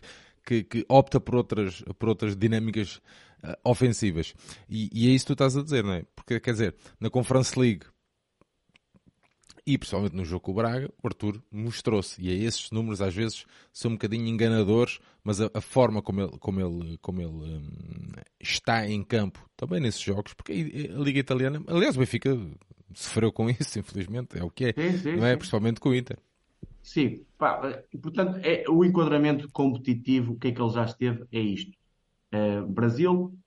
que, 0.45 0.63
que 0.63 0.85
opta 0.87 1.19
por 1.19 1.35
outras, 1.35 1.83
por 1.97 2.09
outras 2.09 2.37
dinâmicas 2.37 3.01
eh, 3.43 3.57
ofensivas. 3.63 4.33
E, 4.69 4.89
e 4.93 5.09
é 5.09 5.11
isso 5.11 5.25
que 5.25 5.29
tu 5.29 5.33
estás 5.33 5.57
a 5.57 5.63
dizer, 5.63 5.83
não 5.83 5.93
é? 5.93 6.05
Porque, 6.15 6.39
quer 6.39 6.51
dizer, 6.51 6.75
na 6.99 7.09
Conference 7.09 7.59
League 7.59 7.85
e 9.67 9.77
principalmente 9.77 10.15
no 10.15 10.23
jogo 10.23 10.39
com 10.39 10.51
o 10.51 10.55
Braga, 10.55 10.89
o 11.03 11.07
Arthur 11.07 11.43
mostrou-se. 11.51 12.21
E 12.21 12.31
é 12.31 12.33
esses 12.33 12.71
números 12.71 13.01
às 13.01 13.13
vezes 13.13 13.45
são 13.73 13.91
um 13.91 13.95
bocadinho 13.95 14.25
enganadores, 14.25 14.99
mas 15.21 15.41
a, 15.41 15.51
a 15.53 15.59
forma 15.59 16.01
como 16.01 16.21
ele, 16.21 16.37
como 16.39 16.61
ele, 16.61 16.97
como 16.99 17.21
ele 17.21 17.29
um, 17.29 17.69
está 18.39 18.87
em 18.87 19.03
campo, 19.03 19.45
também 19.57 19.81
nesses 19.81 19.99
jogos, 19.99 20.33
porque 20.33 20.53
a, 20.53 20.97
a, 20.97 21.03
Liga 21.03 21.19
Italiana, 21.19 21.61
aliás, 21.67 21.97
o 21.97 21.99
Benfica 21.99 22.39
sofreu 22.93 23.29
com 23.29 23.49
isso, 23.49 23.77
infelizmente, 23.77 24.39
é 24.39 24.43
o 24.43 24.49
que 24.49 24.67
é, 24.67 24.73
sim, 24.73 24.97
sim, 24.99 25.15
não 25.17 25.25
é? 25.25 25.33
Sim. 25.33 25.37
Principalmente 25.39 25.81
com 25.81 25.89
o 25.89 25.95
Inter. 25.95 26.17
Sim, 26.87 27.25
pá, 27.37 27.83
portanto, 28.01 28.37
é, 28.43 28.63
o 28.69 28.81
enquadramento 28.85 29.51
competitivo, 29.51 30.31
o 30.31 30.39
que 30.39 30.47
é 30.47 30.51
que 30.53 30.61
ele 30.61 30.69
já 30.69 30.85
esteve, 30.85 31.25
é 31.33 31.39
isto. 31.41 31.73
Uh, 32.33 32.65
Brasil 32.65 33.37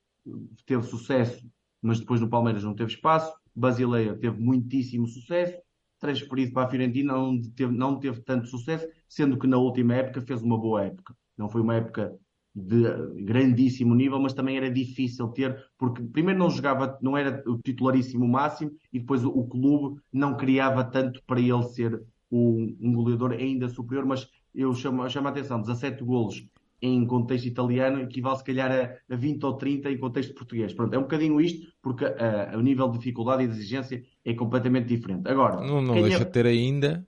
teve 0.67 0.83
sucesso, 0.83 1.51
mas 1.81 1.99
depois 1.99 2.21
no 2.21 2.29
Palmeiras 2.29 2.63
não 2.63 2.75
teve 2.75 2.93
espaço. 2.93 3.33
Basileia 3.57 4.15
teve 4.15 4.39
muitíssimo 4.39 5.07
sucesso. 5.07 5.59
Transferido 5.99 6.53
para 6.53 6.67
a 6.67 6.69
Fiorentina 6.69 7.15
não 7.15 7.41
teve, 7.41 7.73
não 7.75 7.99
teve 7.99 8.21
tanto 8.21 8.47
sucesso, 8.47 8.87
sendo 9.09 9.39
que 9.39 9.47
na 9.47 9.57
última 9.57 9.95
época 9.95 10.21
fez 10.21 10.43
uma 10.43 10.59
boa 10.59 10.85
época. 10.85 11.17
Não 11.39 11.49
foi 11.49 11.63
uma 11.63 11.77
época 11.77 12.15
de 12.55 13.25
grandíssimo 13.25 13.95
nível, 13.95 14.21
mas 14.21 14.35
também 14.35 14.59
era 14.59 14.71
difícil 14.71 15.29
ter, 15.29 15.57
porque 15.79 16.03
primeiro 16.03 16.39
não 16.39 16.51
jogava, 16.51 16.99
não 17.01 17.17
era 17.17 17.43
o 17.47 17.57
titularíssimo 17.57 18.29
máximo, 18.29 18.71
e 18.93 18.99
depois 18.99 19.25
o, 19.25 19.31
o 19.31 19.49
clube 19.49 19.99
não 20.13 20.37
criava 20.37 20.85
tanto 20.85 21.23
para 21.25 21.41
ele 21.41 21.63
ser 21.63 22.05
um, 22.31 22.77
um 22.81 22.93
goleador 22.93 23.33
ainda 23.33 23.69
superior, 23.69 24.07
mas 24.07 24.29
eu 24.55 24.75
chamo, 24.75 25.09
chamo 25.09 25.29
a 25.29 25.31
atenção, 25.31 25.61
17 25.61 26.03
golos 26.05 26.45
em 26.83 27.07
contexto 27.07 27.47
italiano 27.47 28.01
equivale 28.01 28.39
se 28.39 28.45
calhar 28.45 28.71
a, 28.71 29.15
a 29.15 29.17
20 29.17 29.45
ou 29.45 29.55
30 29.55 29.91
em 29.91 29.99
contexto 29.99 30.35
português. 30.35 30.73
Pronto, 30.73 30.95
é 30.95 30.99
um 30.99 31.03
bocadinho 31.03 31.41
isto, 31.41 31.71
porque 31.83 32.05
uh, 32.05 32.57
o 32.57 32.61
nível 32.61 32.89
de 32.89 32.99
dificuldade 32.99 33.45
e 33.45 33.47
de 33.47 33.53
exigência 33.53 34.03
é 34.25 34.35
completamente 34.35 34.87
diferente. 34.87 35.29
Agora, 35.29 35.57
não, 35.57 35.83
não 35.83 35.95
deixa 35.95 36.23
é... 36.23 36.25
de 36.25 36.31
ter 36.31 36.47
ainda, 36.47 37.07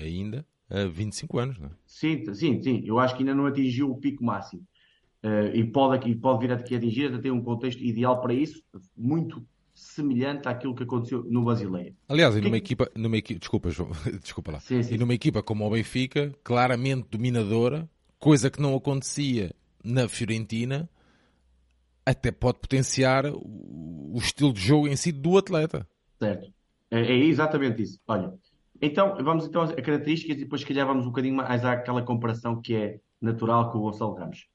ainda, 0.00 0.46
uh, 0.70 0.88
25 0.88 1.38
anos, 1.38 1.58
não 1.58 1.66
é? 1.66 1.70
Sim, 1.84 2.32
sim, 2.32 2.62
sim. 2.62 2.82
Eu 2.84 2.98
acho 2.98 3.16
que 3.16 3.22
ainda 3.22 3.34
não 3.34 3.46
atingiu 3.46 3.90
o 3.90 3.96
pico 3.98 4.24
máximo. 4.24 4.62
Uh, 5.24 5.54
e, 5.54 5.64
pode, 5.64 6.08
e 6.08 6.14
pode 6.14 6.46
vir 6.46 6.52
a 6.52 6.56
atingir, 6.56 7.06
até 7.06 7.18
ter 7.18 7.30
um 7.30 7.42
contexto 7.42 7.82
ideal 7.82 8.20
para 8.20 8.34
isso, 8.34 8.62
muito 8.96 9.44
semelhante 9.74 10.48
àquilo 10.48 10.74
que 10.74 10.82
aconteceu 10.82 11.24
no 11.24 11.44
Basileia. 11.44 11.94
Aliás, 12.08 12.36
e 12.36 12.40
numa, 12.40 12.52
que... 12.52 12.56
equipa, 12.56 12.90
numa 12.94 13.16
equipa, 13.16 13.40
desculpa, 13.40 13.70
João, 13.70 13.90
desculpa 14.22 14.52
lá, 14.52 14.60
sim, 14.60 14.82
sim. 14.82 14.94
e 14.94 14.98
numa 14.98 15.14
equipa 15.14 15.42
como 15.42 15.66
o 15.66 15.70
Benfica, 15.70 16.32
claramente 16.44 17.08
dominadora, 17.10 17.88
coisa 18.18 18.50
que 18.50 18.60
não 18.60 18.74
acontecia 18.74 19.54
na 19.82 20.08
Fiorentina, 20.08 20.88
até 22.04 22.30
pode 22.30 22.58
potenciar 22.58 23.24
o 23.26 24.16
estilo 24.16 24.52
de 24.52 24.60
jogo 24.60 24.88
em 24.88 24.96
si 24.96 25.12
do 25.12 25.38
atleta. 25.38 25.86
Certo. 26.18 26.52
É, 26.90 27.00
é 27.00 27.16
exatamente 27.24 27.82
isso. 27.82 27.98
Olha, 28.06 28.32
então 28.80 29.16
vamos 29.22 29.46
então 29.46 29.62
a 29.62 29.74
características 29.74 30.36
e 30.36 30.40
depois 30.40 30.60
se 30.60 30.66
calhar 30.66 30.86
vamos 30.86 31.04
um 31.04 31.08
bocadinho 31.08 31.36
mais 31.36 31.64
àquela 31.64 32.02
comparação 32.02 32.60
que 32.60 32.74
é 32.74 33.00
natural 33.20 33.70
com 33.70 33.78
o 33.78 33.82
Gonçalo 33.82 34.14
Ramos. 34.14 34.46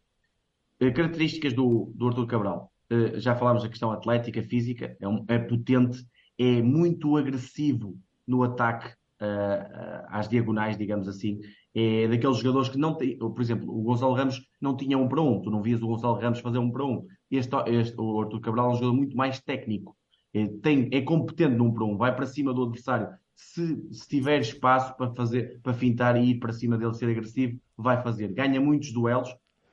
Eh, 0.80 0.92
características 0.92 1.54
do, 1.54 1.92
do 1.96 2.08
Arthur 2.08 2.28
Cabral. 2.28 2.72
Uh, 2.92 3.20
já 3.20 3.36
falámos 3.36 3.64
da 3.64 3.70
questão 3.70 3.92
atlética, 3.92 4.42
física, 4.42 4.96
é, 5.00 5.08
um, 5.08 5.26
é 5.28 5.38
potente, 5.38 6.06
é 6.38 6.62
muito 6.62 7.18
agressivo 7.18 7.98
no 8.26 8.44
ataque 8.44 8.88
uh, 9.22 10.06
às 10.08 10.30
diagonais, 10.30 10.78
digamos 10.78 11.08
assim, 11.08 11.40
é 11.76 12.08
daqueles 12.08 12.38
jogadores 12.38 12.70
que 12.70 12.78
não 12.78 12.96
tem, 12.96 13.18
por 13.18 13.40
exemplo, 13.42 13.70
o 13.70 13.84
Gonçalo 13.84 14.14
Ramos 14.14 14.42
não 14.60 14.76
tinha 14.76 14.98
um 14.98 15.08
para 15.08 15.22
um, 15.22 15.42
tu 15.42 15.52
não 15.52 15.62
vias 15.62 15.82
o 15.82 15.88
Gonçalo 15.88 16.20
Ramos 16.20 16.40
fazer 16.40 16.58
um 16.58 16.72
para 16.72 16.84
um. 16.84 17.06
Este, 17.30 17.56
este 17.68 17.96
o 18.00 18.22
Arthur 18.22 18.40
Cabral 18.40 18.68
é 18.68 18.70
um 18.70 18.76
jogador 18.76 18.94
muito 18.94 19.16
mais 19.16 19.40
técnico, 19.40 19.96
é, 20.34 20.48
tem, 20.48 20.90
é 20.92 21.02
competente 21.02 21.56
num 21.56 21.72
para 21.72 21.84
um, 21.84 21.98
vai 21.98 22.16
para 22.16 22.26
cima 22.26 22.54
do 22.54 22.64
adversário. 22.64 23.10
Se, 23.36 23.88
se 23.92 24.08
tiver 24.08 24.42
espaço 24.42 24.96
para 24.98 25.14
fazer, 25.14 25.60
para 25.62 25.74
fintar 25.74 26.18
e 26.18 26.32
ir 26.32 26.40
para 26.40 26.52
cima 26.52 26.78
dele 26.78 26.96
ser 26.96 27.10
agressivo, 27.10 27.60
vai 27.78 28.02
fazer. 28.02 28.34
Ganha 28.34 28.60
muitos 28.60 28.92
duelos, 28.92 29.30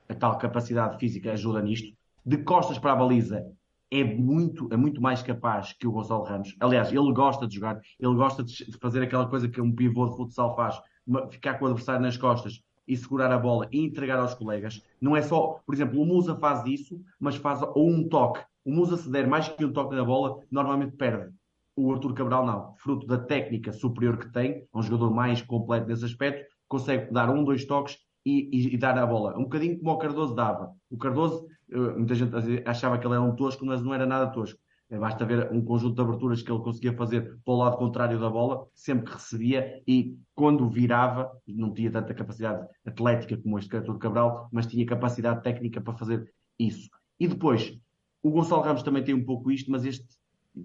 a 0.07 0.13
tal 0.13 0.37
capacidade 0.37 0.99
física 0.99 1.33
ajuda 1.33 1.61
nisto. 1.61 1.91
De 2.25 2.37
costas 2.37 2.79
para 2.79 2.93
a 2.93 2.95
baliza 2.95 3.45
é 3.91 4.03
muito, 4.03 4.67
é 4.71 4.77
muito 4.77 5.01
mais 5.01 5.21
capaz 5.21 5.73
que 5.73 5.87
o 5.87 5.91
Gonçalo 5.91 6.23
Ramos. 6.23 6.55
Aliás, 6.59 6.91
ele 6.91 7.13
gosta 7.13 7.47
de 7.47 7.55
jogar, 7.55 7.79
ele 7.99 8.15
gosta 8.15 8.43
de 8.43 8.65
fazer 8.81 9.03
aquela 9.03 9.27
coisa 9.27 9.47
que 9.47 9.61
um 9.61 9.71
pivô 9.71 10.09
de 10.09 10.17
futsal 10.17 10.55
faz, 10.55 10.81
ficar 11.29 11.55
com 11.55 11.65
o 11.65 11.67
adversário 11.67 12.01
nas 12.01 12.17
costas 12.17 12.61
e 12.87 12.97
segurar 12.97 13.31
a 13.31 13.37
bola 13.37 13.67
e 13.71 13.83
entregar 13.83 14.19
aos 14.19 14.33
colegas. 14.33 14.81
Não 14.99 15.15
é 15.15 15.21
só, 15.21 15.59
por 15.65 15.75
exemplo, 15.75 16.01
o 16.01 16.05
Musa 16.05 16.35
faz 16.35 16.65
isso, 16.65 16.99
mas 17.19 17.35
faz 17.35 17.61
ou 17.61 17.89
um 17.89 18.07
toque. 18.07 18.43
O 18.63 18.71
Musa 18.71 18.97
se 18.97 19.09
der 19.09 19.27
mais 19.27 19.47
que 19.47 19.63
um 19.63 19.71
toque 19.71 19.95
na 19.95 20.03
bola, 20.03 20.39
normalmente 20.51 20.95
perde. 20.95 21.31
O 21.75 21.91
Arthur 21.91 22.13
Cabral 22.13 22.45
não. 22.45 22.75
Fruto 22.77 23.05
da 23.05 23.17
técnica 23.17 23.71
superior 23.71 24.17
que 24.17 24.31
tem, 24.31 24.51
é 24.51 24.67
um 24.73 24.81
jogador 24.81 25.13
mais 25.13 25.41
completo 25.41 25.87
nesse 25.87 26.05
aspecto, 26.05 26.45
consegue 26.67 27.11
dar 27.11 27.29
um, 27.29 27.43
dois 27.43 27.65
toques 27.65 27.97
e, 28.25 28.49
e, 28.51 28.73
e 28.73 28.77
dar 28.77 28.97
a 28.97 29.05
bola. 29.05 29.37
Um 29.37 29.43
bocadinho 29.43 29.77
como 29.77 29.91
o 29.91 29.97
Cardoso 29.97 30.33
dava. 30.33 30.73
O 30.89 30.97
Cardoso, 30.97 31.47
muita 31.69 32.15
gente 32.15 32.31
achava 32.65 32.97
que 32.97 33.05
ele 33.05 33.15
era 33.15 33.23
um 33.23 33.35
tosco, 33.35 33.65
mas 33.65 33.81
não 33.81 33.93
era 33.93 34.05
nada 34.05 34.31
tosco. 34.31 34.59
É, 34.89 34.99
basta 34.99 35.25
ver 35.25 35.51
um 35.51 35.63
conjunto 35.63 35.95
de 35.95 36.01
aberturas 36.01 36.43
que 36.43 36.51
ele 36.51 36.61
conseguia 36.61 36.93
fazer 36.93 37.39
para 37.43 37.53
o 37.53 37.57
lado 37.57 37.77
contrário 37.77 38.19
da 38.19 38.29
bola, 38.29 38.67
sempre 38.75 39.05
que 39.05 39.13
recebia 39.13 39.81
e 39.87 40.15
quando 40.35 40.69
virava, 40.69 41.31
não 41.47 41.73
tinha 41.73 41.91
tanta 41.91 42.13
capacidade 42.13 42.67
atlética 42.85 43.35
como 43.35 43.57
este 43.57 43.75
Arthur 43.75 43.97
Cabral, 43.97 44.47
mas 44.51 44.67
tinha 44.67 44.85
capacidade 44.85 45.41
técnica 45.41 45.81
para 45.81 45.97
fazer 45.97 46.31
isso. 46.59 46.87
E 47.19 47.27
depois, 47.27 47.75
o 48.21 48.29
Gonçalo 48.29 48.61
Ramos 48.61 48.83
também 48.83 49.03
tem 49.03 49.15
um 49.15 49.25
pouco 49.25 49.51
isto, 49.51 49.71
mas 49.71 49.85
este 49.85 50.05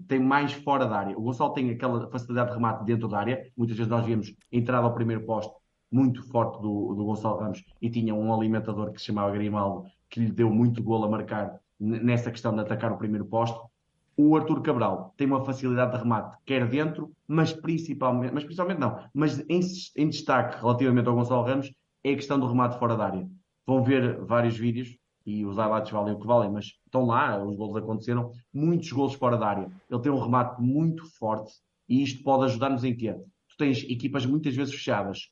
tem 0.07 0.19
mais 0.19 0.53
fora 0.53 0.85
da 0.85 0.97
área. 0.97 1.17
O 1.17 1.21
Gonçalo 1.21 1.53
tem 1.53 1.71
aquela 1.71 2.09
facilidade 2.11 2.49
de 2.49 2.55
remate 2.55 2.85
dentro 2.85 3.07
da 3.07 3.17
área. 3.17 3.51
Muitas 3.57 3.75
vezes 3.75 3.89
nós 3.89 4.05
vimos 4.05 4.33
entrada 4.51 4.85
ao 4.85 4.93
primeiro 4.93 5.25
posto 5.25 5.53
muito 5.91 6.23
forte 6.29 6.61
do, 6.61 6.93
do 6.93 7.03
Gonçalo 7.03 7.39
Ramos 7.39 7.63
e 7.81 7.89
tinha 7.89 8.15
um 8.15 8.33
alimentador 8.33 8.91
que 8.91 8.99
se 8.99 9.07
chamava 9.07 9.31
Grimaldo, 9.31 9.89
que 10.11 10.19
lhe 10.19 10.31
deu 10.31 10.51
muito 10.51 10.83
golo 10.83 11.05
a 11.05 11.09
marcar 11.09 11.59
nessa 11.79 12.29
questão 12.29 12.53
de 12.53 12.61
atacar 12.61 12.91
o 12.91 12.97
primeiro 12.97 13.25
posto 13.25 13.71
o 14.17 14.35
Arthur 14.35 14.61
Cabral 14.61 15.13
tem 15.17 15.25
uma 15.25 15.43
facilidade 15.43 15.93
de 15.93 15.97
remate, 15.97 16.37
quer 16.45 16.67
dentro, 16.69 17.11
mas 17.27 17.53
principalmente, 17.53 18.33
mas 18.33 18.43
principalmente 18.43 18.79
não, 18.79 19.03
mas 19.13 19.39
em, 19.49 19.61
em 19.97 20.09
destaque 20.09 20.59
relativamente 20.59 21.07
ao 21.07 21.15
Gonçalo 21.15 21.43
Ramos, 21.43 21.73
é 22.03 22.11
a 22.11 22.15
questão 22.15 22.39
do 22.39 22.47
remate 22.47 22.77
fora 22.77 22.95
da 22.95 23.05
área. 23.05 23.27
Vão 23.65 23.83
ver 23.83 24.19
vários 24.25 24.57
vídeos, 24.57 24.97
e 25.25 25.45
os 25.45 25.57
highlights 25.57 25.91
valem 25.91 26.13
o 26.13 26.19
que 26.19 26.27
valem, 26.27 26.51
mas 26.51 26.65
estão 26.85 27.05
lá, 27.05 27.43
os 27.43 27.55
gols 27.55 27.75
aconteceram, 27.75 28.31
muitos 28.53 28.91
gols 28.91 29.13
fora 29.13 29.37
da 29.37 29.47
área. 29.47 29.71
Ele 29.89 30.01
tem 30.01 30.11
um 30.11 30.19
remate 30.19 30.61
muito 30.61 31.05
forte, 31.17 31.53
e 31.87 32.03
isto 32.03 32.23
pode 32.23 32.45
ajudar-nos 32.45 32.83
em 32.83 32.95
quê? 32.95 33.13
Tu 33.49 33.57
tens 33.57 33.83
equipas 33.83 34.25
muitas 34.25 34.55
vezes 34.55 34.73
fechadas, 34.73 35.31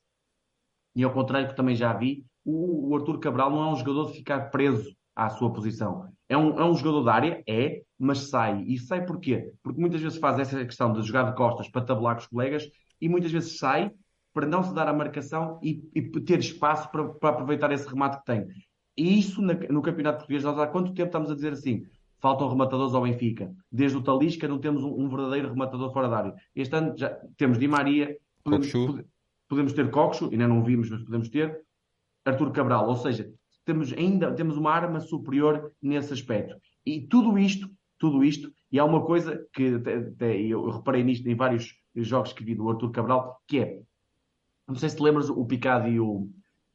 e 0.95 1.03
ao 1.03 1.11
contrário 1.11 1.47
que 1.47 1.55
também 1.55 1.75
já 1.75 1.93
vi, 1.93 2.25
o, 2.49 2.89
o 2.89 2.95
Arthur 2.95 3.19
Cabral 3.19 3.51
não 3.51 3.63
é 3.63 3.71
um 3.71 3.75
jogador 3.75 4.07
de 4.07 4.17
ficar 4.17 4.49
preso 4.49 4.95
à 5.15 5.29
sua 5.29 5.51
posição. 5.51 6.09
É 6.27 6.37
um, 6.37 6.59
é 6.59 6.63
um 6.63 6.75
jogador 6.75 7.03
da 7.03 7.13
área? 7.13 7.43
É, 7.47 7.81
mas 7.97 8.29
sai. 8.29 8.63
E 8.63 8.77
sai 8.79 9.05
porquê? 9.05 9.51
Porque 9.61 9.79
muitas 9.79 10.01
vezes 10.01 10.17
faz 10.17 10.39
essa 10.39 10.63
questão 10.65 10.93
de 10.93 11.01
jogar 11.01 11.23
de 11.23 11.35
costas 11.35 11.67
para 11.69 11.81
tabular 11.81 12.15
com 12.15 12.21
os 12.21 12.27
colegas 12.27 12.69
e 13.01 13.09
muitas 13.09 13.31
vezes 13.31 13.57
sai 13.57 13.91
para 14.33 14.45
não 14.45 14.63
se 14.63 14.73
dar 14.73 14.87
a 14.87 14.93
marcação 14.93 15.59
e, 15.61 15.83
e 15.93 16.01
ter 16.21 16.39
espaço 16.39 16.89
para, 16.91 17.09
para, 17.09 17.29
aproveitar 17.29 17.71
esse 17.71 17.87
remate 17.87 18.19
que 18.19 18.25
tem. 18.25 18.47
E 18.95 19.19
isso 19.19 19.41
na, 19.41 19.53
no 19.53 19.81
Campeonato 19.81 20.19
Português, 20.19 20.43
nós 20.43 20.57
há 20.59 20.67
quanto 20.67 20.93
tempo 20.93 21.07
estamos 21.07 21.31
a 21.31 21.35
dizer 21.35 21.53
assim? 21.53 21.83
Faltam 22.19 22.49
rematadores 22.49 22.93
ao 22.93 23.01
Benfica. 23.01 23.51
Desde 23.71 23.97
o 23.97 24.01
Talisca 24.01 24.47
não 24.47 24.59
temos 24.59 24.83
um, 24.83 24.93
um 24.93 25.09
verdadeiro 25.09 25.49
rematador 25.49 25.91
fora 25.91 26.09
da 26.09 26.17
área. 26.17 26.35
Este 26.55 26.75
ano 26.75 26.93
já 26.97 27.09
temos 27.37 27.57
Di 27.57 27.67
Maria, 27.67 28.15
podemos, 28.43 28.71
podemos 29.47 29.73
ter 29.73 29.89
Coxo, 29.89 30.29
ainda 30.31 30.47
não 30.47 30.63
vimos, 30.63 30.89
mas 30.89 31.01
podemos 31.01 31.29
ter. 31.29 31.59
Artur 32.29 32.51
Cabral, 32.51 32.87
ou 32.87 32.95
seja, 32.95 33.31
temos 33.65 33.93
ainda 33.93 34.33
temos 34.33 34.57
uma 34.57 34.71
arma 34.71 34.99
superior 34.99 35.71
nesse 35.81 36.13
aspecto. 36.13 36.55
E 36.85 37.01
tudo 37.07 37.37
isto, 37.37 37.69
tudo 37.97 38.23
isto, 38.23 38.51
e 38.71 38.79
há 38.79 38.85
uma 38.85 39.05
coisa 39.05 39.45
que 39.53 39.75
até, 39.75 40.39
eu 40.39 40.69
reparei 40.69 41.03
nisto 41.03 41.27
em 41.27 41.35
vários 41.35 41.73
jogos 41.95 42.33
que 42.33 42.43
vi 42.43 42.55
do 42.55 42.69
Arthur 42.69 42.91
Cabral, 42.91 43.39
que 43.47 43.59
é, 43.59 43.79
não 44.67 44.75
sei 44.75 44.89
se 44.89 44.95
te 44.95 45.03
lembras, 45.03 45.29
o 45.29 45.45
Picado 45.45 45.87
e 45.87 45.99
o, 45.99 46.29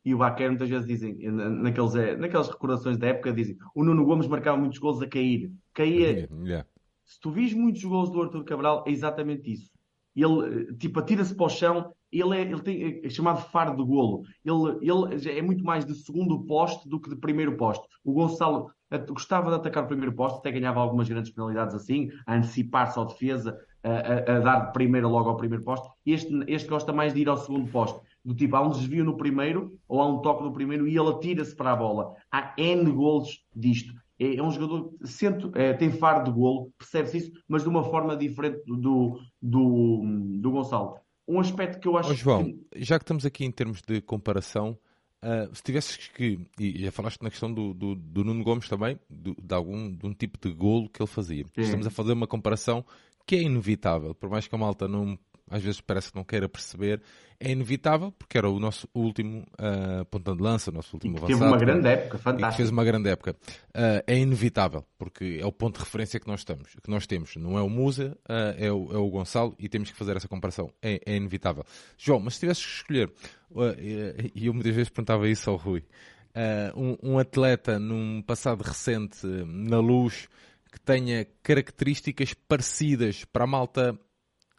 e 0.05 0.15
o 0.15 0.19
Baquer 0.19 0.51
muitas 0.51 0.69
vezes 0.69 0.87
dizem, 0.87 1.17
naqueles, 1.31 1.95
eh, 1.95 2.17
naquelas 2.17 2.49
recordações 2.49 2.99
da 2.99 3.07
época, 3.07 3.33
dizem, 3.33 3.57
o 3.75 3.83
Nuno 3.83 4.05
Gomes 4.05 4.27
marcava 4.27 4.57
muitos 4.57 4.79
gols 4.79 5.01
a 5.01 5.09
cair. 5.09 5.51
Caía. 5.73 6.29
Yeah. 6.45 6.69
Se 7.05 7.21
tu 7.21 7.31
vis 7.31 7.55
muitos 7.55 7.83
gols 7.85 8.11
do 8.11 8.21
Arthur 8.21 8.45
Cabral, 8.45 8.85
é 8.87 8.91
exatamente 8.91 9.51
isso. 9.53 9.71
Ele, 10.15 10.69
eh, 10.71 10.75
tipo, 10.79 11.01
atira-se 11.01 11.35
para 11.35 11.47
o 11.47 11.49
chão 11.49 11.93
ele 12.15 12.37
é, 12.37 12.43
ele 12.43 12.61
tem, 12.61 13.01
é 13.03 13.11
chamado 13.11 13.43
faro 13.51 13.77
de 13.77 13.83
golo. 13.83 14.23
Ele, 14.45 14.79
ele 14.81 15.39
é 15.39 15.43
muito 15.43 15.65
mais 15.65 15.85
de 15.85 15.95
segundo 15.95 16.45
poste 16.45 16.89
do 16.89 17.01
que 17.01 17.11
de 17.11 17.17
primeiro 17.17 17.57
poste. 17.57 17.87
O 18.05 18.13
Gonçalo 18.13 18.71
gostava 19.09 19.51
de 19.51 19.57
atacar 19.57 19.85
o 19.85 19.89
primeiro 19.89 20.15
poste, 20.15 20.39
até 20.39 20.53
ganhava 20.53 20.81
algumas 20.81 21.09
grandes 21.09 21.33
penalidades 21.33 21.75
assim, 21.75 22.11
a 22.27 22.37
antecipar-se 22.37 22.99
à 22.99 23.05
defesa, 23.05 23.59
a, 23.83 23.91
a, 23.91 24.37
a, 24.37 24.41
dar 24.41 24.67
de 24.67 24.73
primeiro 24.73 25.09
logo 25.09 25.29
ao 25.29 25.37
primeiro 25.37 25.65
poste. 25.65 25.89
Este, 26.07 26.33
este 26.47 26.69
gosta 26.69 26.93
mais 26.93 27.13
de 27.13 27.23
ir 27.23 27.29
ao 27.29 27.37
segundo 27.37 27.71
poste. 27.71 28.01
Do 28.25 28.35
tipo, 28.35 28.55
há 28.57 28.63
um 28.63 28.71
desvio 28.71 29.05
no 29.05 29.17
primeiro, 29.17 29.77
ou 29.89 30.01
há 30.01 30.07
um 30.07 30.21
toque 30.21 30.45
no 30.45 30.53
primeiro, 30.53 30.87
e 30.87 30.97
ele 30.97 31.11
atira-se 31.11 31.55
para 31.55 31.73
a 31.73 31.77
bola. 31.77 32.15
Há 32.31 32.55
N 32.57 32.91
golos 32.93 33.45
disto. 33.55 33.93
É, 34.19 34.37
é 34.37 34.43
um 34.43 34.51
jogador, 34.51 34.95
sente, 35.03 35.51
é, 35.55 35.73
tem 35.73 35.91
faro 35.91 36.25
de 36.25 36.31
golo, 36.31 36.73
percebe-se 36.79 37.19
isso, 37.19 37.33
mas 37.49 37.63
de 37.63 37.69
uma 37.69 37.83
forma 37.83 38.17
diferente 38.17 38.63
do, 38.67 39.21
do, 39.43 40.03
do 40.41 40.51
Gonçalo. 40.51 40.99
um 41.27 41.41
aspecto 41.41 41.81
que 41.81 41.89
eu 41.89 41.97
acho 41.97 42.11
oh, 42.11 42.15
João, 42.15 42.45
que... 42.45 42.85
já 42.85 42.99
que 42.99 43.03
estamos 43.03 43.27
aqui 43.27 43.45
em 43.45 43.51
termos 43.51 43.83
de 43.83 44.01
comparação, 44.01 44.79
uh, 45.23 45.55
se 45.55 45.63
tivesses 45.63 45.97
que, 46.09 46.39
e 46.61 46.85
já 46.85 46.93
falaste 46.93 47.23
na 47.23 47.31
questão 47.31 47.53
do, 47.53 47.75
do, 47.75 47.95
do 47.97 48.25
Nuno 48.25 48.45
Gomes 48.45 48.69
também, 48.69 48.99
do, 49.11 49.35
de 49.35 49.55
algum 49.55 49.91
de 49.91 50.07
um 50.07 50.15
tipo 50.15 50.39
de 50.41 50.55
golo 50.55 50.89
que 50.89 51.03
ele 51.03 51.11
fazia. 51.11 51.45
Sim. 51.55 51.63
Estamos 51.63 51.87
a 51.87 51.91
fazer 51.91 52.13
uma 52.13 52.27
comparação 52.27 52.85
que 53.27 53.37
é 53.37 53.43
inevitável, 53.43 54.15
por 54.15 54.29
mais 54.29 54.47
que 54.47 54.55
a 54.55 54.59
malta 54.59 54.87
não 54.87 55.19
às 55.51 55.63
vezes 55.63 55.81
parece 55.81 56.11
que 56.11 56.17
não 56.17 56.25
queira 56.25 56.49
perceber, 56.49 57.03
é 57.39 57.51
inevitável, 57.51 58.13
porque 58.13 58.39
era 58.39 58.49
o 58.49 58.59
nosso 58.59 58.89
último 58.95 59.47
uh, 59.59 60.35
de 60.35 60.43
lança, 60.43 60.71
o 60.71 60.75
nosso 60.75 60.97
último 60.97 61.19
avançado. 61.19 61.39
Teve 61.39 61.51
uma 61.51 61.59
grande 61.59 61.89
época, 61.89 62.19
fantástico. 62.19 62.57
fez 62.57 62.71
uma 62.71 62.85
grande 62.85 63.09
época. 63.11 63.37
Uh, 63.69 64.03
é 64.07 64.19
inevitável, 64.19 64.85
porque 64.97 65.39
é 65.41 65.47
o 65.47 65.53
ponto 65.53 65.79
de 65.79 65.85
referência 65.85 66.19
que 66.19 66.27
nós, 66.27 66.41
estamos, 66.41 66.75
que 66.83 66.91
nós 66.91 67.07
temos. 67.07 67.37
Não 67.37 67.59
é 67.59 67.63
o 67.63 67.69
Musa, 67.69 68.17
uh, 68.29 68.55
é, 68.57 68.73
o, 68.73 68.93
é 68.93 68.97
o 68.97 69.09
Gonçalo, 69.11 69.55
e 69.59 69.69
temos 69.69 69.91
que 69.91 69.97
fazer 69.97 70.17
essa 70.17 70.29
comparação. 70.29 70.71
É, 70.81 71.01
é 71.05 71.17
inevitável. 71.17 71.65
João, 71.99 72.21
mas 72.21 72.35
se 72.35 72.41
tivesses 72.41 72.65
que 72.65 72.73
escolher, 72.73 73.13
e 74.35 74.47
eu 74.47 74.55
muitas 74.55 74.75
vezes 74.75 74.89
perguntava 74.89 75.29
isso 75.29 75.51
ao 75.51 75.57
Rui, 75.57 75.85
um, 76.75 77.13
um 77.13 77.19
atleta 77.19 77.79
num 77.79 78.23
passado 78.23 78.63
recente, 78.63 79.27
na 79.27 79.79
luz, 79.79 80.29
que 80.73 80.81
tenha 80.81 81.25
características 81.43 82.35
parecidas 82.35 83.25
para 83.25 83.45
a 83.45 83.47
malta 83.47 83.97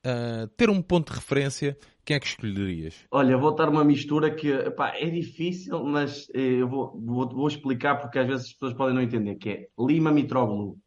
uh, 0.05 0.47
ter 0.55 0.69
um 0.69 0.81
ponto 0.81 1.11
de 1.11 1.19
referência, 1.19 1.77
quem 2.05 2.15
é 2.15 2.19
que 2.19 2.27
escolherias? 2.27 2.95
Olha, 3.11 3.37
vou 3.37 3.55
dar 3.55 3.67
uma 3.67 3.83
mistura 3.83 4.33
que 4.33 4.51
é 4.51 5.09
difícil, 5.09 5.83
mas 5.83 6.27
eh, 6.33 6.61
eu 6.61 6.69
vou, 6.69 7.01
vou, 7.03 7.27
vou, 7.27 7.47
explicar 7.47 7.99
porque 7.99 8.19
às 8.19 8.27
vezes 8.27 8.45
as 8.45 8.53
pessoas 8.53 8.73
podem 8.75 8.93
não 8.93 9.01
entender, 9.01 9.35
que 9.35 9.49
é 9.49 9.67
Lima 9.79 10.11
Mitroglou. 10.11 10.77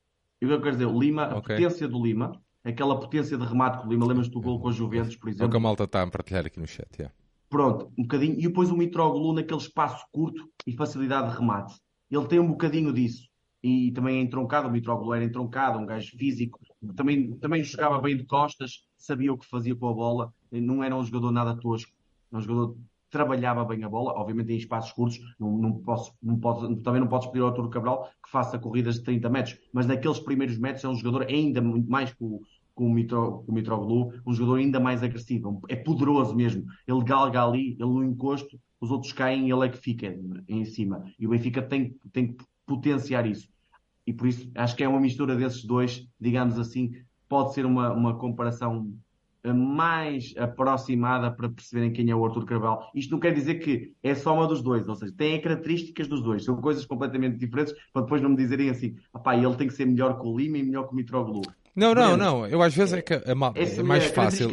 E 0.41 0.47
o 0.47 0.49
que 0.49 0.55
eu 0.55 0.63
quero 0.63 0.77
dizer? 0.77 0.87
O 0.87 0.99
Lima, 0.99 1.25
a 1.25 1.39
okay. 1.39 1.57
potência 1.57 1.89
do 1.89 2.01
Lima, 2.01 2.41
aquela 2.65 2.99
potência 2.99 3.37
de 3.37 3.45
remate 3.45 3.81
que 3.81 3.87
o 3.87 3.91
Lima, 3.91 4.07
lembras 4.07 4.29
do 4.29 4.41
gol 4.41 4.61
com 4.61 4.69
a 4.69 4.73
Juventus, 4.73 5.17
por 5.17 5.29
exemplo? 5.29 5.47
É 5.47 5.49
o 5.49 5.51
que 5.51 5.57
a 5.57 5.61
malta 5.61 5.85
está 5.85 6.03
a 6.03 6.07
partilhar 6.07 6.47
aqui 6.47 6.61
no 6.61 6.67
chat, 6.69 6.89
yeah. 6.97 7.13
Pronto, 7.49 7.91
um 7.99 8.03
bocadinho. 8.03 8.39
E 8.39 8.43
depois 8.43 8.71
o 8.71 8.77
Mitroglou 8.77 9.35
naquele 9.35 9.61
espaço 9.61 10.05
curto 10.13 10.49
e 10.67 10.77
facilidade 10.77 11.31
de 11.33 11.39
remate. 11.39 11.75
Ele 12.11 12.27
tem 12.27 12.39
um 12.39 12.49
bocadinho 12.49 12.93
disso. 12.93 13.27
E 13.63 13.91
também 13.91 14.19
é 14.19 14.21
entroncado, 14.21 14.69
o 14.69 14.71
Mitroglou 14.71 15.15
era 15.15 15.25
entroncado, 15.25 15.79
um 15.81 15.87
gajo 15.87 16.17
físico, 16.17 16.61
também, 16.95 17.37
também 17.39 17.65
jogava 17.65 18.01
bem 18.01 18.17
de 18.17 18.25
costas, 18.25 18.88
sabia 18.99 19.33
o 19.33 19.39
que 19.39 19.47
fazia 19.47 19.75
com 19.75 19.89
a 19.89 19.93
bola, 19.93 20.33
não 20.51 20.83
era 20.83 20.97
um 20.97 21.05
jogador 21.05 21.31
nada 21.31 21.55
tosco, 21.57 21.93
um 22.33 22.41
jogador 22.41 22.75
que 22.75 22.81
trabalhava 23.11 23.65
bem 23.65 23.83
a 23.85 23.89
bola, 23.89 24.13
obviamente 24.13 24.53
em 24.53 24.57
espaços 24.57 24.93
curtos, 24.93 25.19
não, 25.39 25.57
não 25.57 25.73
posso, 25.73 26.13
não 26.23 26.39
posso, 26.39 26.77
também 26.77 27.01
não 27.01 27.09
podes 27.09 27.29
pedir 27.29 27.41
ao 27.41 27.49
Arturo 27.49 27.71
Cabral 27.71 28.11
que 28.23 28.31
faça 28.31 28.59
corridas 28.59 28.97
de 28.97 29.05
30 29.05 29.29
metros, 29.31 29.59
mas 29.73 29.87
naqueles 29.87 30.19
primeiros 30.19 30.59
metros 30.59 30.85
é 30.85 30.89
um 30.89 30.95
jogador 30.95 31.27
ainda 31.29 31.61
muito 31.63 31.91
mais 31.91 32.15
o, 32.21 32.43
com 32.75 32.87
o, 32.87 32.91
Mitro, 32.93 33.43
com 33.47 33.53
o 33.53 33.55
Mitroglou, 33.55 34.13
um 34.27 34.33
jogador 34.35 34.57
ainda 34.57 34.79
mais 34.79 35.03
agressivo, 35.03 35.63
é 35.69 35.77
poderoso 35.77 36.35
mesmo, 36.35 36.67
ele 36.87 37.03
galga 37.03 37.43
ali, 37.43 37.73
ele 37.73 37.91
no 37.91 38.05
encosto, 38.05 38.61
os 38.81 38.91
outros 38.91 39.13
caem 39.13 39.49
e 39.49 39.53
ele 39.53 39.67
é 39.67 39.69
que 39.69 39.79
fica 39.79 40.19
em 40.47 40.65
cima, 40.65 41.05
e 41.19 41.27
o 41.27 41.31
Benfica 41.31 41.63
tem, 41.63 41.97
tem 42.13 42.35
que 42.35 42.45
potenciar 42.67 43.27
isso 43.27 43.49
e 44.09 44.13
por 44.15 44.27
isso 44.27 44.51
acho 44.55 44.75
que 44.75 44.83
é 44.83 44.89
uma 44.89 44.99
mistura 44.99 45.37
desses 45.37 45.63
dois, 45.67 46.09
digamos 46.19 46.59
assim, 46.59 46.93
pode 47.29 47.55
ser 47.55 47.67
uma, 47.67 47.93
uma 47.93 48.17
comparação 48.17 48.91
mais 49.45 50.35
aproximada 50.37 51.31
para 51.31 51.49
perceberem 51.49 51.93
quem 51.93 52.11
é 52.11 52.15
o 52.15 52.25
Arthur 52.25 52.45
Carvalho. 52.45 52.81
Isto 52.95 53.13
não 53.13 53.21
quer 53.21 53.33
dizer 53.33 53.57
que 53.57 53.95
é 54.03 54.15
só 54.15 54.35
uma 54.35 54.47
dos 54.47 54.63
dois, 54.63 54.89
ou 54.89 54.95
seja, 54.95 55.13
tem 55.17 55.41
características 55.41 56.09
dos 56.09 56.23
dois, 56.23 56.45
são 56.45 56.57
coisas 56.61 56.85
completamente 56.85 57.39
diferentes, 57.39 57.75
para 57.93 58.03
depois 58.03 58.21
não 58.21 58.31
me 58.31 58.37
dizerem 58.37 58.71
assim, 58.71 58.97
apá, 59.13 59.37
ele 59.37 59.55
tem 59.55 59.69
que 59.69 59.75
ser 59.75 59.87
melhor 59.87 60.19
que 60.21 60.27
o 60.27 60.37
Lima 60.37 60.59
e 60.59 60.63
melhor 60.63 60.87
que 60.87 60.93
o 60.93 60.97
Mitroglou. 60.97 61.43
Não, 61.75 61.95
não, 61.95 62.17
não, 62.17 62.47
eu 62.47 62.61
às 62.61 62.75
vezes 62.75 62.95
é 62.95 63.03
que 63.03 63.15
a 63.15 63.35
malta, 63.35 63.61
é, 63.61 63.63
é 63.63 63.83
mais 63.83 64.07
fácil. 64.07 64.51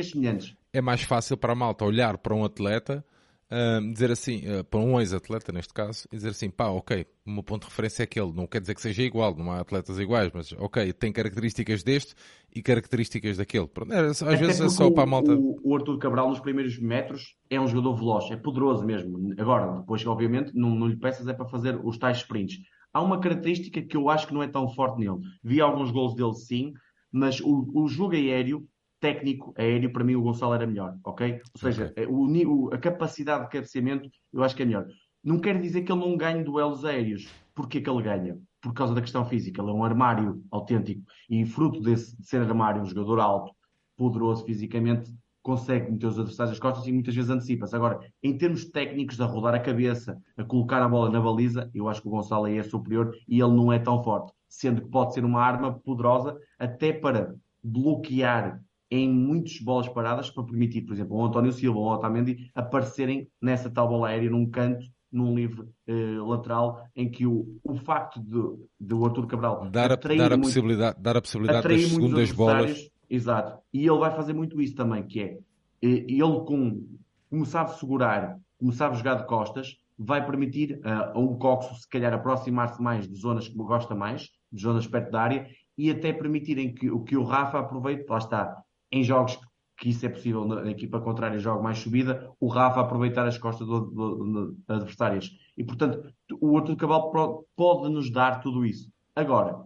É 0.72 0.82
mais 0.82 1.02
fácil 1.02 1.36
para 1.36 1.54
a 1.54 1.56
malta 1.56 1.84
olhar 1.84 2.18
para 2.20 2.36
um 2.36 2.46
atleta 2.46 3.04
Uh, 3.52 3.94
dizer 3.94 4.10
assim, 4.10 4.42
uh, 4.50 4.64
para 4.64 4.80
um 4.80 5.00
ex-atleta 5.00 5.52
neste 5.52 5.72
caso, 5.72 6.08
e 6.12 6.16
dizer 6.16 6.30
assim, 6.30 6.50
pá, 6.50 6.66
ok, 6.70 7.06
o 7.28 7.30
meu 7.30 7.44
ponto 7.44 7.62
de 7.62 7.68
referência 7.70 8.02
é 8.02 8.06
aquele, 8.06 8.34
não 8.34 8.48
quer 8.48 8.60
dizer 8.60 8.74
que 8.74 8.82
seja 8.82 9.04
igual, 9.04 9.36
não 9.36 9.52
há 9.52 9.60
atletas 9.60 10.00
iguais, 10.00 10.32
mas 10.34 10.52
ok, 10.54 10.92
tem 10.94 11.12
características 11.12 11.84
deste 11.84 12.16
e 12.56 12.64
características 12.64 13.38
daquele. 13.38 13.68
Pronto, 13.68 13.94
é, 13.94 14.00
às 14.00 14.24
Até 14.24 14.36
vezes 14.38 14.62
é 14.62 14.70
só 14.70 14.90
para 14.90 15.04
a 15.04 15.06
malta. 15.06 15.36
O, 15.36 15.60
o 15.64 15.76
Arthur 15.76 16.00
Cabral 16.00 16.30
nos 16.30 16.40
primeiros 16.40 16.80
metros 16.80 17.36
é 17.48 17.60
um 17.60 17.68
jogador 17.68 17.96
veloz, 17.96 18.32
é 18.32 18.36
poderoso 18.36 18.84
mesmo. 18.84 19.34
Agora, 19.38 19.80
depois, 19.80 20.04
obviamente, 20.08 20.52
não, 20.56 20.74
não 20.74 20.88
lhe 20.88 20.98
peças 20.98 21.28
é 21.28 21.34
para 21.34 21.48
fazer 21.48 21.80
os 21.84 22.00
tais 22.00 22.18
sprints. 22.18 22.58
Há 22.92 23.02
uma 23.02 23.20
característica 23.20 23.80
que 23.82 23.96
eu 23.96 24.10
acho 24.10 24.26
que 24.26 24.34
não 24.34 24.42
é 24.42 24.48
tão 24.48 24.68
forte 24.70 25.00
nele. 25.00 25.20
Vi 25.44 25.62
alguns 25.62 25.92
gols 25.92 26.16
dele 26.16 26.34
sim, 26.34 26.74
mas 27.12 27.40
o, 27.42 27.70
o 27.76 27.88
jogo 27.88 28.16
aéreo 28.16 28.66
técnico 29.00 29.54
aéreo, 29.58 29.92
para 29.92 30.04
mim 30.04 30.16
o 30.16 30.22
Gonçalo 30.22 30.54
era 30.54 30.66
melhor, 30.66 30.98
ok? 31.04 31.42
Ou 31.54 31.60
seja, 31.60 31.92
okay. 31.92 32.06
O, 32.08 32.74
a 32.74 32.78
capacidade 32.78 33.46
de 33.46 33.50
cabeceamento 33.50 34.10
eu 34.34 34.44
acho 34.44 34.56
que 34.56 34.64
é 34.64 34.66
melhor. 34.66 34.88
Não 35.24 35.40
quer 35.40 35.60
dizer 35.60 35.82
que 35.82 35.92
ele 35.92 36.02
não 36.02 36.16
ganhe 36.16 36.44
duelos 36.44 36.86
aéreos. 36.86 37.28
Porquê 37.54 37.82
que 37.82 37.90
ele 37.90 38.04
ganha? 38.04 38.38
Por 38.62 38.74
causa 38.74 38.94
da 38.94 39.02
questão 39.02 39.26
física. 39.26 39.62
Ele 39.62 39.72
é 39.72 39.74
um 39.74 39.84
armário 39.84 40.44
autêntico 40.52 41.02
e 41.30 41.46
fruto 41.46 41.82
desse, 41.82 42.16
de 42.18 42.28
ser 42.28 42.42
armário, 42.42 42.82
um 42.82 42.86
jogador 42.86 43.20
alto, 43.20 43.52
poderoso 43.98 44.46
fisicamente, 44.46 45.12
consegue 45.42 45.92
meter 45.92 46.08
os 46.08 46.18
adversários 46.18 46.54
às 46.54 46.60
costas 46.60 46.88
e 46.88 46.92
muitas 46.92 47.14
vezes 47.14 47.30
antecipa-se. 47.30 47.76
Agora, 47.76 48.00
em 48.24 48.36
termos 48.36 48.66
técnicos, 48.66 49.22
a 49.22 49.26
rodar 49.26 49.54
a 49.54 49.60
cabeça, 49.60 50.20
a 50.36 50.44
colocar 50.44 50.82
a 50.82 50.90
bola 50.90 51.10
na 51.12 51.22
baliza, 51.22 51.70
eu 51.74 51.88
acho 51.88 52.02
que 52.02 52.08
o 52.08 52.12
Gonçalo 52.12 52.46
aí 52.46 52.58
é 52.58 52.64
superior 52.64 53.16
e 53.28 53.40
ele 53.40 53.54
não 53.54 53.72
é 53.72 53.78
tão 53.78 54.04
forte. 54.04 54.34
Sendo 54.50 54.82
que 54.82 54.90
pode 54.90 55.14
ser 55.14 55.24
uma 55.24 55.42
arma 55.42 55.80
poderosa 55.80 56.36
até 56.58 56.92
para 56.92 57.36
bloquear 57.64 58.60
em 58.90 59.10
muitas 59.10 59.60
bolas 59.60 59.88
paradas 59.90 60.30
para 60.30 60.44
permitir, 60.44 60.82
por 60.82 60.94
exemplo, 60.94 61.18
o 61.18 61.26
António 61.26 61.52
Silva 61.52 61.80
ou 61.80 61.86
o 61.86 61.94
Otamendi 61.94 62.50
aparecerem 62.54 63.28
nessa 63.42 63.70
tal 63.70 63.88
bola 63.88 64.10
aérea 64.10 64.30
num 64.30 64.50
canto, 64.50 64.86
num 65.12 65.34
livre 65.34 65.68
eh, 65.88 66.18
lateral, 66.20 66.84
em 66.96 67.10
que 67.10 67.26
o, 67.26 67.58
o 67.64 67.76
facto 67.76 68.20
de, 68.22 68.42
de 68.80 68.94
o 68.94 69.06
Arthur 69.06 69.28
Cabral 69.28 69.70
dar 69.70 69.92
a, 69.92 69.96
dar 69.96 70.34
a 70.34 70.38
muito, 70.38 70.48
possibilidade, 70.48 71.02
dar 71.02 71.18
a 71.18 71.22
possibilidade 71.22 71.68
das 71.68 71.82
segundas 71.84 72.32
bolas. 72.32 72.92
Exato. 73.10 73.62
E 73.74 73.88
ele 73.88 73.98
vai 73.98 74.12
fazer 74.12 74.34
muito 74.34 74.62
isso 74.62 74.76
também, 74.76 75.04
que 75.04 75.22
é 75.22 75.38
eh, 75.82 76.06
ele 76.08 76.44
com, 76.46 76.86
como 77.30 77.46
sabe 77.46 77.78
segurar, 77.80 78.38
como 78.58 78.72
sabe 78.72 78.98
jogar 78.98 79.16
de 79.16 79.26
costas, 79.26 79.78
vai 79.98 80.26
permitir 80.26 80.82
uh, 80.84 81.12
a 81.14 81.20
um 81.20 81.38
Coxo 81.38 81.76
se 81.76 81.88
calhar 81.88 82.14
aproximar-se 82.14 82.82
mais 82.82 83.08
de 83.08 83.16
zonas 83.18 83.48
que 83.48 83.56
gosta 83.56 83.96
mais, 83.96 84.30
de 84.52 84.62
zonas 84.62 84.88
perto 84.88 85.12
da 85.12 85.22
área, 85.22 85.48
e 85.78 85.90
até 85.90 86.12
permitirem 86.14 86.74
que, 86.74 86.90
que 87.04 87.18
o 87.18 87.24
Rafa 87.24 87.60
aproveite, 87.60 88.06
lá 88.10 88.18
está, 88.18 88.64
em 88.92 89.04
jogos 89.04 89.40
que 89.78 89.90
isso 89.90 90.06
é 90.06 90.10
possível 90.10 90.46
na, 90.46 90.70
equipa 90.72 91.02
contrária 91.02 91.38
jogo 91.40 91.62
mais 91.62 91.80
subida, 91.80 92.32
o 92.40 92.48
Rafa 92.48 92.80
aproveitar 92.80 93.28
as 93.28 93.38
costas 93.38 93.68
do, 93.68 93.82
do, 93.82 94.16
do, 94.16 94.58
adversárias. 94.68 95.30
E, 95.58 95.64
portanto, 95.64 96.10
o 96.40 96.58
Arthur 96.58 96.76
Cabral 96.78 97.46
pode 97.56 97.90
nos 97.90 98.10
dar 98.10 98.40
tudo 98.40 98.66
isso. 98.66 98.90
Agora, 99.16 99.66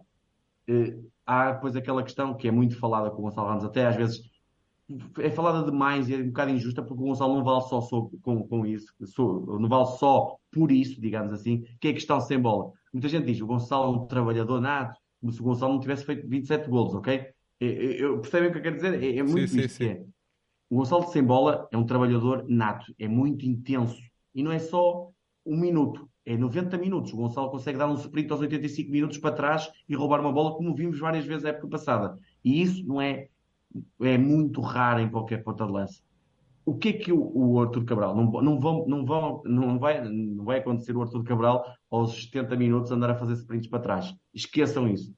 eh, 0.68 0.98
há 1.24 1.52
depois 1.52 1.76
aquela 1.76 2.02
questão 2.02 2.34
que 2.34 2.48
é 2.48 2.50
muito 2.50 2.76
falada 2.76 3.10
com 3.10 3.18
o 3.18 3.22
Gonçalo 3.22 3.48
Ramos, 3.48 3.64
até 3.64 3.86
às 3.86 3.96
vezes 3.96 4.30
é 5.20 5.30
falada 5.30 5.70
demais 5.70 6.08
e 6.08 6.14
é 6.14 6.18
um 6.18 6.26
bocado 6.26 6.50
injusta 6.50 6.82
porque 6.82 7.02
o 7.02 7.06
Gonçalo 7.06 7.36
não 7.36 7.44
vale 7.44 7.60
só, 7.62 7.80
só 7.80 8.10
com, 8.22 8.46
com 8.46 8.66
isso, 8.66 8.92
não 9.16 9.68
vale 9.68 9.86
só 9.98 10.36
por 10.50 10.72
isso, 10.72 11.00
digamos 11.00 11.32
assim, 11.32 11.64
que 11.80 11.88
é 11.88 11.90
a 11.92 11.94
questão 11.94 12.20
sem 12.20 12.40
bola. 12.40 12.72
Muita 12.92 13.08
gente 13.08 13.26
diz, 13.26 13.40
o 13.40 13.46
Gonçalo 13.46 13.94
é 13.94 13.98
um 13.98 14.06
trabalhador 14.06 14.60
nato, 14.60 14.98
como 15.20 15.32
se 15.32 15.40
o 15.40 15.44
Gonçalo 15.44 15.74
não 15.74 15.80
tivesse 15.80 16.04
feito 16.04 16.28
27 16.28 16.68
golos, 16.68 16.94
ok? 16.94 17.32
Eu, 17.60 18.20
percebem 18.20 18.48
o 18.48 18.52
que 18.52 18.58
eu 18.58 18.62
quero 18.62 18.76
dizer? 18.76 19.02
É, 19.02 19.18
é 19.18 19.22
muito 19.22 19.48
sim, 19.48 19.60
isto 19.60 19.76
sim, 19.76 19.84
sim. 19.84 19.90
É. 19.90 20.04
O 20.70 20.76
Gonçalo 20.76 21.08
sem 21.08 21.22
bola 21.22 21.68
é 21.70 21.76
um 21.76 21.84
trabalhador 21.84 22.44
nato, 22.48 22.94
é 22.98 23.06
muito 23.08 23.44
intenso. 23.44 24.00
E 24.34 24.42
não 24.42 24.52
é 24.52 24.58
só 24.58 25.10
um 25.44 25.58
minuto, 25.58 26.08
é 26.24 26.36
90 26.36 26.78
minutos. 26.78 27.12
O 27.12 27.16
Gonçalo 27.16 27.50
consegue 27.50 27.76
dar 27.76 27.88
um 27.88 27.94
sprint 27.94 28.30
aos 28.30 28.40
85 28.40 28.90
minutos 28.90 29.18
para 29.18 29.34
trás 29.34 29.70
e 29.88 29.94
roubar 29.94 30.20
uma 30.20 30.32
bola, 30.32 30.54
como 30.54 30.74
vimos 30.74 30.98
várias 30.98 31.26
vezes 31.26 31.42
na 31.42 31.50
época 31.50 31.68
passada. 31.68 32.16
E 32.44 32.62
isso 32.62 32.86
não 32.86 33.00
é, 33.00 33.28
é 34.00 34.16
muito 34.16 34.60
raro 34.60 35.00
em 35.00 35.10
qualquer 35.10 35.42
ponta 35.42 35.66
de 35.66 35.72
lança. 35.72 36.00
O 36.64 36.76
que 36.76 36.90
é 36.90 36.92
que 36.92 37.12
o, 37.12 37.32
o 37.34 37.60
Arthur 37.60 37.84
Cabral 37.84 38.14
não, 38.14 38.30
não, 38.40 38.60
vão, 38.60 38.86
não, 38.86 39.04
vão, 39.04 39.42
não, 39.44 39.78
vai, 39.78 40.08
não 40.08 40.44
vai 40.44 40.58
acontecer 40.58 40.96
o 40.96 41.02
Arthur 41.02 41.24
Cabral 41.24 41.64
aos 41.90 42.22
70 42.22 42.54
minutos 42.54 42.92
andar 42.92 43.10
a 43.10 43.16
fazer 43.16 43.32
sprints 43.32 43.68
para 43.68 43.80
trás? 43.80 44.14
Esqueçam 44.32 44.86
isso. 44.86 45.12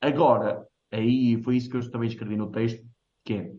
Agora, 0.00 0.66
aí 0.90 1.42
foi 1.42 1.56
isso 1.56 1.68
que 1.70 1.76
eu 1.76 1.90
também 1.90 2.08
escrevi 2.08 2.36
no 2.36 2.50
texto, 2.50 2.84
que 3.24 3.34
é 3.34 3.52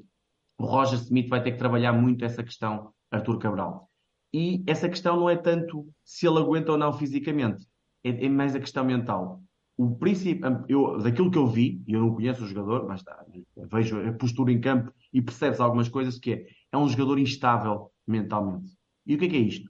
o 0.58 0.66
Roger 0.66 1.00
Smith 1.00 1.28
vai 1.28 1.42
ter 1.42 1.54
que 1.54 1.58
trabalhar 1.58 1.92
muito 1.92 2.24
essa 2.24 2.44
questão, 2.44 2.94
Arthur 3.10 3.40
Cabral. 3.40 3.90
E 4.32 4.64
essa 4.68 4.88
questão 4.88 5.20
não 5.20 5.30
é 5.30 5.36
tanto 5.36 5.88
se 6.04 6.28
ele 6.28 6.38
aguenta 6.38 6.72
ou 6.72 6.78
não 6.78 6.94
fisicamente, 6.94 7.68
é, 8.04 8.26
é 8.26 8.30
mais 8.30 8.56
a 8.56 8.60
questão 8.60 8.86
mental. 8.86 9.42
O 9.76 9.96
princípio, 9.96 10.64
eu, 10.70 11.00
daquilo 11.00 11.32
que 11.32 11.38
eu 11.38 11.48
vi, 11.48 11.82
e 11.88 11.94
eu 11.94 12.02
não 12.02 12.14
conheço 12.14 12.44
o 12.44 12.48
jogador, 12.48 12.88
mas 12.88 13.02
tá, 13.02 13.26
vejo 13.56 14.00
a 14.08 14.14
postura 14.14 14.52
em 14.52 14.62
campo 14.62 14.94
e 15.12 15.22
percebes 15.22 15.60
algumas 15.60 15.90
coisas 15.90 16.20
que 16.20 16.34
é, 16.34 16.46
é 16.72 16.78
um 16.78 16.88
jogador 16.88 17.18
instável 17.18 17.92
mentalmente. 18.08 18.78
E 19.06 19.16
o 19.16 19.18
que 19.18 19.26
é 19.26 19.30
que 19.30 19.36
é 19.38 19.40
isto? 19.40 19.70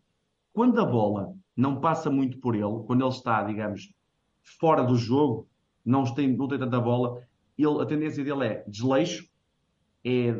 Quando 0.51 0.79
a 0.81 0.85
bola 0.85 1.33
não 1.55 1.79
passa 1.79 2.09
muito 2.09 2.37
por 2.39 2.55
ele, 2.55 2.83
quando 2.85 3.01
ele 3.01 3.09
está, 3.09 3.43
digamos, 3.43 3.93
fora 4.59 4.83
do 4.83 4.97
jogo, 4.97 5.47
não 5.85 6.03
tem, 6.03 6.35
não 6.35 6.47
tem 6.47 6.59
tanta 6.59 6.79
bola, 6.79 7.25
ele, 7.63 7.81
a 7.81 7.85
tendência 7.85 8.23
dele 8.23 8.45
é 8.45 8.63
desleixo, 8.67 9.29
é 10.03 10.35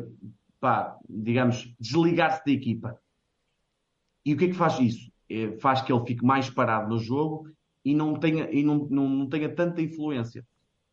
pá, 0.60 0.96
digamos, 1.08 1.74
desligar-se 1.78 2.44
da 2.44 2.52
equipa. 2.52 2.98
E 4.24 4.34
o 4.34 4.36
que 4.36 4.44
é 4.44 4.48
que 4.48 4.54
faz 4.54 4.78
isso? 4.78 5.10
É, 5.28 5.58
faz 5.58 5.82
que 5.82 5.92
ele 5.92 6.04
fique 6.06 6.24
mais 6.24 6.48
parado 6.48 6.88
no 6.88 6.98
jogo 6.98 7.50
e 7.84 7.94
não 7.94 8.14
tenha, 8.14 8.48
e 8.50 8.62
não, 8.62 8.86
não, 8.88 9.08
não 9.08 9.28
tenha 9.28 9.52
tanta 9.52 9.82
influência. 9.82 10.46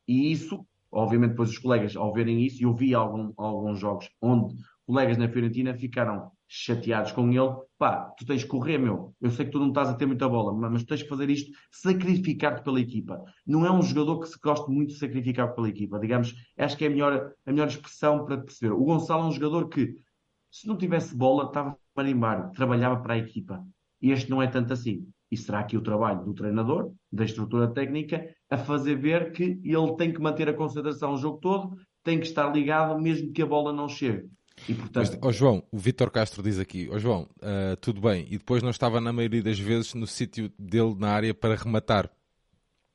E 0.07 0.31
isso, 0.31 0.65
obviamente, 0.91 1.31
depois 1.31 1.51
os 1.51 1.57
colegas, 1.59 1.95
ao 1.95 2.11
verem 2.11 2.43
isso, 2.43 2.63
eu 2.63 2.73
vi 2.73 2.95
algum, 2.95 3.31
alguns 3.37 3.79
jogos 3.79 4.09
onde 4.21 4.55
colegas 4.85 5.17
na 5.17 5.29
Fiorentina 5.29 5.75
ficaram 5.75 6.31
chateados 6.49 7.11
com 7.11 7.31
ele. 7.31 7.55
Pá, 7.77 8.11
tu 8.17 8.25
tens 8.25 8.43
que 8.43 8.49
correr, 8.49 8.79
meu. 8.79 9.15
Eu 9.21 9.29
sei 9.29 9.45
que 9.45 9.51
tu 9.51 9.59
não 9.59 9.69
estás 9.69 9.87
a 9.87 9.93
ter 9.93 10.07
muita 10.07 10.27
bola, 10.27 10.51
mas 10.69 10.83
tu 10.83 10.87
tens 10.87 11.03
que 11.03 11.07
fazer 11.07 11.29
isto, 11.29 11.51
sacrificar-te 11.71 12.63
pela 12.63 12.81
equipa. 12.81 13.23
Não 13.45 13.65
é 13.65 13.71
um 13.71 13.83
jogador 13.83 14.19
que 14.19 14.27
se 14.27 14.39
gosta 14.39 14.69
muito 14.69 14.89
de 14.89 14.97
sacrificar 14.97 15.53
pela 15.53 15.69
equipa. 15.69 15.99
Digamos, 15.99 16.33
acho 16.57 16.75
que 16.75 16.83
é 16.83 16.87
a 16.87 16.89
melhor, 16.89 17.31
a 17.45 17.51
melhor 17.51 17.67
expressão 17.67 18.25
para 18.25 18.39
perceber. 18.39 18.73
O 18.73 18.83
Gonçalo 18.83 19.25
é 19.25 19.27
um 19.27 19.31
jogador 19.31 19.69
que, 19.69 19.95
se 20.51 20.67
não 20.67 20.75
tivesse 20.75 21.15
bola, 21.15 21.45
estava 21.45 21.69
a 21.69 21.77
marimbar, 21.95 22.51
trabalhava 22.51 22.99
para 22.99 23.13
a 23.13 23.17
equipa. 23.17 23.63
E 24.01 24.11
este 24.11 24.29
não 24.29 24.41
é 24.41 24.47
tanto 24.47 24.73
assim. 24.73 25.07
E 25.31 25.37
será 25.37 25.59
aqui 25.59 25.77
o 25.77 25.81
trabalho 25.81 26.25
do 26.25 26.33
treinador, 26.33 26.91
da 27.11 27.23
estrutura 27.23 27.67
técnica, 27.67 28.27
a 28.49 28.57
fazer 28.57 28.95
ver 28.95 29.31
que 29.31 29.61
ele 29.63 29.95
tem 29.95 30.11
que 30.11 30.19
manter 30.19 30.49
a 30.49 30.53
concentração 30.53 31.13
o 31.13 31.17
jogo 31.17 31.37
todo, 31.37 31.77
tem 32.03 32.19
que 32.19 32.25
estar 32.25 32.51
ligado 32.51 32.99
mesmo 32.99 33.31
que 33.31 33.43
a 33.43 33.45
bola 33.45 33.71
não 33.71 33.87
chegue. 33.87 34.27
E, 34.67 34.73
portanto... 34.73 35.09
Mas, 35.11 35.19
oh 35.21 35.31
João, 35.31 35.63
o 35.71 35.77
Vitor 35.77 36.09
Castro 36.11 36.43
diz 36.43 36.59
aqui, 36.59 36.89
oh 36.91 36.99
João, 36.99 37.27
uh, 37.37 37.75
tudo 37.79 38.01
bem, 38.01 38.25
e 38.29 38.37
depois 38.37 38.61
não 38.61 38.69
estava 38.69 38.99
na 38.99 39.13
maioria 39.13 39.41
das 39.41 39.59
vezes 39.59 39.93
no 39.93 40.07
sítio 40.07 40.51
dele 40.57 40.95
na 40.97 41.09
área 41.11 41.33
para 41.33 41.55
rematar. 41.55 42.09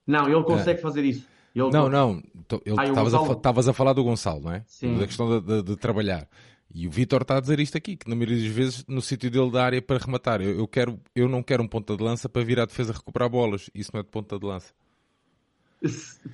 Não, 0.06 0.28
ele 0.28 0.42
consegue 0.44 0.80
uh, 0.80 0.82
fazer 0.82 1.04
isso. 1.04 1.26
Ele... 1.54 1.70
Não, 1.70 1.88
não, 1.88 2.22
estavas 2.66 3.12
Gonçalo... 3.12 3.68
a, 3.68 3.70
a, 3.70 3.72
falar 3.72 3.92
do 3.92 4.02
Gonçalo, 4.02 4.40
não 4.40 4.52
é? 4.52 4.64
Sim. 4.66 4.98
Da 4.98 5.06
questão 5.06 5.40
de, 5.40 5.46
de, 5.46 5.62
de 5.62 5.76
trabalhar. 5.76 6.28
E 6.74 6.88
o 6.88 6.90
Vitor 6.90 7.22
está 7.22 7.36
a 7.36 7.40
dizer 7.40 7.60
isto 7.60 7.78
aqui, 7.78 7.96
que 7.96 8.08
na 8.08 8.16
maioria 8.16 8.36
das 8.36 8.46
vezes 8.46 8.84
no 8.88 9.00
sítio 9.00 9.30
dele 9.30 9.50
da 9.52 9.64
área 9.64 9.80
para 9.80 10.04
rematar. 10.04 10.40
Eu, 10.40 10.58
eu, 10.58 10.66
quero, 10.66 11.00
eu 11.14 11.28
não 11.28 11.40
quero 11.40 11.62
um 11.62 11.68
ponta 11.68 11.96
de 11.96 12.02
lança 12.02 12.28
para 12.28 12.42
vir 12.42 12.58
à 12.58 12.64
defesa 12.64 12.92
recuperar 12.92 13.28
bolas. 13.28 13.70
Isso 13.72 13.90
não 13.94 14.00
é 14.00 14.02
de 14.02 14.08
ponta 14.08 14.36
de 14.36 14.44
lança. 14.44 14.74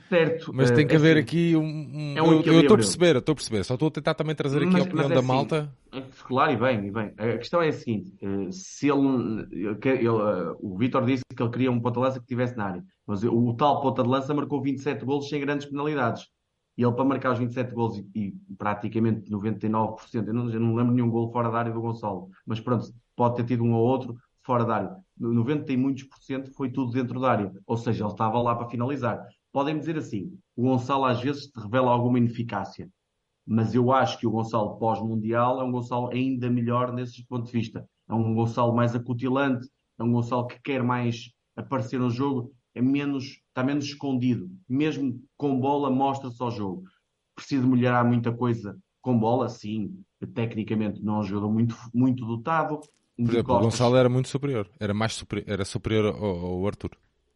Certo. 0.09 0.53
Mas 0.55 0.71
tem 0.71 0.87
que 0.87 0.95
é 0.95 0.97
haver 0.97 1.17
assim, 1.17 1.23
aqui 1.23 1.57
um. 1.57 2.15
É 2.17 2.23
um 2.23 2.41
eu 2.43 2.61
estou 2.61 2.75
a 2.75 2.79
perceber, 2.79 3.17
estou 3.17 3.33
a 3.33 3.37
perceber. 3.37 3.65
Só 3.65 3.75
estou 3.75 3.89
a 3.89 3.91
tentar 3.91 4.15
também 4.15 4.35
trazer 4.35 4.59
aqui 4.59 4.73
mas, 4.73 4.83
a 4.83 4.85
opinião 4.85 5.07
é 5.07 5.09
da 5.09 5.19
assim, 5.19 5.27
malta. 5.27 5.77
Claro, 6.25 6.53
e 6.53 6.57
bem, 6.57 6.87
e 6.87 6.91
bem. 6.91 7.13
A 7.19 7.39
questão 7.39 7.61
é 7.61 7.69
a 7.69 7.73
seguinte: 7.73 8.15
eh, 8.23 8.51
se 8.53 8.89
ele. 8.89 9.79
ele 9.85 10.07
eh, 10.07 10.55
o 10.61 10.77
Vitor 10.79 11.05
disse 11.05 11.23
que 11.35 11.43
ele 11.43 11.51
queria 11.51 11.73
um 11.73 11.81
ponta 11.81 12.01
de 12.01 12.07
lança 12.07 12.19
que 12.19 12.25
estivesse 12.25 12.57
na 12.57 12.65
área. 12.65 12.85
Mas 13.07 13.25
o, 13.25 13.55
tal 13.55 13.81
ponta 13.81 14.03
de 14.03 14.09
lança 14.09 14.33
marcou 14.33 14.63
27 14.63 15.05
golos 15.05 15.29
sem 15.29 15.41
grandes 15.41 15.67
penalidades. 15.67 16.29
E 16.79 16.83
ele, 16.83 16.93
para 16.93 17.05
marcar 17.05 17.33
os 17.33 17.39
27 17.39 17.75
golos 17.75 17.99
e, 17.99 18.35
e 18.49 18.55
praticamente 18.57 19.31
99%, 19.31 20.27
eu 20.27 20.33
não, 20.33 20.49
eu 20.51 20.61
não 20.61 20.75
lembro 20.75 20.95
nenhum 20.95 21.11
gol 21.11 21.31
fora 21.31 21.51
da 21.51 21.59
área 21.59 21.73
do 21.73 21.81
Gonçalo, 21.81 22.31
mas 22.47 22.61
pronto, 22.61 22.87
pode 23.17 23.37
ter 23.37 23.45
tido 23.45 23.65
um 23.65 23.75
ou 23.75 23.85
outro 23.85 24.17
fora 24.43 24.65
da 24.65 24.77
área. 24.77 24.97
90 25.21 25.73
e 25.73 25.77
muitos 25.77 26.05
por 26.05 26.19
cento 26.19 26.53
foi 26.55 26.71
tudo 26.71 26.93
dentro 26.93 27.21
da 27.21 27.31
área. 27.31 27.53
Ou 27.67 27.77
seja, 27.77 28.05
ele 28.05 28.13
estava 28.13 28.41
lá 28.41 28.55
para 28.55 28.69
finalizar 28.69 29.25
podem 29.53 29.79
dizer 29.79 29.97
assim: 29.97 30.39
o 30.57 30.63
Gonçalo 30.63 31.05
às 31.05 31.21
vezes 31.21 31.51
revela 31.57 31.91
alguma 31.91 32.19
ineficácia, 32.19 32.89
mas 33.47 33.75
eu 33.75 33.93
acho 33.93 34.19
que 34.19 34.27
o 34.27 34.31
Gonçalo 34.31 34.79
pós-mundial 34.79 35.61
é 35.61 35.65
um 35.65 35.73
Gonçalo 35.73 36.09
ainda 36.11 36.49
melhor 36.51 36.93
nesse 36.93 37.25
ponto 37.27 37.47
de 37.47 37.53
vista. 37.53 37.87
É 38.09 38.15
um 38.15 38.35
Gonçalo 38.35 38.75
mais 38.75 38.95
acutilante, 38.95 39.69
é 39.99 40.03
um 40.03 40.13
Gonçalo 40.13 40.47
que 40.47 40.61
quer 40.63 40.83
mais 40.83 41.31
aparecer 41.57 41.99
no 41.99 42.11
jogo, 42.11 42.53
é 42.75 42.83
menos, 42.83 43.41
está 43.49 43.63
menos 43.63 43.85
escondido. 43.85 44.51
Mesmo 44.69 45.21
com 45.37 45.59
bola, 45.59 45.91
mostra-se 45.91 46.43
ao 46.43 46.51
jogo. 46.51 46.85
Precisa 47.35 47.67
melhorar 47.67 48.05
muita 48.05 48.33
coisa 48.33 48.79
com 49.01 49.19
bola, 49.19 49.49
sim. 49.49 50.03
Tecnicamente 50.35 51.03
não 51.03 51.17
é 51.17 51.19
um 51.21 51.23
jogador 51.23 51.51
muito, 51.51 51.75
muito 51.95 52.27
dotado. 52.27 52.81
Por 53.25 53.35
exemplo, 53.35 53.57
o 53.57 53.61
Gonçalo 53.61 53.97
era 53.97 54.09
muito 54.09 54.29
superior. 54.29 54.69
Era 54.79 54.95
mais 54.95 55.15
superior, 55.15 55.45
era 55.49 55.65
superior 55.65 56.07
ao, 56.07 56.25
ao 56.25 56.67
Arthur. 56.67 56.91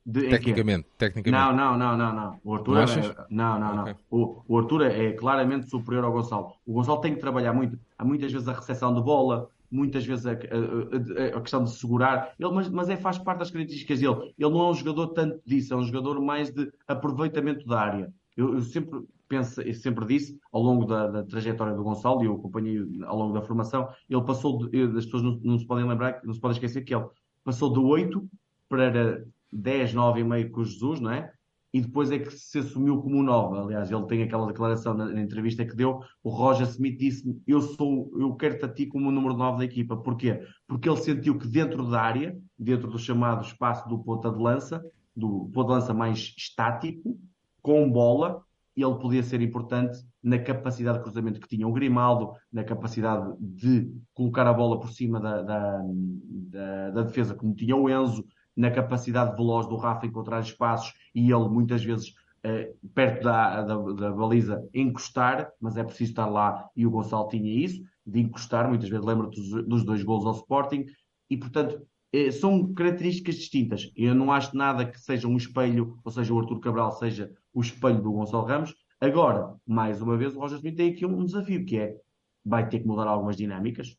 De, 0.07 0.29
tecnicamente, 0.29 0.87
tecnicamente. 0.99 1.43
Não, 1.43 1.57
não, 1.57 1.79
não, 1.79 1.97
não, 1.97 2.15
não. 2.15 2.41
O 2.45 2.55
Arthur, 2.55 2.77
é, 2.77 3.27
não, 3.31 3.59
não, 3.59 3.81
okay. 3.81 3.95
não. 3.95 3.99
O, 4.11 4.43
o 4.47 4.59
Arthur 4.59 4.83
é, 4.83 5.07
é 5.07 5.13
claramente 5.13 5.71
superior 5.71 6.05
ao 6.05 6.13
Gonçalo. 6.13 6.53
O 6.67 6.75
Gonçalo 6.75 7.01
tem 7.01 7.15
que 7.15 7.21
trabalhar 7.21 7.55
muito. 7.55 7.79
Há 7.99 8.05
muitas 8.05 8.31
vezes 8.31 8.47
a 8.47 8.53
recepção 8.53 8.95
de 8.95 9.01
bola, 9.01 9.49
muitas 9.71 10.05
vezes 10.05 10.27
a, 10.27 10.33
a, 10.33 11.39
a, 11.39 11.41
questão 11.41 11.65
de 11.65 11.71
segurar, 11.71 12.35
ele, 12.39 12.53
mas, 12.53 12.69
mas 12.69 12.91
é, 12.91 12.97
faz 12.97 13.19
parte 13.19 13.39
das 13.39 13.51
características 13.51 14.01
dele. 14.01 14.35
Ele 14.39 14.51
não 14.51 14.61
é 14.61 14.71
um 14.71 14.75
jogador 14.75 15.09
tanto 15.09 15.41
disso, 15.45 15.73
é 15.73 15.77
um 15.77 15.85
jogador 15.85 16.21
mais 16.21 16.51
de 16.51 16.71
aproveitamento 16.87 17.67
da 17.67 17.81
área. 17.81 18.13
Eu, 18.37 18.55
eu 18.55 18.61
sempre 18.61 19.01
penso, 19.29 19.61
eu 19.63 19.75
sempre 19.75 20.07
disse, 20.07 20.39
ao 20.53 20.63
longo 20.63 20.85
da, 20.85 21.09
da, 21.09 21.23
trajetória 21.25 21.75
do 21.75 21.83
Gonçalo, 21.83 22.23
e 22.23 22.27
eu 22.27 22.35
acompanhei 22.35 22.79
ao 23.05 23.17
longo 23.17 23.33
da 23.33 23.43
formação, 23.43 23.89
ele 24.09 24.23
passou, 24.23 24.69
de, 24.69 24.83
as 24.83 25.05
pessoas 25.05 25.23
não, 25.23 25.41
não, 25.43 25.59
se 25.59 25.67
podem 25.67 25.87
lembrar, 25.87 26.21
não 26.25 26.33
se 26.33 26.41
podem 26.41 26.55
esquecer 26.55 26.83
que 26.83 26.95
ele 26.95 27.07
passou 27.43 27.73
de 27.73 27.79
8 27.79 28.27
para 28.69 29.25
10, 29.53 29.95
9,5 29.95 30.51
com 30.51 30.61
o 30.61 30.65
Jesus, 30.65 31.01
não 31.01 31.11
é? 31.11 31.33
E 31.73 31.81
depois 31.81 32.13
é 32.13 32.21
que 32.21 32.31
se 32.31 32.61
assumiu 32.61 33.03
como 33.03 33.21
9. 33.21 33.59
Aliás, 33.59 33.91
ele 33.91 34.07
tem 34.07 34.23
aquela 34.23 34.47
declaração 34.47 34.95
na, 34.95 35.07
na 35.07 35.21
entrevista 35.21 35.65
que 35.67 35.75
deu. 35.75 35.99
O 36.23 36.31
Roger 36.31 36.69
Smith 36.69 36.97
disse: 36.97 37.37
Eu 37.45 37.61
sou, 37.61 38.13
eu 38.17 38.33
quero-te 38.37 38.65
a 38.65 38.69
ti 38.69 38.87
como 38.87 39.09
o 39.09 39.13
número 39.13 39.37
9 39.37 39.59
da 39.59 39.65
equipa. 39.65 39.97
Porquê? 39.97 40.41
Porque 40.69 40.89
ele 40.89 40.99
sentiu 40.99 41.37
que 41.37 41.49
dentro 41.49 41.91
da 41.91 42.01
área, 42.01 42.39
dentro 42.57 42.89
do 42.89 42.97
chamado 42.97 43.45
espaço 43.45 43.89
do 43.89 43.99
ponta 43.99 44.31
de 44.31 44.39
lança, 44.39 44.81
do 45.17 45.51
ponta 45.53 45.67
de 45.67 45.75
lança 45.75 45.93
mais 45.93 46.33
estático, 46.39 47.19
com 47.61 47.91
bola, 47.91 48.44
ele 48.83 48.95
podia 48.97 49.23
ser 49.23 49.41
importante 49.41 49.99
na 50.23 50.39
capacidade 50.39 50.99
de 50.99 51.05
cruzamento 51.05 51.41
que 51.41 51.49
tinha 51.49 51.67
o 51.67 51.73
Grimaldo, 51.73 52.33
na 52.53 52.65
capacidade 52.65 53.35
de 53.39 53.93
colocar 54.13 54.47
a 54.47 54.53
bola 54.53 54.81
por 54.81 54.91
cima 54.91 55.21
da, 55.21 55.43
da, 55.43 55.81
da, 55.81 56.91
da 56.91 57.03
defesa, 57.03 57.35
como 57.35 57.55
tinha 57.55 57.77
o 57.77 57.89
Enzo, 57.89 58.25
na 58.57 58.71
capacidade 58.71 59.37
veloz 59.37 59.67
do 59.67 59.77
Rafa 59.77 60.07
encontrar 60.07 60.41
espaços 60.41 60.95
e 61.15 61.31
ele 61.31 61.49
muitas 61.49 61.85
vezes 61.85 62.15
eh, 62.43 62.73
perto 62.95 63.25
da, 63.25 63.63
da, 63.63 63.77
da, 63.77 64.13
baliza 64.13 64.63
encostar, 64.73 65.51
mas 65.61 65.77
é 65.77 65.85
preciso 65.85 66.11
estar 66.11 66.27
lá 66.27 66.69
e 66.77 66.87
o 66.87 66.91
Gonçalo 66.91 67.29
tinha 67.29 67.53
isso, 67.53 67.83
de 68.07 68.21
encostar, 68.21 68.69
muitas 68.69 68.89
vezes 68.89 69.05
lembra-te 69.05 69.41
dos, 69.41 69.67
dos, 69.67 69.85
dois 69.85 70.03
gols 70.03 70.27
ao 70.27 70.35
Sporting 70.35 70.85
e 71.29 71.37
portanto 71.37 71.81
eh, 72.13 72.31
são 72.31 72.73
características 72.75 73.37
distintas. 73.37 73.91
Eu 73.97 74.15
não 74.15 74.31
acho 74.31 74.57
nada 74.57 74.85
que 74.85 75.01
seja 75.01 75.27
um 75.27 75.37
espelho, 75.37 75.99
ou 76.05 76.13
seja, 76.13 76.33
o 76.33 76.39
Artur 76.39 76.61
Cabral 76.61 76.93
seja 76.93 77.33
o 77.55 77.61
espelho 77.61 78.03
do 78.03 78.13
Gonçalo 78.13 78.45
Ramos. 78.45 78.75
Agora, 79.01 79.55
mais 79.67 80.03
uma 80.03 80.17
vez, 80.17 80.37
o 80.37 80.41
Roger 80.41 80.59
Smith 80.59 80.77
tem 80.77 80.93
aqui 80.93 81.07
um 81.07 81.25
desafio 81.25 81.65
que 81.65 81.79
é 81.79 81.97
vai 82.45 82.69
ter 82.69 82.81
que 82.81 82.87
mudar 82.87 83.07
algumas 83.07 83.37
dinâmicas. 83.37 83.97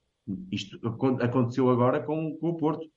Isto 0.52 0.80
aconteceu 1.22 1.70
agora 1.70 2.04
com, 2.04 2.36
com 2.38 2.50
o 2.50 2.58
Porto 2.58 2.88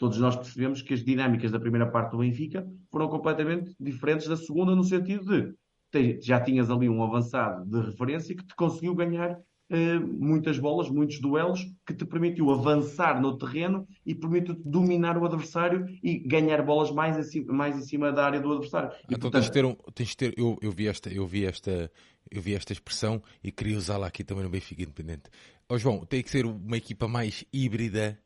todos 0.00 0.16
nós 0.18 0.34
percebemos 0.34 0.80
que 0.80 0.94
as 0.94 1.04
dinâmicas 1.04 1.52
da 1.52 1.60
primeira 1.60 1.86
parte 1.86 2.12
do 2.12 2.18
Benfica 2.18 2.66
foram 2.90 3.06
completamente 3.06 3.76
diferentes 3.78 4.26
da 4.26 4.36
segunda, 4.36 4.74
no 4.74 4.82
sentido 4.82 5.54
de 5.92 6.18
já 6.22 6.40
tinhas 6.40 6.70
ali 6.70 6.88
um 6.88 7.02
avançado 7.02 7.66
de 7.66 7.86
referência 7.86 8.34
que 8.34 8.46
te 8.46 8.54
conseguiu 8.54 8.94
ganhar 8.94 9.38
muitas 9.70 10.58
bolas, 10.58 10.88
muitos 10.90 11.20
duelos, 11.20 11.64
que 11.86 11.94
te 11.94 12.04
permitiu 12.04 12.50
avançar 12.50 13.20
no 13.20 13.38
terreno 13.38 13.86
e 14.04 14.14
permitiu-te 14.14 14.62
dominar 14.64 15.16
o 15.16 15.24
adversário 15.24 15.86
e 16.02 16.18
ganhar 16.18 16.62
bolas 16.62 16.90
mais, 16.90 17.16
acima, 17.16 17.52
mais 17.52 17.76
em 17.76 17.82
cima 17.82 18.12
da 18.12 18.26
área 18.26 18.40
do 18.40 18.52
adversário. 18.52 18.90
E, 19.08 19.14
então 19.14 19.30
portanto... 19.30 19.32
tens 19.32 19.44
de 19.44 19.52
ter, 19.52 19.64
um, 19.64 19.74
tens 19.94 20.08
de 20.08 20.16
ter 20.16 20.34
eu, 20.36 20.58
eu, 20.60 20.72
vi 20.72 20.88
esta, 20.88 21.12
eu, 21.12 21.26
vi 21.26 21.46
esta, 21.46 21.90
eu 22.30 22.42
vi 22.42 22.54
esta 22.54 22.72
expressão 22.72 23.22
e 23.44 23.52
queria 23.52 23.78
usá-la 23.78 24.08
aqui 24.08 24.24
também 24.24 24.42
no 24.42 24.50
Benfica 24.50 24.82
Independente. 24.82 25.30
Oh, 25.68 25.78
João, 25.78 26.04
tem 26.04 26.22
que 26.22 26.30
ser 26.30 26.46
uma 26.46 26.76
equipa 26.76 27.06
mais 27.06 27.44
híbrida. 27.52 28.18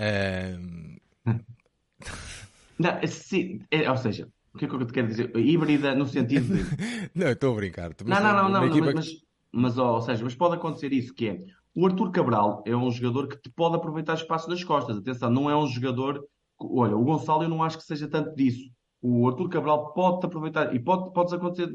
Uh, 0.00 1.00
não, 2.78 3.06
sim, 3.08 3.60
é, 3.72 3.90
ou 3.90 3.96
seja, 3.96 4.28
o 4.54 4.58
que 4.58 4.64
é 4.64 4.68
que 4.68 4.74
eu 4.74 4.86
te 4.86 4.92
quero 4.92 5.08
dizer? 5.08 5.36
Híbrida 5.36 5.94
no 5.94 6.06
sentido 6.06 6.54
de. 6.54 6.64
não, 7.14 7.28
estou 7.28 7.52
a 7.52 7.56
brincar. 7.56 7.90
Não, 8.04 8.22
não, 8.22 8.32
não, 8.34 8.48
não, 8.48 8.66
equipa... 8.66 8.92
mas, 8.94 9.25
mas, 9.56 9.78
ou 9.78 10.00
seja, 10.02 10.22
mas 10.22 10.34
pode 10.34 10.54
acontecer 10.54 10.92
isso 10.92 11.14
que 11.14 11.28
é. 11.28 11.40
O 11.74 11.86
Arthur 11.86 12.10
Cabral 12.10 12.62
é 12.66 12.76
um 12.76 12.90
jogador 12.90 13.28
que 13.28 13.36
te 13.36 13.50
pode 13.50 13.76
aproveitar 13.76 14.14
espaço 14.14 14.48
das 14.48 14.62
costas. 14.62 14.98
Atenção, 14.98 15.30
não 15.30 15.50
é 15.50 15.56
um 15.56 15.66
jogador. 15.66 16.24
Olha, 16.58 16.96
o 16.96 17.04
Gonçalo 17.04 17.42
eu 17.42 17.48
não 17.48 17.62
acho 17.62 17.78
que 17.78 17.84
seja 17.84 18.08
tanto 18.08 18.34
disso. 18.34 18.70
O 19.00 19.28
Arthur 19.28 19.48
Cabral 19.48 19.92
pode-te 19.92 20.26
aproveitar 20.26 20.74
e 20.74 20.78
pode, 20.78 21.12
pode 21.12 21.34
acontecer. 21.34 21.70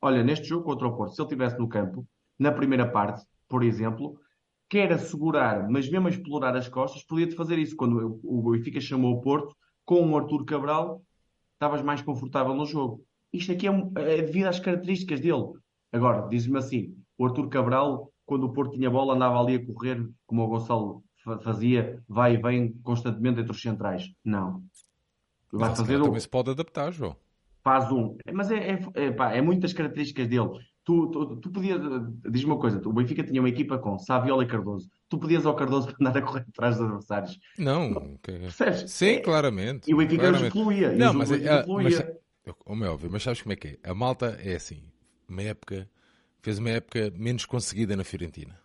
Olha, 0.00 0.22
neste 0.22 0.46
jogo 0.46 0.64
contra 0.64 0.88
o 0.88 0.96
Porto, 0.96 1.14
se 1.14 1.20
ele 1.20 1.26
estivesse 1.26 1.58
no 1.58 1.68
campo, 1.68 2.06
na 2.38 2.52
primeira 2.52 2.86
parte, 2.90 3.24
por 3.48 3.62
exemplo, 3.62 4.18
quer 4.68 4.92
assegurar, 4.92 5.68
mas 5.68 5.90
mesmo 5.90 6.08
explorar 6.08 6.56
as 6.56 6.68
costas, 6.68 7.04
podia-te 7.04 7.34
fazer 7.34 7.58
isso. 7.58 7.76
Quando 7.76 8.20
o 8.22 8.50
Benfica 8.50 8.80
chamou 8.80 9.14
o 9.14 9.20
Porto, 9.20 9.56
com 9.84 10.10
o 10.10 10.16
Arthur 10.16 10.44
Cabral, 10.44 11.02
estavas 11.54 11.82
mais 11.82 12.02
confortável 12.02 12.54
no 12.54 12.66
jogo. 12.66 13.04
Isto 13.32 13.52
aqui 13.52 13.66
é, 13.66 13.70
é 13.96 14.22
devido 14.22 14.46
às 14.46 14.60
características 14.60 15.20
dele. 15.20 15.52
Agora, 15.92 16.26
diz-me 16.28 16.58
assim, 16.58 16.96
o 17.18 17.26
Arthur 17.26 17.48
Cabral, 17.48 18.12
quando 18.24 18.44
o 18.44 18.52
Porto 18.52 18.74
tinha 18.74 18.90
bola, 18.90 19.14
andava 19.14 19.40
ali 19.40 19.56
a 19.56 19.66
correr, 19.66 20.06
como 20.26 20.42
o 20.42 20.48
Gonçalo 20.48 21.02
fazia, 21.42 22.02
vai 22.08 22.34
e 22.34 22.36
vem 22.36 22.72
constantemente 22.82 23.40
entre 23.40 23.52
os 23.52 23.60
centrais. 23.62 24.04
Não. 24.24 24.62
Vai 25.52 25.74
fazer 25.74 26.00
o... 26.00 26.04
Também 26.04 26.20
se 26.20 26.28
pode 26.28 26.50
adaptar, 26.50 26.92
João. 26.92 27.16
Faz 27.62 27.92
um. 27.92 28.16
Mas 28.32 28.50
é, 28.50 28.72
é, 28.72 28.80
é, 28.94 29.10
pá, 29.12 29.32
é 29.32 29.40
muitas 29.40 29.72
características 29.72 30.26
dele. 30.26 30.48
Tu, 30.84 31.06
tu, 31.12 31.36
tu 31.36 31.50
podias, 31.52 31.80
diz 32.28 32.42
uma 32.42 32.58
coisa, 32.58 32.80
o 32.84 32.92
Benfica 32.92 33.22
tinha 33.22 33.40
uma 33.40 33.48
equipa 33.48 33.78
com 33.78 33.96
Saviola 33.98 34.42
e 34.42 34.48
Cardoso. 34.48 34.90
Tu 35.08 35.16
podias 35.16 35.46
ao 35.46 35.54
Cardoso 35.54 35.94
andar 36.00 36.16
a 36.16 36.22
correr 36.22 36.44
atrás 36.48 36.76
dos 36.76 36.86
adversários. 36.86 37.38
Não, 37.56 38.16
que... 38.20 38.32
Percebes? 38.32 38.90
sim, 38.90 39.16
É- 39.16 39.20
claramente. 39.20 39.88
E 39.88 39.94
o 39.94 39.98
Benfica 39.98 40.28
claramente. 40.28 40.58
excluía. 40.58 40.92
Não, 40.92 41.14
mas, 41.14 41.30
é- 41.30 41.48
ah, 41.48 41.60
excluía. 41.60 42.04
mas 42.44 42.54
como 42.58 42.84
é 42.84 42.88
óbvio, 42.90 43.10
mas 43.12 43.22
sabes 43.22 43.42
como 43.42 43.52
é 43.52 43.56
que 43.56 43.68
é? 43.68 43.78
A 43.88 43.94
malta 43.94 44.36
é 44.42 44.54
assim, 44.56 44.82
uma 45.28 45.42
época, 45.42 45.88
fez 46.42 46.58
uma 46.58 46.70
época 46.70 47.12
menos 47.16 47.46
conseguida 47.46 47.96
na 47.96 48.04
Fiorentina. 48.04 48.60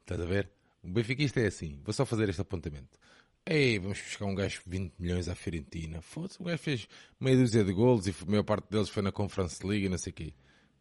Estás 0.00 0.20
a 0.20 0.24
ver? 0.24 0.50
O 0.82 0.88
Benfiquista 0.88 1.40
é 1.40 1.46
assim, 1.46 1.80
vou 1.84 1.92
só 1.92 2.06
fazer 2.06 2.28
este 2.28 2.40
apontamento. 2.40 2.98
Ei, 3.46 3.78
vamos 3.78 4.00
buscar 4.00 4.24
um 4.24 4.34
gajo 4.34 4.62
de 4.64 4.70
20 4.70 4.94
milhões 4.98 5.28
à 5.28 5.34
Fiorentina. 5.34 6.00
Foda-se, 6.00 6.40
o 6.40 6.44
gajo 6.44 6.58
fez 6.58 6.88
meia 7.20 7.36
dúzia 7.36 7.62
de 7.64 7.72
golos 7.72 8.06
e 8.06 8.10
a 8.10 8.30
maior 8.30 8.42
parte 8.44 8.70
deles 8.70 8.88
foi 8.88 9.02
na 9.02 9.12
Conference 9.12 9.66
League 9.66 9.84
e 9.84 9.88
não 9.88 9.98
sei 9.98 10.10
o 10.12 10.14
quê. 10.14 10.34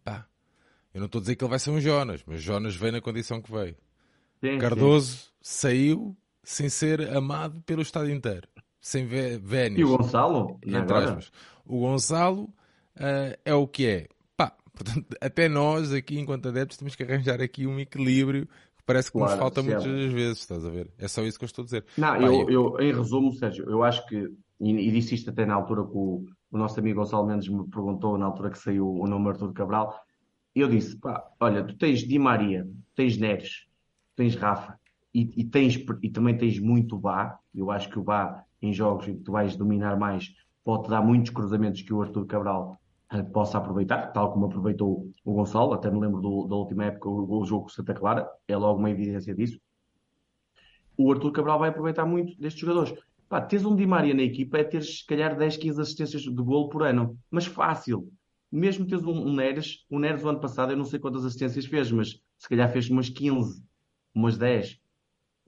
Pá, 0.03 0.25
eu 0.93 0.99
não 0.99 1.07
estou 1.07 1.19
a 1.19 1.21
dizer 1.21 1.35
que 1.35 1.43
ele 1.43 1.49
vai 1.49 1.59
ser 1.59 1.71
um 1.71 1.81
Jonas, 1.81 2.23
mas 2.25 2.41
Jonas 2.41 2.75
veio 2.75 2.93
na 2.93 3.01
condição 3.01 3.41
que 3.41 3.51
veio. 3.51 3.75
Sim, 4.39 4.59
Cardoso 4.59 5.31
saiu 5.41 6.15
sem 6.43 6.69
ser 6.69 7.15
amado 7.15 7.61
pelo 7.61 7.81
Estado 7.81 8.09
inteiro. 8.11 8.47
Sem 8.79 9.05
vé- 9.07 9.35
sim. 9.35 9.39
vénios. 9.39 9.79
E 9.79 9.83
o 9.83 9.97
Gonçalo? 9.97 10.59
entre 10.65 10.97
aspas. 10.97 11.31
O 11.65 11.79
Gonçalo 11.79 12.53
ah, 12.95 13.37
é 13.43 13.53
o 13.53 13.67
que 13.67 13.87
é. 13.87 14.07
Portanto, 14.73 15.15
até 15.21 15.47
nós 15.47 15.93
aqui, 15.93 16.19
enquanto 16.19 16.47
adeptos, 16.49 16.77
temos 16.77 16.95
que 16.95 17.03
arranjar 17.03 17.41
aqui 17.41 17.67
um 17.67 17.79
equilíbrio 17.79 18.47
que 18.47 18.83
parece 18.85 19.11
que 19.11 19.17
nos 19.17 19.27
Claro, 19.27 19.39
falta 19.39 19.61
certo. 19.61 19.87
muitas 19.87 20.11
vezes, 20.11 20.39
estás 20.39 20.65
a 20.65 20.69
ver? 20.69 20.91
É 20.97 21.07
só 21.07 21.23
isso 21.23 21.37
que 21.37 21.45
eu 21.45 21.47
estou 21.47 21.61
a 21.61 21.65
dizer. 21.65 21.85
Não, 21.97 22.07
Pá, 22.07 22.19
eu, 22.21 22.49
eu, 22.49 22.79
em 22.79 22.93
resumo, 22.93 23.31
Sérgio, 23.33 23.69
eu 23.69 23.83
acho 23.83 24.05
que, 24.07 24.29
e, 24.59 24.71
e 24.71 24.91
disse 24.91 25.15
isto 25.15 25.29
até 25.29 25.45
na 25.45 25.53
altura 25.53 25.83
que 25.83 25.95
o, 25.95 26.25
o 26.51 26.57
nosso 26.57 26.79
amigo 26.79 26.99
Gonçalo 26.99 27.27
Mendes 27.27 27.47
me 27.47 27.67
perguntou, 27.69 28.17
na 28.17 28.25
altura 28.25 28.49
que 28.49 28.57
saiu 28.57 28.89
o 28.89 29.07
nome 29.07 29.29
Arthur 29.29 29.53
Cabral, 29.53 29.95
eu 30.55 30.67
disse, 30.67 30.97
pá, 30.97 31.23
olha, 31.39 31.63
tu 31.63 31.77
tens 31.77 31.99
Di 31.99 32.17
Maria, 32.17 32.67
tens 32.95 33.17
Neres, 33.17 33.65
tens 34.15 34.35
Rafa, 34.35 34.77
e, 35.13 35.41
e 35.41 35.43
tens, 35.43 35.75
e 36.01 36.09
também 36.09 36.35
tens 36.37 36.59
muito 36.59 36.97
Bá, 36.97 37.37
eu 37.53 37.69
acho 37.69 37.89
que 37.89 37.99
o 37.99 38.03
Bá, 38.03 38.43
em 38.61 38.73
jogos 38.73 39.07
em 39.07 39.17
que 39.17 39.23
tu 39.23 39.31
vais 39.31 39.55
dominar 39.55 39.97
mais, 39.97 40.33
pode-te 40.63 40.89
dar 40.89 41.01
muitos 41.01 41.31
cruzamentos 41.31 41.81
que 41.81 41.93
o 41.93 42.01
Arthur 42.01 42.25
Cabral 42.25 42.79
possa 43.21 43.57
aproveitar, 43.57 44.11
tal 44.13 44.31
como 44.33 44.45
aproveitou 44.45 45.11
o 45.23 45.33
Gonçalo, 45.33 45.73
até 45.73 45.91
me 45.91 45.99
lembro 45.99 46.21
do- 46.21 46.47
da 46.47 46.55
última 46.55 46.85
época, 46.85 47.09
o, 47.09 47.39
o 47.41 47.45
jogo 47.45 47.63
com 47.63 47.69
Santa 47.69 47.93
Clara, 47.93 48.27
é 48.47 48.55
logo 48.57 48.79
uma 48.79 48.89
evidência 48.89 49.35
disso 49.35 49.59
o 50.97 51.11
Arthur 51.11 51.31
Cabral 51.31 51.59
vai 51.59 51.69
aproveitar 51.69 52.05
muito 52.05 52.37
destes 52.39 52.61
jogadores. 52.61 52.93
Pá, 53.29 53.41
teres 53.41 53.65
um 53.65 53.75
Di 53.75 53.85
Maria 53.85 54.13
na 54.13 54.21
equipa 54.21 54.57
é 54.59 54.63
teres, 54.63 54.99
se 54.99 55.05
calhar, 55.05 55.35
10, 55.37 55.57
15 55.57 55.81
assistências 55.81 56.21
de 56.21 56.29
golo 56.31 56.69
por 56.69 56.83
ano. 56.83 57.17
Mas 57.31 57.45
fácil. 57.45 58.11
Mesmo 58.51 58.85
teres 58.85 59.03
um, 59.03 59.11
um 59.11 59.33
Neres, 59.33 59.85
o 59.89 59.97
Neres, 59.97 60.23
o 60.23 60.29
ano 60.29 60.39
passado, 60.39 60.71
eu 60.71 60.77
não 60.77 60.85
sei 60.85 60.99
quantas 60.99 61.25
assistências 61.25 61.65
fez, 61.65 61.91
mas 61.91 62.19
se 62.37 62.47
calhar 62.47 62.71
fez 62.71 62.89
umas 62.89 63.09
15, 63.09 63.63
umas 64.13 64.37
10. 64.37 64.79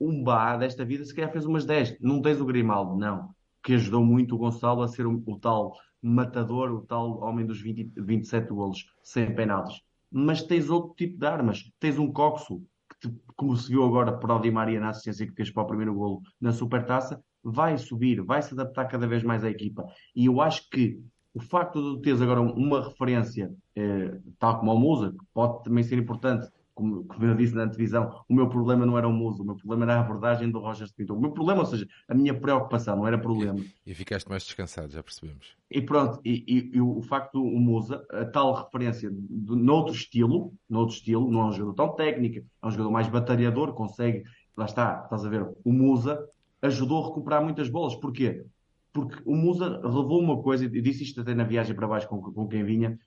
Um 0.00 0.22
Bá 0.24 0.56
desta 0.56 0.84
vida, 0.84 1.04
se 1.04 1.14
calhar 1.14 1.30
fez 1.30 1.46
umas 1.46 1.64
10. 1.64 1.96
Não 2.00 2.20
tens 2.20 2.40
o 2.40 2.44
Grimaldo, 2.46 2.96
não. 2.96 3.30
Que 3.62 3.74
ajudou 3.74 4.04
muito 4.04 4.34
o 4.34 4.38
Gonçalo 4.38 4.82
a 4.82 4.88
ser 4.88 5.06
o, 5.06 5.22
o 5.26 5.38
tal 5.38 5.72
matador, 6.06 6.70
o 6.72 6.82
tal 6.82 7.20
homem 7.22 7.46
dos 7.46 7.60
20, 7.60 7.92
27 7.96 8.48
golos, 8.48 8.86
sem 9.02 9.34
penaltis. 9.34 9.80
Mas 10.10 10.42
tens 10.42 10.70
outro 10.70 10.94
tipo 10.94 11.18
de 11.18 11.26
armas. 11.26 11.70
Tens 11.80 11.98
um 11.98 12.12
Coxo, 12.12 12.62
que 13.00 13.08
te- 13.08 13.20
como 13.36 13.56
se 13.56 13.68
viu 13.70 13.84
agora 13.84 14.16
para 14.16 14.34
o 14.36 14.40
Di 14.40 14.50
Maria 14.50 14.80
na 14.80 14.90
assistência 14.90 15.26
que 15.26 15.34
fez 15.34 15.50
para 15.50 15.62
o 15.62 15.66
primeiro 15.66 15.94
golo 15.94 16.22
na 16.40 16.52
Supertaça, 16.52 17.22
vai 17.42 17.76
subir, 17.78 18.22
vai 18.22 18.42
se 18.42 18.54
adaptar 18.54 18.86
cada 18.86 19.06
vez 19.06 19.22
mais 19.22 19.44
à 19.44 19.50
equipa. 19.50 19.84
E 20.14 20.26
eu 20.26 20.40
acho 20.40 20.68
que 20.70 21.00
o 21.34 21.40
facto 21.40 21.96
de 21.96 22.02
teres 22.02 22.20
agora 22.22 22.40
uma 22.40 22.82
referência, 22.88 23.52
eh, 23.74 24.18
tal 24.38 24.58
como 24.58 24.72
o 24.72 24.78
Musa, 24.78 25.12
que 25.12 25.24
pode 25.34 25.62
também 25.64 25.84
ser 25.84 25.98
importante, 25.98 26.48
como, 26.76 27.04
como 27.04 27.24
eu 27.24 27.34
disse 27.34 27.54
na 27.54 27.64
antevisão, 27.64 28.22
o 28.28 28.34
meu 28.34 28.48
problema 28.50 28.84
não 28.84 28.98
era 28.98 29.08
o 29.08 29.12
Musa, 29.12 29.42
o 29.42 29.46
meu 29.46 29.56
problema 29.56 29.84
era 29.84 29.96
a 29.96 30.00
abordagem 30.00 30.50
do 30.50 30.58
Roger 30.58 30.86
Smith. 30.86 31.08
O 31.10 31.18
meu 31.18 31.32
problema, 31.32 31.60
ou 31.60 31.66
seja, 31.66 31.88
a 32.06 32.14
minha 32.14 32.38
preocupação, 32.38 32.96
não 32.96 33.06
era 33.06 33.18
problema. 33.18 33.58
E 33.86 33.94
ficaste 33.94 34.28
mais 34.28 34.44
descansado, 34.44 34.92
já 34.92 35.02
percebemos. 35.02 35.56
E 35.70 35.80
pronto, 35.80 36.20
e, 36.22 36.44
e- 36.46 36.76
e 36.76 36.80
o 36.80 37.00
facto 37.00 37.32
do 37.32 37.44
Musa, 37.44 38.06
a 38.10 38.26
tal 38.26 38.52
referência 38.52 39.10
de, 39.10 39.56
noutro 39.56 39.94
estilo, 39.94 40.52
noutro 40.68 40.94
estilo, 40.94 41.30
não 41.30 41.40
é 41.40 41.44
um 41.46 41.52
jogador 41.52 41.74
tão 41.74 41.96
técnico, 41.96 42.46
é 42.62 42.66
um 42.66 42.70
jogador 42.70 42.90
mais 42.90 43.08
batalhador, 43.08 43.72
consegue, 43.72 44.22
lá 44.54 44.66
está, 44.66 45.00
estás 45.04 45.24
a 45.24 45.30
ver, 45.30 45.48
o 45.64 45.72
Musa 45.72 46.28
ajudou 46.60 47.02
a 47.02 47.08
recuperar 47.08 47.42
muitas 47.42 47.70
bolas. 47.70 47.94
Porquê? 47.96 48.44
Porque 48.92 49.16
o 49.24 49.34
Musa 49.34 49.80
relevou 49.80 50.20
uma 50.20 50.42
coisa, 50.42 50.66
e 50.66 50.82
disse 50.82 51.04
isto 51.04 51.22
até 51.22 51.34
na 51.34 51.44
viagem 51.44 51.74
para 51.74 51.88
baixo 51.88 52.06
com, 52.06 52.20
com 52.20 52.46
quem 52.46 52.62
vinha, 52.64 52.98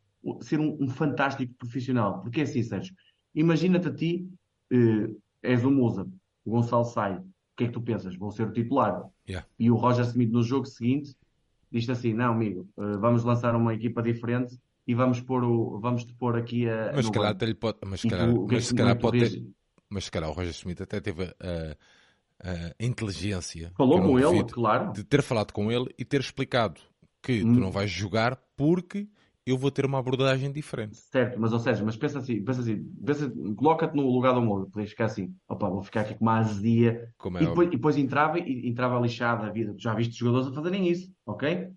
ser 0.41 0.59
um, 0.59 0.75
um 0.81 0.89
fantástico 0.89 1.53
profissional. 1.53 2.21
Porque 2.21 2.41
é 2.41 2.43
assim, 2.43 2.63
Sérgio, 2.63 2.95
imagina-te 3.33 3.87
a 3.87 3.93
ti, 3.93 4.29
eh, 4.71 5.09
és 5.41 5.63
o 5.63 5.71
Musa, 5.71 6.07
o 6.45 6.51
Gonçalo 6.51 6.85
sai, 6.85 7.15
o 7.17 7.23
que 7.55 7.63
é 7.65 7.67
que 7.67 7.73
tu 7.73 7.81
pensas? 7.81 8.15
Vou 8.15 8.31
ser 8.31 8.47
o 8.47 8.51
titular. 8.53 9.03
Yeah. 9.27 9.47
E 9.57 9.69
o 9.69 9.75
Roger 9.75 10.05
Smith 10.05 10.31
no 10.31 10.43
jogo 10.43 10.65
seguinte 10.65 11.15
diz 11.71 11.89
assim: 11.89 12.13
Não, 12.13 12.33
amigo, 12.33 12.67
eh, 12.77 12.97
vamos 12.97 13.23
lançar 13.23 13.55
uma 13.55 13.73
equipa 13.73 14.01
diferente 14.01 14.57
e 14.87 14.93
vamos 14.95 15.19
pôr, 15.21 15.43
o, 15.43 15.79
vamos 15.79 16.03
te 16.03 16.13
pôr 16.13 16.37
aqui 16.37 16.67
a. 16.67 16.93
Mas 16.95 17.05
se 17.05 17.11
calhar 17.11 17.29
banco." 17.29 17.37
até 17.37 17.45
lhe 17.45 17.53
pode. 17.55 17.77
Mas 17.85 18.01
se 18.01 18.07
calhar, 18.09 18.29
é 18.29 18.33
mas 18.33 18.65
se 18.65 18.75
calhar 18.75 18.97
pode 18.99 19.19
ter. 19.19 19.43
Mas 19.89 20.03
se 20.05 20.11
calhar 20.11 20.29
o 20.29 20.33
Roger 20.33 20.51
Smith 20.51 20.81
até 20.81 20.99
teve 20.99 21.23
a, 21.23 21.75
a 22.79 22.83
inteligência 22.83 23.71
Falou 23.75 24.01
com 24.01 24.19
ele, 24.19 24.43
claro. 24.45 24.93
de 24.93 25.03
ter 25.03 25.21
falado 25.21 25.51
com 25.51 25.71
ele 25.71 25.93
e 25.97 26.05
ter 26.05 26.19
explicado 26.21 26.79
que 27.21 27.43
Hum. 27.43 27.53
tu 27.55 27.59
não 27.59 27.71
vais 27.71 27.89
jogar 27.89 28.39
porque 28.55 29.07
eu 29.45 29.57
vou 29.57 29.71
ter 29.71 29.85
uma 29.85 29.99
abordagem 29.99 30.51
diferente. 30.51 30.97
Certo, 31.11 31.39
mas 31.39 31.53
ou 31.53 31.59
seja, 31.59 31.83
mas 31.83 31.95
pensa 31.97 32.19
assim, 32.19 32.43
pensa 32.43 32.61
assim, 32.61 32.83
pensa, 33.05 33.31
coloca-te 33.55 33.95
no 33.95 34.03
lugar 34.11 34.33
do 34.33 34.41
Moura, 34.41 34.65
podias 34.69 34.89
ficar 34.91 35.05
assim, 35.05 35.35
opa, 35.47 35.69
vou 35.69 35.83
ficar 35.83 36.01
aqui 36.01 36.15
com 36.15 36.25
uma 36.25 36.37
azia, 36.39 37.11
Como 37.17 37.37
e 37.37 37.43
é 37.43 37.45
depois, 37.45 37.67
óbvio. 37.67 37.69
e 37.69 37.71
depois 37.71 37.97
entrava 37.97 38.39
e 38.39 38.67
entrava 38.69 38.99
lixado 38.99 39.43
da 39.45 39.51
vida. 39.51 39.73
Já 39.77 39.93
viste 39.93 40.17
jogadores 40.17 40.47
a 40.47 40.53
fazerem 40.53 40.87
isso, 40.87 41.11
ok? 41.25 41.71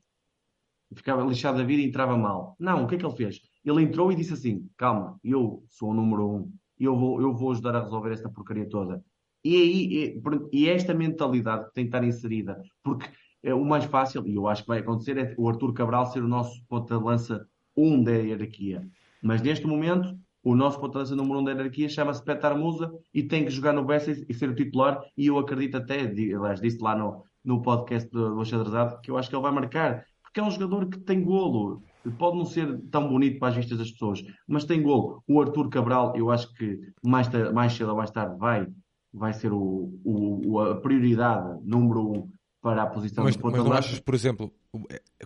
Ficava 0.94 1.22
lixado 1.24 1.58
da 1.58 1.64
vida 1.64 1.82
e 1.82 1.86
entrava 1.86 2.16
mal. 2.18 2.54
Não, 2.58 2.84
o 2.84 2.86
que 2.86 2.96
é 2.96 2.98
que 2.98 3.06
ele 3.06 3.16
fez? 3.16 3.40
Ele 3.64 3.82
entrou 3.82 4.12
e 4.12 4.16
disse 4.16 4.34
assim: 4.34 4.68
calma, 4.76 5.18
eu 5.24 5.64
sou 5.68 5.90
o 5.90 5.94
número 5.94 6.28
um, 6.28 6.52
eu 6.78 6.96
vou, 6.96 7.20
eu 7.20 7.32
vou 7.34 7.52
ajudar 7.52 7.74
a 7.76 7.82
resolver 7.82 8.12
esta 8.12 8.28
porcaria 8.28 8.68
toda. 8.68 9.02
E 9.44 9.56
aí, 9.56 10.20
e, 10.52 10.58
e 10.64 10.68
esta 10.68 10.92
mentalidade 10.94 11.66
que 11.66 11.72
tem 11.74 11.84
que 11.84 11.88
estar 11.88 12.04
inserida, 12.04 12.60
porque 12.82 13.08
é 13.42 13.54
o 13.54 13.64
mais 13.64 13.84
fácil, 13.84 14.26
e 14.26 14.34
eu 14.34 14.46
acho 14.46 14.62
que 14.62 14.68
vai 14.68 14.80
acontecer, 14.80 15.16
é 15.18 15.34
o 15.38 15.48
Arthur 15.48 15.72
Cabral 15.72 16.06
ser 16.06 16.22
o 16.22 16.28
nosso 16.28 16.62
ponta 16.68 16.96
de 16.98 17.02
lança 17.02 17.48
um 17.76 18.02
da 18.02 18.12
hierarquia. 18.12 18.86
Mas 19.22 19.40
neste 19.42 19.66
momento, 19.66 20.16
o 20.42 20.54
nosso 20.56 20.80
ponta 20.80 21.04
número 21.14 21.40
um 21.40 21.44
da 21.44 21.52
hierarquia 21.52 21.88
chama-se 21.88 22.24
Petar 22.24 22.56
Musa 22.56 22.92
e 23.14 23.22
tem 23.22 23.44
que 23.44 23.50
jogar 23.50 23.72
no 23.72 23.84
Bessa 23.84 24.10
e 24.10 24.34
ser 24.34 24.48
o 24.48 24.54
titular. 24.54 25.00
E 25.16 25.26
eu 25.26 25.38
acredito 25.38 25.76
até, 25.76 26.00
aliás, 26.00 26.60
disse 26.60 26.78
lá 26.82 26.96
no, 26.96 27.22
no 27.44 27.62
podcast 27.62 28.10
do, 28.10 28.34
do 28.34 28.44
Xadrezado, 28.44 29.00
que 29.00 29.10
eu 29.10 29.16
acho 29.16 29.28
que 29.28 29.34
ele 29.36 29.42
vai 29.42 29.52
marcar. 29.52 30.04
Porque 30.22 30.40
é 30.40 30.42
um 30.42 30.50
jogador 30.50 30.86
que 30.88 30.98
tem 30.98 31.22
golo. 31.22 31.82
Pode 32.18 32.36
não 32.36 32.44
ser 32.44 32.80
tão 32.90 33.08
bonito 33.08 33.38
para 33.38 33.48
as 33.48 33.56
vistas 33.56 33.78
das 33.78 33.90
pessoas, 33.92 34.24
mas 34.48 34.64
tem 34.64 34.82
golo. 34.82 35.22
O 35.28 35.40
Arthur 35.40 35.68
Cabral, 35.68 36.16
eu 36.16 36.30
acho 36.30 36.52
que 36.54 36.80
mais, 37.04 37.28
mais 37.52 37.74
cedo 37.74 37.90
ou 37.90 37.96
mais 37.96 38.10
tarde 38.10 38.36
vai, 38.38 38.66
vai 39.12 39.32
ser 39.32 39.52
o, 39.52 39.92
o- 40.04 40.58
a 40.58 40.80
prioridade 40.80 41.60
número 41.64 42.10
um 42.10 42.28
para 42.60 42.82
a 42.82 42.86
posição 42.86 43.22
Mas, 43.24 43.36
de 43.36 43.42
ponta 43.42 43.58
mas 43.58 43.66
não 43.66 43.72
achas, 43.72 44.00
por 44.00 44.14
exemplo, 44.14 44.52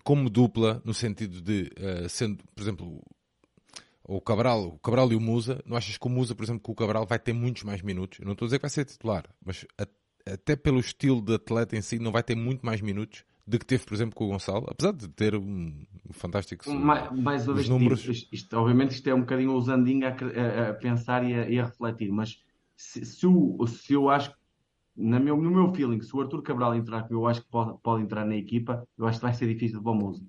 como 0.02 0.28
dupla, 0.31 0.81
no 0.85 0.93
sentido 0.94 1.40
de 1.40 1.70
eh, 1.77 2.09
sendo, 2.09 2.43
por 2.55 2.62
exemplo, 2.62 3.02
o 4.05 4.20
Cabral, 4.20 4.68
o 4.68 4.78
Cabral 4.78 5.10
e 5.12 5.16
o 5.16 5.20
Musa, 5.20 5.62
não 5.66 5.77
achas 5.77 5.97
que 5.97 6.06
o 6.06 6.10
Musa, 6.10 6.35
por 6.35 6.44
exemplo, 6.44 6.62
que 6.62 6.70
o 6.70 6.74
Cabral 6.74 7.06
vai 7.06 7.18
ter 7.18 7.32
muitos 7.32 7.62
mais 7.64 7.82
minutos? 7.82 8.18
Eu 8.20 8.24
não 8.27 8.32
estou 8.32 8.47
a 8.47 8.48
dizer 8.48 8.59
que 8.59 8.62
vai 8.62 8.70
ser 8.70 8.85
titular, 8.85 9.24
mas 9.44 9.64
a- 9.78 9.86
até 10.32 10.56
pelo 10.56 10.81
estilo 10.81 11.20
de 11.23 11.35
atleta 11.35 11.77
em 11.77 11.82
si, 11.82 11.98
não 11.98 12.10
vai 12.12 12.23
ter 12.23 12.35
muito 12.35 12.64
mais 12.66 12.81
minutos 12.81 13.24
do 13.47 13.59
que 13.60 13.64
teve, 13.66 13.85
por 13.85 13.94
exemplo, 13.94 14.16
com 14.16 14.24
o 14.24 14.28
Gonçalo, 14.28 14.66
apesar 14.68 14.93
de 14.93 15.06
ter 15.09 15.36
um 15.36 15.85
fantástico. 16.10 16.68
Mais, 16.73 17.12
mais 17.12 17.47
uma 17.47 17.55
vez, 17.55 17.68
números- 17.68 18.05
isto, 18.09 18.35
isto- 18.35 18.56
obviamente 18.56 18.90
isto 18.93 19.09
é 19.09 19.14
um 19.14 19.20
bocadinho 19.20 19.52
o 19.52 20.05
a, 20.05 20.09
a- 20.10 20.70
a 20.70 20.74
pensar 20.74 21.24
e 21.24 21.32
a, 21.32 21.48
e 21.48 21.60
a 21.60 21.66
refletir, 21.66 22.10
mas 22.10 22.43
se, 22.77 23.05
se, 23.05 23.24
o- 23.27 23.64
se 23.68 23.93
eu 23.93 24.10
acho, 24.10 24.32
na 24.97 25.18
meu, 25.20 25.36
no 25.36 25.51
meu 25.51 25.73
feeling, 25.74 26.01
se 26.01 26.14
o 26.16 26.20
Arthur 26.20 26.43
Cabral 26.43 26.74
entrar, 26.74 27.06
que 27.06 27.14
eu 27.14 27.27
acho 27.27 27.43
que 27.43 27.48
pode, 27.51 27.78
pode 27.82 28.02
entrar 28.02 28.24
na 28.24 28.36
equipa, 28.36 28.86
eu 28.97 29.06
acho 29.06 29.18
que 29.18 29.24
vai 29.24 29.35
ser 29.35 29.47
difícil 29.52 29.78
de 29.78 29.85
bom 29.85 29.94
músico. 29.94 30.27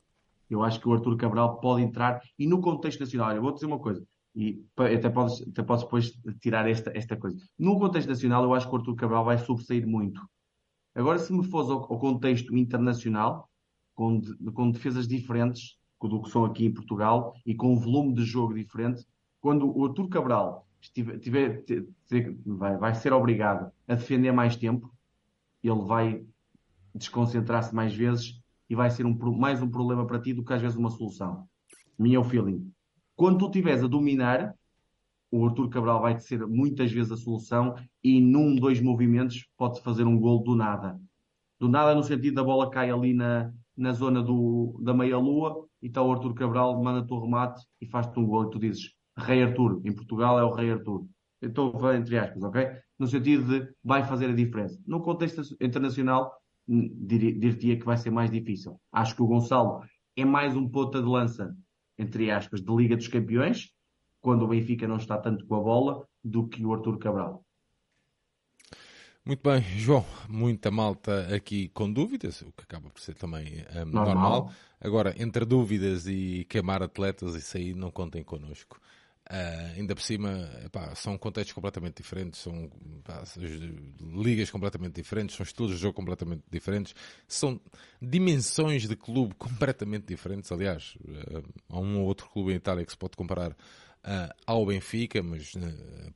Eu 0.49 0.63
acho 0.63 0.79
que 0.79 0.87
o 0.87 0.93
Arthur 0.93 1.15
Cabral 1.17 1.59
pode 1.59 1.83
entrar, 1.83 2.21
e 2.37 2.47
no 2.47 2.59
contexto 2.61 2.99
nacional, 2.99 3.35
eu 3.35 3.41
vou 3.41 3.53
dizer 3.53 3.65
uma 3.65 3.79
coisa, 3.79 4.05
e 4.35 4.63
até 4.77 5.09
podes, 5.09 5.41
até 5.47 5.63
podes 5.63 5.83
depois 5.83 6.13
tirar 6.41 6.69
esta, 6.69 6.91
esta 6.95 7.15
coisa. 7.17 7.37
No 7.57 7.79
contexto 7.79 8.07
nacional, 8.09 8.43
eu 8.43 8.53
acho 8.53 8.67
que 8.69 8.75
o 8.75 8.77
Arthur 8.77 8.95
Cabral 8.95 9.25
vai 9.25 9.37
sobressair 9.37 9.87
muito. 9.87 10.21
Agora, 10.93 11.17
se 11.19 11.31
me 11.33 11.43
fores 11.43 11.69
ao, 11.69 11.79
ao 11.91 11.99
contexto 11.99 12.55
internacional, 12.55 13.49
com, 13.95 14.19
de- 14.19 14.35
com 14.51 14.69
defesas 14.69 15.07
diferentes 15.07 15.77
do 16.01 16.21
que 16.21 16.29
são 16.29 16.45
aqui 16.45 16.65
em 16.65 16.73
Portugal 16.73 17.33
e 17.45 17.55
com 17.55 17.73
um 17.73 17.75
volume 17.75 18.13
de 18.13 18.23
jogo 18.23 18.53
diferente, 18.53 19.03
quando 19.41 19.75
o 19.75 19.85
Artur 19.85 20.07
Cabral 20.09 20.66
tiver- 20.91 21.63
te- 21.63 21.87
vai, 22.45 22.77
vai 22.77 22.95
ser 22.95 23.13
obrigado 23.13 23.71
a 23.87 23.95
defender 23.95 24.31
mais 24.31 24.55
tempo, 24.55 24.91
ele 25.63 25.81
vai 25.81 26.25
desconcentrar-se 26.93 27.73
mais 27.73 27.93
vezes 27.93 28.41
e 28.69 28.75
vai 28.75 28.89
ser 28.89 29.05
um 29.05 29.15
mais 29.37 29.61
um 29.61 29.69
problema 29.69 30.05
para 30.05 30.19
ti 30.19 30.33
do 30.33 30.43
que 30.43 30.53
às 30.53 30.61
vezes 30.61 30.77
uma 30.77 30.89
solução. 30.89 31.47
Minha 31.97 32.23
feeling. 32.23 32.71
Quando 33.15 33.39
tu 33.39 33.45
estiveres 33.45 33.83
a 33.83 33.87
dominar, 33.87 34.53
o 35.31 35.45
Arthur 35.45 35.69
Cabral 35.69 36.01
vai 36.01 36.19
ser 36.19 36.45
muitas 36.47 36.91
vezes 36.91 37.11
a 37.11 37.17
solução 37.17 37.75
e 38.03 38.21
num, 38.21 38.55
dois 38.55 38.79
movimentos 38.79 39.47
pode 39.57 39.81
fazer 39.81 40.03
um 40.03 40.19
gol 40.19 40.43
do 40.43 40.55
nada. 40.55 40.99
Do 41.59 41.67
nada 41.67 41.95
no 41.95 42.03
sentido 42.03 42.35
da 42.35 42.43
bola 42.43 42.69
cai 42.69 42.91
ali 42.91 43.13
na, 43.13 43.51
na 43.75 43.91
zona 43.93 44.21
do, 44.21 44.79
da 44.81 44.93
meia-lua 44.93 45.67
e 45.81 45.87
está 45.87 46.01
o 46.01 46.11
Arthur 46.11 46.33
Cabral, 46.33 46.81
manda-te 46.81 47.11
o 47.11 47.19
remate 47.19 47.65
e 47.81 47.85
faz-te 47.85 48.17
um 48.19 48.25
gol 48.25 48.45
e 48.45 48.49
tu 48.51 48.59
dizes 48.59 48.95
Rei 49.17 49.43
Arthur, 49.43 49.81
em 49.83 49.93
Portugal 49.93 50.39
é 50.39 50.43
o 50.43 50.53
Rei 50.53 50.71
Arthur. 50.71 51.05
Estou 51.41 51.75
a 51.75 51.79
falar 51.79 51.95
entre 51.97 52.17
aspas, 52.17 52.43
ok? 52.43 52.67
No 52.97 53.07
sentido 53.07 53.43
de 53.45 53.73
vai 53.83 54.03
fazer 54.05 54.29
a 54.29 54.33
diferença. 54.33 54.79
No 54.85 55.01
contexto 55.01 55.41
internacional, 55.61 56.33
dir-te-ia 56.67 57.77
que 57.77 57.85
vai 57.85 57.97
ser 57.97 58.11
mais 58.11 58.29
difícil. 58.29 58.79
Acho 58.91 59.15
que 59.15 59.21
o 59.21 59.27
Gonçalo 59.27 59.81
é 60.15 60.25
mais 60.25 60.55
um 60.55 60.67
ponta 60.67 61.01
de 61.01 61.07
lança, 61.07 61.55
entre 61.97 62.31
aspas, 62.31 62.61
de 62.61 62.75
Liga 62.75 62.95
dos 62.95 63.07
Campeões, 63.07 63.71
quando 64.21 64.43
o 64.43 64.47
Benfica 64.47 64.87
não 64.87 64.97
está 64.97 65.17
tanto 65.17 65.45
com 65.45 65.55
a 65.55 65.59
bola, 65.59 66.07
do 66.23 66.47
que 66.47 66.65
o 66.65 66.73
Arthur 66.73 66.97
Cabral. 66.97 67.43
Muito 69.23 69.41
bem, 69.43 69.61
João, 69.77 70.05
muita 70.29 70.71
malta 70.71 71.35
aqui 71.35 71.67
com 71.69 71.91
dúvidas, 71.91 72.41
o 72.41 72.51
que 72.53 72.63
acaba 72.63 72.89
por 72.89 73.01
ser 73.01 73.13
também 73.13 73.65
um, 73.75 73.91
normal. 73.91 74.05
normal. 74.05 74.51
Agora, 74.79 75.13
entre 75.21 75.43
dúvidas 75.43 76.07
e 76.07 76.45
queimar 76.49 76.81
atletas, 76.81 77.35
isso 77.35 77.57
aí 77.57 77.73
não 77.73 77.91
contem 77.91 78.23
connosco. 78.23 78.79
Uh, 79.29 79.77
ainda 79.77 79.93
por 79.93 80.01
cima, 80.01 80.49
epá, 80.63 80.95
são 80.95 81.17
contextos 81.17 81.51
completamente 81.51 81.97
diferentes, 81.97 82.39
são 82.39 82.71
epá, 82.99 83.23
ligas 83.99 84.49
completamente 84.49 84.95
diferentes, 84.95 85.35
são 85.35 85.43
estilos 85.43 85.73
de 85.73 85.77
jogo 85.77 85.93
completamente 85.93 86.43
diferentes, 86.49 86.95
são 87.27 87.59
dimensões 88.01 88.87
de 88.87 88.95
clube 88.95 89.35
completamente 89.35 90.05
diferentes. 90.05 90.49
Aliás, 90.49 90.97
uh, 91.01 91.43
há 91.67 91.77
um 91.77 91.99
ou 91.99 92.05
outro 92.05 92.29
clube 92.29 92.53
em 92.53 92.55
Itália 92.55 92.85
que 92.85 92.91
se 92.91 92.97
pode 92.97 93.17
comparar 93.17 93.51
uh, 93.51 94.33
ao 94.45 94.65
Benfica, 94.65 95.21
mas 95.21 95.51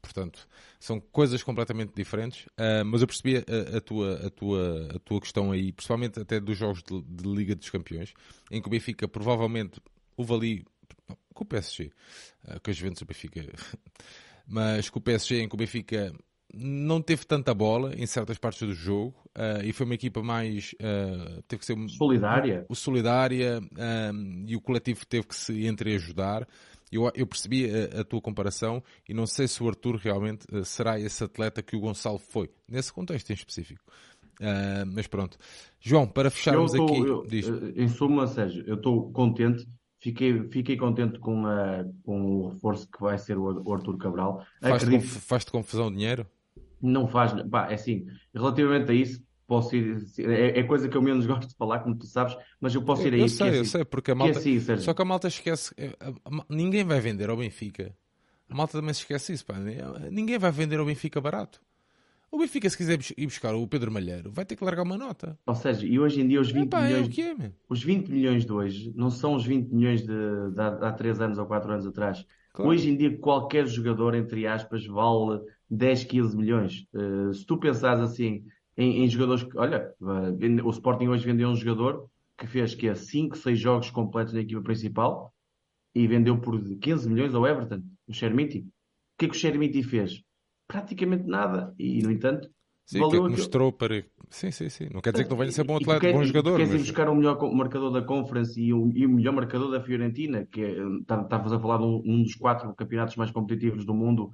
portanto 0.01 0.47
são 0.79 0.97
coisas 1.01 1.43
completamente 1.43 1.91
diferentes. 1.93 2.45
mas 2.85 3.01
eu 3.01 3.07
percebi 3.07 3.37
a, 3.37 3.77
a, 3.77 3.81
tua, 3.81 4.25
a, 4.25 4.29
tua, 4.29 4.89
a 4.95 4.99
tua 4.99 5.19
questão 5.19 5.51
aí, 5.51 5.73
principalmente 5.73 6.17
até 6.17 6.39
dos 6.39 6.57
jogos 6.57 6.81
de, 6.81 7.01
de 7.01 7.27
Liga 7.27 7.55
dos 7.55 7.69
Campeões, 7.69 8.13
em 8.49 8.61
que 8.61 8.67
o 8.67 8.71
Benfica 8.71 9.05
provavelmente 9.05 9.81
houve 10.15 10.33
ali 10.33 10.65
com 11.33 11.43
o 11.43 11.47
PSG, 11.47 11.91
uh, 12.45 12.59
com 12.61 12.71
a 12.71 12.73
Juventus 12.73 13.01
o 13.01 13.05
Benfica, 13.05 13.41
mas 14.47 14.89
com 14.89 14.99
o 14.99 15.01
PSG 15.01 15.41
em 15.41 15.49
que 15.49 15.55
o 15.55 15.57
Benfica 15.57 16.13
não 16.53 17.01
teve 17.01 17.25
tanta 17.25 17.53
bola 17.53 17.93
em 17.95 18.05
certas 18.05 18.37
partes 18.37 18.67
do 18.67 18.73
jogo 18.73 19.15
uh, 19.37 19.63
e 19.63 19.71
foi 19.71 19.85
uma 19.85 19.95
equipa 19.95 20.21
mais 20.21 20.73
uh, 20.73 21.41
teve 21.43 21.61
que 21.61 21.65
ser 21.65 21.77
solidária, 21.89 22.65
o 22.67 22.75
solidária 22.75 23.61
e 24.45 24.55
o 24.55 24.61
coletivo 24.61 25.05
teve 25.05 25.27
que 25.27 25.35
se 25.35 25.65
entreajudar. 25.65 26.47
Eu, 26.91 27.09
eu 27.15 27.25
percebi 27.25 27.69
a, 27.71 28.01
a, 28.01 28.03
tua 28.03 28.19
comparação 28.19 28.83
e 29.07 29.13
não 29.13 29.25
sei 29.25 29.47
se 29.47 29.63
o 29.63 29.69
Arthur 29.69 29.95
realmente 29.95 30.45
uh, 30.51 30.65
será 30.65 30.99
esse 30.99 31.23
atleta 31.23 31.63
que 31.63 31.75
o 31.75 31.79
Gonçalo 31.79 32.19
foi, 32.19 32.49
nesse 32.67 32.91
contexto 32.91 33.29
em 33.29 33.33
específico. 33.33 33.81
mas 34.93 35.07
pronto. 35.07 35.37
João, 35.79 36.05
para 36.05 36.29
fecharmos 36.29 36.73
tô, 36.73 36.83
aqui. 36.83 36.99
Eu, 36.99 37.25
diz. 37.25 37.47
Em 37.77 37.87
suma, 37.87 38.27
Sérgio, 38.27 38.65
eu 38.67 38.75
estou 38.75 39.09
contente 39.13 39.65
Fiquei, 40.01 40.49
fiquei 40.49 40.75
contente 40.75 41.19
com, 41.19 41.45
a, 41.45 41.85
com 42.03 42.21
o 42.23 42.49
reforço 42.49 42.89
que 42.89 42.99
vai 42.99 43.19
ser 43.19 43.37
o, 43.37 43.71
Arthur 43.71 43.97
Cabral. 43.99 44.43
Faz-te 44.59 44.85
Acredito... 44.87 45.07
faz 45.07 45.45
confusão 45.45 45.87
o 45.87 45.91
dinheiro? 45.91 46.25
Não 46.81 47.07
faz. 47.07 47.33
Pá, 47.47 47.69
é 47.69 47.75
assim, 47.75 48.07
relativamente 48.33 48.89
a 48.89 48.95
isso, 48.95 49.23
posso 49.45 49.75
ir. 49.75 50.03
É, 50.17 50.59
é, 50.59 50.63
coisa 50.63 50.89
que 50.89 50.97
eu 50.97 51.03
menos 51.03 51.27
gosto 51.27 51.47
de 51.47 51.55
falar, 51.55 51.81
como 51.81 51.95
tu 51.95 52.07
sabes, 52.07 52.35
mas 52.59 52.73
eu 52.73 52.81
posso 52.81 53.07
ir 53.07 53.13
eu 53.13 53.27
isso. 53.27 53.37
Sei, 53.37 53.49
é 53.49 53.57
eu 53.59 53.65
sei, 53.65 53.85
porque 53.85 54.09
a 54.09 54.15
malta. 54.15 54.39
É 54.39 54.41
assim, 54.41 54.77
só 54.79 54.91
que 54.91 55.01
a 55.03 55.05
malta 55.05 55.27
esquece. 55.27 55.71
É, 55.77 55.95
ninguém 56.49 56.83
vai 56.83 56.99
vender 56.99 57.29
ao 57.29 57.37
Benfica. 57.37 57.95
A 58.49 58.55
malta 58.55 58.79
também 58.79 58.95
se 58.95 59.01
esquece 59.01 59.33
isso, 59.33 59.45
pá. 59.45 59.59
Ninguém 60.09 60.39
vai 60.39 60.51
vender 60.51 60.79
ao 60.79 60.85
Benfica 60.85 61.21
barato. 61.21 61.61
O 62.31 62.37
Benfica, 62.37 62.69
se 62.69 62.77
quiser 62.77 62.97
ir 63.17 63.25
buscar 63.25 63.53
o 63.53 63.67
Pedro 63.67 63.91
Malheiro, 63.91 64.31
vai 64.31 64.45
ter 64.45 64.55
que 64.55 64.63
largar 64.63 64.83
uma 64.83 64.97
nota. 64.97 65.37
Ou 65.45 65.53
seja, 65.53 65.85
e 65.85 65.99
hoje 65.99 66.21
em 66.21 66.27
dia 66.29 66.39
os 66.39 66.49
20 66.49 66.67
Epá, 66.67 66.81
milhões. 66.81 67.03
É 67.03 67.05
o 67.05 67.09
que 67.09 67.21
é, 67.21 67.51
os 67.67 67.83
20 67.83 68.07
milhões 68.07 68.45
de 68.45 68.53
hoje 68.53 68.93
não 68.95 69.09
são 69.09 69.35
os 69.35 69.45
20 69.45 69.69
milhões 69.69 70.01
de, 70.01 70.07
de, 70.07 70.61
há 70.61 70.93
3 70.93 71.19
anos 71.19 71.37
ou 71.37 71.45
4 71.45 71.73
anos 71.73 71.85
atrás. 71.85 72.25
Claro. 72.53 72.71
Hoje 72.71 72.89
em 72.89 72.95
dia, 72.95 73.17
qualquer 73.17 73.67
jogador, 73.67 74.15
entre 74.15 74.47
aspas, 74.47 74.85
vale 74.85 75.41
10, 75.69 76.05
15 76.05 76.37
milhões. 76.37 76.87
Uh, 76.93 77.33
se 77.33 77.45
tu 77.45 77.57
pensares 77.57 78.01
assim 78.01 78.45
em, 78.77 79.03
em, 79.03 79.09
jogadores 79.09 79.43
que. 79.43 79.57
Olha, 79.57 79.93
o 80.63 80.69
Sporting 80.69 81.07
hoje 81.07 81.25
vendeu 81.25 81.49
um 81.49 81.55
jogador 81.55 82.09
que 82.37 82.47
fez 82.47 82.73
que 82.73 82.87
é 82.87 82.95
5, 82.95 83.37
6 83.37 83.59
jogos 83.59 83.89
completos 83.91 84.33
na 84.33 84.39
equipa 84.39 84.61
principal 84.61 85.33
e 85.93 86.07
vendeu 86.07 86.39
por 86.39 86.57
15 86.79 87.09
milhões 87.09 87.35
ao 87.35 87.45
Everton, 87.45 87.83
o 88.07 88.13
Shermiti. 88.13 88.59
O 88.59 88.65
que 89.17 89.25
é 89.25 89.27
que 89.27 89.35
o 89.35 89.39
Shermiti 89.39 89.83
fez? 89.83 90.23
Praticamente 90.71 91.27
nada. 91.27 91.73
E, 91.77 92.01
no 92.01 92.09
entanto, 92.11 92.49
Sim, 92.85 92.99
valeu 92.99 93.25
que 93.25 93.31
mostrou 93.31 93.71
para. 93.71 94.03
Sim, 94.29 94.51
sim, 94.51 94.69
sim. 94.69 94.87
Não 94.91 95.01
quer 95.01 95.11
dizer 95.11 95.25
que 95.25 95.29
não 95.29 95.37
venha 95.37 95.51
ser 95.51 95.63
bom 95.65 95.75
atleta, 95.75 95.99
quer, 95.99 96.13
bom 96.13 96.23
jogador. 96.23 96.55
Queres 96.55 96.71
mas... 96.71 96.81
ir 96.81 96.83
buscar 96.83 97.09
o 97.09 97.15
melhor 97.15 97.53
marcador 97.53 97.91
da 97.91 98.01
Conference 98.01 98.59
e 98.59 98.73
o, 98.73 98.89
e 98.93 99.05
o 99.05 99.09
melhor 99.09 99.33
marcador 99.33 99.69
da 99.69 99.81
Fiorentina, 99.81 100.45
que 100.45 100.61
é, 100.61 100.71
estavas 100.99 101.51
tá, 101.51 101.57
a 101.57 101.59
falar 101.59 101.77
de 101.77 101.83
um, 101.83 102.01
um, 102.05 102.23
dos 102.23 102.35
quatro 102.35 102.73
campeonatos 102.73 103.15
mais 103.17 103.31
competitivos 103.31 103.85
do 103.85 103.93
mundo 103.93 104.31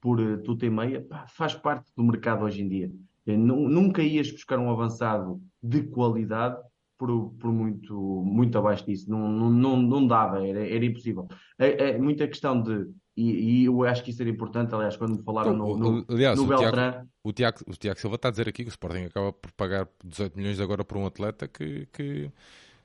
por 0.00 0.20
uh, 0.20 0.42
tudo 0.42 0.64
e 0.64 0.70
meia, 0.70 1.00
pá, 1.02 1.26
faz 1.28 1.54
parte 1.54 1.90
do 1.96 2.04
mercado 2.04 2.44
hoje 2.44 2.62
em 2.62 2.68
dia. 2.68 2.92
Eh, 3.26 3.36
nunca 3.36 4.02
ias 4.02 4.30
buscar 4.30 4.58
um 4.58 4.70
avançado 4.70 5.40
de 5.62 5.82
qualidade 5.82 6.56
por, 6.98 7.30
por 7.40 7.52
muito, 7.52 8.22
muito 8.24 8.56
abaixo 8.56 8.86
disso. 8.86 9.10
Não, 9.10 9.28
não, 9.28 9.50
não, 9.50 9.76
não 9.82 10.06
dava, 10.06 10.46
era, 10.46 10.66
era 10.66 10.84
impossível. 10.84 11.26
É, 11.58 11.90
é 11.90 11.98
muita 11.98 12.28
questão 12.28 12.60
de 12.62 12.86
e, 13.16 13.62
e, 13.62 13.64
eu 13.64 13.82
acho 13.84 14.04
que 14.04 14.10
isso 14.10 14.20
era 14.20 14.30
importante, 14.30 14.74
aliás, 14.74 14.96
quando 14.96 15.16
me 15.16 15.22
falaram 15.22 15.54
então, 15.54 15.76
no, 15.76 15.92
no, 15.92 16.04
aliás, 16.08 16.38
no 16.38 16.44
o 16.44 16.46
Beltrán. 16.46 16.90
Tiago, 16.90 17.08
o, 17.24 17.32
Tiago, 17.32 17.58
o 17.66 17.72
Tiago 17.72 18.00
Silva 18.00 18.16
está 18.16 18.28
a 18.28 18.30
dizer 18.30 18.48
aqui 18.48 18.62
que 18.62 18.68
o 18.68 18.70
Sporting 18.70 19.04
acaba 19.04 19.32
por 19.32 19.50
pagar 19.52 19.88
18 20.04 20.36
milhões 20.36 20.60
agora 20.60 20.84
por 20.84 20.98
um 20.98 21.06
atleta 21.06 21.48
que, 21.48 21.86
que 21.92 22.30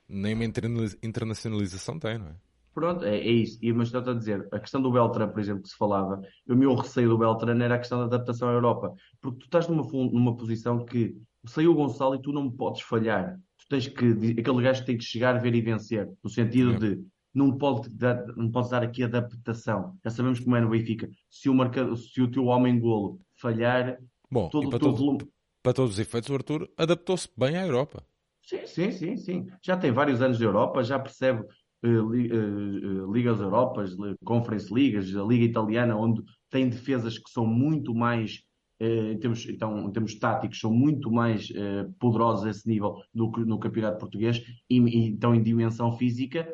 nem 0.08 0.34
uma 0.34 0.44
internacionalização 0.44 1.98
tem, 1.98 2.18
não 2.18 2.28
é? 2.28 2.34
Pronto, 2.74 3.04
é, 3.04 3.18
é 3.18 3.30
isso. 3.30 3.58
E, 3.60 3.72
mas 3.72 3.88
estou 3.92 4.12
a 4.12 4.16
dizer, 4.16 4.48
a 4.50 4.58
questão 4.58 4.80
do 4.80 4.90
Beltrán, 4.90 5.28
por 5.28 5.40
exemplo, 5.40 5.62
que 5.62 5.68
se 5.68 5.76
falava, 5.76 6.22
o 6.48 6.54
meu 6.54 6.74
receio 6.74 7.10
do 7.10 7.18
Beltrán 7.18 7.62
era 7.62 7.74
a 7.74 7.78
questão 7.78 7.98
da 7.98 8.04
adaptação 8.04 8.48
à 8.48 8.52
Europa. 8.52 8.94
Porque 9.20 9.40
tu 9.40 9.44
estás 9.44 9.68
numa, 9.68 9.82
numa 9.82 10.34
posição 10.34 10.84
que 10.84 11.14
saiu 11.44 11.72
o 11.72 11.74
Gonçalo 11.74 12.14
e 12.14 12.22
tu 12.22 12.32
não 12.32 12.50
podes 12.50 12.80
falhar. 12.82 13.38
Tu 13.58 13.66
tens 13.68 13.88
que, 13.88 14.40
aquele 14.40 14.62
gajo 14.62 14.84
tem 14.84 14.96
que 14.96 15.04
chegar, 15.04 15.40
ver 15.40 15.54
e 15.54 15.60
vencer. 15.60 16.08
No 16.24 16.30
sentido 16.30 16.72
é. 16.72 16.78
de 16.78 17.04
não 17.34 17.56
pode 17.56 17.88
dar, 17.90 18.26
não 18.36 18.50
pode 18.50 18.70
dar 18.70 18.82
aqui 18.82 19.02
adaptação. 19.02 19.96
Já 20.04 20.10
sabemos 20.10 20.40
como 20.40 20.56
é 20.56 20.60
no 20.60 20.70
Benfica. 20.70 21.08
Se 21.30 21.48
o, 21.48 21.54
marca, 21.54 21.94
se 21.96 22.20
o 22.20 22.30
teu 22.30 22.46
homem 22.46 22.78
golo 22.78 23.20
falhar, 23.36 23.98
Bom, 24.30 24.48
todo, 24.48 24.70
para, 24.70 24.78
todo, 24.78 24.96
volume... 24.96 25.18
para 25.62 25.72
todos 25.72 25.92
os 25.92 25.98
efeitos, 25.98 26.28
o 26.30 26.34
Arthur 26.34 26.70
adaptou-se 26.76 27.28
bem 27.36 27.56
à 27.56 27.66
Europa. 27.66 28.04
Sim, 28.42 28.66
sim, 28.66 28.90
sim, 28.90 29.16
sim. 29.16 29.46
Já 29.62 29.76
tem 29.76 29.92
vários 29.92 30.20
anos 30.20 30.36
de 30.36 30.44
Europa, 30.44 30.82
já 30.82 30.98
percebe 30.98 31.44
li, 31.82 32.30
uh, 32.32 33.06
uh, 33.06 33.12
Ligas 33.12 33.40
Europas, 33.40 33.96
Conference 34.24 34.72
Ligas, 34.72 35.14
a 35.16 35.22
Liga 35.22 35.44
Italiana, 35.44 35.96
onde 35.96 36.22
tem 36.50 36.68
defesas 36.68 37.18
que 37.18 37.30
são 37.30 37.46
muito 37.46 37.94
mais 37.94 38.42
em 38.84 39.16
termos, 39.16 39.48
então, 39.48 39.88
em 39.88 39.92
termos 39.92 40.18
táticos, 40.18 40.58
são 40.58 40.72
muito 40.72 41.08
mais 41.08 41.46
poderosos 42.00 42.44
a 42.44 42.50
esse 42.50 42.68
nível 42.68 42.96
do 43.14 43.30
que 43.30 43.44
no 43.44 43.56
campeonato 43.56 43.98
português 43.98 44.42
e, 44.68 45.06
então 45.06 45.32
em 45.32 45.40
dimensão 45.40 45.96
física 45.96 46.52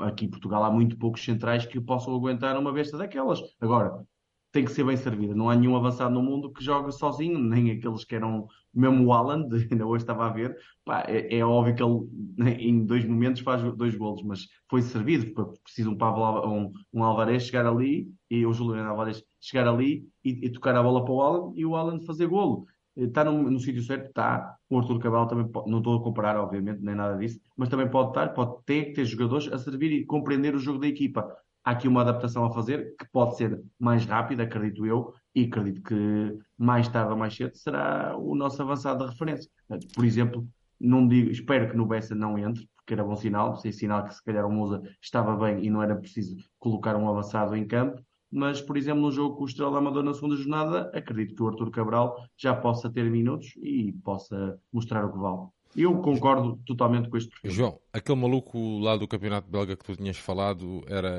aqui 0.00 0.26
em 0.26 0.30
Portugal 0.30 0.64
há 0.64 0.70
muito 0.70 0.96
poucos 0.96 1.24
centrais 1.24 1.66
que 1.66 1.80
possam 1.80 2.14
aguentar 2.14 2.58
uma 2.58 2.72
besta 2.72 2.96
daquelas. 2.96 3.40
Agora, 3.60 4.04
tem 4.52 4.64
que 4.64 4.72
ser 4.72 4.84
bem 4.84 4.96
servida. 4.96 5.34
Não 5.34 5.48
há 5.48 5.54
nenhum 5.54 5.76
avançado 5.76 6.12
no 6.12 6.22
mundo 6.22 6.52
que 6.52 6.62
jogue 6.62 6.92
sozinho, 6.92 7.38
nem 7.40 7.70
aqueles 7.70 8.04
que 8.04 8.14
eram, 8.14 8.46
mesmo 8.74 9.06
o 9.06 9.12
Alan, 9.12 9.46
ainda 9.70 9.86
hoje 9.86 10.02
estava 10.02 10.26
a 10.26 10.30
ver, 10.30 10.56
pá, 10.84 11.04
é, 11.06 11.38
é, 11.38 11.44
óbvio 11.44 11.74
que 11.74 11.82
ele 11.82 12.58
em 12.60 12.84
dois 12.84 13.04
momentos 13.04 13.42
faz 13.42 13.62
dois 13.76 13.94
golos, 13.94 14.22
mas 14.22 14.46
foi 14.68 14.82
servido, 14.82 15.32
precisa 15.62 15.90
um, 15.90 15.96
Pablo, 15.96 16.48
um, 16.48 16.72
um 16.92 17.04
Alvarez 17.04 17.44
chegar 17.44 17.66
ali, 17.66 18.08
e 18.28 18.44
o 18.44 18.52
Juliano 18.52 18.90
Alvarez 18.90 19.22
chegar 19.40 19.68
ali 19.68 20.08
e, 20.24 20.46
e, 20.46 20.50
tocar 20.50 20.74
a 20.76 20.82
bola 20.82 21.04
para 21.04 21.14
o 21.14 21.22
Alan, 21.22 21.52
e 21.54 21.64
o 21.64 21.76
Alan 21.76 22.00
fazer 22.00 22.26
golo 22.26 22.66
está 22.96 23.24
no, 23.24 23.50
no 23.50 23.58
sítio 23.58 23.82
certo, 23.82 24.08
está. 24.08 24.56
O 24.68 24.78
Arthur 24.78 24.98
Cabral 24.98 25.26
também 25.26 25.48
pode, 25.48 25.70
não 25.70 25.78
estou 25.78 25.98
a 25.98 26.02
comparar, 26.02 26.36
obviamente, 26.36 26.80
nem 26.82 26.94
nada 26.94 27.16
disso, 27.16 27.40
mas 27.56 27.68
também 27.68 27.88
pode 27.88 28.10
estar, 28.10 28.28
pode 28.28 28.62
ter 28.64 28.86
que 28.86 28.92
ter 28.92 29.04
jogadores 29.04 29.52
a 29.52 29.58
servir 29.58 29.92
e 29.92 30.04
compreender 30.04 30.54
o 30.54 30.58
jogo 30.58 30.78
da 30.78 30.86
equipa. 30.86 31.34
Há 31.64 31.72
aqui 31.72 31.86
uma 31.86 32.00
adaptação 32.00 32.44
a 32.44 32.52
fazer 32.52 32.94
que 32.98 33.06
pode 33.12 33.36
ser 33.36 33.60
mais 33.78 34.04
rápida, 34.06 34.44
acredito 34.44 34.86
eu, 34.86 35.12
e 35.34 35.44
acredito 35.44 35.82
que 35.82 36.38
mais 36.56 36.88
tarde 36.88 37.12
ou 37.12 37.18
mais 37.18 37.34
cedo 37.36 37.54
será 37.54 38.16
o 38.16 38.34
nosso 38.34 38.62
avançado 38.62 39.04
de 39.04 39.10
referência. 39.10 39.50
Por 39.94 40.04
exemplo, 40.04 40.46
não 40.80 41.06
digo, 41.06 41.30
espero 41.30 41.70
que 41.70 41.76
no 41.76 41.86
Bessa 41.86 42.14
não 42.14 42.38
entre, 42.38 42.66
porque 42.76 42.94
era 42.94 43.04
bom 43.04 43.14
sinal, 43.14 43.56
sem 43.56 43.70
sinal 43.72 44.04
que 44.04 44.14
se 44.14 44.24
calhar 44.24 44.46
o 44.46 44.50
Musa 44.50 44.82
estava 45.02 45.36
bem 45.36 45.64
e 45.64 45.68
não 45.68 45.82
era 45.82 45.94
preciso 45.94 46.36
colocar 46.58 46.96
um 46.96 47.08
avançado 47.08 47.54
em 47.54 47.66
campo 47.66 48.02
mas, 48.30 48.60
por 48.60 48.76
exemplo, 48.76 49.02
no 49.02 49.10
jogo 49.10 49.36
com 49.36 49.42
o 49.42 49.46
Estrela 49.46 49.78
Amador 49.78 50.02
na 50.02 50.14
segunda 50.14 50.36
jornada, 50.36 50.90
acredito 50.94 51.34
que 51.36 51.42
o 51.42 51.48
Arthur 51.48 51.70
Cabral 51.70 52.16
já 52.36 52.54
possa 52.54 52.88
ter 52.90 53.10
minutos 53.10 53.54
e 53.56 53.92
possa 54.04 54.58
mostrar 54.72 55.04
o 55.04 55.12
que 55.12 55.18
vale. 55.18 55.48
Eu 55.76 56.00
concordo 56.00 56.58
totalmente 56.66 57.08
com 57.08 57.16
este 57.16 57.30
perfil. 57.30 57.50
João, 57.50 57.78
aquele 57.92 58.18
maluco 58.20 58.78
lá 58.80 58.96
do 58.96 59.06
campeonato 59.06 59.48
belga 59.48 59.76
que 59.76 59.84
tu 59.84 59.96
tinhas 59.96 60.16
falado, 60.18 60.82
era. 60.88 61.10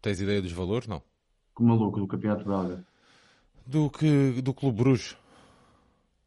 Tens 0.00 0.20
ideia 0.20 0.40
dos 0.40 0.52
valores? 0.52 0.86
Não. 0.88 1.02
que 1.56 1.62
maluco 1.62 1.98
do 2.00 2.06
campeonato 2.06 2.44
belga? 2.44 2.84
Do, 3.66 3.90
que, 3.90 4.40
do 4.40 4.54
Clube 4.54 4.78
Bruges. 4.82 5.16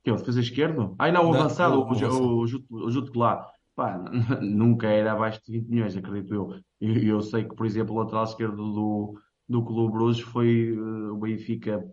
Que 0.04 0.10
é 0.10 0.14
o 0.14 0.18
defesa 0.18 0.40
esquerdo? 0.42 0.96
Ai 1.00 1.12
não, 1.12 1.28
o 1.30 1.32
Não, 1.34 1.40
avançado, 1.40 1.76
o- 1.76 1.80
o, 1.80 1.82
o 1.82 1.90
avançado. 1.90 2.38
o, 2.38 2.48
Ju- 2.48 2.66
o 2.70 2.90
Jude 2.92 3.18
Lá. 3.18 3.48
Pá, 3.76 3.98
nunca 4.42 4.88
era 4.88 5.14
abaixo 5.14 5.42
de 5.46 5.54
20 5.60 5.70
milhões, 5.70 5.96
acredito 5.96 6.34
eu. 6.34 6.54
E 6.82 7.08
eu, 7.08 7.22
sei 7.22 7.46
que, 7.46 7.56
por 7.56 7.66
exemplo, 7.66 7.96
o 7.96 8.00
lateral 8.00 8.26
esquerdo 8.26 8.58
do, 8.58 9.20
do 9.50 9.64
Clube 9.64 9.94
Bruges 9.94 10.22
foi 10.22 10.70
eh, 10.70 11.12
o 11.12 11.18
Benfica, 11.18 11.84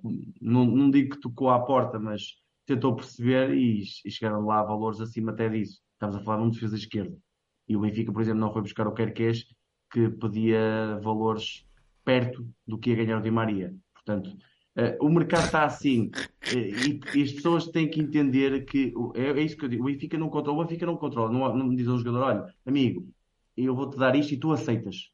não, 0.41 0.67
não 0.67 0.91
digo 0.91 1.15
que 1.15 1.21
tocou 1.21 1.49
à 1.49 1.59
porta, 1.59 1.99
mas 1.99 2.35
tentou 2.67 2.95
perceber 2.95 3.55
e, 3.55 3.83
e 4.05 4.11
chegaram 4.11 4.45
lá 4.45 4.63
valores 4.63 5.01
acima 5.01 5.33
até 5.33 5.49
disso. 5.49 5.81
Estamos 5.95 6.17
a 6.17 6.21
falar 6.21 6.39
de 6.39 6.45
um 6.45 6.51
defesa 6.51 6.77
esquerdo. 6.77 7.19
E 7.67 7.75
o 7.77 7.81
Benfica, 7.81 8.13
por 8.13 8.21
exemplo, 8.21 8.41
não 8.41 8.53
foi 8.53 8.61
buscar 8.61 8.87
o 8.87 8.93
Querquês, 8.93 9.47
que 9.91 10.11
pedia 10.11 11.01
valores 11.03 11.67
perto 12.05 12.47
do 12.67 12.79
que 12.79 12.91
ia 12.91 12.97
ganhar 12.97 13.19
o 13.19 13.23
Di 13.23 13.31
Maria. 13.31 13.75
Portanto, 13.95 14.37
eh, 14.77 14.99
o 15.01 15.09
mercado 15.09 15.47
está 15.47 15.65
assim. 15.65 16.11
eh, 16.53 16.71
e, 16.89 17.01
e 17.19 17.23
as 17.23 17.33
pessoas 17.33 17.67
têm 17.69 17.89
que 17.89 18.01
entender 18.01 18.65
que 18.67 18.93
é, 19.15 19.31
é 19.31 19.43
isso 19.43 19.57
que 19.57 19.65
eu 19.65 19.69
digo. 19.69 19.85
O 19.85 19.87
Benfica 19.87 20.19
não 20.19 20.29
controla. 20.29 20.59
O 20.59 20.65
Benfica 20.65 20.85
não 20.87 20.97
controla. 20.97 21.33
Não, 21.33 21.57
não 21.57 21.75
diz 21.75 21.89
ao 21.89 21.99
jogador: 21.99 22.23
olha, 22.25 22.55
amigo, 22.67 23.09
eu 23.57 23.75
vou-te 23.75 23.97
dar 23.97 24.15
isto 24.15 24.35
e 24.35 24.39
tu 24.39 24.53
aceitas. 24.53 25.11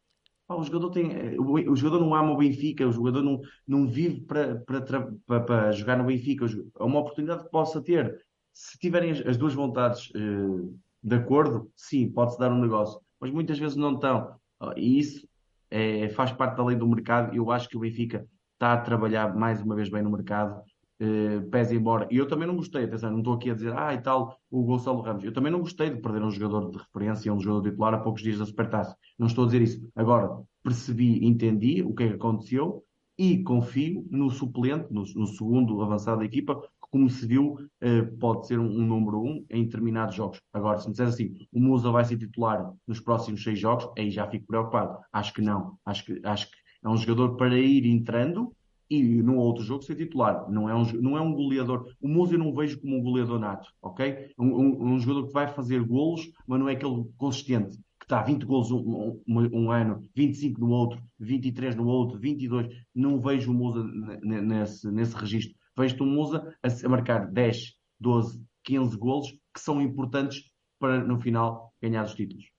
Pá, 0.53 0.57
o 0.57 0.65
jogador 0.65 0.91
tem, 0.91 1.13
eh, 1.13 1.37
o, 1.39 1.73
o 1.73 1.77
jogador 1.77 2.01
não 2.01 2.15
ama 2.15 2.33
o 2.33 2.37
Benfica, 2.37 2.87
o 2.87 2.93
jogador 2.93 3.23
não, 3.23 3.41
não 3.67 3.87
vive 3.87 4.21
para, 4.21 5.73
jogar 5.73 5.97
no 5.97 6.05
Benfica. 6.05 6.45
É 6.79 6.83
uma 6.85 7.01
oportunidade 7.01 7.45
que 7.45 7.51
possa 7.51 7.81
ter. 7.81 8.23
Se 8.53 8.79
tiverem 8.79 9.13
as, 9.13 9.27
as 9.27 9.37
duas 9.39 9.55
vontades 9.55 10.11
eh, 10.15 10.69
de 11.03 11.17
acordo, 11.17 11.71
sim, 11.75 12.11
pode-se 12.11 12.39
dar 12.39 12.53
um 12.53 12.61
negócio. 12.61 13.01
Mas 13.19 13.31
muitas 13.31 13.59
vezes 13.59 13.77
não 13.77 13.95
estão. 13.95 14.37
Ah, 14.61 14.75
E 14.77 14.99
isso 14.99 15.27
é, 15.71 16.09
faz 16.11 16.33
parte 16.33 16.57
da 16.57 16.65
lei 16.65 16.77
do 16.77 16.87
mercado. 16.87 17.35
Eu 17.35 17.51
acho 17.51 17.69
que 17.69 17.77
o 17.77 17.81
Benfica 17.81 18.27
está 18.55 18.75
a 18.75 18.81
trabalhar 18.81 19.35
mais 19.35 19.63
uma 19.63 19.75
vez 19.75 19.89
bem 19.89 20.03
no 20.03 20.11
mercado. 20.11 20.63
Eh, 21.05 21.41
pese 21.51 21.75
embora. 21.75 22.07
E 22.13 22.17
eu 22.17 22.29
também 22.29 22.47
não 22.47 22.55
gostei, 22.55 22.85
atenção, 22.85 23.11
não 23.11 23.19
estou 23.19 23.35
aqui 23.35 23.51
a 23.51 23.55
dizer, 23.55 23.77
ah, 23.77 23.93
e 23.93 24.01
tal, 24.01 24.39
o 24.49 24.63
Gonçalo 24.63 25.01
Ramos. 25.01 25.25
Eu 25.25 25.33
também 25.33 25.51
não 25.51 25.59
gostei 25.59 25.91
de 25.91 26.01
perder 26.01 26.23
um 26.23 26.31
jogador 26.31 26.71
de 26.71 26.79
referência, 26.79 27.35
um 27.35 27.41
jogador 27.41 27.69
titular 27.69 27.95
a 27.95 27.99
poucos 27.99 28.23
dias 28.23 28.39
da 28.39 28.47
Supertaça. 28.47 28.97
Não 29.19 29.27
estou 29.27 29.43
a 29.43 29.47
dizer 29.49 29.63
isso. 29.63 29.91
Agora, 29.97 30.31
percebi, 30.63 31.27
entendi 31.27 31.83
o 31.83 31.93
que 31.93 32.05
é 32.05 32.09
que 32.09 32.15
aconteceu 32.15 32.85
e 33.19 33.43
confio 33.43 34.07
no 34.13 34.31
suplente, 34.31 34.93
no, 34.93 35.03
no 35.17 35.27
segundo 35.27 35.83
avançado 35.83 36.21
da 36.21 36.25
equipa, 36.25 36.55
que, 36.55 36.69
como 36.89 37.11
se 37.11 37.27
viu, 37.27 37.57
eh, 37.81 38.03
pode 38.21 38.47
ser 38.47 38.61
um, 38.61 38.67
um 38.67 38.87
número 38.87 39.21
um 39.25 39.45
em 39.51 39.65
determinados 39.65 40.15
jogos. 40.15 40.41
Agora, 40.53 40.79
se 40.79 40.87
me 40.87 40.93
disseres 40.93 41.15
assim, 41.15 41.35
o 41.53 41.59
Musa 41.59 41.91
vai 41.91 42.05
ser 42.05 42.17
titular 42.17 42.73
nos 42.87 43.01
próximos 43.01 43.43
seis 43.43 43.59
jogos, 43.59 43.91
aí 43.99 44.09
já 44.09 44.29
fico 44.29 44.47
preocupado. 44.47 45.01
Acho 45.13 45.35
que 45.35 45.43
não. 45.43 45.77
Acho 45.85 46.05
que, 46.05 46.21
acho 46.25 46.49
que 46.49 46.57
é 46.85 46.89
um 46.89 46.97
jogador 46.97 47.37
para 47.37 47.59
ir 47.59 47.87
entrando 47.87 48.55
e 48.97 49.23
no 49.23 49.37
outro 49.37 49.63
jogo 49.65 49.83
ser 49.83 49.97
titular. 49.97 50.51
Não 50.51 50.69
é 50.69 50.75
um, 50.75 50.85
não 51.01 51.17
é 51.17 51.21
um 51.21 51.33
goleador. 51.35 51.87
O 52.01 52.09
Musa 52.09 52.35
eu 52.35 52.39
não 52.39 52.55
vejo 52.55 52.81
como 52.81 52.97
um 52.99 53.03
goleador 53.03 53.39
nato, 53.39 53.69
ok? 53.81 54.31
Um, 54.39 54.47
um- 54.47 54.85
um 54.95 54.99
jogador 55.01 55.27
que 55.29 55.33
vai 55.33 55.49
fazer 55.49 55.83
golos, 55.85 56.31
mas 56.47 56.59
não 56.61 56.69
é 56.69 56.73
aquele 56.73 57.05
consistente. 57.17 57.77
Que 57.99 58.05
está 58.07 58.23
20 58.23 58.45
golos 58.45 58.71
um, 58.73 59.21
um- 59.29 59.51
um 59.53 59.71
ano, 59.71 60.01
25 60.15 60.61
no 60.61 60.71
outro, 60.71 61.01
23 61.19 61.75
no 61.77 61.87
outro, 61.87 62.19
22. 62.19 62.69
Não 62.95 63.21
vejo 63.21 63.51
o 63.51 63.55
Musa 63.55 63.85
ne- 63.85 64.21
ne- 64.23 64.41
nesse, 64.43 64.91
nesse 64.91 65.15
registro. 65.17 65.57
Vejo 65.77 66.03
o 66.03 66.07
Musa 66.07 66.55
a, 66.63 66.87
a 66.87 66.89
marcar 66.89 67.31
10, 67.31 67.75
12, 68.01 68.45
15 68.65 68.97
golos 68.99 69.31
que 69.55 69.61
são 69.61 69.81
importantes 69.81 70.43
para 70.79 71.03
no 71.05 71.21
final 71.21 71.73
ganhar 71.81 72.05
os 72.05 72.15
títulos. 72.15 72.52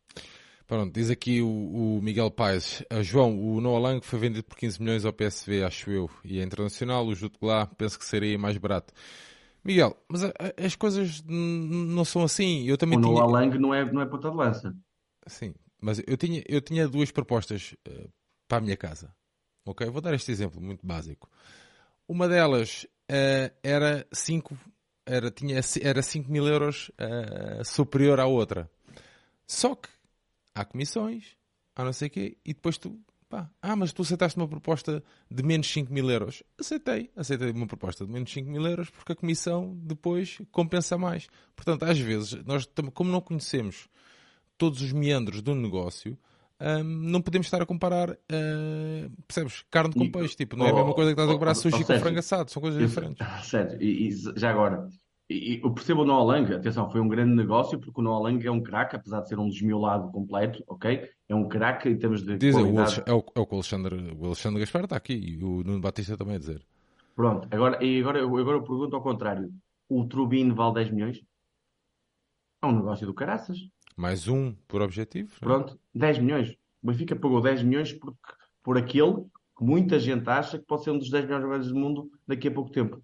Pronto, 0.65 0.93
diz 0.93 1.09
aqui 1.09 1.41
o, 1.41 1.47
o 1.97 2.01
Miguel 2.01 2.31
Paes. 2.31 2.83
Ah, 2.89 3.01
João, 3.03 3.37
o 3.39 3.59
Noah 3.59 3.79
Lang 3.79 4.05
foi 4.05 4.17
vendido 4.19 4.43
por 4.43 4.57
15 4.57 4.81
milhões 4.81 5.05
ao 5.05 5.11
PSV, 5.13 5.63
acho 5.63 5.91
eu. 5.91 6.09
E 6.23 6.39
é 6.39 6.43
internacional, 6.43 7.05
o 7.05 7.13
Jude 7.13 7.35
lá 7.41 7.65
penso 7.65 7.99
que 7.99 8.05
seria 8.05 8.37
mais 8.39 8.57
barato. 8.57 8.93
Miguel, 9.63 9.95
mas 10.09 10.23
a- 10.23 10.29
a- 10.39 10.65
as 10.65 10.75
coisas 10.75 11.21
não 11.25 12.03
são 12.05 12.23
assim. 12.23 12.63
Eu 12.67 12.77
também 12.77 12.97
O 12.97 13.01
tinha... 13.01 13.13
Noah 13.13 13.31
Lang 13.31 13.57
não 13.59 13.73
é, 13.73 13.89
não 13.91 14.01
é 14.01 14.05
ponta 14.05 14.29
de 14.31 14.35
lança. 14.37 14.75
Sim, 15.27 15.53
mas 15.81 16.01
eu 16.07 16.17
tinha, 16.17 16.41
eu 16.47 16.61
tinha 16.61 16.87
duas 16.87 17.11
propostas 17.11 17.75
eh, 17.85 18.07
para 18.47 18.57
a 18.57 18.61
minha 18.61 18.75
casa. 18.77 19.13
Ok? 19.65 19.87
Vou 19.89 20.01
dar 20.01 20.13
este 20.13 20.31
exemplo 20.31 20.61
muito 20.61 20.85
básico. 20.85 21.29
Uma 22.07 22.27
delas 22.27 22.85
eh, 23.07 23.51
era 23.63 24.05
5 24.11 24.57
era, 25.05 25.29
tinha, 25.31 25.59
era 25.81 26.01
5 26.01 26.31
mil 26.31 26.47
euros 26.47 26.89
eh, 26.97 27.61
superior 27.63 28.19
à 28.19 28.25
outra. 28.25 28.69
Só 29.45 29.75
que 29.75 29.89
há 30.53 30.65
comissões, 30.65 31.35
há 31.75 31.83
não 31.83 31.93
sei 31.93 32.07
o 32.07 32.11
quê, 32.11 32.37
e 32.45 32.53
depois 32.53 32.77
tu, 32.77 32.99
pá, 33.29 33.49
ah, 33.61 33.75
mas 33.75 33.91
tu 33.91 34.01
aceitaste 34.03 34.37
uma 34.37 34.47
proposta 34.47 35.03
de 35.29 35.43
menos 35.43 35.67
5 35.71 35.91
mil 35.91 36.09
euros. 36.09 36.43
Aceitei, 36.59 37.09
aceitei 37.15 37.51
uma 37.51 37.67
proposta 37.67 38.05
de 38.05 38.11
menos 38.11 38.31
5 38.31 38.49
mil 38.49 38.65
euros 38.65 38.89
porque 38.89 39.13
a 39.13 39.15
comissão 39.15 39.75
depois 39.81 40.39
compensa 40.51 40.97
mais. 40.97 41.27
Portanto, 41.55 41.83
às 41.83 41.97
vezes, 41.97 42.43
nós, 42.45 42.67
como 42.93 43.11
não 43.11 43.21
conhecemos 43.21 43.87
todos 44.57 44.81
os 44.81 44.91
meandros 44.91 45.41
do 45.41 45.55
negócio, 45.55 46.17
hum, 46.61 46.83
não 46.83 47.21
podemos 47.21 47.47
estar 47.47 47.61
a 47.61 47.65
comparar, 47.65 48.11
uh, 48.11 49.23
percebes? 49.27 49.65
Carne 49.71 49.93
com 49.93 50.11
peixe. 50.11 50.35
Tipo, 50.35 50.55
não 50.55 50.67
é 50.67 50.69
a 50.69 50.73
oh, 50.73 50.77
mesma 50.77 50.93
coisa 50.93 51.09
que 51.09 51.13
estás 51.13 51.27
a 51.27 51.31
oh, 51.31 51.33
comparar 51.33 51.51
oh, 51.51 51.55
sushi 51.55 51.75
oh, 51.75 51.79
com 51.79 51.85
Sérgio, 51.85 52.03
frango 52.03 52.19
assado. 52.19 52.51
São 52.51 52.61
coisas 52.61 52.87
diferentes. 52.87 53.27
Sério, 53.47 53.81
e, 53.81 54.07
e 54.07 54.11
já 54.35 54.51
agora, 54.51 54.87
e- 55.29 55.61
eu 55.63 55.73
percebo 55.73 56.01
o 56.01 56.05
Noah 56.05 56.23
Lang, 56.37 56.53
atenção, 56.53 56.89
foi 56.91 56.99
um 57.01 57.07
grande 57.07 57.33
negócio, 57.33 57.79
porque 57.79 57.99
o 57.99 58.03
Noah 58.03 58.23
Lang 58.23 58.45
é 58.45 58.51
um 58.51 58.61
craque, 58.61 58.95
apesar 58.95 59.21
de 59.21 59.29
ser 59.29 59.39
um 59.39 59.47
desmiolado 59.47 60.11
completo, 60.11 60.63
ok? 60.67 61.09
É 61.29 61.35
um 61.35 61.47
craque 61.47 61.89
em 61.89 61.97
termos 61.97 62.23
de 62.23 62.37
Dizem, 62.37 62.61
qualidade. 62.61 63.03
É, 63.05 63.13
o, 63.13 63.23
é 63.35 63.39
o 63.39 63.45
que 63.45 63.53
o 63.53 63.55
Alexandre, 63.55 63.95
o 64.17 64.25
Alexandre 64.25 64.59
Gaspar 64.59 64.83
está 64.83 64.95
aqui 64.97 65.13
e 65.13 65.43
o 65.43 65.63
Nuno 65.63 65.79
Batista 65.81 66.17
também 66.17 66.35
a 66.35 66.39
dizer. 66.39 66.61
Pronto, 67.15 67.47
agora, 67.51 67.83
e 67.83 67.99
agora, 68.01 68.19
eu- 68.19 68.37
agora 68.37 68.57
eu 68.57 68.63
pergunto 68.63 68.95
ao 68.95 69.01
contrário. 69.03 69.53
O 69.89 70.05
Trubin 70.05 70.51
vale 70.51 70.73
10 70.75 70.89
milhões? 70.91 71.21
É 72.61 72.65
um 72.65 72.75
negócio 72.75 73.05
do 73.05 73.13
caraças. 73.13 73.57
Mais 73.95 74.27
um 74.27 74.53
por 74.67 74.81
objetivo. 74.81 75.29
né? 75.33 75.37
Pronto, 75.41 75.79
10 75.93 76.17
milhões. 76.19 76.55
O 76.81 76.87
Benfica 76.87 77.15
pagou 77.15 77.41
10 77.41 77.61
milhões 77.63 77.93
por, 77.93 78.15
por 78.63 78.77
aquele 78.77 79.13
que 79.57 79.63
muita 79.63 79.99
gente 79.99 80.27
acha 80.29 80.57
que 80.57 80.65
pode 80.65 80.83
ser 80.83 80.91
um 80.91 80.97
dos 80.97 81.09
10 81.09 81.25
melhores 81.25 81.43
jogadores 81.43 81.71
do 81.71 81.79
mundo 81.79 82.09
daqui 82.27 82.47
a 82.47 82.51
pouco 82.51 82.71
tempo. 82.71 83.01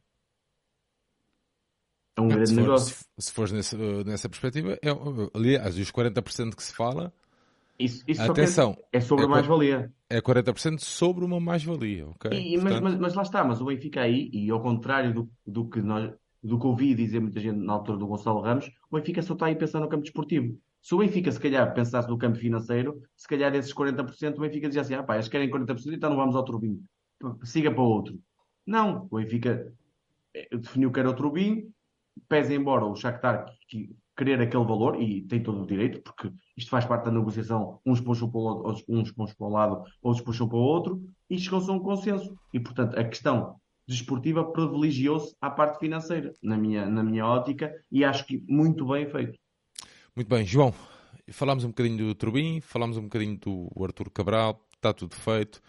É 2.20 2.22
um 2.22 2.30
Ah, 2.30 2.36
grande 2.36 2.54
se, 2.54 2.54
for, 2.54 2.72
negócio. 2.72 2.96
se, 2.96 3.06
se 3.18 3.32
fores 3.32 3.52
nesse, 3.52 3.76
nessa 4.06 4.30
perspectiva, 4.30 4.74
é, 4.84 4.90
aliás, 5.34 5.78
os 5.78 5.92
40% 5.92 6.56
que 6.56 6.64
se 6.64 6.74
fala 6.74 7.14
Isso, 7.80 8.04
isso 8.08 8.26
só 8.26 8.34
Atenção, 8.34 8.78
é 8.92 9.00
sobre 9.02 9.26
é 9.26 9.26
a 9.26 9.30
mais-valia. 9.30 9.92
é 10.10 10.22
40% 10.22 10.84
sobre 10.86 11.26
uma 11.26 11.40
mais-valia, 11.40 12.08
ok? 12.10 12.26
E- 12.32 12.58
mas, 12.58 12.78
Portanto, 12.78 12.86
mas- 12.86 12.98
mas 13.00 13.14
lá 13.16 13.24
está, 13.24 13.44
mas 13.44 13.60
o 13.62 13.66
Benfica 13.66 14.02
aí, 14.02 14.30
e 14.34 14.50
ao 14.52 14.62
contrário 14.62 15.14
do, 15.14 15.32
do 15.46 15.68
que 15.70 15.82
nós, 15.82 16.14
do 16.44 16.60
que 16.60 16.68
ouvi 16.68 16.94
dizer 16.96 17.20
muita 17.20 17.40
gente 17.40 17.58
na 17.58 17.74
altura 17.74 17.98
do 17.98 18.08
Gonçalo 18.08 18.42
Ramos, 18.42 18.70
o 18.92 18.96
Benfica 18.98 19.22
só 19.22 19.34
está 19.34 19.48
aí 19.48 19.54
a 19.54 19.58
pensar 19.58 19.80
no 19.80 19.90
campo 19.90 20.04
desportivo. 20.04 20.58
Se 20.82 20.94
o 20.96 21.00
Benfica, 21.00 21.32
se 21.32 21.40
calhar, 21.40 21.74
pensasse 21.74 22.08
no 22.08 22.18
campo 22.18 22.38
financeiro, 22.38 23.02
se 23.16 23.28
calhar 23.28 23.54
esses 23.56 23.74
40%, 23.74 24.38
o 24.38 24.42
Benfica 24.42 24.68
dizia 24.68 24.82
assim, 24.82 24.94
ah 24.94 25.04
pá, 25.04 25.16
eles 25.16 25.28
querem 25.28 25.50
40%, 25.50 25.96
então 25.96 26.10
não 26.10 26.18
vamos 26.18 26.36
ao 26.36 26.46
Turbinho. 26.46 26.82
Siga 27.44 27.72
para 27.72 27.82
outro. 27.82 28.18
Não, 28.66 29.08
o 29.12 29.18
Benfica 29.18 29.74
eh, 30.34 30.50
definiu 30.58 30.92
que 30.92 31.00
era 31.00 31.10
o 31.10 31.16
Turbinho, 31.16 31.72
pese 32.28 32.54
embora 32.54 32.86
o 32.86 32.96
Shakhtar 32.96 33.46
que, 33.68 33.96
querer 34.16 34.42
aquele 34.42 34.66
valor, 34.66 35.02
e 35.02 35.22
tem 35.22 35.42
todo 35.42 35.64
o 35.64 35.66
direito, 35.66 36.02
porque 36.02 36.30
isto 36.58 36.70
faz 36.70 36.84
parte 36.86 37.06
da 37.06 37.12
negociação, 37.12 37.80
uns 37.86 38.02
puxam 38.02 38.30
para 38.30 38.40
o, 38.40 38.44
lado, 38.44 38.66
outros- 38.66 38.86
uns 38.90 39.12
puxam 39.14 39.36
para 39.38 39.48
o 39.48 39.50
lado, 39.50 39.84
outros 40.02 40.26
puxam 40.26 40.50
para 40.50 40.58
o 40.58 40.62
outro, 40.62 41.02
e 41.30 41.40
chegou-se 41.40 41.70
a 41.70 41.74
um 41.74 41.80
consenso. 41.80 42.36
E, 42.54 42.60
portanto, 42.60 43.00
a 43.00 43.04
questão 43.06 43.56
desportiva 43.88 44.44
privilegiou-se 44.52 45.34
à 45.40 45.50
parte 45.50 45.80
financeira, 45.80 46.34
na 46.44 46.58
minha, 46.58 46.86
na 46.86 47.02
minha 47.02 47.26
ótica, 47.26 47.74
e 47.90 48.04
acho 48.04 48.26
que 48.26 48.44
muito 48.48 48.86
bem 48.86 49.08
feito. 49.08 49.40
Muito 50.14 50.28
bem, 50.28 50.46
João, 50.46 50.74
falámos 51.32 51.64
um 51.64 51.70
bocadinho 51.70 51.98
do 51.98 52.14
Turbin, 52.14 52.60
falámos 52.60 52.98
um 52.98 53.04
bocadinho 53.04 53.38
do 53.38 53.72
Arthur 53.82 54.10
Cabral, 54.12 54.62
está 54.76 54.94
tudo 54.94 55.16
feito. 55.16 55.62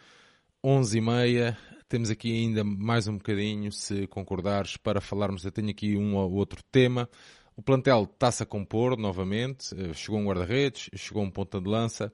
11 0.62 0.98
e 0.98 1.00
meia, 1.00 1.56
temos 1.90 2.08
aqui 2.08 2.30
ainda 2.32 2.62
mais 2.62 3.08
um 3.08 3.16
bocadinho, 3.16 3.72
se 3.72 4.06
concordares, 4.06 4.76
para 4.76 5.00
falarmos. 5.00 5.44
Eu 5.44 5.50
tenho 5.50 5.70
aqui 5.70 5.96
um 5.96 6.14
ou 6.14 6.32
outro 6.34 6.62
tema. 6.70 7.10
O 7.56 7.62
plantel 7.62 8.04
está-se 8.04 8.44
a 8.44 8.46
compor 8.46 8.96
novamente. 8.96 9.74
eh, 9.74 9.92
Chegou 9.92 10.20
um 10.20 10.26
guarda-redes, 10.26 10.88
chegou 10.94 11.20
um 11.20 11.30
ponta 11.30 11.60
de 11.60 11.68
lança. 11.68 12.12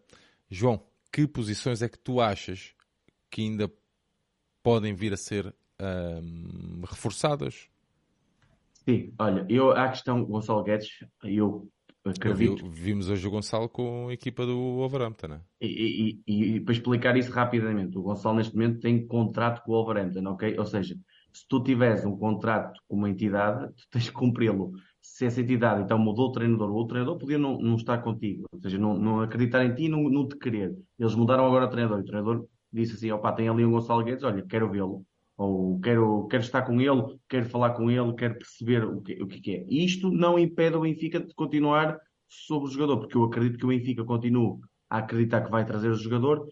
João, 0.48 0.82
que 1.12 1.28
posições 1.28 1.82
é 1.82 1.90
que 1.90 1.98
tu 1.98 2.22
achas 2.22 2.74
que 3.30 3.42
ainda 3.42 3.70
podem 4.62 4.94
vir 4.94 5.12
a 5.12 5.16
ser 5.18 5.54
ahm, 5.78 6.80
reforçadas? 6.88 7.68
Sim, 8.72 9.12
olha, 9.18 9.44
eu, 9.46 9.72
à 9.72 9.90
questão 9.90 10.24
Gonçalo 10.24 10.64
Guedes, 10.64 10.88
Eu 11.22 11.70
acredito, 12.10 12.68
vimos 12.68 13.08
hoje 13.08 13.26
o 13.26 13.30
Gonçalo 13.30 13.68
com 13.68 14.08
a 14.08 14.12
equipa 14.12 14.44
do 14.46 14.56
Wolverhampton, 14.76 15.28
né? 15.28 15.40
E, 15.60 16.22
e- 16.26 16.56
e 16.56 16.60
para 16.60 16.72
explicar 16.74 17.16
isso 17.16 17.32
rapidamente, 17.32 17.96
o 17.96 18.02
Gonçalo 18.02 18.36
neste 18.36 18.54
momento 18.54 18.80
tem 18.80 19.06
contrato 19.06 19.62
com 19.64 19.72
o 19.72 19.74
Wolverhampton, 19.74 20.26
ok? 20.28 20.58
Ou 20.58 20.66
seja, 20.66 20.94
se 21.32 21.46
tu 21.48 21.62
tiveres 21.62 22.04
um 22.04 22.16
contrato 22.16 22.80
com 22.86 22.96
uma 22.96 23.08
entidade, 23.10 23.72
tu 23.74 23.84
tens 23.90 24.08
que 24.08 24.14
cumpri-lo. 24.14 24.72
Se 25.00 25.24
essa 25.26 25.40
entidade 25.40 25.82
então 25.82 25.98
mudou 25.98 26.28
o 26.28 26.32
treinador, 26.32 26.70
o 26.74 26.86
treinador 26.86 27.16
podia 27.18 27.38
não, 27.38 27.58
não 27.58 27.76
estar 27.76 27.98
contigo, 27.98 28.44
ou 28.52 28.60
seja, 28.60 28.76
não, 28.78 28.98
não 28.98 29.20
acreditar 29.20 29.64
em 29.64 29.74
ti 29.74 29.84
e 29.84 29.88
não, 29.88 30.02
não 30.10 30.28
te 30.28 30.36
querer. 30.36 30.76
Eles 30.98 31.14
mudaram 31.14 31.46
agora 31.46 31.66
o 31.66 31.68
treinador, 31.70 31.98
e 31.98 32.02
o 32.02 32.04
treinador 32.04 32.46
disse 32.72 32.94
assim, 32.94 33.10
opá, 33.12 33.32
tem 33.32 33.48
ali 33.48 33.64
um 33.64 33.70
Gonçalo 33.70 34.02
Guedes, 34.04 34.24
olha, 34.24 34.44
quero 34.46 34.70
vê-lo, 34.70 35.04
ou 35.36 35.78
quero, 35.80 36.26
quero 36.28 36.42
estar 36.42 36.62
com 36.62 36.80
ele, 36.80 37.18
quero 37.28 37.46
falar 37.46 37.70
com 37.70 37.90
ele, 37.90 38.14
quero 38.14 38.38
perceber 38.38 38.84
o 38.84 39.00
que, 39.02 39.22
o 39.22 39.26
que 39.26 39.54
é. 39.54 39.64
Isto 39.68 40.10
não 40.10 40.38
impede 40.38 40.76
o 40.76 40.80
Benfica 40.80 41.20
de 41.20 41.34
continuar 41.34 41.98
sobre 42.28 42.68
o 42.68 42.72
jogador, 42.72 42.98
porque 42.98 43.16
eu 43.16 43.24
acredito 43.24 43.58
que 43.58 43.64
o 43.64 43.68
Benfica 43.68 44.04
continue 44.04 44.58
a 44.88 44.98
acreditar 44.98 45.42
que 45.42 45.50
vai 45.50 45.64
trazer 45.64 45.88
o 45.88 45.94
jogador 45.94 46.46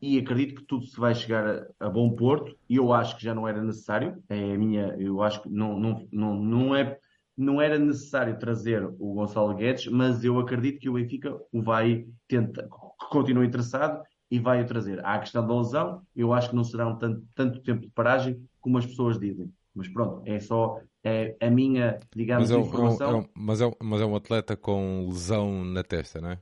e 0.00 0.18
acredito 0.18 0.56
que 0.56 0.66
tudo 0.66 0.84
se 0.84 0.98
vai 0.98 1.14
chegar 1.14 1.46
a, 1.46 1.86
a, 1.86 1.88
bom 1.88 2.10
porto 2.10 2.56
e 2.68 2.76
eu 2.76 2.92
acho 2.92 3.16
que 3.16 3.22
já 3.22 3.34
não 3.34 3.46
era 3.46 3.62
necessário 3.62 4.20
é 4.28 4.52
a 4.52 4.58
minha 4.58 4.96
eu 4.98 5.22
acho 5.22 5.42
que 5.42 5.48
não 5.48 5.78
não, 5.78 6.08
não, 6.10 6.34
não 6.36 6.76
é 6.76 6.98
não 7.36 7.60
era 7.62 7.78
necessário 7.78 8.36
trazer 8.38 8.84
o 8.84 9.14
Gonçalo 9.14 9.54
Guedes 9.54 9.86
mas 9.86 10.24
eu 10.24 10.38
acredito 10.40 10.80
que 10.80 10.88
o 10.88 10.94
Benfica 10.94 11.38
o 11.52 11.62
vai 11.62 12.04
tentar 12.26 12.66
continua 13.10 13.46
interessado 13.46 14.02
e 14.32 14.38
vai 14.38 14.62
o 14.62 14.66
trazer 14.66 15.04
há 15.04 15.14
a 15.14 15.18
questão 15.18 15.46
da 15.46 15.54
lesão 15.54 16.02
eu 16.16 16.32
acho 16.32 16.48
que 16.48 16.56
não 16.56 16.64
será 16.64 16.88
um 16.88 16.96
tanto, 16.96 17.22
tanto 17.34 17.60
tempo 17.60 17.82
de 17.82 17.90
paragem 17.90 18.42
como 18.60 18.78
as 18.78 18.86
pessoas 18.86 19.20
dizem 19.20 19.52
mas 19.74 19.88
pronto 19.88 20.22
é 20.24 20.40
só 20.40 20.80
é 21.04 21.36
a 21.38 21.50
minha 21.50 22.00
digamos 22.16 22.50
mas 22.50 22.58
é, 22.58 22.60
informação 22.60 23.18
é, 23.18 23.20
é, 23.20 23.28
mas, 23.34 23.60
é, 23.60 23.70
mas 23.82 24.00
é 24.00 24.06
um 24.06 24.16
atleta 24.16 24.56
com 24.56 25.06
lesão 25.06 25.64
na 25.64 25.82
testa 25.84 26.20
não 26.20 26.30
é 26.30 26.38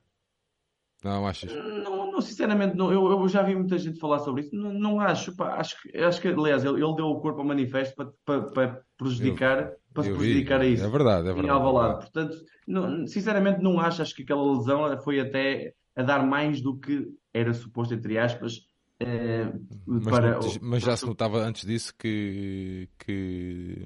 não 1.02 1.26
achas? 1.26 1.50
Não, 1.54 2.12
não 2.12 2.20
sinceramente, 2.20 2.76
não, 2.76 2.92
eu, 2.92 3.10
eu, 3.10 3.26
já 3.26 3.42
vi 3.42 3.54
muita 3.54 3.78
gente 3.78 3.98
falar 3.98 4.18
sobre 4.18 4.42
isso. 4.42 4.54
Não, 4.54 4.70
não 4.74 5.00
acho, 5.00 5.34
pá, 5.34 5.54
acho, 5.54 5.76
acho 5.94 6.20
que, 6.20 6.28
aliás, 6.28 6.62
ele, 6.62 6.84
ele, 6.84 6.94
deu 6.94 7.06
o 7.06 7.20
corpo 7.22 7.40
ao 7.40 7.46
manifesto 7.46 7.96
para, 7.96 8.12
para, 8.22 8.42
para 8.50 8.82
prejudicar, 8.98 9.62
eu, 9.62 9.76
para 9.94 10.02
se 10.02 10.12
prejudicar 10.12 10.60
vi. 10.60 10.66
a 10.66 10.68
isso. 10.68 10.84
É 10.84 10.88
verdade, 10.90 11.28
é 11.28 11.32
verdade. 11.32 11.46
Em 11.46 11.50
Alvalade. 11.50 11.94
É 11.94 12.00
Portanto, 12.00 12.36
não, 12.68 13.06
sinceramente, 13.06 13.62
não 13.62 13.80
acho. 13.80 14.02
Acho 14.02 14.14
que 14.14 14.22
aquela 14.22 14.52
lesão 14.52 15.00
foi 15.00 15.20
até 15.20 15.72
a 15.96 16.02
dar 16.02 16.24
mais 16.24 16.60
do 16.60 16.76
que 16.78 17.08
era 17.32 17.52
suposto, 17.52 17.94
entre 17.94 18.19
aspas. 18.19 18.66
Eh, 18.98 19.51
mas, 19.86 20.05
para, 20.05 20.39
mas 20.61 20.82
já 20.82 20.97
se 20.97 21.07
notava 21.07 21.39
antes 21.39 21.66
disso 21.66 21.94
que. 21.97 22.89
que 22.98 23.85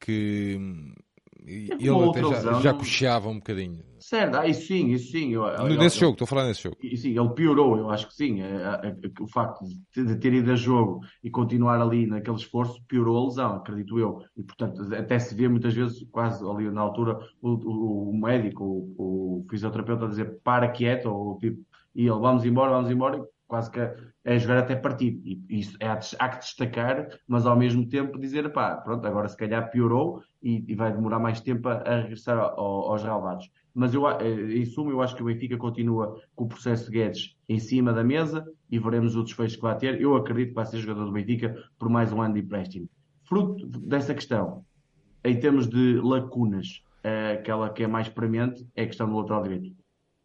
que 0.00 0.58
ele 1.46 2.08
até 2.08 2.22
já, 2.22 2.60
já 2.60 2.74
cocheava 2.74 3.28
um 3.28 3.36
bocadinho. 3.36 3.82
Certo, 3.98 4.36
ah, 4.36 4.46
isso 4.46 4.66
sim, 4.66 4.88
isso 4.88 5.12
sim. 5.12 5.32
Eu, 5.32 5.44
nesse 5.76 5.98
jogo, 5.98 6.12
estou 6.12 6.24
a 6.24 6.28
falar 6.28 6.46
nesse 6.46 6.62
jogo. 6.62 6.76
Sim, 6.96 7.18
ele 7.18 7.28
piorou, 7.30 7.76
eu 7.76 7.90
acho 7.90 8.08
que 8.08 8.14
sim. 8.14 8.40
É, 8.40 8.46
é, 8.46 8.88
é, 8.88 9.22
o 9.22 9.28
facto 9.28 9.64
de 9.94 10.16
ter 10.16 10.32
ido 10.32 10.50
a 10.50 10.54
jogo 10.54 11.00
e 11.22 11.30
continuar 11.30 11.80
ali 11.80 12.06
naquele 12.06 12.36
esforço 12.36 12.82
piorou 12.88 13.18
a 13.18 13.24
lesão, 13.26 13.56
acredito 13.56 13.98
eu. 13.98 14.22
E 14.36 14.42
portanto, 14.42 14.82
até 14.94 15.18
se 15.18 15.34
vê 15.34 15.48
muitas 15.48 15.74
vezes, 15.74 16.02
quase 16.10 16.42
ali 16.48 16.70
na 16.70 16.80
altura, 16.80 17.18
o, 17.42 17.50
o, 17.50 18.10
o 18.10 18.18
médico, 18.18 18.64
o, 18.64 19.40
o, 19.42 19.46
fisioterapeuta 19.50 20.06
a 20.06 20.08
dizer 20.08 20.40
para 20.42 20.68
quieto, 20.68 21.06
ou 21.06 21.38
tipo, 21.38 21.62
e 21.94 22.02
ele 22.02 22.18
vamos 22.18 22.44
embora, 22.44 22.72
vamos 22.72 22.90
embora, 22.90 23.24
quase 23.46 23.70
que 23.70 23.80
é 24.24 24.38
jogar 24.38 24.58
até 24.58 24.76
partido. 24.76 25.20
E 25.26 25.42
isso 25.48 25.76
é, 25.80 25.88
há 25.88 26.28
que 26.28 26.38
destacar, 26.38 27.08
mas 27.26 27.46
ao 27.46 27.56
mesmo 27.56 27.86
tempo 27.88 28.18
dizer, 28.18 28.50
pá, 28.52 28.76
pronto, 28.76 29.06
agora 29.06 29.28
se 29.28 29.36
calhar 29.36 29.70
piorou 29.70 30.22
e, 30.42 30.64
e 30.68 30.74
vai 30.74 30.92
demorar 30.92 31.18
mais 31.18 31.40
tempo 31.40 31.68
a, 31.68 31.74
a 31.74 32.00
regressar 32.02 32.38
ao, 32.38 32.92
aos 32.92 33.02
relevados. 33.02 33.50
Mas 33.74 33.94
eu, 33.94 34.08
eh, 34.08 34.56
em 34.56 34.64
suma, 34.64 34.90
eu 34.90 35.00
acho 35.00 35.14
que 35.14 35.22
o 35.22 35.26
Benfica 35.26 35.56
continua 35.56 36.20
com 36.34 36.44
o 36.44 36.48
processo 36.48 36.86
de 36.86 36.98
Guedes 36.98 37.36
em 37.48 37.58
cima 37.58 37.92
da 37.92 38.04
mesa 38.04 38.46
e 38.70 38.78
veremos 38.78 39.16
o 39.16 39.22
desfecho 39.22 39.56
que 39.56 39.62
vai 39.62 39.76
ter. 39.76 40.00
Eu 40.00 40.14
acredito 40.16 40.50
que 40.50 40.54
vai 40.54 40.66
ser 40.66 40.78
jogador 40.78 41.06
do 41.06 41.12
Benfica 41.12 41.54
por 41.78 41.88
mais 41.88 42.12
um 42.12 42.20
ano 42.22 42.34
de 42.34 42.40
empréstimo. 42.40 42.88
Fruto 43.24 43.66
dessa 43.66 44.14
questão, 44.14 44.64
em 45.24 45.38
termos 45.38 45.68
de 45.68 46.00
lacunas, 46.02 46.82
eh, 47.02 47.32
aquela 47.40 47.70
que 47.70 47.82
é 47.82 47.86
mais 47.86 48.08
premente 48.08 48.66
é 48.74 48.82
a 48.82 48.86
questão 48.86 49.08
do 49.08 49.16
lateral 49.16 49.42
direito. 49.42 49.79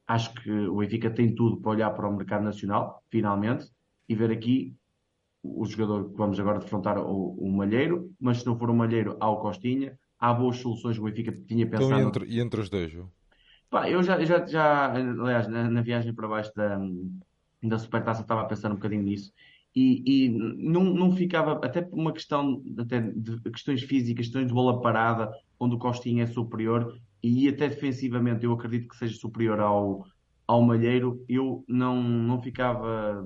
Acho 0.07 0.34
que 0.36 0.52
o 0.52 0.77
Benfica 0.77 1.10
tem 1.10 1.34
tudo 1.34 1.57
para 1.57 1.72
olhar 1.72 1.90
para 1.91 2.07
o 2.07 2.15
mercado 2.15 2.44
nacional, 2.44 3.03
finalmente, 3.10 3.65
e 4.07 4.15
ver 4.15 4.32
aqui 4.32 4.76
o 5.44 5.65
jogador 5.65 6.10
que 6.10 6.18
vamos 6.18 6.40
agora 6.40 6.60
defrontar, 6.60 6.98
o, 6.98 7.36
o 7.40 7.52
Malheiro, 7.52 8.11
mas 8.19 8.40
se 8.40 8.45
não 8.45 8.57
for 8.57 8.69
o 8.69 8.76
Malheiro, 8.76 9.18
há 9.19 9.30
o 9.30 9.38
Costinha. 9.38 9.98
Há 10.18 10.34
boas 10.34 10.57
soluções 10.57 10.95
que 10.95 11.02
o 11.02 11.06
Benfica 11.06 11.32
tinha 11.48 11.68
pensado. 11.68 11.94
Então, 11.94 11.99
e, 11.99 12.07
entre, 12.07 12.26
e 12.26 12.40
entre 12.40 12.61
os 12.61 12.69
dois, 12.69 12.91
João? 12.91 13.11
Pá, 13.69 13.90
eu 13.90 14.02
já, 14.02 14.23
já, 14.23 14.45
já 14.45 14.94
aliás, 14.94 15.48
na, 15.48 15.69
na, 15.69 15.82
viagem 15.82 16.14
para 16.14 16.27
baixo 16.27 16.52
da, 16.56 16.80
da 17.61 17.77
Supertaça 17.77 18.22
estava 18.22 18.41
a 18.41 18.45
pensar 18.45 18.72
um 18.72 18.76
bocadinho 18.76 19.03
nisso 19.03 19.34
e, 19.76 20.26
e 20.26 20.30
não, 20.30 20.84
não 20.84 21.11
ficava, 21.11 21.53
até 21.64 21.82
por 21.82 21.99
uma 21.99 22.14
questão 22.14 22.64
até 22.80 23.02
de 23.02 23.41
questões 23.52 23.84
físicas, 23.84 24.27
questões 24.27 24.48
de 24.48 24.53
bola 24.53 24.82
parada, 24.82 25.30
onde 25.60 25.76
o 25.76 25.80
Costinha 25.80 26.23
é 26.23 26.27
superior 26.27 26.98
e 27.26 27.50
até 27.50 27.68
defensivamente 27.68 28.46
eu 28.46 28.54
acredito 28.54 28.88
que 28.88 28.96
seja 28.96 29.16
superior 29.16 29.60
ao, 29.60 30.06
ao 30.48 30.62
Malheiro, 30.62 31.26
eu 31.28 31.66
não, 31.68 32.02
não 32.04 32.40
ficava. 32.40 33.24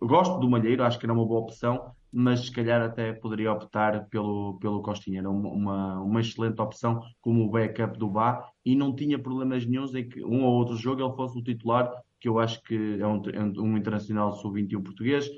Gosto 0.00 0.38
do 0.38 0.48
Malheiro, 0.48 0.84
acho 0.84 1.00
que 1.00 1.06
era 1.06 1.12
uma 1.12 1.26
boa 1.26 1.40
opção, 1.40 1.90
mas 2.12 2.46
se 2.46 2.52
calhar 2.52 2.80
até 2.80 3.12
poderia 3.12 3.52
optar 3.52 4.06
pelo, 4.08 4.56
pelo 4.60 4.82
Costinha. 4.82 5.18
Era 5.18 5.28
uma, 5.28 6.00
uma 6.00 6.20
excelente 6.20 6.62
opção 6.62 7.02
como 7.20 7.50
backup 7.50 7.98
do 7.98 8.08
Bá 8.08 8.48
e 8.64 8.76
não 8.76 8.94
tinha 8.94 9.18
problemas 9.18 9.66
nenhums 9.66 9.92
em 9.96 10.08
que 10.08 10.24
um 10.24 10.44
ou 10.44 10.54
outro 10.54 10.76
jogo 10.76 11.02
ele 11.02 11.16
fosse 11.16 11.36
o 11.36 11.42
titular, 11.42 11.90
que 12.20 12.28
eu 12.28 12.38
acho 12.38 12.62
que 12.62 13.00
é 13.00 13.06
um, 13.06 13.20
um 13.58 13.76
internacional 13.76 14.32
sub-21 14.32 14.80
português, 14.80 15.28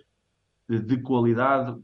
de, 0.69 0.81
de, 0.81 0.98
qualidade, 0.98 1.81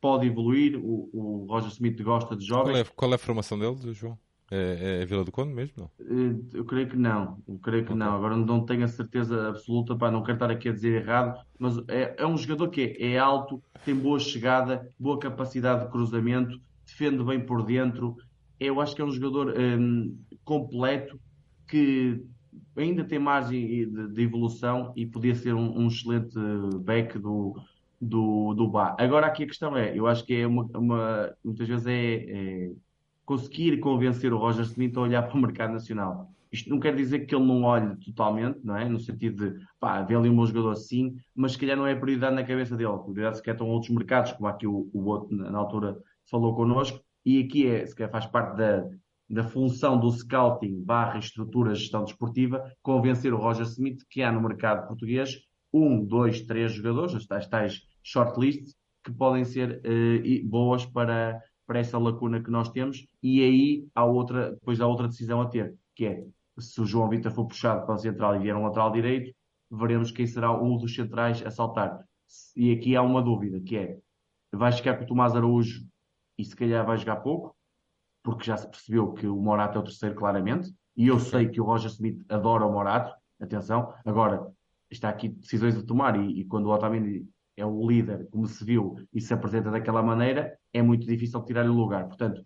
pode 0.00 0.26
evoluir. 0.26 0.76
O, 0.76 1.08
o 1.12 1.46
Roger 1.48 1.70
Smith 1.70 2.02
gosta 2.02 2.36
de 2.36 2.44
jovens. 2.44 2.72
Qual 2.72 2.82
é, 2.82 2.84
qual 2.96 3.12
é 3.12 3.14
a 3.14 3.18
formação 3.18 3.56
dele, 3.56 3.94
João? 3.94 4.18
É, 4.50 5.02
é 5.02 5.06
Vila 5.06 5.24
do 5.24 5.30
Conde 5.30 5.54
mesmo? 5.54 5.74
Não? 5.76 5.90
Eh, 6.00 6.40
eu 6.54 6.64
creio 6.64 6.88
que 6.88 6.96
não. 6.96 7.38
Eu 7.46 7.58
creio 7.58 7.84
que 7.84 7.92
okay. 7.92 8.04
não. 8.04 8.16
Agora 8.16 8.36
não 8.36 8.64
tenho 8.64 8.84
a 8.84 8.88
certeza 8.88 9.48
absoluta, 9.48 9.94
para 9.94 10.10
não 10.10 10.22
quero 10.22 10.34
estar 10.34 10.50
aqui 10.50 10.68
a 10.68 10.72
dizer 10.72 11.02
errado, 11.02 11.40
mas 11.58 11.76
é, 11.88 12.16
é 12.18 12.26
um 12.26 12.36
jogador 12.36 12.68
que 12.68 12.96
é, 12.98 13.12
é, 13.12 13.18
alto, 13.18 13.62
tem 13.84 13.94
boa 13.94 14.18
chegada, 14.18 14.90
boa 14.98 15.18
capacidade 15.18 15.84
de 15.84 15.90
cruzamento, 15.90 16.60
defende 16.84 17.22
bem 17.22 17.40
por 17.40 17.62
dentro. 17.64 18.16
Eu 18.58 18.80
acho 18.80 18.94
que 18.94 19.00
é 19.00 19.04
um 19.04 19.12
jogador 19.12 19.54
um, 19.56 20.18
completo 20.44 21.20
que 21.68 22.20
ainda 22.76 23.04
tem 23.04 23.20
margem 23.20 23.88
de, 23.88 24.08
de 24.08 24.22
evolução 24.22 24.92
e 24.96 25.06
podia 25.06 25.34
ser 25.34 25.54
um, 25.54 25.78
um 25.78 25.86
excelente 25.86 26.36
back 26.80 27.16
do, 27.18 27.54
do, 28.00 28.52
do 28.54 28.68
Bar. 28.68 28.96
Agora 28.98 29.26
aqui 29.26 29.44
a 29.44 29.46
questão 29.46 29.76
é, 29.76 29.96
eu 29.96 30.08
acho 30.08 30.24
que 30.26 30.34
é 30.34 30.46
uma, 30.46 30.64
uma 30.74 31.32
muitas 31.44 31.68
vezes 31.68 31.86
é, 31.86 32.14
é 32.14 32.70
conseguir 33.30 33.78
convencer 33.78 34.32
o 34.32 34.38
Roger 34.38 34.64
Smith 34.64 34.96
a 34.96 35.02
olhar 35.02 35.22
para 35.22 35.38
o 35.38 35.40
mercado 35.40 35.72
nacional. 35.72 36.32
Isto 36.50 36.68
não 36.68 36.80
quer 36.80 36.96
dizer 36.96 37.26
que 37.26 37.32
ele 37.32 37.46
não 37.46 37.62
olhe 37.62 37.94
totalmente, 38.04 38.58
não 38.64 38.76
é? 38.76 38.88
No 38.88 38.98
sentido 38.98 39.52
de, 39.52 39.64
pá, 39.78 40.02
vê 40.02 40.16
ali 40.16 40.28
um 40.28 40.34
bom 40.34 40.44
jogador 40.44 40.72
assim, 40.72 41.14
mas 41.32 41.52
se 41.52 41.58
calhar 41.58 41.76
não 41.76 41.86
é 41.86 41.94
prioridade 41.94 42.34
na 42.34 42.42
cabeça 42.42 42.76
dele. 42.76 42.90
A 42.90 42.98
prioridade 42.98 43.36
se 43.36 43.42
calhar 43.44 43.54
estão 43.54 43.68
outros 43.68 43.92
mercados, 43.92 44.32
como 44.32 44.48
aqui 44.48 44.66
o, 44.66 44.90
o 44.92 45.04
outro 45.04 45.36
na 45.36 45.56
altura 45.56 45.96
falou 46.28 46.56
connosco, 46.56 47.00
e 47.24 47.40
aqui 47.40 47.68
é, 47.68 47.86
se 47.86 47.94
calhar 47.94 48.10
faz 48.10 48.26
parte 48.26 48.56
da, 48.56 48.84
da 49.28 49.44
função 49.44 50.00
do 50.00 50.10
scouting 50.10 50.82
barra 50.82 51.20
estrutura 51.20 51.72
gestão 51.72 52.02
desportiva, 52.02 52.68
convencer 52.82 53.32
o 53.32 53.38
Roger 53.38 53.64
Smith 53.64 54.02
que 54.10 54.24
há 54.24 54.32
no 54.32 54.42
mercado 54.42 54.88
português 54.88 55.38
um, 55.72 56.04
dois, 56.04 56.42
três 56.42 56.72
jogadores, 56.72 57.14
as 57.14 57.26
tais, 57.28 57.46
tais 57.46 57.80
shortlists, 58.02 58.74
que 59.04 59.12
podem 59.12 59.44
ser 59.44 59.80
uh, 59.86 60.48
boas 60.48 60.84
para, 60.84 61.40
para 61.70 61.78
essa 61.78 61.96
lacuna 61.98 62.42
que 62.42 62.50
nós 62.50 62.68
temos 62.68 63.06
e 63.22 63.44
aí 63.44 63.88
há 63.94 64.04
outra, 64.04 64.50
depois 64.50 64.80
há 64.80 64.88
outra 64.88 65.06
decisão 65.06 65.40
a 65.40 65.46
ter, 65.46 65.72
que 65.94 66.04
é 66.04 66.26
se 66.58 66.80
o 66.80 66.84
João 66.84 67.08
Vitor 67.08 67.30
for 67.30 67.46
puxado 67.46 67.86
para 67.86 67.94
o 67.94 67.98
central 67.98 68.34
e 68.34 68.40
vier 68.40 68.56
um 68.56 68.64
lateral 68.64 68.90
direito, 68.90 69.32
veremos 69.70 70.10
quem 70.10 70.26
será 70.26 70.50
um 70.50 70.76
dos 70.76 70.92
centrais 70.92 71.46
a 71.46 71.50
saltar. 71.52 72.04
E 72.56 72.72
aqui 72.72 72.96
há 72.96 73.02
uma 73.02 73.22
dúvida, 73.22 73.60
que 73.60 73.76
é, 73.76 73.96
vai 74.52 74.72
chegar 74.72 74.96
com 74.96 75.04
o 75.04 75.06
Tomás 75.06 75.36
Araújo 75.36 75.86
e 76.36 76.44
se 76.44 76.56
calhar 76.56 76.84
vai 76.84 76.98
jogar 76.98 77.18
pouco, 77.18 77.56
porque 78.20 78.46
já 78.46 78.56
se 78.56 78.68
percebeu 78.68 79.12
que 79.12 79.28
o 79.28 79.36
Morato 79.36 79.78
é 79.78 79.80
o 79.80 79.84
terceiro 79.84 80.16
claramente, 80.16 80.74
e 80.96 81.06
eu 81.06 81.20
sei 81.20 81.48
que 81.48 81.60
o 81.60 81.64
Roger 81.64 81.88
Smith 81.92 82.20
adora 82.28 82.66
o 82.66 82.72
Morato, 82.72 83.14
atenção, 83.40 83.94
agora 84.04 84.44
está 84.90 85.08
aqui 85.08 85.28
decisões 85.28 85.78
a 85.78 85.86
tomar 85.86 86.18
e, 86.18 86.40
e 86.40 86.44
quando 86.46 86.66
o 86.66 86.70
Otamendi 86.70 87.28
é 87.60 87.66
o 87.66 87.86
líder, 87.86 88.26
como 88.30 88.46
se 88.46 88.64
viu, 88.64 88.96
e 89.12 89.20
se 89.20 89.34
apresenta 89.34 89.70
daquela 89.70 90.02
maneira, 90.02 90.58
é 90.72 90.80
muito 90.80 91.06
difícil 91.06 91.42
tirar-lhe 91.44 91.68
o 91.68 91.74
lugar. 91.74 92.06
Portanto, 92.06 92.44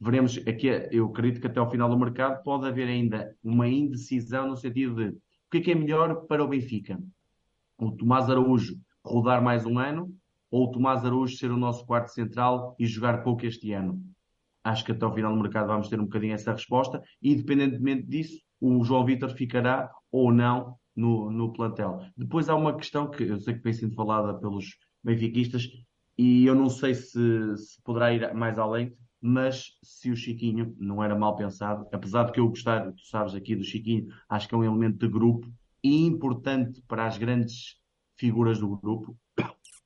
veremos 0.00 0.36
aqui, 0.46 0.68
eu 0.90 1.06
acredito 1.06 1.40
que 1.40 1.46
até 1.46 1.60
ao 1.60 1.70
final 1.70 1.88
do 1.88 1.98
mercado 1.98 2.42
pode 2.42 2.66
haver 2.66 2.88
ainda 2.88 3.34
uma 3.42 3.68
indecisão 3.68 4.48
no 4.48 4.56
sentido 4.56 4.94
de 4.96 5.08
o 5.08 5.50
que 5.50 5.58
é 5.58 5.60
que 5.60 5.70
é 5.70 5.74
melhor 5.74 6.26
para 6.26 6.42
o 6.42 6.48
Benfica? 6.48 6.98
O 7.78 7.92
Tomás 7.92 8.28
Araújo 8.28 8.76
rodar 9.04 9.40
mais 9.42 9.64
um 9.64 9.78
ano 9.78 10.12
ou 10.50 10.64
o 10.64 10.70
Tomás 10.70 11.04
Araújo 11.04 11.36
ser 11.36 11.50
o 11.50 11.56
nosso 11.56 11.86
quarto 11.86 12.08
central 12.08 12.74
e 12.78 12.86
jogar 12.86 13.22
pouco 13.22 13.46
este 13.46 13.72
ano? 13.72 14.02
Acho 14.64 14.84
que 14.84 14.90
até 14.90 15.04
ao 15.04 15.14
final 15.14 15.32
do 15.32 15.40
mercado 15.40 15.68
vamos 15.68 15.88
ter 15.88 16.00
um 16.00 16.04
bocadinho 16.04 16.34
essa 16.34 16.50
resposta 16.50 17.00
e, 17.22 17.32
independentemente 17.32 18.04
disso, 18.04 18.40
o 18.60 18.82
João 18.82 19.04
Vitor 19.04 19.30
ficará 19.30 19.88
ou 20.10 20.32
não 20.32 20.76
no, 20.96 21.30
no 21.30 21.52
plantel. 21.52 22.00
Depois 22.16 22.48
há 22.48 22.56
uma 22.56 22.74
questão 22.74 23.10
que 23.10 23.24
eu 23.24 23.38
sei 23.38 23.54
que 23.54 23.62
vem 23.62 23.72
sendo 23.72 23.94
falada 23.94 24.34
pelos 24.34 24.76
benfiquistas 25.04 25.68
e 26.18 26.46
eu 26.46 26.54
não 26.54 26.70
sei 26.70 26.94
se, 26.94 27.56
se 27.56 27.82
poderá 27.82 28.12
ir 28.12 28.34
mais 28.34 28.58
além, 28.58 28.96
mas 29.20 29.72
se 29.82 30.10
o 30.10 30.16
Chiquinho 30.16 30.74
não 30.78 31.02
era 31.04 31.14
mal 31.14 31.36
pensado, 31.36 31.86
apesar 31.92 32.24
de 32.24 32.32
que 32.32 32.40
eu 32.40 32.48
gostar, 32.48 32.92
tu 32.92 33.06
sabes 33.06 33.34
aqui 33.34 33.54
do 33.54 33.64
Chiquinho, 33.64 34.08
acho 34.28 34.48
que 34.48 34.54
é 34.54 34.58
um 34.58 34.64
elemento 34.64 34.98
de 34.98 35.08
grupo 35.08 35.46
e 35.82 36.06
importante 36.06 36.82
para 36.88 37.06
as 37.06 37.18
grandes 37.18 37.76
figuras 38.16 38.58
do 38.58 38.76
grupo. 38.76 39.16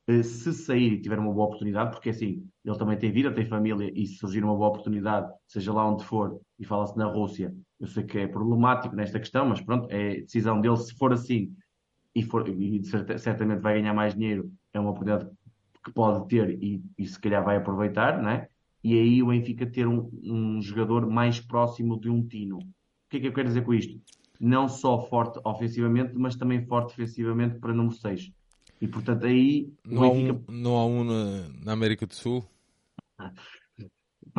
Eh, 0.07 0.23
se 0.23 0.53
sair 0.53 0.95
e 0.95 1.01
tiver 1.01 1.19
uma 1.19 1.33
boa 1.33 1.47
oportunidade, 1.47 1.91
porque 1.91 2.11
assim, 2.11 2.47
ele 2.65 2.79
também 2.79 2.99
tem 2.99 3.13
vida, 3.13 3.33
tem 3.33 3.47
família, 3.47 3.93
e 3.95 4.07
se 4.07 4.17
surgir 4.17 4.43
uma 4.43 4.57
boa 4.57 4.69
oportunidade, 4.69 5.33
seja 5.47 5.73
lá 5.73 5.89
onde 5.89 6.05
for, 6.05 6.41
e 6.59 6.65
fala-se 6.65 6.97
na 6.97 7.07
Rússia, 7.07 7.55
eu 7.81 7.87
sei 7.87 8.05
que 8.05 8.19
é 8.19 8.27
problemático 8.27 8.95
nesta 8.95 9.19
questão, 9.19 9.49
mas 9.49 9.61
pronto, 9.61 9.89
é 9.91 10.21
decisão 10.21 10.61
dele. 10.61 10.77
Se 10.77 10.95
for 10.95 11.13
assim, 11.13 11.55
e, 12.15 12.23
for, 12.23 12.47
e 12.49 12.83
certamente 12.85 13.61
vai 13.61 13.81
ganhar 13.81 13.95
mais 13.95 14.15
dinheiro, 14.15 14.53
é 14.73 14.79
uma 14.79 14.91
oportunidade 14.91 15.31
que 15.83 15.91
pode 15.93 16.29
ter 16.29 16.63
e, 16.63 16.83
e 16.99 17.07
se 17.07 17.19
calhar 17.19 17.43
vai 17.43 17.57
aproveitar, 17.57 18.23
né? 18.23 18.49
E 18.85 18.95
aí 18.95 19.23
o 19.23 19.29
Benfica 19.29 19.67
ter 19.67 19.87
um, 19.87 20.11
um 20.23 20.61
jogador 20.61 21.09
mais 21.09 21.41
próximo 21.41 21.99
de 21.99 22.11
um 22.11 22.27
Tino. 22.27 22.59
O 22.59 22.65
que 23.09 23.17
é 23.17 23.21
que 23.21 23.29
eu 23.29 23.33
quero 23.33 23.49
dizer 23.49 23.65
com 23.65 23.75
isto? 23.75 24.01
Não 24.39 24.69
só 24.69 25.01
forte 25.09 25.39
ofensivamente, 25.45 26.15
mas 26.17 26.37
também 26.37 26.65
forte 26.67 26.97
defensivamente 26.97 27.59
para 27.59 27.75
número 27.75 27.95
6. 27.95 28.31
E 28.81 28.89
portanto 28.89 29.27
aí 29.27 29.73
não, 29.85 30.03
Benfica... 30.03 30.33
há, 30.33 30.53
um, 30.53 30.55
não 30.55 30.77
há 30.77 30.87
um 30.87 31.05
na, 31.05 31.49
na 31.65 31.73
América 31.73 32.07
do 32.07 32.15
Sul? 32.15 32.45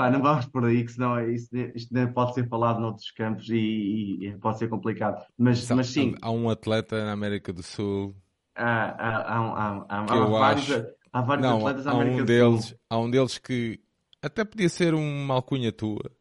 Pá, 0.02 0.10
não 0.10 0.20
vamos 0.20 0.48
por 0.48 0.66
aí, 0.66 0.84
que 0.84 0.94
senão 0.94 1.16
é 1.16 1.32
isso, 1.32 1.56
isto 1.76 1.94
nem 1.94 2.12
pode 2.12 2.34
ser 2.34 2.50
falado 2.50 2.80
noutros 2.80 3.12
campos 3.12 3.48
e, 3.50 4.18
e 4.20 4.36
pode 4.42 4.58
ser 4.58 4.68
complicado. 4.68 5.24
Mas, 5.38 5.70
mas 5.70 5.90
sim. 5.90 6.16
Há 6.20 6.32
um 6.32 6.50
atleta 6.50 7.06
na 7.06 7.12
América 7.12 7.54
do 7.54 7.62
Sul. 7.62 8.16
Há, 8.56 8.66
há, 8.66 9.18
há, 9.20 9.86
há, 9.88 10.00
há 10.00 10.26
vários, 10.26 10.72
acho... 10.72 10.88
há 11.14 11.22
vários 11.22 11.48
não, 11.48 11.58
atletas 11.60 11.86
na 11.86 11.92
América 11.92 12.16
um 12.16 12.18
do 12.18 12.26
deles, 12.26 12.66
Sul. 12.66 12.78
Há 12.90 12.98
um 12.98 13.12
deles 13.12 13.38
que 13.38 13.80
até 14.24 14.44
podia 14.44 14.70
ser 14.70 14.96
uma 14.96 15.36
alcunha 15.36 15.72
tua. 15.72 16.12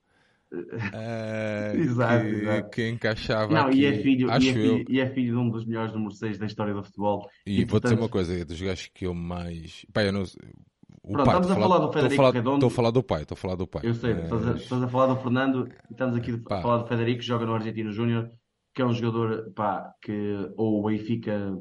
Uh, 0.53 1.73
exato, 1.81 2.25
que, 2.25 2.31
exato. 2.33 2.71
que 2.71 2.89
encaixava 2.91 3.55
não, 3.55 3.69
aqui, 3.69 3.79
e, 3.79 3.87
é 3.87 3.95
filho, 3.95 4.31
acho 4.31 4.45
e, 4.45 4.51
é 4.51 4.53
filho, 4.53 4.79
eu. 4.79 4.85
e 4.91 5.01
é 5.01 5.09
filho 5.09 5.33
de 5.33 5.39
um 5.39 5.49
dos 5.49 5.65
melhores 5.65 5.95
número 5.95 6.13
6 6.13 6.37
da 6.37 6.45
história 6.45 6.75
do 6.75 6.83
futebol. 6.83 7.31
E, 7.47 7.61
e 7.61 7.65
vou 7.65 7.81
portanto... 7.81 7.93
dizer 7.93 8.03
uma 8.03 8.11
coisa, 8.11 8.39
é 8.39 8.45
dos 8.45 8.61
gajos 8.61 8.91
que 8.93 9.07
eu 9.07 9.15
mais. 9.15 9.87
Pá, 9.91 10.03
eu 10.03 10.13
não... 10.13 10.25
O 11.03 11.13
Pronto, 11.13 11.27
pai, 11.27 11.41
estamos 11.41 11.51
a 11.51 11.55
falar, 11.55 11.69
falar 11.69 11.87
do 11.87 11.93
Federico 11.93 12.17
falar, 12.17 12.31
Redondo. 12.35 12.57
Estou 12.57 12.67
a 12.67 12.71
falar 12.71 12.91
do 12.91 13.03
pai, 13.03 13.23
estou 13.23 13.35
a 13.35 13.39
falar 13.39 13.55
do 13.55 13.67
pai. 13.67 13.83
Eu 13.85 13.95
sei, 13.95 14.15
mas... 14.15 14.25
estás, 14.25 14.47
a, 14.47 14.53
estás, 14.57 14.83
a, 14.83 14.89
falar 14.89 15.07
do 15.07 15.21
Fernando 15.21 15.69
e 15.69 15.93
estamos 15.93 16.17
aqui 16.17 16.43
a 16.51 16.61
falar 16.61 16.79
do 16.79 16.87
Federico, 16.87 17.21
que 17.21 17.27
joga 17.27 17.47
no 17.47 17.55
Argentino 17.55 17.91
Júnior, 17.91 18.31
que 18.75 18.83
é 18.83 18.85
um 18.85 18.93
jogador 18.93 19.51
pá, 19.55 19.95
que 20.03 20.53
ou 20.57 20.81
o 20.81 20.87
Benfica 20.87 21.57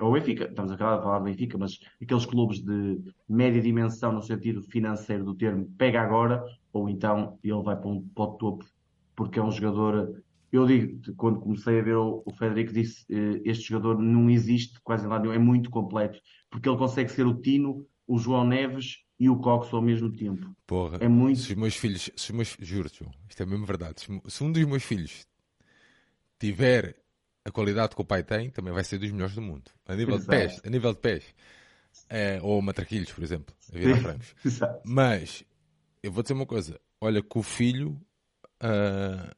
ou 0.00 0.10
o 0.10 0.12
Benfica, 0.12 0.44
estamos 0.44 0.70
a 0.70 0.78
falar 0.78 1.18
do 1.18 1.24
Benfica, 1.24 1.58
mas 1.58 1.80
aqueles 2.00 2.24
clubes 2.24 2.60
de 2.60 3.00
média 3.28 3.60
dimensão 3.60 4.12
no 4.12 4.22
sentido 4.22 4.62
financeiro 4.62 5.24
do 5.24 5.34
termo, 5.34 5.68
pega 5.76 6.00
agora, 6.00 6.44
ou 6.72 6.88
então 6.88 7.38
ele 7.42 7.62
vai 7.62 7.76
para, 7.76 7.88
um, 7.88 8.08
para 8.14 8.24
o 8.24 8.36
topo, 8.36 8.64
porque 9.16 9.38
é 9.38 9.42
um 9.42 9.50
jogador. 9.50 10.22
Eu 10.52 10.66
digo, 10.66 11.14
quando 11.16 11.40
comecei 11.40 11.80
a 11.80 11.82
ver 11.82 11.96
o, 11.96 12.22
o 12.24 12.32
Federico, 12.34 12.72
disse: 12.72 13.04
eh, 13.10 13.42
este 13.44 13.70
jogador 13.70 13.98
não 14.00 14.30
existe 14.30 14.80
quase 14.84 15.04
em 15.04 15.08
lado 15.08 15.22
nenhum, 15.22 15.34
é 15.34 15.38
muito 15.38 15.68
completo, 15.68 16.20
porque 16.48 16.68
ele 16.68 16.78
consegue 16.78 17.10
ser 17.10 17.26
o 17.26 17.34
Tino, 17.34 17.84
o 18.12 18.18
João 18.18 18.46
Neves 18.46 18.98
e 19.18 19.30
o 19.30 19.38
Cox 19.38 19.72
ao 19.72 19.80
mesmo 19.80 20.12
tempo. 20.12 20.54
Porra, 20.66 20.98
é 21.00 21.08
muito... 21.08 21.40
se 21.40 21.52
os 21.52 21.58
meus 21.58 21.74
filhos, 21.74 22.10
se 22.14 22.30
os 22.30 22.36
meus, 22.36 22.56
juro 22.60 22.90
isto 23.26 23.42
é 23.42 23.46
mesmo 23.46 23.64
verdade, 23.64 24.02
se 24.02 24.44
um 24.44 24.52
dos 24.52 24.64
meus 24.66 24.82
filhos 24.82 25.26
tiver 26.38 26.94
a 27.42 27.50
qualidade 27.50 27.94
que 27.94 28.02
o 28.02 28.04
pai 28.04 28.22
tem, 28.22 28.50
também 28.50 28.70
vai 28.70 28.84
ser 28.84 28.98
dos 28.98 29.10
melhores 29.10 29.34
do 29.34 29.40
mundo. 29.40 29.70
A 29.86 29.96
nível 29.96 30.16
Exato. 30.16 30.30
de 30.30 30.36
pés, 30.36 30.60
a 30.62 30.68
nível 30.68 30.92
de 30.92 30.98
pés. 30.98 31.24
É, 32.08 32.38
ou 32.42 32.60
matraquilhos, 32.60 33.10
por 33.12 33.24
exemplo, 33.24 33.54
a 33.72 33.78
virar 33.78 33.96
francos. 33.96 34.34
Mas, 34.84 35.42
eu 36.02 36.12
vou 36.12 36.22
dizer 36.22 36.34
uma 36.34 36.46
coisa, 36.46 36.78
olha 37.00 37.22
que 37.22 37.38
o 37.38 37.42
filho, 37.42 37.98
uh, 38.62 39.34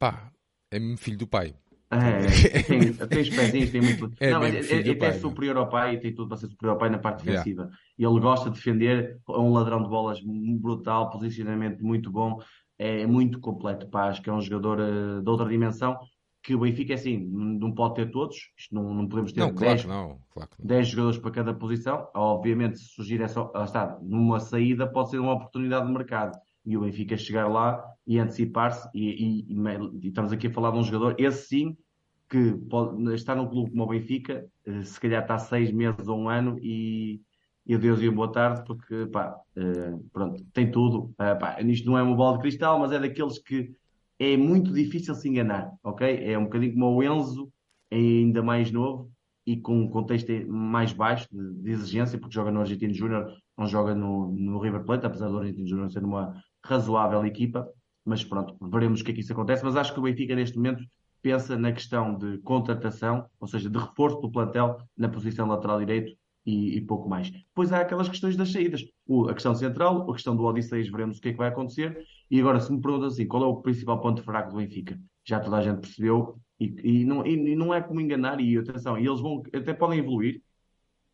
pá, 0.00 0.32
é 0.68 0.80
mesmo 0.80 0.96
filho 0.96 1.18
do 1.18 1.28
pai. 1.28 1.54
É, 1.94 2.62
tem, 2.62 2.92
tem 2.92 3.20
os 3.20 3.30
pezinhos, 3.30 3.70
tem 3.70 3.80
muito. 3.80 4.12
É 4.20 4.30
não, 4.30 4.40
mas 4.40 4.70
é, 4.70 4.80
é, 4.80 4.98
é 4.98 5.12
superior 5.12 5.56
ao 5.56 5.68
pai 5.68 5.94
e 5.94 6.00
tem 6.00 6.14
tudo 6.14 6.28
para 6.28 6.36
ser 6.38 6.48
superior 6.48 6.74
ao 6.74 6.78
pai 6.78 6.90
na 6.90 6.98
parte 6.98 7.24
defensiva. 7.24 7.62
Yeah. 7.62 7.78
E 7.98 8.04
ele 8.04 8.20
gosta 8.20 8.50
de 8.50 8.56
defender, 8.56 9.18
é 9.28 9.38
um 9.38 9.52
ladrão 9.52 9.82
de 9.82 9.88
bolas 9.88 10.20
brutal, 10.22 11.10
posicionamento 11.10 11.84
muito 11.84 12.10
bom, 12.10 12.40
é 12.78 13.06
muito 13.06 13.40
completo. 13.40 13.88
Pá, 13.88 14.08
acho 14.08 14.22
que 14.22 14.30
é 14.30 14.32
um 14.32 14.40
jogador 14.40 14.80
uh, 14.80 15.22
de 15.22 15.30
outra 15.30 15.48
dimensão 15.48 15.98
que 16.44 16.54
o 16.54 16.58
Benfica 16.58 16.92
é 16.92 16.96
assim, 16.96 17.16
não 17.26 17.72
pode 17.72 17.94
ter 17.94 18.10
todos, 18.10 18.36
isto 18.56 18.74
não, 18.74 18.92
não 18.92 19.08
podemos 19.08 19.32
ter 19.32 19.40
não, 19.40 19.54
10, 19.54 19.86
claro 19.86 19.88
não, 19.88 20.18
claro 20.30 20.50
10 20.62 20.88
jogadores 20.88 21.18
para 21.18 21.30
cada 21.30 21.54
posição. 21.54 22.06
Obviamente, 22.14 22.78
se 22.78 22.84
surgir 22.88 23.22
essa, 23.22 23.50
está, 23.64 23.98
numa 24.02 24.38
saída, 24.38 24.86
pode 24.86 25.08
ser 25.08 25.18
uma 25.18 25.32
oportunidade 25.32 25.86
de 25.86 25.92
mercado. 25.92 26.38
E 26.66 26.76
o 26.76 26.82
Benfica 26.82 27.16
chegar 27.16 27.48
lá 27.48 27.82
e 28.06 28.18
antecipar-se, 28.18 28.86
e, 28.94 29.46
e, 29.48 29.54
e, 30.02 30.08
estamos 30.08 30.32
aqui 30.32 30.48
a 30.48 30.52
falar 30.52 30.70
de 30.72 30.78
um 30.78 30.82
jogador, 30.82 31.14
esse 31.18 31.48
sim, 31.48 31.76
que 32.34 32.52
pode 32.68 33.14
estar 33.14 33.36
num 33.36 33.46
clube 33.48 33.70
como 33.70 33.84
o 33.84 33.86
Benfica, 33.86 34.44
eh, 34.66 34.82
se 34.82 34.98
calhar 34.98 35.22
está 35.22 35.38
seis 35.38 35.70
meses 35.70 36.08
ou 36.08 36.18
um 36.18 36.28
ano 36.28 36.58
e, 36.60 37.20
e 37.64 37.76
adeus 37.76 38.02
e 38.02 38.10
boa 38.10 38.32
tarde, 38.32 38.64
porque 38.66 39.06
pá, 39.06 39.36
eh, 39.54 39.94
pronto, 40.12 40.44
tem 40.52 40.68
tudo. 40.68 41.12
Uh, 41.12 41.38
pá, 41.38 41.60
isto 41.62 41.86
não 41.86 41.96
é 41.96 42.02
uma 42.02 42.16
bola 42.16 42.36
de 42.36 42.42
cristal, 42.42 42.80
mas 42.80 42.90
é 42.90 42.98
daqueles 42.98 43.38
que 43.38 43.72
é 44.18 44.36
muito 44.36 44.72
difícil 44.72 45.14
se 45.14 45.28
enganar, 45.28 45.70
ok? 45.84 46.24
É 46.24 46.36
um 46.36 46.44
bocadinho 46.44 46.72
como 46.72 46.86
o 46.96 47.02
Enzo, 47.04 47.52
é 47.88 47.96
ainda 47.96 48.42
mais 48.42 48.72
novo 48.72 49.12
e 49.46 49.56
com 49.56 49.82
um 49.82 49.88
contexto 49.88 50.32
mais 50.48 50.92
baixo 50.92 51.28
de, 51.30 51.62
de 51.62 51.70
exigência, 51.70 52.18
porque 52.18 52.34
joga 52.34 52.50
no 52.50 52.60
Argentino 52.60 52.94
Júnior, 52.94 53.32
não 53.56 53.66
joga 53.68 53.94
no, 53.94 54.32
no 54.32 54.58
River 54.58 54.82
Plate, 54.84 55.06
apesar 55.06 55.28
do 55.28 55.38
Argentino 55.38 55.68
Júnior 55.68 55.90
ser 55.90 56.02
uma 56.02 56.34
razoável 56.64 57.24
equipa. 57.24 57.68
Mas 58.04 58.24
pronto, 58.24 58.56
veremos 58.60 59.00
o 59.00 59.04
que 59.04 59.12
é 59.12 59.14
que 59.14 59.20
isso 59.20 59.32
acontece. 59.32 59.64
Mas 59.64 59.76
acho 59.76 59.94
que 59.94 60.00
o 60.00 60.02
Benfica, 60.02 60.34
neste 60.34 60.56
momento, 60.56 60.82
pensa 61.24 61.56
na 61.56 61.72
questão 61.72 62.18
de 62.18 62.36
contratação, 62.42 63.26
ou 63.40 63.48
seja, 63.48 63.70
de 63.70 63.78
reforço 63.78 64.20
do 64.20 64.30
plantel 64.30 64.76
na 64.94 65.08
posição 65.08 65.48
lateral 65.48 65.78
direito 65.78 66.14
e, 66.44 66.76
e, 66.76 66.80
pouco 66.82 67.08
mais. 67.08 67.30
Depois 67.30 67.72
há 67.72 67.80
aquelas 67.80 68.10
questões 68.10 68.36
das 68.36 68.52
saídas. 68.52 68.84
O, 69.06 69.30
a 69.30 69.32
questão 69.32 69.54
central, 69.54 70.02
a 70.02 70.12
questão 70.12 70.36
do 70.36 70.44
Odisseias, 70.44 70.86
veremos 70.90 71.16
o 71.16 71.22
que 71.22 71.30
é 71.30 71.32
que 71.32 71.38
vai 71.38 71.48
acontecer. 71.48 71.98
E 72.30 72.38
agora, 72.38 72.60
se 72.60 72.70
me 72.70 72.78
perguntam 72.78 73.08
assim, 73.08 73.26
qual 73.26 73.42
é 73.42 73.46
o 73.46 73.56
principal 73.62 74.02
ponto 74.02 74.22
fraco 74.22 74.50
do 74.50 74.58
Benfica? 74.58 75.00
Já 75.24 75.40
toda 75.40 75.56
a 75.56 75.62
gente 75.62 75.80
percebeu 75.80 76.38
e, 76.60 77.00
e, 77.00 77.04
não, 77.06 77.26
e 77.26 77.56
não, 77.56 77.72
é 77.72 77.80
como 77.80 78.02
enganar. 78.02 78.38
E 78.38 78.58
atenção, 78.58 78.98
eles 78.98 79.18
vão, 79.18 79.42
até 79.54 79.72
podem 79.72 80.00
evoluir, 80.00 80.42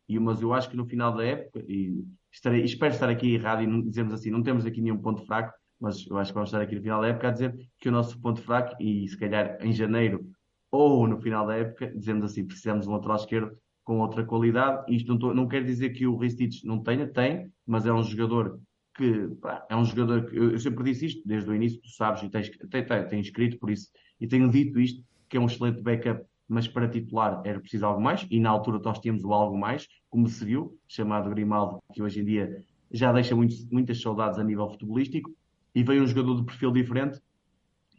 e, 0.09 0.19
mas 0.19 0.41
eu 0.41 0.53
acho 0.53 0.69
que 0.69 0.75
no 0.75 0.85
final 0.85 1.15
da 1.15 1.23
época, 1.23 1.63
e 1.69 2.03
estarei, 2.29 2.65
espero 2.65 2.93
estar 2.93 3.07
aqui 3.07 3.33
errado 3.33 3.63
e 3.63 3.81
dizemos 3.83 4.13
assim, 4.13 4.29
não 4.29 4.43
temos 4.43 4.65
aqui 4.65 4.81
nenhum 4.81 4.97
ponto 4.97 5.25
fraco, 5.25 5.53
mas 5.81 6.05
eu 6.07 6.17
acho 6.17 6.31
que 6.31 6.35
vamos 6.35 6.49
estar 6.49 6.61
aqui 6.61 6.75
no 6.75 6.81
final 6.81 7.01
da 7.01 7.07
época 7.07 7.27
a 7.27 7.31
dizer 7.31 7.69
que 7.79 7.89
o 7.89 7.91
nosso 7.91 8.19
ponto 8.21 8.41
fraco, 8.41 8.75
e 8.79 9.07
se 9.07 9.17
calhar 9.17 9.57
em 9.61 9.73
janeiro 9.73 10.23
ou 10.71 11.07
no 11.07 11.19
final 11.19 11.45
da 11.45 11.57
época, 11.57 11.91
dizemos 11.93 12.23
assim, 12.23 12.45
precisamos 12.45 12.85
de 12.85 12.89
um 12.89 12.93
lateral 12.93 13.17
esquerdo 13.17 13.57
com 13.83 13.99
outra 13.99 14.23
qualidade. 14.23 14.85
Isto 14.93 15.09
não, 15.09 15.19
tô, 15.19 15.33
não 15.33 15.47
quer 15.47 15.65
dizer 15.65 15.89
que 15.89 16.07
o 16.07 16.15
Ristich 16.17 16.65
não 16.65 16.81
tenha, 16.81 17.07
tem, 17.07 17.51
mas 17.65 17.85
é 17.85 17.91
um 17.91 18.03
jogador 18.03 18.59
que 18.95 19.27
pá, 19.41 19.65
é 19.69 19.75
um 19.75 19.83
jogador 19.83 20.29
que 20.29 20.37
eu, 20.37 20.51
eu, 20.51 20.59
sempre 20.59 20.83
disse 20.83 21.07
isto 21.07 21.27
desde 21.27 21.49
o 21.49 21.55
início, 21.55 21.81
tu 21.81 21.89
sabes, 21.89 22.21
e 22.23 22.29
tens, 22.29 22.49
tem, 22.69 22.85
tem 23.07 23.19
escrito 23.19 23.57
por 23.57 23.71
isso, 23.71 23.89
e 24.19 24.27
tenho 24.27 24.49
dito 24.49 24.79
isto, 24.79 25.03
que 25.29 25.37
é 25.37 25.39
um 25.39 25.45
excelente 25.45 25.81
backup, 25.81 26.23
mas 26.47 26.67
para 26.67 26.89
titular 26.89 27.41
era 27.45 27.59
preciso 27.59 27.85
algo 27.85 28.01
mais, 28.01 28.27
e 28.29 28.39
na 28.39 28.49
altura 28.49 28.79
nós 28.79 28.99
tínhamos 28.99 29.23
o 29.23 29.33
algo 29.33 29.57
mais, 29.57 29.87
como 30.09 30.27
se 30.27 30.43
viu, 30.43 30.77
chamado 30.87 31.29
Grimaldo, 31.29 31.79
que 31.93 32.03
hoje 32.03 32.19
em 32.19 32.25
dia 32.25 32.63
já 32.91 33.13
deixa 33.13 33.33
muito, 33.35 33.55
muitas 33.71 34.01
saudades 34.01 34.37
a 34.37 34.43
nível 34.43 34.69
futebolístico, 34.69 35.31
e 35.73 35.83
veio 35.83 36.03
um 36.03 36.07
jogador 36.07 36.35
de 36.35 36.45
perfil 36.45 36.71
diferente, 36.71 37.19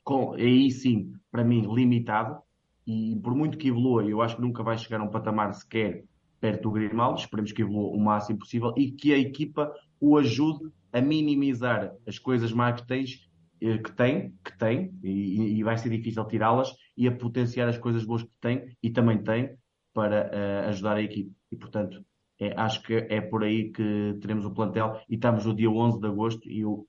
com 0.05 0.33
aí 0.33 0.71
sim, 0.71 1.13
para 1.31 1.45
mim, 1.45 1.63
limitado, 1.73 2.41
e 2.87 3.19
por 3.23 3.35
muito 3.35 3.57
que 3.57 3.69
evolua, 3.69 4.05
eu 4.05 4.21
acho 4.21 4.37
que 4.37 4.43
nunca 4.43 4.63
vai 4.63 4.77
chegar 4.77 5.01
a 5.01 5.05
um 5.05 5.11
patamar 5.11 5.55
sequer 5.55 6.05
perto 6.41 6.63
do 6.63 6.73
Grimaldo, 6.73 7.21
esperemos 7.21 7.53
que 7.53 7.63
evolua 7.63 7.97
o 7.97 8.01
máximo 8.01 8.41
possível 8.41 8.75
e 8.77 8.91
que 8.91 9.15
a 9.15 9.19
equipa 9.19 9.73
o 10.01 10.19
ajude 10.19 10.69
a 10.93 11.01
minimizar 11.01 11.93
as 12.07 12.19
coisas 12.19 12.53
más 12.53 12.81
que 12.81 12.87
tens, 12.87 13.31
eh, 13.61 13.79
que 13.79 13.93
tem, 13.93 14.35
que 14.45 14.59
tem, 14.59 14.93
e, 15.05 15.59
e 15.59 15.63
vai 15.63 15.79
ser 15.79 15.89
difícil 15.89 16.25
tirá-las, 16.27 16.75
e 16.97 17.07
a 17.07 17.13
potenciar 17.13 17.69
as 17.69 17.79
coisas 17.79 18.05
boas 18.05 18.25
que 18.25 18.37
tem 18.41 18.77
e 18.83 18.91
também 18.91 19.23
tem 19.23 19.57
para 19.95 20.31
uh, 20.31 20.69
ajudar 20.69 20.97
a 20.97 21.03
equipe. 21.03 21.33
E 21.51 21.57
portanto, 21.57 22.05
é, 22.41 22.53
acho 22.57 22.83
que 22.83 22.95
é 22.95 23.21
por 23.21 23.45
aí 23.45 23.71
que 23.71 24.19
teremos 24.21 24.45
o 24.45 24.51
plantel 24.51 25.01
e 25.09 25.15
estamos 25.15 25.45
no 25.45 25.55
dia 25.55 25.71
11 25.71 26.01
de 26.01 26.07
agosto 26.07 26.51
e 26.51 26.61
eu 26.61 26.87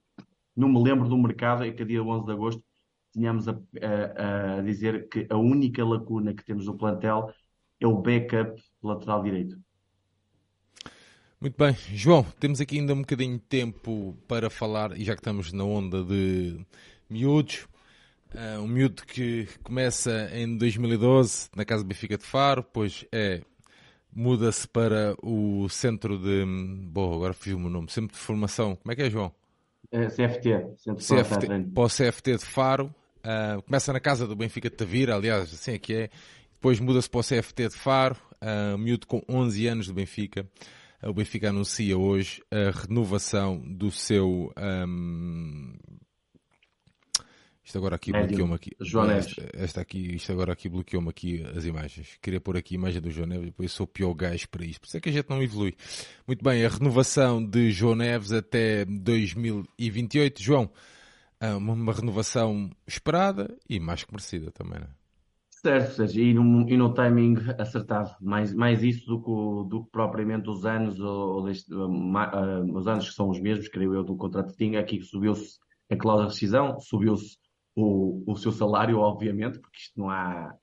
não 0.56 0.70
me 0.70 0.82
lembro 0.84 1.08
do 1.08 1.18
mercado, 1.18 1.64
é 1.64 1.72
que 1.72 1.84
dia 1.86 2.04
11 2.04 2.26
de 2.26 2.32
agosto 2.32 2.64
tínhamos 3.12 3.48
a, 3.48 3.52
a, 3.52 4.58
a, 4.58 4.62
dizer 4.62 5.08
que 5.08 5.28
a 5.30 5.38
única 5.38 5.86
lacuna 5.86 6.34
que 6.34 6.44
temos 6.44 6.66
no 6.66 6.78
plantel 6.78 7.32
é 7.80 7.88
o 7.88 8.02
backup 8.02 8.62
lateral 8.82 9.24
direito. 9.24 9.58
Muito 11.40 11.58
bem, 11.58 11.76
João, 11.94 12.26
temos 12.40 12.62
aqui 12.62 12.80
ainda 12.80 12.94
um 12.94 13.02
bocadinho 13.02 13.38
de 13.38 13.44
tempo 13.44 14.18
para 14.28 14.50
falar, 14.50 14.98
e 14.98 15.04
já 15.04 15.14
que 15.14 15.20
estamos 15.20 15.52
na 15.52 15.64
onda 15.64 16.04
de 16.04 16.66
miúdos, 17.10 17.68
uh, 18.34 18.62
um 18.62 18.68
miúdo 18.68 19.04
que 19.06 19.48
começa 19.62 20.30
em 20.34 20.58
2012 20.58 21.50
na 21.56 21.66
Casa 21.66 21.84
Benfica 21.84 22.18
de 22.18 22.24
Faro, 22.24 22.64
pois 22.64 23.06
é 23.12 23.42
muda-se 24.16 24.68
para 24.68 25.16
o 25.22 25.68
centro 25.70 26.18
de. 26.18 26.46
Bom, 26.92 27.14
agora 27.16 27.34
fugiu-me 27.34 27.66
o 27.66 27.70
nome. 27.70 27.92
Centro 27.92 28.16
de 28.16 28.24
formação. 28.24 28.76
Como 28.76 28.92
é 28.92 28.96
que 28.96 29.02
é, 29.02 29.10
João? 29.10 29.34
É, 29.94 30.08
CFT. 30.08 30.50
Centro 30.78 31.06
CFT 31.06 31.48
para 31.72 31.84
o 31.84 31.88
CFT 31.88 32.38
de 32.38 32.46
Faro. 32.46 32.94
Uh, 33.20 33.62
começa 33.62 33.94
na 33.94 34.00
casa 34.00 34.28
do 34.28 34.36
Benfica 34.36 34.70
de 34.70 34.76
Tavira, 34.76 35.16
aliás, 35.16 35.54
assim 35.54 35.74
é 35.74 35.78
que 35.78 35.94
é. 35.94 36.10
depois 36.52 36.80
muda-se 36.80 37.08
para 37.08 37.20
o 37.20 37.24
CFT 37.24 37.70
de 37.70 37.76
Faro, 37.76 38.18
uh, 38.42 38.78
miúdo 38.78 39.06
com 39.06 39.22
11 39.30 39.68
anos 39.68 39.88
do 39.88 39.94
Benfica. 39.94 40.50
Uh, 41.02 41.10
o 41.10 41.14
Benfica 41.14 41.50
anuncia 41.50 41.96
hoje 41.96 42.42
a 42.52 42.72
renovação 42.72 43.60
do 43.60 43.92
seu 43.92 44.52
um, 44.58 45.74
isto 47.64 47.78
agora 47.78 47.96
aqui 47.96 48.12
bloqueou-me 48.12 48.54
aqui. 48.56 48.72
João 48.82 49.08
Neves. 49.08 49.36
Esta, 49.54 49.82
aqui, 49.82 50.16
isto 50.16 50.32
agora 50.32 50.52
aqui 50.52 50.68
bloqueou-me 50.68 51.10
aqui 51.10 51.46
as 51.56 51.66
imagens. 51.66 52.18
Queria 52.22 52.42
pôr 52.42 52.58
aqui 52.58 52.76
a 52.76 52.78
imagem 52.78 53.02
do 53.02 53.10
João 53.10 53.28
Neves, 53.28 53.46
depois 53.46 53.72
sou 53.72 53.86
o 53.86 53.88
pior 53.88 54.14
gajo 54.14 54.50
para 54.50 54.66
isto. 54.66 54.82
Por 54.82 54.88
isso 54.88 54.98
é 54.98 55.00
que 55.00 55.10
a 55.10 55.14
gente 55.14 55.30
não 55.30 55.42
evolui. 55.42 55.76
Muito 56.28 56.44
bem, 56.44 56.66
a 56.66 56.70
renovação 56.70 57.44
de 57.44 57.72
João 57.72 57.96
Neves 57.96 58.34
até 58.34 58.84
2028. 58.86 60.44
João, 60.44 60.70
ah, 61.40 61.58
uma 61.58 61.94
renovação 61.94 62.70
esperada 62.86 63.56
e 63.70 63.80
mais 63.80 64.04
que 64.04 64.12
merecida 64.12 64.52
também, 64.52 64.80
não 64.80 64.88
é? 64.88 65.04
Certo, 65.50 66.04
e 66.20 66.34
no, 66.34 66.70
e 66.70 66.76
no 66.76 66.94
timing 66.94 67.36
acertado. 67.58 68.14
Mais, 68.20 68.54
mais 68.54 68.84
isso 68.84 69.06
do 69.06 69.22
que, 69.22 69.70
do 69.70 69.86
que 69.86 69.92
propriamente 69.92 70.50
os 70.50 70.66
anos, 70.66 71.00
ou, 71.00 71.36
ou 71.36 71.44
deste, 71.46 71.74
uh, 71.74 72.78
os 72.78 72.86
anos 72.86 73.08
que 73.08 73.16
são 73.16 73.30
os 73.30 73.40
mesmos, 73.40 73.70
creio 73.70 73.94
eu, 73.94 74.04
do 74.04 74.18
contrato 74.18 74.52
que 74.52 74.58
tinha. 74.58 74.82
Aqui 74.82 75.02
subiu-se 75.02 75.60
a 75.90 75.96
cláusula 75.96 76.28
de 76.28 76.34
rescisão, 76.34 76.80
subiu-se 76.82 77.38
o, 77.76 78.24
o 78.28 78.36
seu 78.36 78.52
salário, 78.52 79.00
obviamente, 79.00 79.60
porque 79.60 79.78
isto 79.78 80.00
não 80.00 80.10
há. 80.10 80.54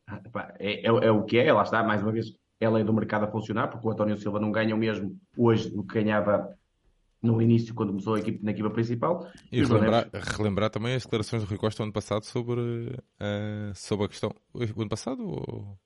É, 0.58 0.86
é, 0.86 0.86
é, 0.86 1.10
o 1.10 1.24
que 1.24 1.38
é, 1.38 1.52
lá 1.52 1.62
está, 1.62 1.82
mais 1.82 2.02
uma 2.02 2.12
vez, 2.12 2.32
é 2.60 2.66
a 2.66 2.70
lei 2.70 2.84
do 2.84 2.92
mercado 2.92 3.24
a 3.24 3.30
funcionar, 3.30 3.68
porque 3.68 3.86
o 3.86 3.90
António 3.90 4.16
Silva 4.16 4.38
não 4.38 4.52
ganha 4.52 4.74
o 4.74 4.78
mesmo 4.78 5.16
hoje 5.36 5.70
do 5.70 5.82
que 5.82 5.94
ganhava 5.94 6.56
no 7.22 7.40
início, 7.42 7.74
quando 7.74 7.90
começou 7.90 8.14
a 8.14 8.20
equipe, 8.20 8.42
na 8.42 8.52
equipa 8.52 8.70
principal. 8.70 9.26
E, 9.52 9.62
relembrar, 9.62 10.08
Neves... 10.12 10.28
relembrar, 10.28 10.70
também 10.70 10.94
as 10.94 11.02
declarações 11.02 11.42
do 11.42 11.48
Rui 11.48 11.58
Costa 11.58 11.82
ano 11.82 11.92
passado 11.92 12.24
sobre, 12.24 12.60
uh, 12.60 13.74
sobre 13.74 14.06
a 14.06 14.08
questão. 14.08 14.34
O 14.54 14.80
ano 14.80 14.88
passado? 14.88 15.22
Ou... 15.26 15.78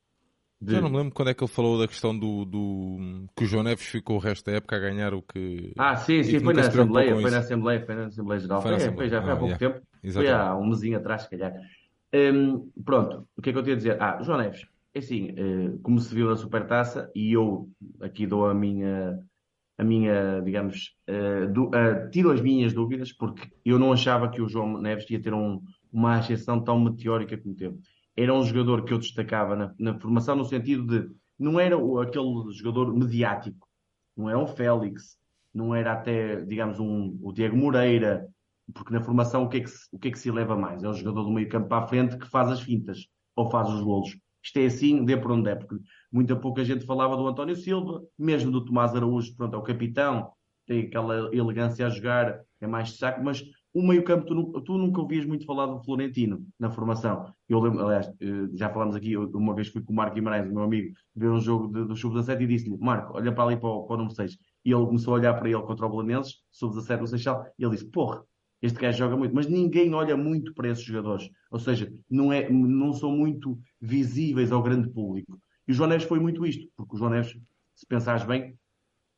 De... 0.61 0.73
Já 0.73 0.81
não 0.81 0.89
me 0.89 0.97
lembro 0.97 1.13
quando 1.13 1.29
é 1.29 1.35
que 1.35 1.43
ele 1.43 1.51
falou 1.51 1.79
da 1.79 1.89
questão 1.89 2.17
do, 2.17 2.45
do, 2.45 3.27
que 3.37 3.45
o 3.45 3.47
João 3.47 3.65
Neves 3.65 3.85
ficou 3.85 4.17
o 4.17 4.21
resto 4.21 4.49
da 4.49 4.57
época 4.57 4.77
a 4.77 4.79
ganhar 4.79 5.13
o 5.13 5.21
que. 5.21 5.73
Ah, 5.77 5.97
sim, 5.97 6.23
sim, 6.23 6.39
foi 6.39 6.55
na, 6.55 6.61
Assembleia, 6.63 7.17
foi 7.21 7.31
na 7.31 7.39
Assembleia, 7.39 7.85
foi 7.85 7.95
na 7.95 8.07
Assembleia 8.07 8.41
Geral. 8.41 8.63
Foi, 8.63 8.79
foi, 8.79 8.93
foi 8.93 9.09
já 9.09 9.21
foi 9.21 9.31
há 9.31 9.35
ah, 9.35 9.37
pouco 9.37 9.55
yeah. 9.55 9.75
tempo. 9.75 9.87
Exatamente. 10.05 10.37
Foi 10.37 10.47
há 10.49 10.57
um 10.57 10.67
mesinho 10.67 10.99
atrás, 10.99 11.23
se 11.23 11.31
calhar. 11.31 11.53
Um, 12.15 12.71
pronto, 12.85 13.27
o 13.37 13.43
que 13.43 13.51
é 13.51 13.53
que 13.53 13.59
eu 13.59 13.63
tinha 13.63 13.75
a 13.75 13.79
dizer? 13.79 14.01
Ah, 14.01 14.23
João 14.23 14.39
Neves, 14.39 14.67
é 14.95 14.99
assim, 15.01 15.31
uh, 15.31 15.79
como 15.83 15.99
se 15.99 16.15
viu 16.15 16.29
na 16.29 16.37
Supertaça, 16.37 17.11
e 17.15 17.33
eu 17.33 17.69
aqui 18.01 18.27
dou 18.27 18.47
a 18.47 18.55
minha, 18.55 19.19
a 19.77 19.83
minha 19.83 20.41
digamos, 20.45 20.95
uh, 21.09 21.53
do, 21.53 21.69
uh, 21.69 22.09
tiro 22.11 22.31
as 22.31 22.41
minhas 22.41 22.73
dúvidas, 22.73 23.13
porque 23.13 23.49
eu 23.65 23.79
não 23.79 23.93
achava 23.93 24.29
que 24.29 24.41
o 24.41 24.49
João 24.49 24.81
Neves 24.81 25.11
ia 25.11 25.21
ter 25.21 25.35
um, 25.35 25.61
uma 25.93 26.19
ascensão 26.19 26.63
tão 26.63 26.79
meteórica 26.79 27.37
como 27.37 27.57
teve 27.57 27.77
era 28.17 28.33
um 28.33 28.45
jogador 28.45 28.85
que 28.85 28.93
eu 28.93 28.99
destacava 28.99 29.57
na, 29.57 29.75
na 29.79 29.99
formação 29.99 30.37
no 30.37 30.45
sentido 30.45 30.87
de 30.87 31.15
não 31.39 31.59
era 31.59 31.77
aquele 32.01 32.53
jogador 32.53 32.95
mediático, 32.95 33.69
não 34.17 34.31
era 34.31 34.39
um 34.39 34.47
Félix, 34.47 35.19
não 35.53 35.75
era 35.75 35.93
até, 35.93 36.41
digamos, 36.43 36.79
um, 36.79 37.19
o 37.21 37.33
Diego 37.33 37.57
Moreira, 37.57 38.29
porque 38.73 38.93
na 38.93 39.03
formação 39.03 39.45
o 39.45 39.49
que, 39.49 39.59
é 39.59 39.61
que 39.61 39.71
se, 39.71 39.89
o 39.93 39.99
que 39.99 40.09
é 40.09 40.11
que 40.11 40.19
se 40.19 40.29
eleva 40.29 40.57
mais? 40.57 40.83
É 40.83 40.89
o 40.89 40.93
jogador 40.95 41.25
do 41.25 41.31
meio 41.31 41.49
campo 41.49 41.69
para 41.69 41.85
a 41.85 41.87
frente 41.87 42.17
que 42.17 42.29
faz 42.29 42.51
as 42.51 42.61
fintas 42.61 43.07
ou 43.37 43.51
faz 43.51 43.69
os 43.69 43.83
golos. 43.83 44.17
Isto 44.43 44.59
é 44.59 44.67
assim, 44.67 45.05
dê 45.05 45.17
por 45.17 45.33
onde 45.33 45.51
é, 45.51 45.55
porque 45.55 45.77
muita 46.13 46.37
pouca 46.37 46.65
gente 46.65 46.85
falava 46.85 47.17
do 47.17 47.27
António 47.27 47.57
Silva, 47.57 48.03
mesmo 48.19 48.51
do 48.51 48.65
Tomás 48.65 48.95
Araújo, 48.95 49.35
pronto, 49.37 49.55
é 49.55 49.59
o 49.59 49.63
capitão, 49.63 50.31
tem 50.67 50.83
aquela 50.83 51.35
elegância 51.35 51.87
a 51.87 51.91
jogar, 51.91 52.41
é 52.61 52.67
mais 52.67 52.89
de 52.89 52.99
saco, 52.99 53.23
mas 53.23 53.43
o 53.75 53.83
meio-campo, 53.83 54.25
tu, 54.25 54.61
tu, 54.63 54.79
nunca 54.79 55.01
ouvias 55.01 55.27
muito 55.27 55.45
falar 55.45 55.67
do 55.67 55.83
Florentino 55.83 56.47
na 56.59 56.71
formação. 56.71 57.27
Eu 57.49 57.59
lembro, 57.59 57.85
aliás, 57.85 58.07
eh, 58.21 58.49
já 58.55 58.71
falámos 58.71 58.95
aqui, 58.95 59.17
uma 59.17 59.53
vez 59.53 59.69
fui 59.69 59.83
com 59.83 59.93
o 59.93 59.97
Marco 59.97 60.15
Guimarães, 60.15 60.49
o 60.49 60.55
meu 60.55 60.63
amigo, 60.63 60.95
ver 61.15 61.29
um 61.29 61.41
jogo 61.41 61.67
de, 61.67 61.85
do 61.85 61.97
Sub-17 61.97 62.41
e 62.41 62.47
disse-lhe: 62.47 62.79
Marco, 62.79 63.17
olha 63.17 63.33
para 63.33 63.45
ali 63.45 63.57
para 63.57 63.69
o, 63.69 63.85
para 63.85 63.95
o 63.95 63.97
número 63.97 64.15
6. 64.15 64.39
E 64.65 64.73
ele 64.73 64.87
começou 64.87 65.15
a 65.15 65.19
olhar 65.19 65.35
para 65.35 65.49
ele 65.49 65.61
contra 65.63 65.87
o 65.87 65.91
Belenenses, 65.91 66.37
Sub-17 66.53 67.01
no 67.01 67.07
Seixal, 67.09 67.47
e 67.59 67.65
ele 67.65 67.73
disse: 67.73 67.91
Porra, 67.91 68.23
este 68.65 68.81
gajo 68.81 68.97
joga 68.97 69.15
muito, 69.15 69.35
mas 69.35 69.47
ninguém 69.47 69.93
olha 69.93 70.17
muito 70.17 70.55
para 70.55 70.71
esses 70.71 70.83
jogadores. 70.83 71.29
Ou 71.51 71.59
seja, 71.59 71.93
não, 72.09 72.33
é, 72.33 72.49
não 72.51 72.95
são 72.95 73.11
muito 73.11 73.59
visíveis 73.79 74.51
ao 74.51 74.63
grande 74.63 74.89
público. 74.89 75.39
E 75.69 75.73
o 75.73 75.75
João 75.75 75.91
Neves 75.91 76.07
foi 76.07 76.19
muito 76.19 76.47
isto, 76.47 76.67
porque 76.75 76.97
o 76.97 76.99
João 76.99 77.11
Neves, 77.11 77.39
se 77.75 77.87
pensares 77.87 78.25
bem, 78.25 78.59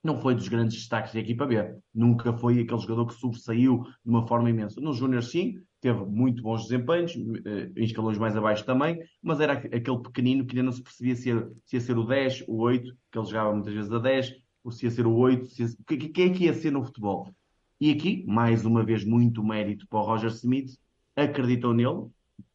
não 0.02 0.18
foi 0.18 0.34
dos 0.34 0.48
grandes 0.48 0.76
destaques 0.76 1.12
da 1.12 1.20
equipa 1.20 1.46
B. 1.46 1.56
Nunca 1.94 2.32
foi 2.32 2.58
aquele 2.58 2.80
jogador 2.80 3.06
que 3.06 3.14
sobressaiu 3.14 3.84
de 3.84 4.10
uma 4.10 4.26
forma 4.26 4.50
imensa. 4.50 4.80
No 4.80 4.92
Júnior, 4.92 5.22
sim, 5.22 5.60
teve 5.80 6.04
muito 6.04 6.42
bons 6.42 6.64
desempenhos, 6.64 7.12
eh, 7.14 7.70
em 7.76 7.84
escalões 7.84 8.18
mais 8.18 8.36
abaixo 8.36 8.64
também, 8.64 8.98
mas 9.22 9.38
era 9.38 9.52
aquele 9.52 10.02
pequenino 10.02 10.44
que 10.44 10.56
ainda 10.56 10.64
não 10.64 10.72
se 10.72 10.82
percebia 10.82 11.14
se 11.14 11.28
ia, 11.28 11.48
se 11.64 11.76
ia 11.76 11.80
ser 11.80 11.96
o 11.96 12.04
10, 12.04 12.44
o 12.48 12.56
8, 12.56 12.96
que 13.12 13.18
ele 13.18 13.26
jogava 13.26 13.52
muitas 13.52 13.74
vezes 13.74 13.92
a 13.92 13.98
10, 14.00 14.34
ou 14.64 14.72
se 14.72 14.86
ia 14.86 14.90
ser 14.90 15.06
o 15.06 15.14
8, 15.14 15.46
se 15.46 15.62
ia, 15.62 15.68
quem 16.12 16.30
é 16.30 16.34
que 16.34 16.44
ia 16.46 16.54
ser 16.54 16.72
no 16.72 16.84
futebol? 16.84 17.32
E 17.80 17.92
aqui, 17.92 18.24
mais 18.26 18.64
uma 18.64 18.82
vez, 18.82 19.04
muito 19.04 19.44
mérito 19.44 19.86
para 19.88 19.98
o 19.98 20.02
Roger 20.02 20.30
Smith, 20.30 20.78
acreditou 21.14 21.74
nele, 21.74 22.08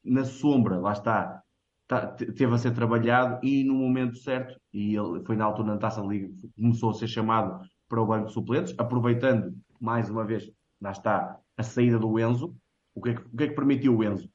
na 0.03 0.25
sombra, 0.25 0.79
lá 0.79 0.93
está, 0.93 1.43
tá, 1.87 2.07
teve 2.07 2.53
a 2.53 2.57
ser 2.57 2.71
trabalhado 2.73 3.45
e 3.45 3.63
no 3.63 3.73
momento 3.73 4.17
certo, 4.17 4.59
e 4.73 4.95
ele 4.95 5.23
foi 5.25 5.35
na 5.35 5.45
altura 5.45 5.73
na 5.73 5.77
Taça 5.77 6.01
Liga, 6.01 6.29
começou 6.55 6.89
a 6.89 6.93
ser 6.93 7.07
chamado 7.07 7.63
para 7.87 8.01
o 8.01 8.05
banco 8.05 8.27
de 8.27 8.33
suplentes, 8.33 8.73
aproveitando 8.77 9.53
mais 9.79 10.09
uma 10.09 10.23
vez, 10.23 10.49
lá 10.79 10.91
está, 10.91 11.37
a 11.57 11.63
saída 11.63 11.99
do 11.99 12.19
Enzo. 12.19 12.55
O 12.93 13.01
que 13.01 13.09
é 13.09 13.15
que, 13.15 13.23
que, 13.23 13.43
é 13.43 13.47
que 13.47 13.55
permitiu 13.55 13.97
o 13.97 14.03
Enzo? 14.03 14.29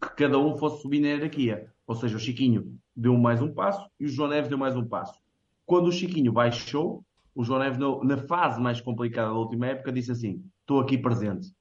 Que 0.00 0.08
cada 0.10 0.38
um 0.38 0.56
fosse 0.56 0.82
subir 0.82 1.00
na 1.00 1.08
hierarquia. 1.08 1.72
Ou 1.86 1.94
seja, 1.94 2.16
o 2.16 2.20
Chiquinho 2.20 2.76
deu 2.94 3.16
mais 3.16 3.40
um 3.40 3.52
passo 3.52 3.88
e 3.98 4.06
o 4.06 4.08
João 4.08 4.28
Neves 4.28 4.48
deu 4.48 4.58
mais 4.58 4.76
um 4.76 4.84
passo. 4.84 5.18
Quando 5.64 5.86
o 5.86 5.92
Chiquinho 5.92 6.32
baixou, 6.32 7.04
o 7.36 7.44
João 7.44 7.60
Neves, 7.60 7.78
na 7.78 8.16
fase 8.16 8.58
mais 8.58 8.80
complicada 8.80 9.28
da 9.28 9.34
última 9.34 9.66
época, 9.66 9.92
disse 9.92 10.10
assim: 10.10 10.42
Estou 10.60 10.80
aqui 10.80 10.96
presente. 10.96 11.54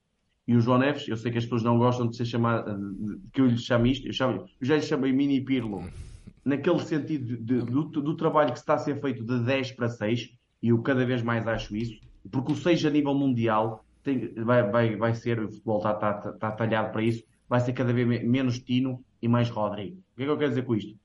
E 0.48 0.56
o 0.56 0.62
João 0.62 0.80
Neves, 0.80 1.06
eu 1.08 1.18
sei 1.18 1.32
que 1.32 1.38
as 1.38 1.44
pessoas 1.44 1.64
não 1.64 1.78
gostam 1.78 2.08
de 2.08 2.16
ser 2.16 2.26
chamado, 2.26 2.80
que 3.34 3.42
eu 3.42 3.48
lhe 3.48 3.58
chame 3.58 3.92
isto, 3.92 4.08
eu, 4.08 4.32
eu 4.32 4.48
já 4.62 4.76
lhe 4.76 4.82
chamei 4.82 5.12
mini 5.12 5.42
Pirlo, 5.42 5.84
naquele 6.46 6.80
sentido 6.80 7.38
de, 7.38 7.62
do, 7.62 7.84
do, 7.84 8.16
trabalho 8.16 8.54
que 8.54 8.60
está 8.60 8.76
a 8.76 8.78
ser 8.78 9.02
feito 9.02 9.26
de 9.26 9.40
10 9.44 9.74
para 9.74 9.90
6, 9.90 10.30
e 10.62 10.70
eu 10.70 10.82
cada 10.82 11.06
vez 11.06 11.22
mais 11.22 11.46
acho 11.46 11.76
isso, 11.76 12.00
porque 12.32 12.54
o 12.54 12.56
6 12.56 12.86
a 12.86 12.90
nível 12.90 13.14
mundial 13.14 13.84
tem, 14.02 14.34
vai, 14.36 14.70
vai, 14.70 14.96
vai 14.96 15.14
ser, 15.14 15.40
o 15.40 15.52
futebol 15.52 15.80
está, 15.80 15.92
está, 15.92 16.30
está 16.30 16.52
talhado 16.52 16.92
para 16.92 17.02
isso, 17.02 17.24
vai 17.50 17.60
ser 17.60 17.74
cada 17.74 17.92
vez 17.92 18.08
menos 18.24 18.60
Tino 18.60 19.04
e 19.22 19.28
mais 19.28 19.50
Rodrigo. 19.50 19.98
O 19.98 20.16
que 20.16 20.24
é 20.24 20.26
que 20.26 20.32
eu 20.32 20.38
quero 20.38 20.50
dizer 20.50 20.64
com 20.64 20.76
isto? 20.76 20.96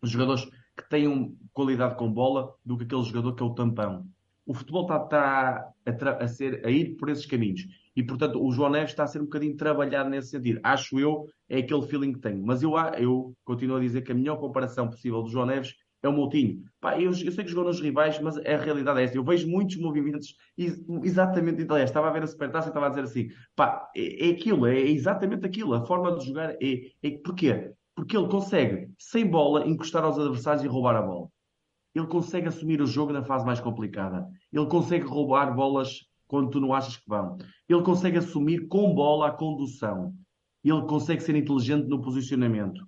Os 0.00 0.10
jogadores 0.10 0.44
que 0.76 0.88
tenham 0.88 1.34
qualidade 1.58 1.96
com 1.96 2.08
bola 2.08 2.54
do 2.64 2.78
que 2.78 2.84
aquele 2.84 3.02
jogador 3.02 3.34
que 3.34 3.42
é 3.42 3.46
o 3.46 3.52
tampão. 3.52 4.06
O 4.46 4.54
futebol 4.54 4.82
está, 4.82 5.72
está 5.84 6.10
a, 6.12 6.22
a, 6.22 6.28
ser, 6.28 6.64
a 6.64 6.70
ir 6.70 6.94
por 6.94 7.10
esses 7.10 7.26
caminhos. 7.26 7.66
E, 7.96 8.02
portanto, 8.04 8.40
o 8.40 8.52
João 8.52 8.70
Neves 8.70 8.90
está 8.90 9.02
a 9.02 9.06
ser 9.08 9.20
um 9.20 9.24
bocadinho 9.24 9.56
trabalhado 9.56 10.08
nesse 10.08 10.28
sentido. 10.28 10.60
Acho 10.62 11.00
eu, 11.00 11.26
é 11.48 11.58
aquele 11.58 11.82
feeling 11.82 12.12
que 12.12 12.20
tenho. 12.20 12.40
Mas 12.46 12.62
eu, 12.62 12.74
eu 12.96 13.34
continuo 13.44 13.76
a 13.76 13.80
dizer 13.80 14.02
que 14.02 14.12
a 14.12 14.14
melhor 14.14 14.36
comparação 14.36 14.88
possível 14.88 15.20
do 15.20 15.28
João 15.28 15.46
Neves 15.46 15.74
é 16.00 16.08
o 16.08 16.12
Moutinho. 16.12 16.62
Pá, 16.80 16.96
eu, 16.96 17.10
eu, 17.10 17.12
sei 17.12 17.44
que 17.44 17.48
jogou 17.48 17.64
nos 17.64 17.80
rivais, 17.80 18.20
mas 18.20 18.38
a 18.38 18.56
realidade 18.56 19.00
é 19.00 19.02
esta. 19.02 19.16
Eu 19.16 19.24
vejo 19.24 19.48
muitos 19.48 19.76
movimentos 19.78 20.36
exatamente. 20.56 21.66
Aliás, 21.68 21.90
estava 21.90 22.06
a 22.06 22.12
ver 22.12 22.22
a 22.22 22.26
Supertaça 22.28 22.68
e 22.68 22.70
estava 22.70 22.86
a 22.86 22.90
dizer 22.90 23.02
assim: 23.02 23.28
pá, 23.56 23.90
é, 23.96 24.28
é 24.28 24.30
aquilo, 24.30 24.64
é, 24.64 24.78
exatamente 24.78 25.44
aquilo. 25.44 25.74
A 25.74 25.84
forma 25.84 26.16
de 26.16 26.24
jogar 26.24 26.50
é, 26.62 26.92
é. 27.02 27.10
Porquê? 27.18 27.72
Porque 27.96 28.16
ele 28.16 28.28
consegue, 28.28 28.92
sem 28.96 29.26
bola, 29.26 29.66
encostar 29.66 30.04
aos 30.04 30.16
adversários 30.20 30.62
e 30.62 30.68
roubar 30.68 30.94
a 30.94 31.02
bola. 31.02 31.28
Ele 31.94 32.06
consegue 32.06 32.48
assumir 32.48 32.80
o 32.80 32.86
jogo 32.86 33.12
na 33.12 33.22
fase 33.22 33.44
mais 33.44 33.60
complicada. 33.60 34.26
Ele 34.52 34.66
consegue 34.66 35.06
roubar 35.06 35.54
bolas 35.54 36.06
quando 36.26 36.50
tu 36.50 36.60
não 36.60 36.74
achas 36.74 36.96
que 36.96 37.08
vão. 37.08 37.38
Ele 37.68 37.82
consegue 37.82 38.18
assumir 38.18 38.68
com 38.68 38.94
bola 38.94 39.28
a 39.28 39.32
condução. 39.32 40.14
Ele 40.62 40.82
consegue 40.82 41.22
ser 41.22 41.34
inteligente 41.34 41.88
no 41.88 42.00
posicionamento. 42.02 42.86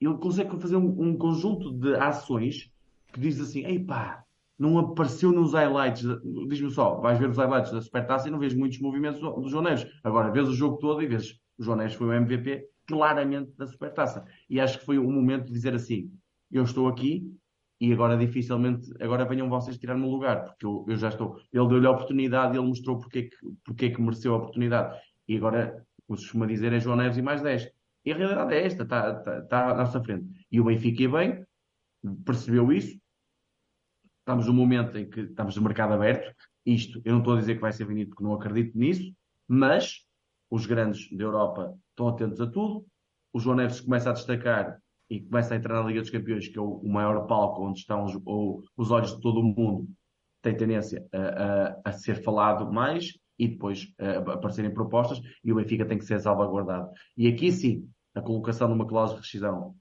Ele 0.00 0.16
consegue 0.18 0.58
fazer 0.58 0.76
um, 0.76 1.10
um 1.10 1.16
conjunto 1.16 1.70
de 1.72 1.94
ações 1.94 2.70
que 3.12 3.20
diz 3.20 3.40
assim: 3.40 3.64
ei 3.64 3.78
pá, 3.78 4.24
não 4.58 4.78
apareceu 4.78 5.30
nos 5.30 5.52
highlights. 5.52 6.04
Diz-me 6.48 6.70
só, 6.70 7.00
vais 7.00 7.18
ver 7.18 7.28
os 7.28 7.36
highlights 7.36 7.72
da 7.72 7.80
Supertaça 7.80 8.28
e 8.28 8.30
não 8.30 8.38
vês 8.38 8.54
muitos 8.54 8.80
movimentos 8.80 9.20
do, 9.20 9.30
do 9.32 9.48
João 9.48 9.64
Neves. 9.64 9.86
Agora, 10.02 10.30
vês 10.30 10.48
o 10.48 10.54
jogo 10.54 10.78
todo 10.78 11.02
e 11.02 11.06
vês 11.06 11.38
o 11.58 11.76
Neves 11.76 11.94
foi 11.94 12.06
o 12.08 12.12
MVP 12.12 12.66
claramente 12.86 13.52
da 13.56 13.66
Supertaça. 13.66 14.24
E 14.48 14.58
acho 14.58 14.78
que 14.78 14.84
foi 14.84 14.98
o 14.98 15.10
momento 15.10 15.46
de 15.46 15.52
dizer 15.52 15.74
assim: 15.74 16.10
eu 16.50 16.62
estou 16.64 16.88
aqui, 16.88 17.30
e 17.82 17.92
agora 17.92 18.16
dificilmente, 18.16 18.88
agora 19.00 19.24
venham 19.24 19.48
vocês 19.48 19.76
tirar-me 19.76 20.06
lugar, 20.06 20.44
porque 20.44 20.64
eu, 20.64 20.86
eu 20.86 20.96
já 20.96 21.08
estou. 21.08 21.36
Ele 21.52 21.66
deu-lhe 21.66 21.86
a 21.88 21.90
oportunidade, 21.90 22.56
ele 22.56 22.64
mostrou 22.64 22.96
porque, 22.96 23.24
que, 23.24 23.36
porque 23.64 23.90
que 23.90 24.00
mereceu 24.00 24.34
a 24.34 24.36
oportunidade. 24.36 25.00
E 25.26 25.36
agora, 25.36 25.84
como 26.06 26.16
se 26.16 26.26
costuma 26.26 26.46
dizer, 26.46 26.72
é 26.72 26.78
João 26.78 26.94
Neves 26.94 27.18
e 27.18 27.22
mais 27.22 27.42
10. 27.42 27.68
E 28.04 28.12
a 28.12 28.16
realidade 28.16 28.54
é 28.54 28.64
esta, 28.64 28.84
está, 28.84 29.18
está, 29.18 29.38
está 29.40 29.70
à 29.72 29.74
nossa 29.74 30.00
frente. 30.00 30.28
E 30.48 30.60
o 30.60 30.64
Benfica, 30.64 31.08
bem, 31.08 31.44
percebeu 32.24 32.72
isso. 32.72 32.96
Estamos 34.20 34.46
num 34.46 34.52
momento 34.52 34.96
em 34.96 35.10
que 35.10 35.22
estamos 35.22 35.56
no 35.56 35.62
mercado 35.62 35.94
aberto. 35.94 36.32
Isto, 36.64 37.02
eu 37.04 37.14
não 37.14 37.18
estou 37.18 37.34
a 37.34 37.40
dizer 37.40 37.56
que 37.56 37.62
vai 37.62 37.72
ser 37.72 37.84
vendido 37.84 38.10
porque 38.10 38.22
não 38.22 38.34
acredito 38.34 38.78
nisso, 38.78 39.12
mas 39.48 40.06
os 40.48 40.66
grandes 40.66 41.10
da 41.10 41.24
Europa 41.24 41.76
estão 41.90 42.06
atentos 42.06 42.40
a 42.40 42.46
tudo. 42.46 42.86
O 43.32 43.40
João 43.40 43.56
Neves 43.56 43.80
começa 43.80 44.10
a 44.10 44.12
destacar 44.12 44.80
e 45.12 45.20
começa 45.20 45.52
a 45.52 45.58
entrar 45.58 45.74
na 45.74 45.86
Liga 45.86 46.00
dos 46.00 46.08
Campeões, 46.08 46.48
que 46.48 46.58
é 46.58 46.62
o, 46.62 46.80
maior 46.88 47.26
palco 47.26 47.66
onde 47.66 47.80
estão 47.80 48.04
os, 48.04 48.18
os 48.74 48.90
olhos 48.90 49.14
de 49.14 49.20
todo 49.20 49.40
o 49.40 49.44
mundo, 49.44 49.86
tem 50.40 50.56
tendência 50.56 51.06
a, 51.12 51.18
a, 51.18 51.80
a 51.90 51.92
ser 51.92 52.22
falado 52.22 52.72
mais 52.72 53.18
e 53.38 53.46
depois 53.46 53.92
a 53.98 54.32
aparecerem 54.32 54.72
propostas 54.72 55.20
e 55.44 55.52
o 55.52 55.56
Benfica 55.56 55.84
tem 55.84 55.98
que 55.98 56.06
ser 56.06 56.18
salvaguardado. 56.18 56.88
E 57.14 57.28
aqui 57.28 57.52
sim, 57.52 57.86
a 58.14 58.22
colocação 58.22 58.68
de 58.68 58.72
uma 58.72 58.86
cláusula 58.86 59.20
de 59.20 59.26
rescisão, 59.26 59.74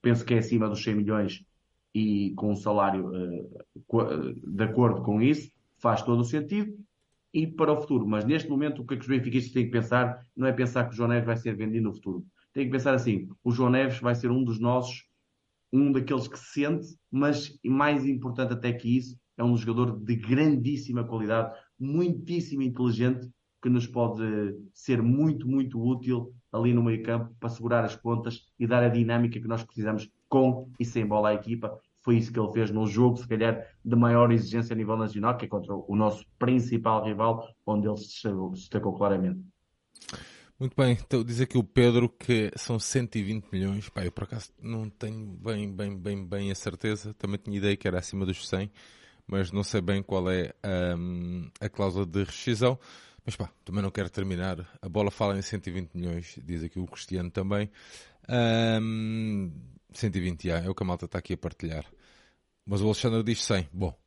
penso 0.00 0.24
que 0.24 0.34
é 0.34 0.38
acima 0.38 0.68
dos 0.68 0.84
100 0.84 0.94
milhões 0.94 1.44
e 1.92 2.32
com 2.36 2.52
um 2.52 2.56
salário 2.56 3.10
de 4.36 4.62
acordo 4.62 5.02
com 5.02 5.20
isso, 5.20 5.50
faz 5.78 6.00
todo 6.00 6.20
o 6.20 6.24
sentido 6.24 6.72
e 7.34 7.44
para 7.44 7.72
o 7.72 7.80
futuro. 7.80 8.06
Mas 8.06 8.24
neste 8.24 8.48
momento, 8.48 8.82
o 8.82 8.86
que, 8.86 8.94
é 8.94 8.96
que 8.96 9.02
os 9.02 9.08
benfiquistas 9.08 9.52
têm 9.52 9.64
que 9.64 9.72
pensar 9.72 10.24
não 10.36 10.46
é 10.46 10.52
pensar 10.52 10.84
que 10.84 10.92
o 10.92 10.96
João 10.96 11.08
Neves 11.08 11.26
vai 11.26 11.36
ser 11.36 11.56
vendido 11.56 11.88
no 11.88 11.92
futuro. 11.92 12.24
Tem 12.52 12.66
que 12.66 12.70
pensar 12.70 12.94
assim: 12.94 13.28
o 13.44 13.50
João 13.50 13.70
Neves 13.70 14.00
vai 14.00 14.14
ser 14.14 14.30
um 14.30 14.42
dos 14.42 14.58
nossos, 14.58 15.06
um 15.72 15.92
daqueles 15.92 16.28
que 16.28 16.38
se 16.38 16.52
sente, 16.52 16.96
mas 17.10 17.58
mais 17.64 18.04
importante 18.04 18.52
até 18.52 18.72
que 18.72 18.96
isso, 18.96 19.18
é 19.36 19.44
um 19.44 19.56
jogador 19.56 19.98
de 19.98 20.16
grandíssima 20.16 21.04
qualidade, 21.04 21.56
muitíssimo 21.78 22.62
inteligente, 22.62 23.28
que 23.62 23.68
nos 23.68 23.86
pode 23.86 24.22
ser 24.74 25.02
muito, 25.02 25.46
muito 25.46 25.80
útil 25.80 26.32
ali 26.52 26.74
no 26.74 26.82
meio 26.82 27.02
campo 27.02 27.34
para 27.38 27.48
segurar 27.48 27.84
as 27.84 27.94
pontas 27.94 28.46
e 28.58 28.66
dar 28.66 28.82
a 28.82 28.88
dinâmica 28.88 29.40
que 29.40 29.46
nós 29.46 29.62
precisamos 29.62 30.10
com 30.28 30.70
e 30.78 30.84
sem 30.84 31.06
bola 31.06 31.30
à 31.30 31.34
equipa 31.34 31.78
foi 32.02 32.16
isso 32.16 32.32
que 32.32 32.40
ele 32.40 32.52
fez 32.52 32.70
num 32.70 32.86
jogo, 32.86 33.18
se 33.18 33.28
calhar, 33.28 33.66
de 33.84 33.96
maior 33.96 34.32
exigência 34.32 34.72
a 34.72 34.76
nível 34.76 34.96
nacional, 34.96 35.36
que 35.36 35.44
é 35.44 35.48
contra 35.48 35.74
o 35.74 35.94
nosso 35.94 36.24
principal 36.38 37.04
rival, 37.04 37.46
onde 37.66 37.86
ele 37.86 37.96
se 37.98 38.28
destacou 38.52 38.94
claramente. 38.94 39.40
Muito 40.60 40.76
bem, 40.76 40.92
então 40.92 41.24
diz 41.24 41.40
aqui 41.40 41.56
o 41.56 41.64
Pedro 41.64 42.06
que 42.06 42.52
são 42.54 42.78
120 42.78 43.46
milhões. 43.50 43.88
Pá, 43.88 44.04
eu 44.04 44.12
por 44.12 44.24
acaso 44.24 44.52
não 44.60 44.90
tenho 44.90 45.24
bem, 45.26 45.72
bem, 45.74 45.96
bem, 45.96 46.22
bem 46.22 46.50
a 46.50 46.54
certeza. 46.54 47.14
Também 47.14 47.40
tinha 47.42 47.56
ideia 47.56 47.74
que 47.74 47.88
era 47.88 47.98
acima 47.98 48.26
dos 48.26 48.46
100, 48.46 48.70
mas 49.26 49.50
não 49.50 49.62
sei 49.62 49.80
bem 49.80 50.02
qual 50.02 50.30
é 50.30 50.52
um, 50.98 51.50
a 51.58 51.66
cláusula 51.70 52.04
de 52.04 52.24
rescisão. 52.24 52.78
Mas 53.24 53.36
pá, 53.36 53.50
também 53.64 53.82
não 53.82 53.90
quero 53.90 54.10
terminar. 54.10 54.68
A 54.82 54.88
bola 54.88 55.10
fala 55.10 55.38
em 55.38 55.40
120 55.40 55.94
milhões, 55.94 56.38
diz 56.44 56.62
aqui 56.62 56.78
o 56.78 56.86
Cristiano 56.86 57.30
também. 57.30 57.70
Um, 58.28 59.50
120, 59.94 60.46
já, 60.46 60.58
é 60.58 60.68
o 60.68 60.74
que 60.74 60.82
a 60.82 60.86
malta 60.86 61.06
está 61.06 61.20
aqui 61.20 61.32
a 61.32 61.38
partilhar. 61.38 61.86
Mas 62.66 62.82
o 62.82 62.84
Alexandre 62.84 63.22
diz 63.22 63.42
100. 63.44 63.70
Bom, 63.72 63.98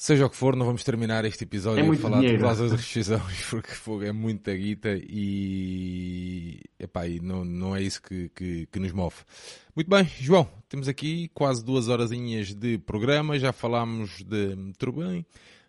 seja 0.00 0.24
o 0.24 0.30
que 0.30 0.36
for, 0.36 0.56
não 0.56 0.64
vamos 0.64 0.82
terminar 0.82 1.26
este 1.26 1.44
episódio 1.44 1.84
é 1.84 1.86
a 1.86 1.98
falar 1.98 2.20
dinheiro. 2.20 2.38
de 2.38 2.42
cláusulas 2.42 2.70
de 2.70 2.78
rescisão, 2.78 3.20
porque 3.50 3.70
fogo, 3.72 4.02
é 4.02 4.10
muita 4.10 4.56
guita 4.56 4.98
e, 4.98 6.58
epá, 6.78 7.06
e 7.06 7.20
não, 7.20 7.44
não 7.44 7.76
é 7.76 7.82
isso 7.82 8.00
que, 8.00 8.30
que, 8.30 8.66
que, 8.72 8.78
nos 8.78 8.92
move. 8.92 9.16
Muito 9.76 9.90
bem, 9.90 10.10
João, 10.18 10.48
temos 10.70 10.88
aqui 10.88 11.30
quase 11.34 11.62
duas 11.62 11.88
horazinhas 11.88 12.54
de 12.54 12.78
programa, 12.78 13.38
já 13.38 13.52
falámos 13.52 14.24
de 14.24 14.72
Turbem, 14.78 15.26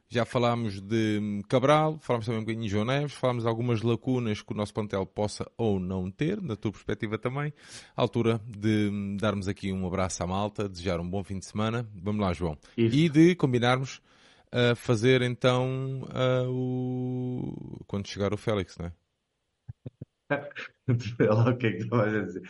já 0.07 0.23
falámos 0.23 0.79
de 0.79 1.41
Cabral, 1.49 1.99
falámos 1.99 2.25
também 2.25 2.39
um 2.39 2.43
bocadinho 2.45 2.63
de 2.63 2.71
João 2.71 2.85
Neves, 2.85 3.11
falámos 3.11 3.43
de 3.43 3.49
algumas 3.49 3.81
lacunas 3.81 4.41
que 4.41 4.53
o 4.53 4.55
nosso 4.55 4.73
plantel 4.73 5.05
possa 5.05 5.45
ou 5.57 5.77
não 5.77 6.09
ter, 6.09 6.41
na 6.41 6.55
tua 6.55 6.71
perspectiva 6.71 7.17
também. 7.17 7.53
À 7.97 8.01
altura 8.01 8.39
de 8.47 9.17
darmos 9.19 9.49
aqui 9.49 9.73
um 9.73 9.85
abraço 9.85 10.23
à 10.23 10.27
malta, 10.27 10.69
desejar 10.69 11.01
um 11.01 11.09
bom 11.09 11.21
fim 11.21 11.37
de 11.37 11.45
semana. 11.45 11.85
Vamos 11.93 12.21
lá, 12.21 12.31
João. 12.31 12.57
Isso. 12.77 12.95
E 12.95 13.09
de 13.09 13.35
combinarmos 13.35 14.01
a 14.51 14.75
fazer 14.75 15.21
então 15.21 16.01
uh, 16.03 16.49
o... 16.49 17.83
quando 17.87 18.07
chegar 18.07 18.33
o 18.33 18.37
Félix, 18.37 18.77
não 18.77 18.87
é? 18.87 18.93
o 20.89 21.57
que 21.57 21.67
é 21.67 21.71
que 21.73 21.87
tu 21.87 21.89
vais 21.89 22.25
dizer? 22.25 22.41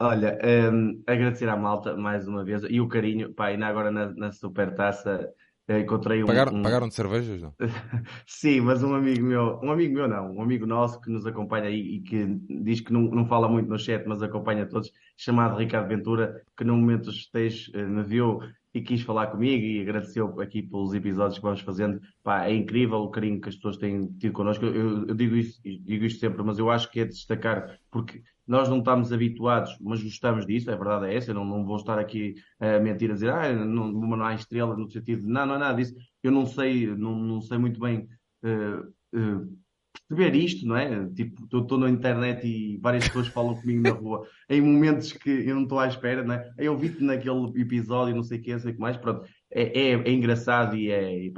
Olha, 0.00 0.38
um, 0.72 1.02
agradecer 1.06 1.48
à 1.48 1.56
malta 1.56 1.96
mais 1.96 2.28
uma 2.28 2.44
vez 2.44 2.62
e 2.68 2.80
o 2.80 2.88
carinho, 2.88 3.34
pá, 3.34 3.46
ainda 3.46 3.66
agora 3.66 3.90
na, 3.90 4.12
na 4.14 4.32
super 4.32 4.74
taça 4.74 5.32
encontrei 5.76 6.22
um, 6.22 6.26
pagaram, 6.26 6.54
um... 6.54 6.62
pagaram 6.62 6.88
de 6.88 6.94
cervejas, 6.94 7.42
não? 7.42 7.54
Sim, 8.26 8.60
mas 8.60 8.82
um 8.82 8.94
amigo 8.94 9.26
meu, 9.26 9.60
um 9.62 9.70
amigo 9.70 9.92
meu 9.92 10.08
não, 10.08 10.36
um 10.36 10.40
amigo 10.40 10.64
nosso 10.64 11.00
que 11.00 11.10
nos 11.10 11.26
acompanha 11.26 11.66
aí 11.66 11.96
e 11.96 12.00
que 12.00 12.26
diz 12.62 12.80
que 12.80 12.92
não, 12.92 13.02
não 13.02 13.26
fala 13.26 13.48
muito 13.48 13.68
no 13.68 13.78
chat, 13.78 14.06
mas 14.06 14.22
acompanha 14.22 14.66
todos, 14.66 14.90
chamado 15.16 15.58
Ricardo 15.58 15.88
Ventura, 15.88 16.42
que 16.56 16.64
no 16.64 16.76
momento 16.76 17.06
dos 17.06 17.18
festejos 17.18 17.70
eh, 17.74 17.84
me 17.84 18.02
viu 18.02 18.40
e 18.78 18.82
quis 18.82 19.02
falar 19.02 19.26
comigo 19.28 19.64
e 19.64 19.80
agradeceu 19.80 20.40
aqui 20.40 20.62
pelos 20.62 20.94
episódios 20.94 21.38
que 21.38 21.44
vamos 21.44 21.60
fazendo. 21.60 22.00
Pá, 22.22 22.46
é 22.46 22.54
incrível 22.54 22.98
o 22.98 23.10
carinho 23.10 23.40
que 23.40 23.48
as 23.48 23.56
pessoas 23.56 23.76
têm 23.76 24.06
tido 24.18 24.32
connosco. 24.32 24.64
Eu, 24.64 25.06
eu 25.08 25.14
digo, 25.14 25.34
isso, 25.34 25.60
digo 25.62 26.04
isto 26.04 26.20
sempre, 26.20 26.42
mas 26.42 26.58
eu 26.58 26.70
acho 26.70 26.90
que 26.90 27.00
é 27.00 27.04
de 27.04 27.10
destacar, 27.10 27.78
porque 27.90 28.22
nós 28.46 28.68
não 28.68 28.78
estamos 28.78 29.12
habituados, 29.12 29.76
mas 29.80 30.02
gostamos 30.02 30.46
disso, 30.46 30.70
a 30.70 30.76
verdade 30.76 31.06
é 31.06 31.16
essa, 31.16 31.32
eu 31.32 31.34
não, 31.34 31.44
não 31.44 31.64
vou 31.66 31.76
estar 31.76 31.98
aqui 31.98 32.34
a 32.58 32.78
mentir, 32.78 33.10
a 33.10 33.14
dizer, 33.14 33.30
ah, 33.30 33.52
não, 33.52 33.88
não 33.92 34.24
há 34.24 34.34
estrela, 34.34 34.74
no 34.76 34.88
sentido 34.88 35.22
de, 35.22 35.28
não, 35.28 35.44
não 35.44 35.56
é 35.56 35.58
nada 35.58 35.76
disso, 35.76 35.94
eu 36.22 36.32
não 36.32 36.46
sei, 36.46 36.86
não, 36.86 37.14
não 37.14 37.40
sei 37.42 37.58
muito 37.58 37.78
bem 37.78 38.08
uh, 38.42 39.18
uh, 39.18 39.58
perceber 39.92 40.36
isto, 40.36 40.66
não 40.66 40.76
é? 40.76 41.06
Tipo, 41.10 41.44
estou 41.44 41.78
na 41.78 41.90
internet 41.90 42.46
e 42.46 42.78
várias 42.78 43.06
pessoas 43.06 43.28
falam 43.28 43.54
comigo 43.54 43.82
na 43.82 43.90
rua 43.90 44.26
em 44.48 44.60
momentos 44.60 45.12
que 45.12 45.30
eu 45.30 45.54
não 45.54 45.62
estou 45.62 45.78
à 45.78 45.88
espera, 45.88 46.22
não 46.22 46.34
é? 46.34 46.52
Eu 46.58 46.76
vi-te 46.76 47.02
naquele 47.02 47.60
episódio, 47.60 48.14
não 48.14 48.22
sei 48.22 48.38
o 48.38 48.42
que, 48.42 48.52
não 48.52 48.58
sei 48.60 48.72
o 48.72 48.74
que 48.74 48.80
mais, 48.80 48.96
pronto, 48.96 49.26
é, 49.50 49.62
é, 49.62 49.90
é 49.92 50.12
engraçado 50.12 50.76
e 50.76 50.90
é, 50.90 51.26
é, 51.26 51.30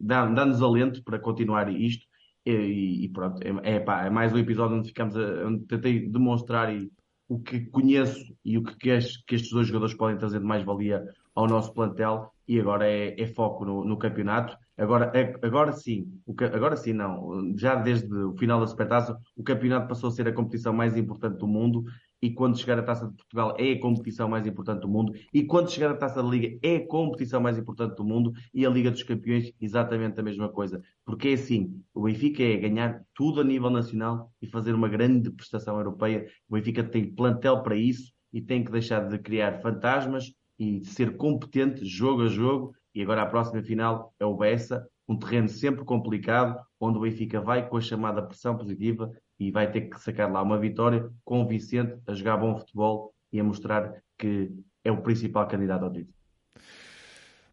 dá-nos 0.00 0.62
alento 0.62 1.02
para 1.02 1.18
continuar 1.18 1.72
isto 1.72 2.06
e, 2.44 3.04
e 3.04 3.08
pronto, 3.10 3.40
é, 3.42 3.76
é, 3.76 3.80
pá, 3.80 4.06
é, 4.06 4.10
mais 4.10 4.32
um 4.32 4.38
episódio 4.38 4.76
onde 4.76 4.88
ficamos 4.88 5.16
a, 5.16 5.46
onde 5.46 5.64
tentei 5.66 6.08
demonstrar 6.08 6.74
e, 6.74 6.90
o 7.28 7.38
que 7.38 7.60
conheço 7.66 8.34
e 8.44 8.56
o 8.56 8.62
que, 8.62 8.74
que, 8.76 8.88
este, 8.88 9.22
que, 9.26 9.34
estes 9.34 9.50
dois 9.50 9.66
jogadores 9.66 9.94
podem 9.94 10.16
trazer 10.16 10.40
de 10.40 10.46
mais-valia 10.46 11.04
ao 11.34 11.46
nosso 11.46 11.72
plantel 11.74 12.32
e 12.46 12.58
agora 12.58 12.88
é, 12.88 13.20
é 13.20 13.26
foco 13.26 13.64
no, 13.64 13.84
no, 13.84 13.98
campeonato. 13.98 14.56
Agora, 14.78 15.10
é, 15.14 15.34
agora 15.42 15.72
sim, 15.72 16.06
agora 16.54 16.76
sim 16.76 16.92
não, 16.92 17.52
já 17.56 17.74
desde 17.74 18.12
o 18.14 18.36
final 18.36 18.60
da 18.60 18.66
Supertaça, 18.66 19.18
o 19.36 19.42
campeonato 19.42 19.88
passou 19.88 20.08
a 20.08 20.12
ser 20.12 20.28
a 20.28 20.32
competição 20.32 20.72
mais 20.72 20.96
importante 20.96 21.36
do 21.36 21.48
mundo 21.48 21.84
e 22.20 22.30
quando 22.30 22.58
chegar 22.58 22.78
a 22.78 22.82
Taça 22.82 23.06
de 23.06 23.14
Portugal 23.14 23.54
é 23.58 23.72
a 23.72 23.80
competição 23.80 24.28
mais 24.28 24.46
importante 24.46 24.80
do 24.80 24.88
mundo, 24.88 25.12
e 25.32 25.44
quando 25.44 25.70
chegar 25.70 25.90
a 25.90 25.96
Taça 25.96 26.22
da 26.22 26.28
Liga 26.28 26.58
é 26.62 26.76
a 26.76 26.86
competição 26.86 27.40
mais 27.40 27.56
importante 27.58 27.96
do 27.96 28.04
mundo, 28.04 28.32
e 28.52 28.66
a 28.66 28.70
Liga 28.70 28.90
dos 28.90 29.02
Campeões 29.02 29.52
exatamente 29.60 30.18
a 30.18 30.22
mesma 30.22 30.48
coisa. 30.48 30.82
Porque 31.04 31.28
é 31.28 31.32
assim, 31.34 31.80
o 31.94 32.02
Benfica 32.02 32.42
é 32.42 32.56
ganhar 32.56 33.02
tudo 33.14 33.40
a 33.40 33.44
nível 33.44 33.70
nacional 33.70 34.32
e 34.42 34.46
fazer 34.46 34.74
uma 34.74 34.88
grande 34.88 35.30
prestação 35.30 35.76
europeia. 35.76 36.26
O 36.48 36.54
Benfica 36.54 36.82
tem 36.82 37.14
plantel 37.14 37.62
para 37.62 37.76
isso 37.76 38.12
e 38.32 38.40
tem 38.40 38.64
que 38.64 38.72
deixar 38.72 39.08
de 39.08 39.18
criar 39.18 39.60
fantasmas 39.60 40.32
e 40.58 40.84
ser 40.84 41.16
competente 41.16 41.84
jogo 41.84 42.22
a 42.22 42.28
jogo. 42.28 42.74
E 42.94 43.02
agora 43.02 43.22
a 43.22 43.26
próxima 43.26 43.62
final 43.62 44.14
é 44.18 44.24
o 44.24 44.36
Bessa, 44.36 44.88
um 45.08 45.18
terreno 45.18 45.48
sempre 45.48 45.84
complicado, 45.84 46.60
onde 46.80 46.98
o 46.98 47.00
Benfica 47.02 47.40
vai 47.40 47.68
com 47.68 47.76
a 47.76 47.80
chamada 47.80 48.22
pressão 48.22 48.56
positiva 48.56 49.10
e 49.38 49.50
vai 49.50 49.70
ter 49.70 49.82
que 49.82 50.00
sacar 50.00 50.30
lá 50.30 50.42
uma 50.42 50.58
vitória 50.58 51.10
convincente 51.24 51.98
a 52.06 52.14
jogar 52.14 52.36
bom 52.36 52.58
futebol 52.58 53.14
e 53.32 53.40
a 53.40 53.44
mostrar 53.44 53.94
que 54.18 54.50
é 54.84 54.90
o 54.90 55.02
principal 55.02 55.46
candidato 55.46 55.84
ao 55.84 55.92
título. 55.92 56.14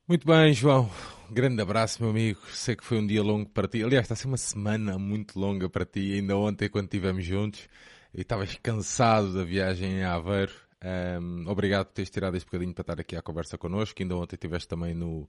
Muito 0.08 0.26
bem, 0.28 0.54
João. 0.54 0.90
Grande 1.32 1.62
abraço, 1.62 2.02
meu 2.02 2.12
amigo. 2.12 2.40
Sei 2.50 2.76
que 2.76 2.86
foi 2.86 3.00
um 3.00 3.08
dia 3.08 3.24
longo 3.24 3.50
para 3.50 3.68
ti. 3.68 3.84
Aliás, 3.84 4.06
está 4.06 4.14
a 4.14 4.18
ser 4.18 4.28
uma 4.28 4.38
semana 4.38 5.00
muito 5.00 5.40
longa 5.40 5.68
para 5.68 5.86
ti. 5.86 6.14
Ainda 6.14 6.38
ontem, 6.38 6.70
quando 6.70 6.86
estivemos 6.86 7.26
juntos, 7.26 7.68
e 8.14 8.22
estavas 8.22 8.56
cansado 8.62 9.34
da 9.34 9.44
viagem 9.44 10.00
em 10.00 10.04
Aveiro. 10.04 10.54
Um, 10.86 11.50
obrigado 11.50 11.88
por 11.88 11.94
teres 11.94 12.12
tirado 12.12 12.38
este 12.38 12.46
bocadinho 12.46 12.74
para 12.74 12.84
estar 12.84 13.00
aqui 13.00 13.16
à 13.16 13.22
conversa 13.22 13.58
connosco. 13.58 14.00
Ainda 14.02 14.16
ontem 14.16 14.36
estiveste 14.36 14.68
também 14.68 14.94
no, 14.94 15.28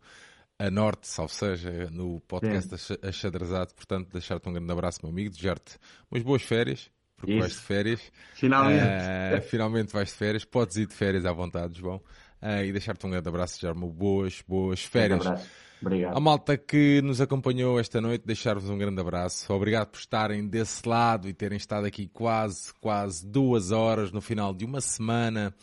a 0.58 0.70
Norte, 0.70 1.08
salvo 1.08 1.32
seja, 1.32 1.88
no 1.90 2.20
podcast 2.20 2.98
Achadrezado. 3.02 3.72
Portanto, 3.74 4.12
deixar-te 4.12 4.46
um 4.48 4.52
grande 4.52 4.70
abraço, 4.70 5.00
meu 5.02 5.10
amigo, 5.10 5.30
desejar-te 5.30 5.78
umas 6.10 6.22
boas 6.22 6.42
férias, 6.42 6.90
porque 7.16 7.32
Isso. 7.32 7.40
vais 7.40 7.52
de 7.54 7.60
férias. 7.60 8.12
Finalmente. 8.34 8.82
Uh, 8.82 9.42
finalmente 9.48 9.92
vais 9.92 10.10
de 10.10 10.14
férias. 10.14 10.44
Podes 10.44 10.76
ir 10.76 10.86
de 10.86 10.94
férias 10.94 11.24
à 11.24 11.32
vontade, 11.32 11.78
João. 11.78 12.02
Uh, 12.42 12.64
e 12.64 12.72
deixar-te 12.72 13.06
um 13.06 13.10
grande 13.10 13.28
abraço, 13.28 13.54
desejar-me 13.54 13.90
boas, 13.90 14.42
boas 14.46 14.82
férias. 14.84 15.24
Um. 15.24 15.65
Obrigado. 15.80 16.16
A 16.16 16.20
malta 16.20 16.56
que 16.56 17.00
nos 17.02 17.20
acompanhou 17.20 17.78
esta 17.78 18.00
noite, 18.00 18.26
deixar-vos 18.26 18.68
um 18.70 18.78
grande 18.78 19.00
abraço. 19.00 19.52
Obrigado 19.52 19.88
por 19.88 19.98
estarem 19.98 20.46
desse 20.46 20.88
lado 20.88 21.28
e 21.28 21.34
terem 21.34 21.56
estado 21.56 21.86
aqui 21.86 22.08
quase, 22.08 22.72
quase 22.80 23.26
duas 23.26 23.70
horas 23.70 24.10
no 24.10 24.20
final 24.20 24.54
de 24.54 24.64
uma 24.64 24.80
semana 24.80 25.54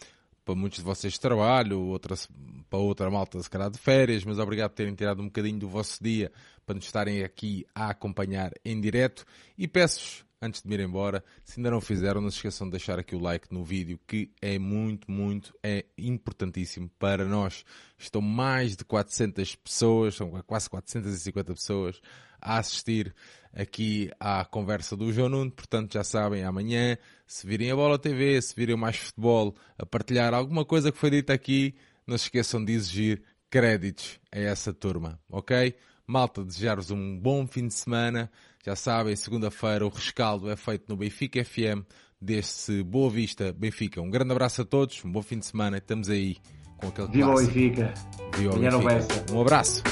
para 0.46 0.56
muitos 0.56 0.80
de 0.80 0.86
vocês 0.86 1.14
de 1.14 1.20
trabalho, 1.20 2.00
para 2.70 2.80
outra 2.80 3.10
malta 3.10 3.42
se 3.42 3.50
calhar 3.50 3.72
de 3.72 3.80
férias, 3.80 4.26
mas 4.26 4.40
obrigado 4.40 4.72
por 4.72 4.76
terem 4.76 4.94
tirado 4.94 5.22
um 5.22 5.26
bocadinho 5.26 5.58
do 5.58 5.70
vosso 5.70 6.04
dia 6.04 6.32
para 6.66 6.76
nos 6.76 6.86
estarem 6.86 7.24
aqui 7.24 7.66
a 7.74 7.90
acompanhar 7.90 8.52
em 8.64 8.80
direto 8.80 9.26
e 9.58 9.68
peço-vos, 9.68 10.26
antes 10.44 10.62
de 10.62 10.68
me 10.68 10.76
ir 10.76 10.82
embora, 10.82 11.24
se 11.44 11.60
ainda 11.60 11.72
não 11.72 11.80
fizeram, 11.80 12.20
não 12.20 12.30
se 12.30 12.38
esqueçam 12.38 12.68
de 12.68 12.72
deixar 12.72 13.00
aqui 13.00 13.16
o 13.16 13.20
like 13.20 13.54
no 13.54 13.64
vídeo, 13.64 14.00
que 14.06 14.32
é 14.42 14.60
muito, 14.60 15.10
muito, 15.10 15.58
é 15.64 15.86
importantíssimo 15.98 16.90
para 17.00 17.26
nós. 17.26 17.64
Estão 17.98 18.22
mais 18.22 18.76
de 18.76 18.84
400 18.84 19.56
pessoas, 19.56 20.16
são 20.16 20.30
quase 20.46 20.70
450 20.70 21.54
pessoas 21.54 22.02
a 22.42 22.58
assistir 22.58 23.16
aqui 23.54 24.12
à 24.20 24.44
conversa 24.44 24.98
do 24.98 25.14
João 25.14 25.30
Nuno. 25.30 25.52
Portanto, 25.52 25.94
já 25.94 26.04
sabem, 26.04 26.44
amanhã, 26.44 26.98
se 27.26 27.48
virem 27.48 27.72
a 27.72 27.76
Bola 27.76 27.98
TV, 27.98 28.42
se 28.42 28.54
virem 28.54 28.76
mais 28.76 28.98
futebol, 28.98 29.56
a 29.78 29.86
partilhar 29.86 30.34
alguma 30.34 30.66
coisa 30.66 30.92
que 30.92 30.98
foi 30.98 31.10
dita 31.10 31.34
aqui, 31.34 31.74
não 32.06 32.18
se 32.18 32.26
esqueçam 32.26 32.64
de 32.64 32.74
exigir 32.74 33.24
créditos 33.50 34.20
a 34.32 34.40
essa 34.40 34.74
turma, 34.74 35.20
ok? 35.30 35.76
Malta, 36.06 36.44
desejar-vos 36.44 36.92
um 36.92 37.18
bom 37.18 37.48
fim 37.48 37.68
de 37.68 37.74
semana. 37.74 38.30
Já 38.66 38.78
sabem, 38.78 39.14
segunda-feira 39.14 39.86
o 39.86 39.90
rescaldo 39.90 40.50
é 40.50 40.56
feito 40.56 40.86
no 40.88 40.96
Benfica 40.96 41.44
FM 41.44 41.84
desse 42.20 42.82
Boa 42.82 43.10
Vista 43.10 43.52
Benfica. 43.52 44.02
Um 44.02 44.10
grande 44.10 44.32
abraço 44.32 44.62
a 44.62 44.66
todos, 44.66 45.04
um 45.04 45.12
bom 45.12 45.22
fim 45.22 45.38
de 45.38 45.46
semana. 45.46 45.80
Estamos 45.80 46.10
aí 46.10 46.38
com 46.78 46.88
aquele 46.88 47.10
Viva 47.10 47.32
o 47.32 47.36
Benfica. 47.36 47.94
Viva 48.38 48.56
o 48.56 48.60
Benfica. 48.60 49.34
Um 49.34 49.42
abraço. 49.42 49.84